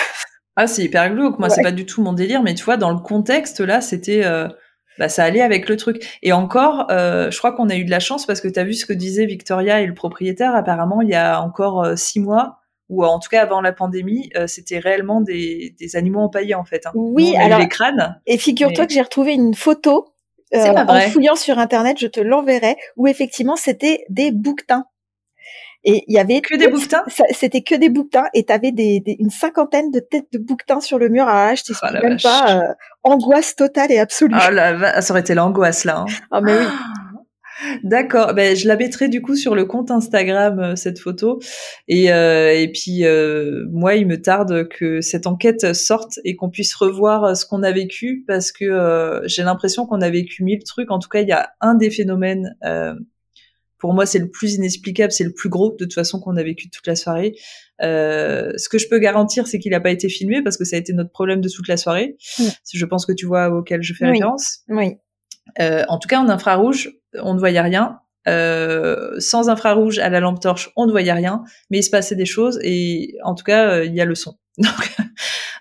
Ah, 0.55 0.67
c'est 0.67 0.83
hyper 0.83 1.13
glauque. 1.13 1.39
Moi, 1.39 1.49
c'est 1.49 1.61
pas 1.61 1.71
du 1.71 1.85
tout 1.85 2.01
mon 2.01 2.11
délire, 2.11 2.43
mais 2.43 2.53
tu 2.53 2.65
vois, 2.65 2.75
dans 2.75 2.91
le 2.91 2.99
contexte 2.99 3.61
là, 3.61 3.79
c'était 3.79 4.25
bah, 4.99 5.09
ça 5.09 5.23
allait 5.23 5.41
avec 5.41 5.67
le 5.69 5.77
truc. 5.77 6.19
Et 6.21 6.33
encore, 6.33 6.87
euh, 6.91 7.31
je 7.31 7.37
crois 7.37 7.53
qu'on 7.53 7.69
a 7.69 7.75
eu 7.75 7.85
de 7.85 7.89
la 7.89 7.99
chance 7.99 8.25
parce 8.25 8.41
que 8.41 8.47
tu 8.47 8.59
as 8.59 8.63
vu 8.63 8.73
ce 8.73 8.85
que 8.85 8.93
disait 8.93 9.25
Victoria 9.25 9.81
et 9.81 9.87
le 9.87 9.93
propriétaire. 9.93 10.53
Apparemment, 10.53 11.01
il 11.01 11.09
y 11.09 11.15
a 11.15 11.41
encore 11.41 11.83
euh, 11.83 11.95
six 11.95 12.19
mois, 12.19 12.59
ou 12.89 13.05
en 13.05 13.19
tout 13.19 13.29
cas 13.29 13.41
avant 13.41 13.61
la 13.61 13.71
pandémie, 13.71 14.29
euh, 14.35 14.45
c'était 14.45 14.79
réellement 14.79 15.21
des, 15.21 15.73
des, 15.79 15.95
animaux 15.95 16.19
empaillés 16.19 16.55
en 16.55 16.65
fait. 16.65 16.85
Hein. 16.85 16.91
Oui, 16.93 17.35
alors 17.37 17.59
les 17.59 17.67
crânes. 17.69 18.19
Et 18.27 18.37
figure-toi 18.37 18.85
que 18.85 18.93
j'ai 18.93 19.01
retrouvé 19.01 19.33
une 19.33 19.55
photo 19.55 20.13
en 20.53 20.99
fouillant 21.11 21.35
sur 21.35 21.59
internet, 21.59 21.97
je 21.99 22.07
te 22.07 22.19
l'enverrai, 22.19 22.75
où 22.97 23.07
effectivement 23.07 23.55
c'était 23.55 24.05
des 24.09 24.31
bouquetins. 24.31 24.85
Et 25.85 26.03
il 26.07 26.13
y 26.13 26.19
avait 26.19 26.41
que 26.41 26.55
des 26.55 26.67
bouquetins? 26.67 27.03
C'était 27.31 27.61
que 27.61 27.75
des 27.75 27.89
bouquetins 27.89 28.25
et 28.33 28.43
t'avais 28.43 28.71
des, 28.71 28.99
des, 28.99 29.15
une 29.19 29.29
cinquantaine 29.29 29.91
de 29.91 29.99
têtes 29.99 30.27
de 30.33 30.37
bouquetins 30.37 30.81
sur 30.81 30.99
le 30.99 31.07
mur. 31.07 31.27
Alors 31.27 31.45
là, 31.45 31.55
je 31.55 31.63
t'explique 31.63 31.91
oh 32.03 32.07
même 32.07 32.19
pas. 32.21 32.57
Euh, 32.57 32.73
angoisse 33.03 33.55
totale 33.55 33.91
et 33.91 33.99
absolue. 33.99 34.35
Ah 34.37 34.51
là, 34.51 35.01
ça 35.01 35.13
aurait 35.13 35.21
été 35.21 35.33
l'angoisse 35.33 35.85
là. 35.85 35.99
Hein. 35.99 36.05
Ah 36.31 36.41
mais 36.41 36.57
oui. 36.57 36.65
D'accord, 37.83 38.33
ben, 38.33 38.55
je 38.55 38.67
la 38.67 38.77
mettrai 38.77 39.09
du 39.09 39.21
coup 39.21 39.35
sur 39.35 39.53
le 39.53 39.65
compte 39.65 39.91
Instagram 39.91 40.59
euh, 40.59 40.75
cette 40.75 40.99
photo 40.99 41.39
et 41.87 42.11
euh, 42.11 42.53
et 42.53 42.71
puis 42.71 43.03
euh, 43.03 43.65
moi 43.71 43.95
il 43.95 44.07
me 44.07 44.21
tarde 44.21 44.67
que 44.69 45.01
cette 45.01 45.27
enquête 45.27 45.73
sorte 45.73 46.19
et 46.23 46.35
qu'on 46.35 46.49
puisse 46.49 46.73
revoir 46.73 47.35
ce 47.35 47.45
qu'on 47.45 47.63
a 47.63 47.71
vécu 47.71 48.23
parce 48.27 48.51
que 48.51 49.21
j'ai 49.25 49.43
l'impression 49.43 49.85
qu'on 49.85 50.01
a 50.01 50.09
vécu 50.09 50.43
mille 50.43 50.63
trucs. 50.63 50.91
En 50.91 50.99
tout 50.99 51.09
cas, 51.09 51.21
il 51.21 51.27
y 51.27 51.33
a 51.33 51.51
un 51.61 51.75
des 51.75 51.89
phénomènes 51.89 52.55
pour 53.79 53.93
moi, 53.93 54.05
c'est 54.05 54.19
le 54.19 54.29
plus 54.29 54.55
inexplicable, 54.55 55.11
c'est 55.11 55.23
le 55.23 55.33
plus 55.33 55.49
gros 55.49 55.71
de 55.71 55.77
toute 55.77 55.93
façon 55.93 56.19
qu'on 56.19 56.35
a 56.37 56.43
vécu 56.43 56.69
toute 56.69 56.85
la 56.85 56.95
soirée. 56.95 57.35
Euh, 57.81 58.51
ce 58.57 58.67
que 58.69 58.77
je 58.77 58.87
peux 58.89 58.99
garantir, 58.99 59.47
c'est 59.47 59.59
qu'il 59.59 59.71
n'a 59.71 59.79
pas 59.79 59.91
été 59.91 60.09
filmé 60.09 60.43
parce 60.43 60.57
que 60.57 60.65
ça 60.65 60.75
a 60.75 60.79
été 60.79 60.93
notre 60.93 61.11
problème 61.11 61.41
de 61.41 61.49
toute 61.49 61.67
la 61.67 61.77
soirée. 61.77 62.17
Je 62.73 62.85
pense 62.85 63.05
que 63.05 63.13
tu 63.13 63.25
vois 63.25 63.49
auquel 63.49 63.81
je 63.81 63.93
fais 63.93 64.05
référence. 64.05 64.59
Oui. 64.67 64.95
Euh, 65.59 65.83
en 65.87 65.97
tout 65.97 66.07
cas, 66.07 66.19
en 66.19 66.29
infrarouge, 66.29 66.91
on 67.15 67.33
ne 67.33 67.39
voyait 67.39 67.61
rien. 67.61 67.99
Euh, 68.27 69.15
sans 69.19 69.49
infrarouge 69.49 69.97
à 69.99 70.09
la 70.09 70.19
lampe 70.19 70.41
torche, 70.41 70.71
on 70.75 70.85
ne 70.85 70.91
voyait 70.91 71.13
rien, 71.13 71.41
mais 71.71 71.79
il 71.79 71.83
se 71.83 71.89
passait 71.89 72.15
des 72.15 72.25
choses 72.25 72.59
et 72.61 73.15
en 73.23 73.33
tout 73.33 73.45
cas, 73.45 73.69
euh, 73.71 73.85
il 73.85 73.95
y 73.95 74.01
a 74.01 74.05
le 74.05 74.13
son. 74.13 74.37
Donc, 74.57 74.91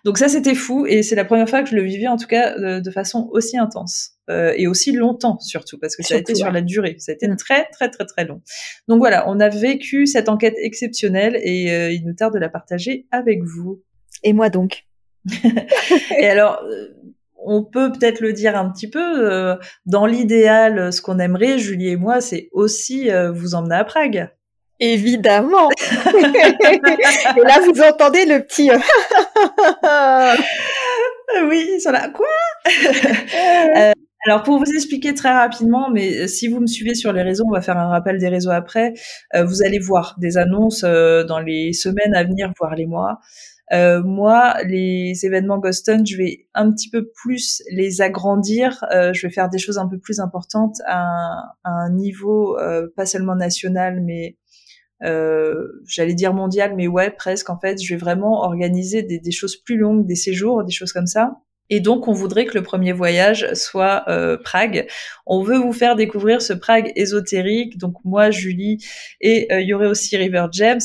donc 0.05 0.19
ça, 0.19 0.29
c'était 0.29 0.55
fou 0.55 0.87
et 0.87 1.03
c'est 1.03 1.17
la 1.17 1.25
première 1.25 1.49
fois 1.49 1.63
que 1.63 1.71
je 1.71 1.77
le 1.77 1.83
vivais 1.83 2.09
en 2.09 2.17
tout 2.17 2.27
cas 2.27 2.59
de, 2.59 2.81
de 2.81 2.91
façon 2.91 3.29
aussi 3.33 3.59
intense 3.59 4.19
euh, 4.31 4.53
et 4.57 4.67
aussi 4.67 4.93
longtemps 4.93 5.39
surtout 5.39 5.79
parce 5.79 5.97
que 5.97 6.03
ça 6.03 6.15
a 6.15 6.19
été 6.19 6.35
sur 6.35 6.51
la 6.51 6.61
durée. 6.61 6.97
Ça 6.99 7.13
a 7.13 7.15
été 7.15 7.27
très 7.37 7.67
très 7.73 7.89
très 7.89 8.05
très 8.05 8.25
long. 8.27 8.43
Donc 8.87 8.99
voilà, 8.99 9.29
on 9.29 9.41
a 9.41 9.49
vécu 9.49 10.07
cette 10.07 10.29
enquête 10.29 10.57
exceptionnelle 10.59 11.39
et 11.43 11.73
euh, 11.73 11.91
il 11.91 12.05
nous 12.05 12.13
tarde 12.13 12.35
de 12.35 12.39
la 12.39 12.51
partager 12.51 13.07
avec 13.11 13.43
vous. 13.43 13.83
Et 14.23 14.33
moi 14.33 14.51
donc. 14.51 14.85
et 16.19 16.27
alors, 16.27 16.63
euh, 16.65 16.89
on 17.45 17.65
peut 17.65 17.91
peut-être 17.91 18.21
le 18.21 18.33
dire 18.35 18.57
un 18.57 18.71
petit 18.71 18.91
peu. 18.91 19.57
dans 19.87 20.05
l'idéal, 20.05 20.93
ce 20.93 21.01
qu'on 21.01 21.19
aimerait, 21.19 21.59
Julie 21.59 21.89
et 21.89 21.97
moi, 21.97 22.21
c'est 22.21 22.49
aussi 22.53 23.09
vous 23.33 23.55
emmener 23.55 23.77
à 23.77 23.85
Prague. 23.85 24.31
Évidemment. 24.81 25.69
et 26.07 27.41
là, 27.41 27.59
vous 27.65 27.81
entendez 27.83 28.27
le 28.27 28.45
petit. 28.45 28.71
oui, 31.49 31.69
ils 31.75 31.81
sont 31.81 31.91
là. 31.91 32.09
Quoi? 32.11 32.27
Euh, 33.77 33.93
Alors, 34.27 34.43
pour 34.43 34.59
vous 34.59 34.71
expliquer 34.73 35.15
très 35.15 35.31
rapidement, 35.31 35.91
mais 35.91 36.27
si 36.29 36.49
vous 36.49 36.61
me 36.61 36.67
suivez 36.67 36.95
sur 36.95 37.13
les 37.13 37.23
réseaux, 37.23 37.45
on 37.47 37.53
va 37.53 37.61
faire 37.61 37.79
un 37.79 37.89
rappel 37.89 38.19
des 38.19 38.29
réseaux 38.29 38.51
après. 38.51 38.93
Euh, 39.35 39.45
vous 39.45 39.63
allez 39.63 39.79
voir 39.79 40.17
des 40.19 40.37
annonces 40.37 40.83
euh, 40.85 41.25
dans 41.25 41.39
les 41.39 41.73
semaines 41.73 42.15
à 42.15 42.25
venir, 42.25 42.53
voire 42.59 42.75
les 42.75 42.87
mois. 42.87 43.19
Euh, 43.73 44.03
moi, 44.03 44.57
les 44.65 45.15
événements 45.25 45.59
Ghoston, 45.59 46.05
je 46.07 46.17
vais 46.17 46.47
un 46.55 46.71
petit 46.73 46.91
peu 46.91 47.09
plus 47.23 47.63
les 47.71 48.01
agrandir. 48.01 48.85
Euh, 48.93 49.13
je 49.13 49.27
vais 49.27 49.33
faire 49.33 49.51
des 49.51 49.59
choses 49.59 49.79
un 49.79 49.89
peu 49.89 49.99
plus 49.99 50.21
importantes 50.21 50.77
à 50.87 51.01
un, 51.01 51.39
à 51.65 51.71
un 51.71 51.91
niveau 51.91 52.57
pas 52.97 53.07
seulement 53.07 53.37
national, 53.37 54.03
mais 54.05 54.37
euh, 55.05 55.83
j'allais 55.87 56.15
dire 56.15 56.35
mondial, 56.35 56.75
mais 56.77 56.87
ouais, 56.87 57.11
presque. 57.11 57.51
En 57.51 57.59
fait, 57.59 57.81
je 57.83 57.95
vais 57.95 57.99
vraiment 57.99 58.43
organiser 58.43 59.03
des, 59.03 59.19
des, 59.19 59.31
choses 59.31 59.57
plus 59.57 59.77
longues, 59.77 60.07
des 60.07 60.17
séjours, 60.17 60.65
des 60.65 60.73
choses 60.73 60.93
comme 60.93 61.07
ça. 61.07 61.39
Et 61.71 61.81
donc, 61.81 62.09
on 62.09 62.13
voudrait 62.13 62.47
que 62.47 62.57
le 62.57 62.63
premier 62.63 62.93
voyage 62.93 63.53
soit 63.53 64.05
euh, 64.09 64.39
Prague. 64.39 64.87
On 65.27 65.43
veut 65.43 65.59
vous 65.59 65.73
faire 65.73 65.97
découvrir 65.97 66.41
ce 66.41 66.53
Prague 66.53 66.93
ésotérique. 66.97 67.79
Donc, 67.79 67.95
moi, 68.05 68.31
Julie, 68.31 68.79
et 69.21 69.53
euh, 69.53 69.61
il 69.61 69.69
y 69.69 69.75
aurait 69.75 69.87
aussi 69.87 70.17
River 70.17 70.47
James. 70.53 70.81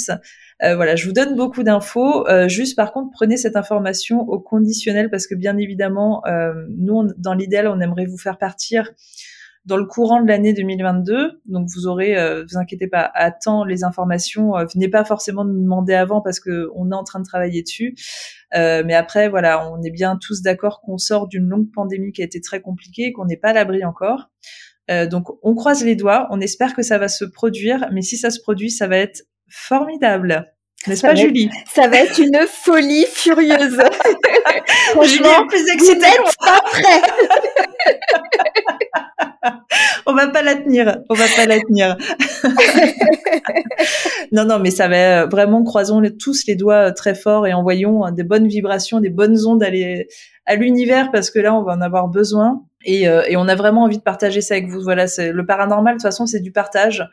Euh, 0.62 0.76
voilà, 0.76 0.96
je 0.96 1.06
vous 1.06 1.14
donne 1.14 1.36
beaucoup 1.36 1.64
d'infos. 1.64 2.28
Euh, 2.28 2.48
juste, 2.48 2.76
par 2.76 2.92
contre, 2.92 3.12
prenez 3.14 3.38
cette 3.38 3.56
information 3.56 4.22
au 4.22 4.40
conditionnel 4.40 5.10
parce 5.10 5.26
que, 5.26 5.36
bien 5.36 5.58
évidemment, 5.58 6.22
nous, 6.70 7.08
dans 7.18 7.34
l'idéal, 7.34 7.68
on 7.68 7.80
aimerait 7.80 8.06
vous 8.06 8.18
faire 8.18 8.38
partir 8.38 8.92
dans 9.66 9.78
le 9.78 9.86
courant 9.86 10.22
de 10.22 10.28
l'année 10.28 10.54
2022. 10.54 11.42
Donc 11.46 11.68
vous 11.74 11.88
aurez, 11.88 12.18
euh, 12.18 12.44
vous 12.50 12.58
inquiétez 12.58 12.88
pas, 12.88 13.10
à 13.14 13.32
temps 13.32 13.64
les 13.64 13.84
informations. 13.84 14.58
Euh, 14.58 14.66
venez 14.74 14.90
pas 14.90 15.06
forcément 15.06 15.46
nous 15.46 15.62
demander 15.62 15.94
avant 15.94 16.22
parce 16.22 16.40
que 16.40 16.70
on 16.76 16.92
est 16.92 16.96
en 16.96 17.04
train 17.04 17.20
de 17.20 17.26
travailler 17.26 17.64
dessus. 17.64 17.96
Euh, 18.56 18.84
mais 18.86 18.94
après, 18.94 19.30
voilà, 19.30 19.70
on 19.72 19.82
est 19.82 19.92
bien 19.92 20.18
tous 20.22 20.42
d'accord 20.42 20.82
qu'on 20.82 20.98
sort 20.98 21.28
d'une 21.28 21.48
longue 21.48 21.72
pandémie 21.74 22.12
qui 22.12 22.22
a 22.22 22.26
été 22.26 22.42
très 22.42 22.62
compliquée, 22.62 23.14
qu'on 23.14 23.26
n'est 23.26 23.38
pas 23.38 23.50
à 23.50 23.54
l'abri 23.54 23.86
encore. 23.86 24.30
Euh, 24.92 25.08
donc 25.08 25.28
on 25.44 25.56
croise 25.56 25.84
les 25.84 25.96
doigts, 25.96 26.28
on 26.30 26.42
espère 26.42 26.76
que 26.76 26.82
ça 26.82 26.98
va 26.98 27.08
se 27.08 27.24
produire, 27.24 27.88
mais 27.94 28.02
si 28.02 28.18
ça 28.18 28.30
se 28.30 28.42
produit, 28.42 28.70
ça 28.70 28.88
va 28.88 28.98
être 28.98 29.24
formidable. 29.50 30.52
N'est-ce 30.88 31.02
pas, 31.02 31.16
Julie? 31.16 31.50
Ça 31.74 31.88
va 31.88 31.98
être 31.98 32.20
une 32.20 32.46
folie 32.48 33.06
furieuse. 33.10 33.78
Franchement, 34.92 35.48
plus 35.48 35.66
excitée. 35.70 36.08
pas 36.40 36.62
prêt. 36.62 37.02
on 40.06 40.14
va 40.14 40.28
pas 40.28 40.42
la 40.42 40.56
tenir, 40.56 41.00
on 41.10 41.14
va 41.14 41.26
pas 41.36 41.46
la 41.46 41.60
tenir. 41.60 41.98
non, 44.32 44.46
non, 44.46 44.60
mais 44.60 44.72
ça 44.72 44.88
va 44.88 45.26
vraiment 45.26 45.64
croisons 45.64 46.02
tous 46.20 46.46
les 46.48 46.56
doigts 46.56 46.92
très 46.92 47.16
fort 47.16 47.48
et 47.48 47.54
envoyons 47.54 48.10
des 48.12 48.24
bonnes 48.24 48.48
vibrations, 48.48 49.00
des 49.00 49.10
bonnes 49.10 49.46
ondes 49.46 49.64
à 49.64 50.56
l'univers 50.56 51.12
parce 51.12 51.30
que 51.30 51.40
là, 51.40 51.54
on 51.54 51.64
va 51.64 51.74
en 51.74 51.82
avoir 51.82 52.08
besoin. 52.08 52.64
Et, 52.84 53.08
euh, 53.08 53.24
et, 53.28 53.38
on 53.38 53.48
a 53.48 53.56
vraiment 53.56 53.84
envie 53.84 53.98
de 53.98 54.04
partager 54.04 54.42
ça 54.42 54.56
avec 54.56 54.68
vous. 54.68 54.82
Voilà, 54.82 55.08
c'est 55.08 55.32
le 55.32 55.46
paranormal 55.46 55.94
de 55.94 55.98
toute 55.98 56.04
façon, 56.04 56.26
c'est 56.26 56.40
du 56.40 56.52
partage. 56.52 57.08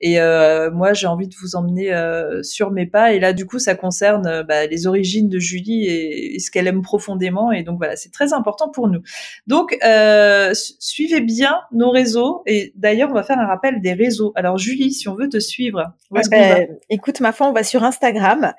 Et 0.00 0.20
euh, 0.20 0.70
moi, 0.70 0.92
j'ai 0.92 1.06
envie 1.06 1.28
de 1.28 1.34
vous 1.40 1.56
emmener 1.56 1.94
euh, 1.94 2.42
sur 2.42 2.70
mes 2.70 2.86
pas. 2.86 3.12
Et 3.14 3.20
là, 3.20 3.32
du 3.32 3.46
coup, 3.46 3.58
ça 3.58 3.74
concerne 3.74 4.26
euh, 4.26 4.42
bah, 4.42 4.66
les 4.66 4.86
origines 4.86 5.28
de 5.28 5.38
Julie 5.38 5.86
et, 5.86 6.38
ce 6.38 6.50
qu'elle 6.50 6.66
aime 6.66 6.82
profondément. 6.82 7.52
Et 7.52 7.62
donc 7.62 7.78
voilà, 7.78 7.96
c'est 7.96 8.10
très 8.10 8.32
important 8.32 8.70
pour 8.70 8.88
nous. 8.88 9.00
Donc, 9.46 9.76
euh, 9.84 10.52
suivez 10.54 11.20
bien 11.20 11.60
nos 11.72 11.90
réseaux. 11.90 12.42
Et 12.46 12.72
d'ailleurs, 12.76 13.10
on 13.10 13.14
va 13.14 13.22
faire 13.22 13.38
un 13.38 13.46
rappel 13.46 13.80
des 13.80 13.94
réseaux. 13.94 14.32
Alors, 14.34 14.58
Julie, 14.58 14.92
si 14.92 15.08
on 15.08 15.14
veut 15.14 15.28
te 15.28 15.40
suivre, 15.40 15.94
où 16.10 16.18
est-ce 16.18 16.28
qu'on 16.28 16.36
va 16.38 16.60
Écoute, 16.90 17.20
ma 17.20 17.32
foi, 17.32 17.48
on 17.48 17.52
va 17.52 17.62
sur 17.62 17.82
Instagram. 17.82 18.52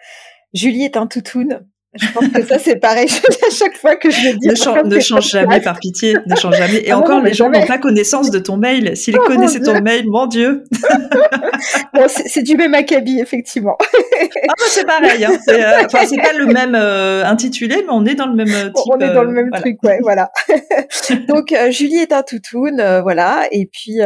Julie 0.54 0.84
est 0.84 0.98
un 0.98 1.06
toutoun 1.06 1.66
Je 1.96 2.12
pense 2.12 2.28
que 2.28 2.46
ça, 2.46 2.60
c'est 2.60 2.76
pareil 2.76 3.08
à 3.48 3.50
chaque 3.50 3.78
fois 3.78 3.96
que 3.96 4.10
je 4.10 4.30
le 4.30 4.34
dis. 4.38 4.48
Ne, 4.50 5.00
change 5.00 5.30
jamais, 5.30 5.62
par 5.62 5.80
pitié. 5.80 6.18
Ne 6.26 6.36
change 6.36 6.58
jamais. 6.58 6.82
Et 6.86 6.92
ah 6.92 6.98
encore, 6.98 7.22
les 7.22 7.34
gens 7.34 7.50
n'ont 7.50 7.66
pas 7.66 7.78
connaissance 7.78 8.32
de 8.32 8.40
ton 8.40 8.58
mail. 8.58 8.96
S'ils 8.98 9.18
oh, 9.18 9.24
connaissaient 9.26 9.62
ton 9.62 9.82
mail, 9.82 10.06
mon 10.08 10.26
Dieu. 10.26 10.64
bon, 11.94 12.08
c'est 12.08 12.44
du 12.44 12.56
même 12.56 12.74
acabit, 12.74 13.20
effectivement. 13.20 13.78
ah, 13.80 14.26
bah, 14.48 14.66
c'est 14.68 14.86
pareil. 14.86 15.26
Hein. 15.26 15.38
Euh, 15.50 15.84
enfin, 15.86 16.06
c'est 16.06 16.22
pas 16.22 16.34
le 16.34 16.46
même 16.48 16.76
euh, 16.76 17.26
intitulé, 17.26 17.78
mais 17.78 17.92
on 17.92 18.06
est 18.06 18.16
dans 18.16 18.28
le 18.28 18.36
même 18.36 18.54
euh, 18.54 18.72
type. 18.72 18.94
On 18.94 19.00
est 19.00 19.14
dans 19.14 19.24
le 19.24 19.32
même 19.32 19.52
truc, 19.52 19.78
ouais, 19.84 20.00
voilà. 20.02 20.32
Donc, 21.28 21.54
Julie 21.70 21.98
est 21.98 22.12
un 22.12 22.24
toutoun, 22.24 23.02
voilà. 23.04 23.48
Et 23.52 23.70
puis, 23.72 24.00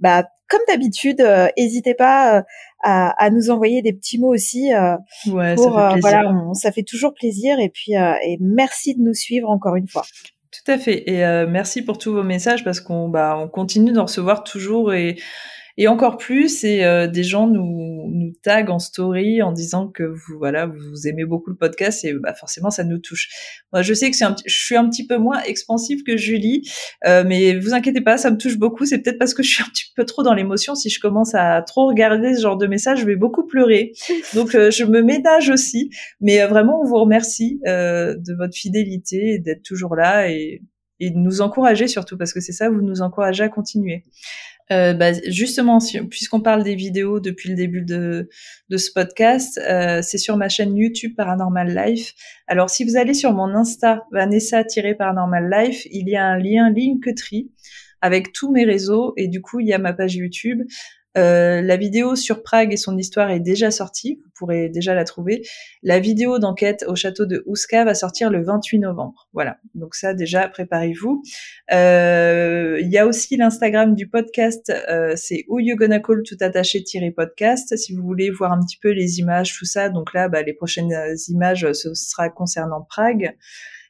bah, 0.00 0.24
comme 0.48 0.60
d'habitude, 0.68 1.26
n'hésitez 1.56 1.94
pas 1.94 2.44
à, 2.82 3.30
nous 3.30 3.50
envoyer 3.50 3.82
des 3.82 3.92
petits 3.92 4.18
mots 4.18 4.32
aussi. 4.32 4.72
Euh, 4.72 4.96
ouais, 5.28 5.56
ça 5.56 5.70
fait 5.70 5.78
euh, 5.78 6.00
voilà, 6.00 6.34
ça 6.54 6.72
fait 6.72 6.82
toujours 6.82 7.14
plaisir. 7.14 7.58
Et 7.58 7.68
puis, 7.68 7.96
euh, 7.96 8.14
et 8.24 8.38
merci 8.40 8.94
de 8.94 9.02
nous 9.02 9.14
suivre 9.14 9.48
encore 9.50 9.76
une 9.76 9.88
fois. 9.88 10.04
Tout 10.52 10.70
à 10.70 10.78
fait. 10.78 11.10
Et 11.10 11.18
merci 11.46 11.82
pour 11.82 11.98
tous 11.98 12.12
vos 12.12 12.22
messages 12.22 12.64
parce 12.64 12.80
qu'on 12.80 13.08
bah, 13.08 13.36
on 13.38 13.48
continue 13.48 13.92
d'en 13.92 14.04
recevoir 14.04 14.42
toujours 14.42 14.94
et 14.94 15.16
et 15.78 15.88
encore 15.88 16.16
plus, 16.16 16.64
et 16.64 16.84
euh, 16.84 17.06
des 17.06 17.22
gens 17.22 17.46
nous, 17.46 18.10
nous 18.10 18.32
taguent 18.42 18.70
en 18.70 18.78
story 18.78 19.42
en 19.42 19.52
disant 19.52 19.88
que 19.88 20.02
vous, 20.02 20.38
voilà, 20.38 20.66
vous 20.66 21.06
aimez 21.06 21.24
beaucoup 21.24 21.50
le 21.50 21.56
podcast 21.56 22.04
et 22.04 22.14
bah, 22.14 22.34
forcément, 22.34 22.70
ça 22.70 22.84
nous 22.84 22.98
touche. 22.98 23.28
Moi, 23.72 23.82
je 23.82 23.92
sais 23.92 24.10
que 24.10 24.16
c'est 24.16 24.24
un, 24.24 24.34
je 24.44 24.56
suis 24.56 24.76
un 24.76 24.88
petit 24.88 25.06
peu 25.06 25.18
moins 25.18 25.40
expansive 25.42 26.02
que 26.02 26.16
Julie, 26.16 26.68
euh, 27.06 27.24
mais 27.26 27.58
vous 27.58 27.74
inquiétez 27.74 28.00
pas, 28.00 28.16
ça 28.16 28.30
me 28.30 28.38
touche 28.38 28.56
beaucoup. 28.56 28.86
C'est 28.86 28.98
peut-être 28.98 29.18
parce 29.18 29.34
que 29.34 29.42
je 29.42 29.48
suis 29.48 29.62
un 29.62 29.68
petit 29.68 29.92
peu 29.94 30.04
trop 30.04 30.22
dans 30.22 30.34
l'émotion. 30.34 30.74
Si 30.74 30.88
je 30.88 31.00
commence 31.00 31.34
à 31.34 31.62
trop 31.62 31.86
regarder 31.86 32.34
ce 32.34 32.42
genre 32.42 32.56
de 32.56 32.66
messages, 32.66 33.00
je 33.00 33.06
vais 33.06 33.16
beaucoup 33.16 33.46
pleurer. 33.46 33.92
Donc, 34.34 34.54
euh, 34.54 34.70
je 34.70 34.84
me 34.84 35.02
ménage 35.02 35.50
aussi. 35.50 35.90
Mais 36.20 36.40
euh, 36.40 36.46
vraiment, 36.46 36.80
on 36.80 36.84
vous 36.84 36.98
remercie 36.98 37.60
de 37.64 38.36
votre 38.36 38.54
fidélité, 38.54 39.38
d'être 39.38 39.62
toujours 39.62 39.96
là 39.96 40.30
et 40.30 40.62
et 41.00 41.10
de 41.10 41.18
nous 41.18 41.40
encourager 41.40 41.88
surtout 41.88 42.16
parce 42.16 42.32
que 42.32 42.40
c'est 42.40 42.52
ça, 42.52 42.70
vous 42.70 42.82
nous 42.82 43.02
encouragez 43.02 43.44
à 43.44 43.48
continuer. 43.48 44.04
Euh, 44.72 44.94
bah, 44.94 45.12
justement, 45.28 45.78
puisqu'on 46.10 46.40
parle 46.40 46.64
des 46.64 46.74
vidéos 46.74 47.20
depuis 47.20 47.50
le 47.50 47.54
début 47.54 47.82
de, 47.82 48.28
ce 48.70 48.90
podcast, 48.92 49.60
euh, 49.68 50.02
c'est 50.02 50.18
sur 50.18 50.36
ma 50.36 50.48
chaîne 50.48 50.76
YouTube 50.76 51.14
Paranormal 51.16 51.74
Life. 51.74 52.14
Alors, 52.48 52.68
si 52.68 52.84
vous 52.84 52.96
allez 52.96 53.14
sur 53.14 53.32
mon 53.32 53.54
Insta, 53.54 54.04
Vanessa-Paranormal 54.10 55.50
Life, 55.50 55.86
il 55.90 56.08
y 56.08 56.16
a 56.16 56.24
un 56.24 56.38
lien 56.38 56.70
Linktree 56.70 57.50
avec 58.00 58.32
tous 58.32 58.50
mes 58.50 58.64
réseaux 58.64 59.14
et 59.16 59.28
du 59.28 59.40
coup, 59.40 59.60
il 59.60 59.68
y 59.68 59.72
a 59.72 59.78
ma 59.78 59.92
page 59.92 60.16
YouTube. 60.16 60.62
Euh, 61.16 61.62
la 61.62 61.76
vidéo 61.76 62.14
sur 62.16 62.42
Prague 62.42 62.72
et 62.72 62.76
son 62.76 62.96
histoire 62.98 63.30
est 63.30 63.40
déjà 63.40 63.70
sortie, 63.70 64.20
vous 64.24 64.30
pourrez 64.34 64.68
déjà 64.68 64.94
la 64.94 65.04
trouver. 65.04 65.42
La 65.82 65.98
vidéo 65.98 66.38
d'enquête 66.38 66.84
au 66.86 66.94
château 66.94 67.26
de 67.26 67.42
Ouska 67.46 67.84
va 67.84 67.94
sortir 67.94 68.30
le 68.30 68.44
28 68.44 68.80
novembre. 68.80 69.28
Voilà, 69.32 69.58
donc 69.74 69.94
ça 69.94 70.14
déjà, 70.14 70.48
préparez-vous. 70.48 71.22
Euh, 71.72 72.78
il 72.80 72.88
y 72.88 72.98
a 72.98 73.06
aussi 73.06 73.36
l'Instagram 73.36 73.94
du 73.94 74.08
podcast, 74.08 74.72
euh, 74.88 75.14
c'est 75.16 75.44
Who 75.48 75.60
You 75.60 75.76
Gonna 75.76 76.00
Call 76.00 76.22
tout 76.22 76.36
attaché 76.40 76.84
podcast. 77.14 77.76
Si 77.76 77.94
vous 77.94 78.02
voulez 78.02 78.30
voir 78.30 78.52
un 78.52 78.60
petit 78.60 78.78
peu 78.80 78.90
les 78.90 79.18
images, 79.18 79.56
tout 79.56 79.64
ça, 79.64 79.88
donc 79.88 80.12
là, 80.12 80.28
bah, 80.28 80.42
les 80.42 80.52
prochaines 80.52 80.94
images, 81.28 81.72
ce 81.72 81.94
sera 81.94 82.28
concernant 82.28 82.82
Prague. 82.82 83.36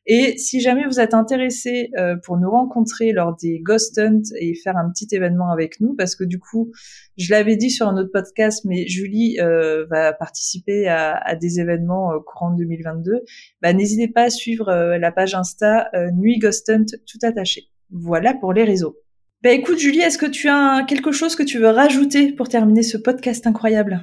Et 0.08 0.38
si 0.38 0.60
jamais 0.60 0.86
vous 0.86 1.00
êtes 1.00 1.14
intéressé 1.14 1.90
euh, 1.98 2.14
pour 2.16 2.36
nous 2.38 2.48
rencontrer 2.48 3.10
lors 3.12 3.36
des 3.36 3.58
Ghost 3.58 3.98
Hunt 3.98 4.22
et 4.38 4.54
faire 4.54 4.76
un 4.76 4.88
petit 4.90 5.08
événement 5.10 5.50
avec 5.50 5.80
nous, 5.80 5.94
parce 5.94 6.14
que 6.14 6.22
du 6.22 6.38
coup, 6.38 6.70
je 7.16 7.32
l'avais 7.32 7.56
dit 7.56 7.70
sur 7.70 7.88
un 7.88 7.96
autre 7.96 8.10
podcast, 8.12 8.64
mais 8.64 8.86
Julie 8.86 9.40
euh, 9.40 9.84
va 9.86 10.12
participer 10.12 10.86
à, 10.86 11.34
des 11.34 11.58
événements 11.58 12.12
euh, 12.12 12.18
courant 12.24 12.52
2022, 12.52 13.24
bah, 13.62 13.72
n'hésitez 13.72 14.06
pas 14.06 14.22
à 14.22 14.30
suivre 14.30 14.72
la 14.72 15.10
page 15.10 15.34
Insta 15.34 15.90
Nuit 16.14 16.38
Ghost 16.38 16.68
Hunt 16.70 16.86
tout 17.06 17.18
attaché. 17.22 17.64
Voilà 17.90 18.32
pour 18.34 18.52
les 18.52 18.64
réseaux. 18.64 18.96
Bah 19.42 19.50
écoute 19.50 19.78
Julie, 19.78 20.00
est-ce 20.00 20.18
que 20.18 20.26
tu 20.26 20.48
as 20.48 20.84
quelque 20.88 21.12
chose 21.12 21.36
que 21.36 21.42
tu 21.42 21.58
veux 21.58 21.68
rajouter 21.68 22.32
pour 22.32 22.48
terminer 22.48 22.82
ce 22.82 22.96
podcast 22.96 23.46
incroyable? 23.46 24.02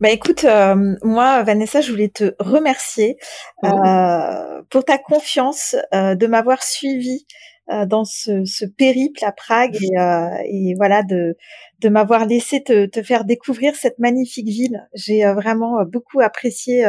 Bah 0.00 0.10
écoute, 0.10 0.44
euh, 0.44 0.94
moi 1.02 1.42
Vanessa, 1.42 1.80
je 1.80 1.90
voulais 1.90 2.08
te 2.08 2.34
remercier 2.38 3.16
oh. 3.62 3.66
euh, 3.66 4.62
pour 4.70 4.84
ta 4.84 4.98
confiance, 4.98 5.76
euh, 5.94 6.14
de 6.14 6.26
m'avoir 6.26 6.62
suivi 6.62 7.26
dans 7.88 8.04
ce, 8.04 8.44
ce, 8.44 8.64
périple 8.64 9.24
à 9.24 9.32
Prague 9.32 9.76
et, 9.82 9.88
et 10.44 10.74
voilà 10.76 11.02
de, 11.02 11.36
de 11.80 11.88
m'avoir 11.88 12.24
laissé 12.24 12.62
te, 12.62 12.86
te, 12.86 13.02
faire 13.02 13.24
découvrir 13.24 13.74
cette 13.74 13.98
magnifique 13.98 14.46
ville. 14.46 14.86
J'ai 14.94 15.24
vraiment 15.32 15.84
beaucoup 15.84 16.20
apprécié 16.20 16.86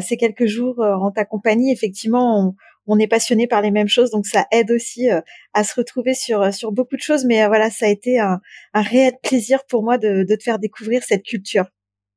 ces 0.00 0.16
quelques 0.16 0.46
jours 0.46 0.78
en 0.78 1.10
ta 1.10 1.24
compagnie. 1.24 1.72
Effectivement, 1.72 2.38
on, 2.38 2.54
on 2.86 2.98
est 2.98 3.08
passionné 3.08 3.46
par 3.46 3.62
les 3.62 3.70
mêmes 3.70 3.88
choses, 3.88 4.10
donc 4.10 4.26
ça 4.26 4.46
aide 4.52 4.70
aussi 4.70 5.10
euh, 5.10 5.20
à 5.54 5.64
se 5.64 5.74
retrouver 5.74 6.14
sur 6.14 6.42
euh, 6.42 6.50
sur 6.52 6.72
beaucoup 6.72 6.96
de 6.96 7.00
choses. 7.02 7.24
Mais 7.24 7.42
euh, 7.42 7.48
voilà, 7.48 7.70
ça 7.70 7.86
a 7.86 7.88
été 7.88 8.18
un, 8.18 8.40
un 8.74 8.82
réel 8.82 9.14
plaisir 9.22 9.64
pour 9.68 9.82
moi 9.82 9.98
de, 9.98 10.24
de 10.24 10.36
te 10.36 10.42
faire 10.42 10.58
découvrir 10.58 11.02
cette 11.02 11.24
culture. 11.24 11.66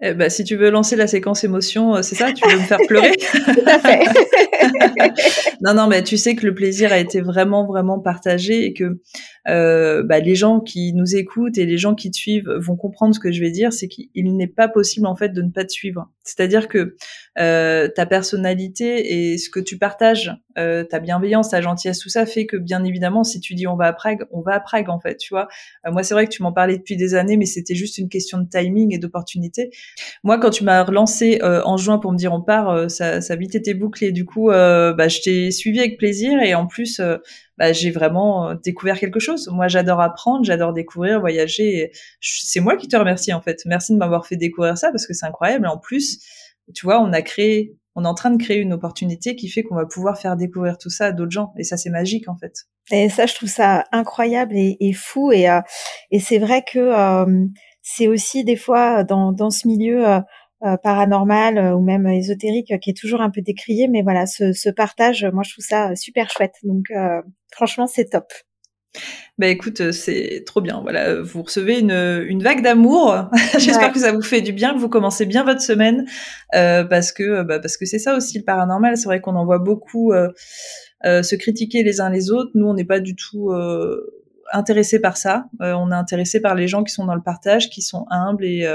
Eh 0.00 0.14
ben, 0.14 0.30
si 0.30 0.44
tu 0.44 0.56
veux 0.56 0.70
lancer 0.70 0.94
la 0.94 1.06
séquence 1.06 1.42
émotion, 1.42 2.02
c'est 2.02 2.14
ça 2.14 2.32
Tu 2.32 2.48
veux 2.48 2.56
me 2.56 2.62
faire 2.62 2.78
pleurer 2.86 3.12
Tout 3.32 3.62
à 3.66 3.78
fait. 3.80 4.04
non, 5.60 5.74
non, 5.74 5.86
mais 5.88 6.02
tu 6.02 6.16
sais 6.16 6.34
que 6.36 6.46
le 6.46 6.54
plaisir 6.54 6.92
a 6.92 6.98
été 6.98 7.20
vraiment, 7.20 7.66
vraiment 7.66 7.98
partagé 7.98 8.64
et 8.64 8.72
que 8.72 9.00
euh, 9.48 10.02
bah, 10.02 10.20
les 10.20 10.34
gens 10.34 10.60
qui 10.60 10.92
nous 10.92 11.16
écoutent 11.16 11.58
et 11.58 11.66
les 11.66 11.78
gens 11.78 11.94
qui 11.94 12.10
te 12.10 12.16
suivent 12.16 12.50
vont 12.58 12.76
comprendre 12.76 13.14
ce 13.14 13.20
que 13.20 13.32
je 13.32 13.40
vais 13.40 13.50
dire, 13.50 13.72
c'est 13.72 13.88
qu'il 13.88 14.36
n'est 14.36 14.46
pas 14.46 14.68
possible 14.68 15.06
en 15.06 15.16
fait 15.16 15.30
de 15.30 15.42
ne 15.42 15.50
pas 15.50 15.64
te 15.64 15.72
suivre. 15.72 16.10
C'est-à-dire 16.22 16.68
que 16.68 16.96
euh, 17.38 17.88
ta 17.88 18.04
personnalité 18.04 19.32
et 19.32 19.38
ce 19.38 19.48
que 19.48 19.60
tu 19.60 19.78
partages, 19.78 20.34
euh, 20.58 20.84
ta 20.84 20.98
bienveillance, 20.98 21.50
ta 21.50 21.60
gentillesse, 21.60 22.00
tout 22.00 22.08
ça 22.10 22.26
fait 22.26 22.46
que 22.46 22.56
bien 22.56 22.84
évidemment, 22.84 23.24
si 23.24 23.40
tu 23.40 23.54
dis 23.54 23.66
on 23.66 23.76
va 23.76 23.86
à 23.86 23.92
Prague, 23.92 24.24
on 24.30 24.42
va 24.42 24.54
à 24.54 24.60
Prague 24.60 24.90
en 24.90 25.00
fait, 25.00 25.16
tu 25.16 25.32
vois. 25.32 25.48
Euh, 25.86 25.92
moi, 25.92 26.02
c'est 26.02 26.14
vrai 26.14 26.26
que 26.26 26.30
tu 26.30 26.42
m'en 26.42 26.52
parlais 26.52 26.76
depuis 26.76 26.96
des 26.96 27.14
années, 27.14 27.36
mais 27.36 27.46
c'était 27.46 27.74
juste 27.74 27.96
une 27.96 28.08
question 28.08 28.38
de 28.38 28.48
timing 28.48 28.94
et 28.94 28.98
d'opportunité. 28.98 29.70
Moi, 30.24 30.38
quand 30.38 30.50
tu 30.50 30.64
m'as 30.64 30.82
relancé 30.84 31.40
euh, 31.42 31.62
en 31.64 31.76
juin 31.76 31.98
pour 31.98 32.12
me 32.12 32.16
dire 32.16 32.32
on 32.32 32.42
part, 32.42 32.70
euh, 32.70 32.88
ça, 32.88 33.20
ça 33.20 33.34
a 33.34 33.36
vite 33.36 33.54
été 33.54 33.74
bouclé. 33.74 34.12
Du 34.12 34.24
coup, 34.24 34.48
bah, 34.48 35.08
je 35.08 35.20
t'ai 35.20 35.50
suivi 35.50 35.80
avec 35.80 35.98
plaisir 35.98 36.40
et 36.40 36.54
en 36.54 36.66
plus 36.66 37.00
bah, 37.58 37.72
j'ai 37.72 37.90
vraiment 37.90 38.50
euh, 38.50 38.54
découvert 38.54 38.98
quelque 38.98 39.18
chose. 39.18 39.48
Moi, 39.52 39.66
j'adore 39.66 40.00
apprendre, 40.00 40.44
j'adore 40.44 40.72
découvrir, 40.72 41.20
voyager. 41.20 41.90
C'est 42.20 42.60
moi 42.60 42.76
qui 42.76 42.86
te 42.86 42.96
remercie 42.96 43.32
en 43.32 43.40
fait. 43.40 43.62
Merci 43.66 43.92
de 43.92 43.98
m'avoir 43.98 44.26
fait 44.26 44.36
découvrir 44.36 44.78
ça 44.78 44.90
parce 44.92 45.06
que 45.06 45.12
c'est 45.12 45.26
incroyable. 45.26 45.66
En 45.66 45.76
plus, 45.76 46.20
tu 46.72 46.86
vois, 46.86 47.00
on 47.00 47.12
a 47.12 47.20
créé, 47.20 47.74
on 47.96 48.04
est 48.04 48.08
en 48.08 48.14
train 48.14 48.30
de 48.30 48.42
créer 48.42 48.58
une 48.58 48.72
opportunité 48.72 49.34
qui 49.34 49.48
fait 49.48 49.64
qu'on 49.64 49.74
va 49.74 49.86
pouvoir 49.86 50.18
faire 50.18 50.36
découvrir 50.36 50.78
tout 50.78 50.90
ça 50.90 51.06
à 51.06 51.12
d'autres 51.12 51.32
gens. 51.32 51.52
Et 51.58 51.64
ça, 51.64 51.76
c'est 51.76 51.90
magique 51.90 52.28
en 52.28 52.36
fait. 52.36 52.52
Et 52.92 53.08
ça, 53.08 53.26
je 53.26 53.34
trouve 53.34 53.48
ça 53.48 53.84
incroyable 53.90 54.54
et, 54.56 54.92
fou. 54.92 55.32
Et, 55.32 55.50
euh, 55.50 55.60
et 56.12 56.20
c'est 56.20 56.38
vrai 56.38 56.62
que 56.62 56.78
euh, 56.78 57.44
c'est 57.90 58.06
aussi 58.06 58.44
des 58.44 58.56
fois 58.56 59.02
dans, 59.02 59.32
dans 59.32 59.50
ce 59.50 59.66
milieu 59.66 60.04
euh, 60.06 60.76
paranormal 60.82 61.56
euh, 61.56 61.74
ou 61.74 61.80
même 61.80 62.06
ésotérique 62.06 62.78
qui 62.80 62.90
est 62.90 62.96
toujours 62.98 63.20
un 63.22 63.30
peu 63.30 63.40
décrié. 63.40 63.88
Mais 63.88 64.02
voilà, 64.02 64.26
ce, 64.26 64.52
ce 64.52 64.68
partage, 64.68 65.24
moi, 65.32 65.42
je 65.42 65.52
trouve 65.52 65.64
ça 65.64 65.96
super 65.96 66.28
chouette. 66.30 66.54
Donc, 66.64 66.84
euh, 66.90 67.22
franchement, 67.50 67.86
c'est 67.86 68.10
top. 68.10 68.26
Bah 69.38 69.46
écoute, 69.46 69.92
c'est 69.92 70.42
trop 70.44 70.60
bien. 70.60 70.80
Voilà, 70.82 71.22
vous 71.22 71.42
recevez 71.42 71.78
une, 71.78 72.24
une 72.28 72.42
vague 72.42 72.62
d'amour. 72.62 73.30
J'espère 73.58 73.92
que 73.92 74.00
ça 74.00 74.12
vous 74.12 74.22
fait 74.22 74.40
du 74.40 74.52
bien, 74.52 74.74
que 74.74 74.78
vous 74.78 74.88
commencez 74.88 75.24
bien 75.24 75.44
votre 75.44 75.62
semaine, 75.62 76.04
euh, 76.54 76.84
parce 76.84 77.12
que 77.12 77.42
bah, 77.42 77.60
parce 77.60 77.76
que 77.76 77.86
c'est 77.86 78.00
ça 78.00 78.16
aussi 78.16 78.38
le 78.38 78.44
paranormal. 78.44 78.96
C'est 78.96 79.04
vrai 79.04 79.20
qu'on 79.20 79.36
en 79.36 79.44
voit 79.44 79.60
beaucoup 79.60 80.12
euh, 80.12 80.32
se 81.04 81.36
critiquer 81.36 81.84
les 81.84 82.00
uns 82.00 82.10
les 82.10 82.30
autres. 82.32 82.50
Nous, 82.54 82.66
on 82.66 82.74
n'est 82.74 82.84
pas 82.84 83.00
du 83.00 83.14
tout 83.14 83.52
intéressés 84.52 85.00
par 85.00 85.16
ça. 85.16 85.46
on 85.60 85.90
est 85.90 85.94
intéressés 85.94 86.40
par 86.40 86.54
les 86.54 86.68
gens 86.68 86.84
qui 86.84 86.92
sont 86.92 87.04
dans 87.04 87.14
le 87.14 87.22
partage, 87.22 87.70
qui 87.70 87.82
sont 87.82 88.06
humbles 88.10 88.44
et 88.44 88.66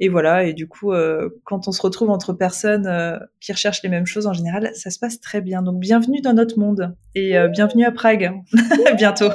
et 0.00 0.08
voilà, 0.08 0.44
et 0.44 0.54
du 0.54 0.66
coup, 0.66 0.92
euh, 0.92 1.28
quand 1.44 1.68
on 1.68 1.72
se 1.72 1.80
retrouve 1.80 2.10
entre 2.10 2.32
personnes 2.32 2.86
euh, 2.88 3.16
qui 3.40 3.52
recherchent 3.52 3.82
les 3.84 3.88
mêmes 3.88 4.06
choses, 4.06 4.26
en 4.26 4.32
général, 4.32 4.72
ça 4.74 4.90
se 4.90 4.98
passe 4.98 5.20
très 5.20 5.40
bien. 5.40 5.62
Donc, 5.62 5.78
bienvenue 5.78 6.20
dans 6.20 6.32
notre 6.32 6.58
monde 6.58 6.96
et 7.14 7.38
euh, 7.38 7.46
bienvenue 7.46 7.84
à 7.84 7.92
Prague, 7.92 8.32
bientôt. 8.96 9.30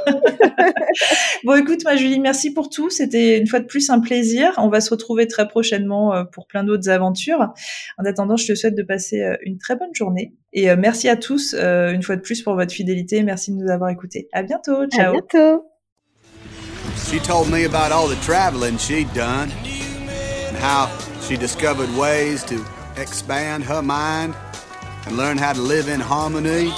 bon, 1.45 1.55
écoute, 1.55 1.85
ma 1.85 1.95
Julie, 1.95 2.19
merci 2.19 2.51
pour 2.53 2.69
tout. 2.69 2.89
C'était 2.89 3.37
une 3.39 3.47
fois 3.47 3.61
de 3.61 3.67
plus 3.67 3.89
un 3.89 4.01
plaisir. 4.01 4.53
On 4.57 4.67
va 4.67 4.81
se 4.81 4.89
retrouver 4.89 5.27
très 5.27 5.47
prochainement 5.47 6.25
pour 6.25 6.45
plein 6.45 6.65
d'autres 6.65 6.89
aventures. 6.89 7.53
En 7.97 8.03
attendant, 8.03 8.35
je 8.35 8.47
te 8.47 8.55
souhaite 8.55 8.75
de 8.75 8.83
passer 8.83 9.37
une 9.43 9.59
très 9.59 9.77
bonne 9.77 9.93
journée. 9.93 10.33
Et 10.51 10.75
merci 10.75 11.07
à 11.07 11.15
tous, 11.15 11.53
une 11.53 12.03
fois 12.03 12.17
de 12.17 12.21
plus, 12.21 12.41
pour 12.41 12.55
votre 12.55 12.73
fidélité. 12.73 13.23
Merci 13.23 13.51
de 13.51 13.57
nous 13.57 13.71
avoir 13.71 13.89
écoutés. 13.91 14.27
À 14.33 14.43
bientôt. 14.43 14.85
Ciao. 14.87 15.09
À 15.09 15.11
bientôt. 15.11 15.65
She 16.97 17.19
told 17.21 17.49
me 17.49 17.65
about 17.65 17.93
all 17.93 18.09
the 18.09 18.19
traveling 18.21 18.77
she'd 18.77 19.07
done. 19.13 19.49
How 20.59 20.87
she 21.21 21.37
discovered 21.37 21.89
ways 21.95 22.43
to 22.43 22.65
expand 22.97 23.63
her 23.63 23.81
mind 23.81 24.35
and 25.05 25.17
learn 25.17 25.37
how 25.37 25.53
to 25.53 25.61
live 25.61 25.87
in 25.87 25.99
harmony 25.99 26.71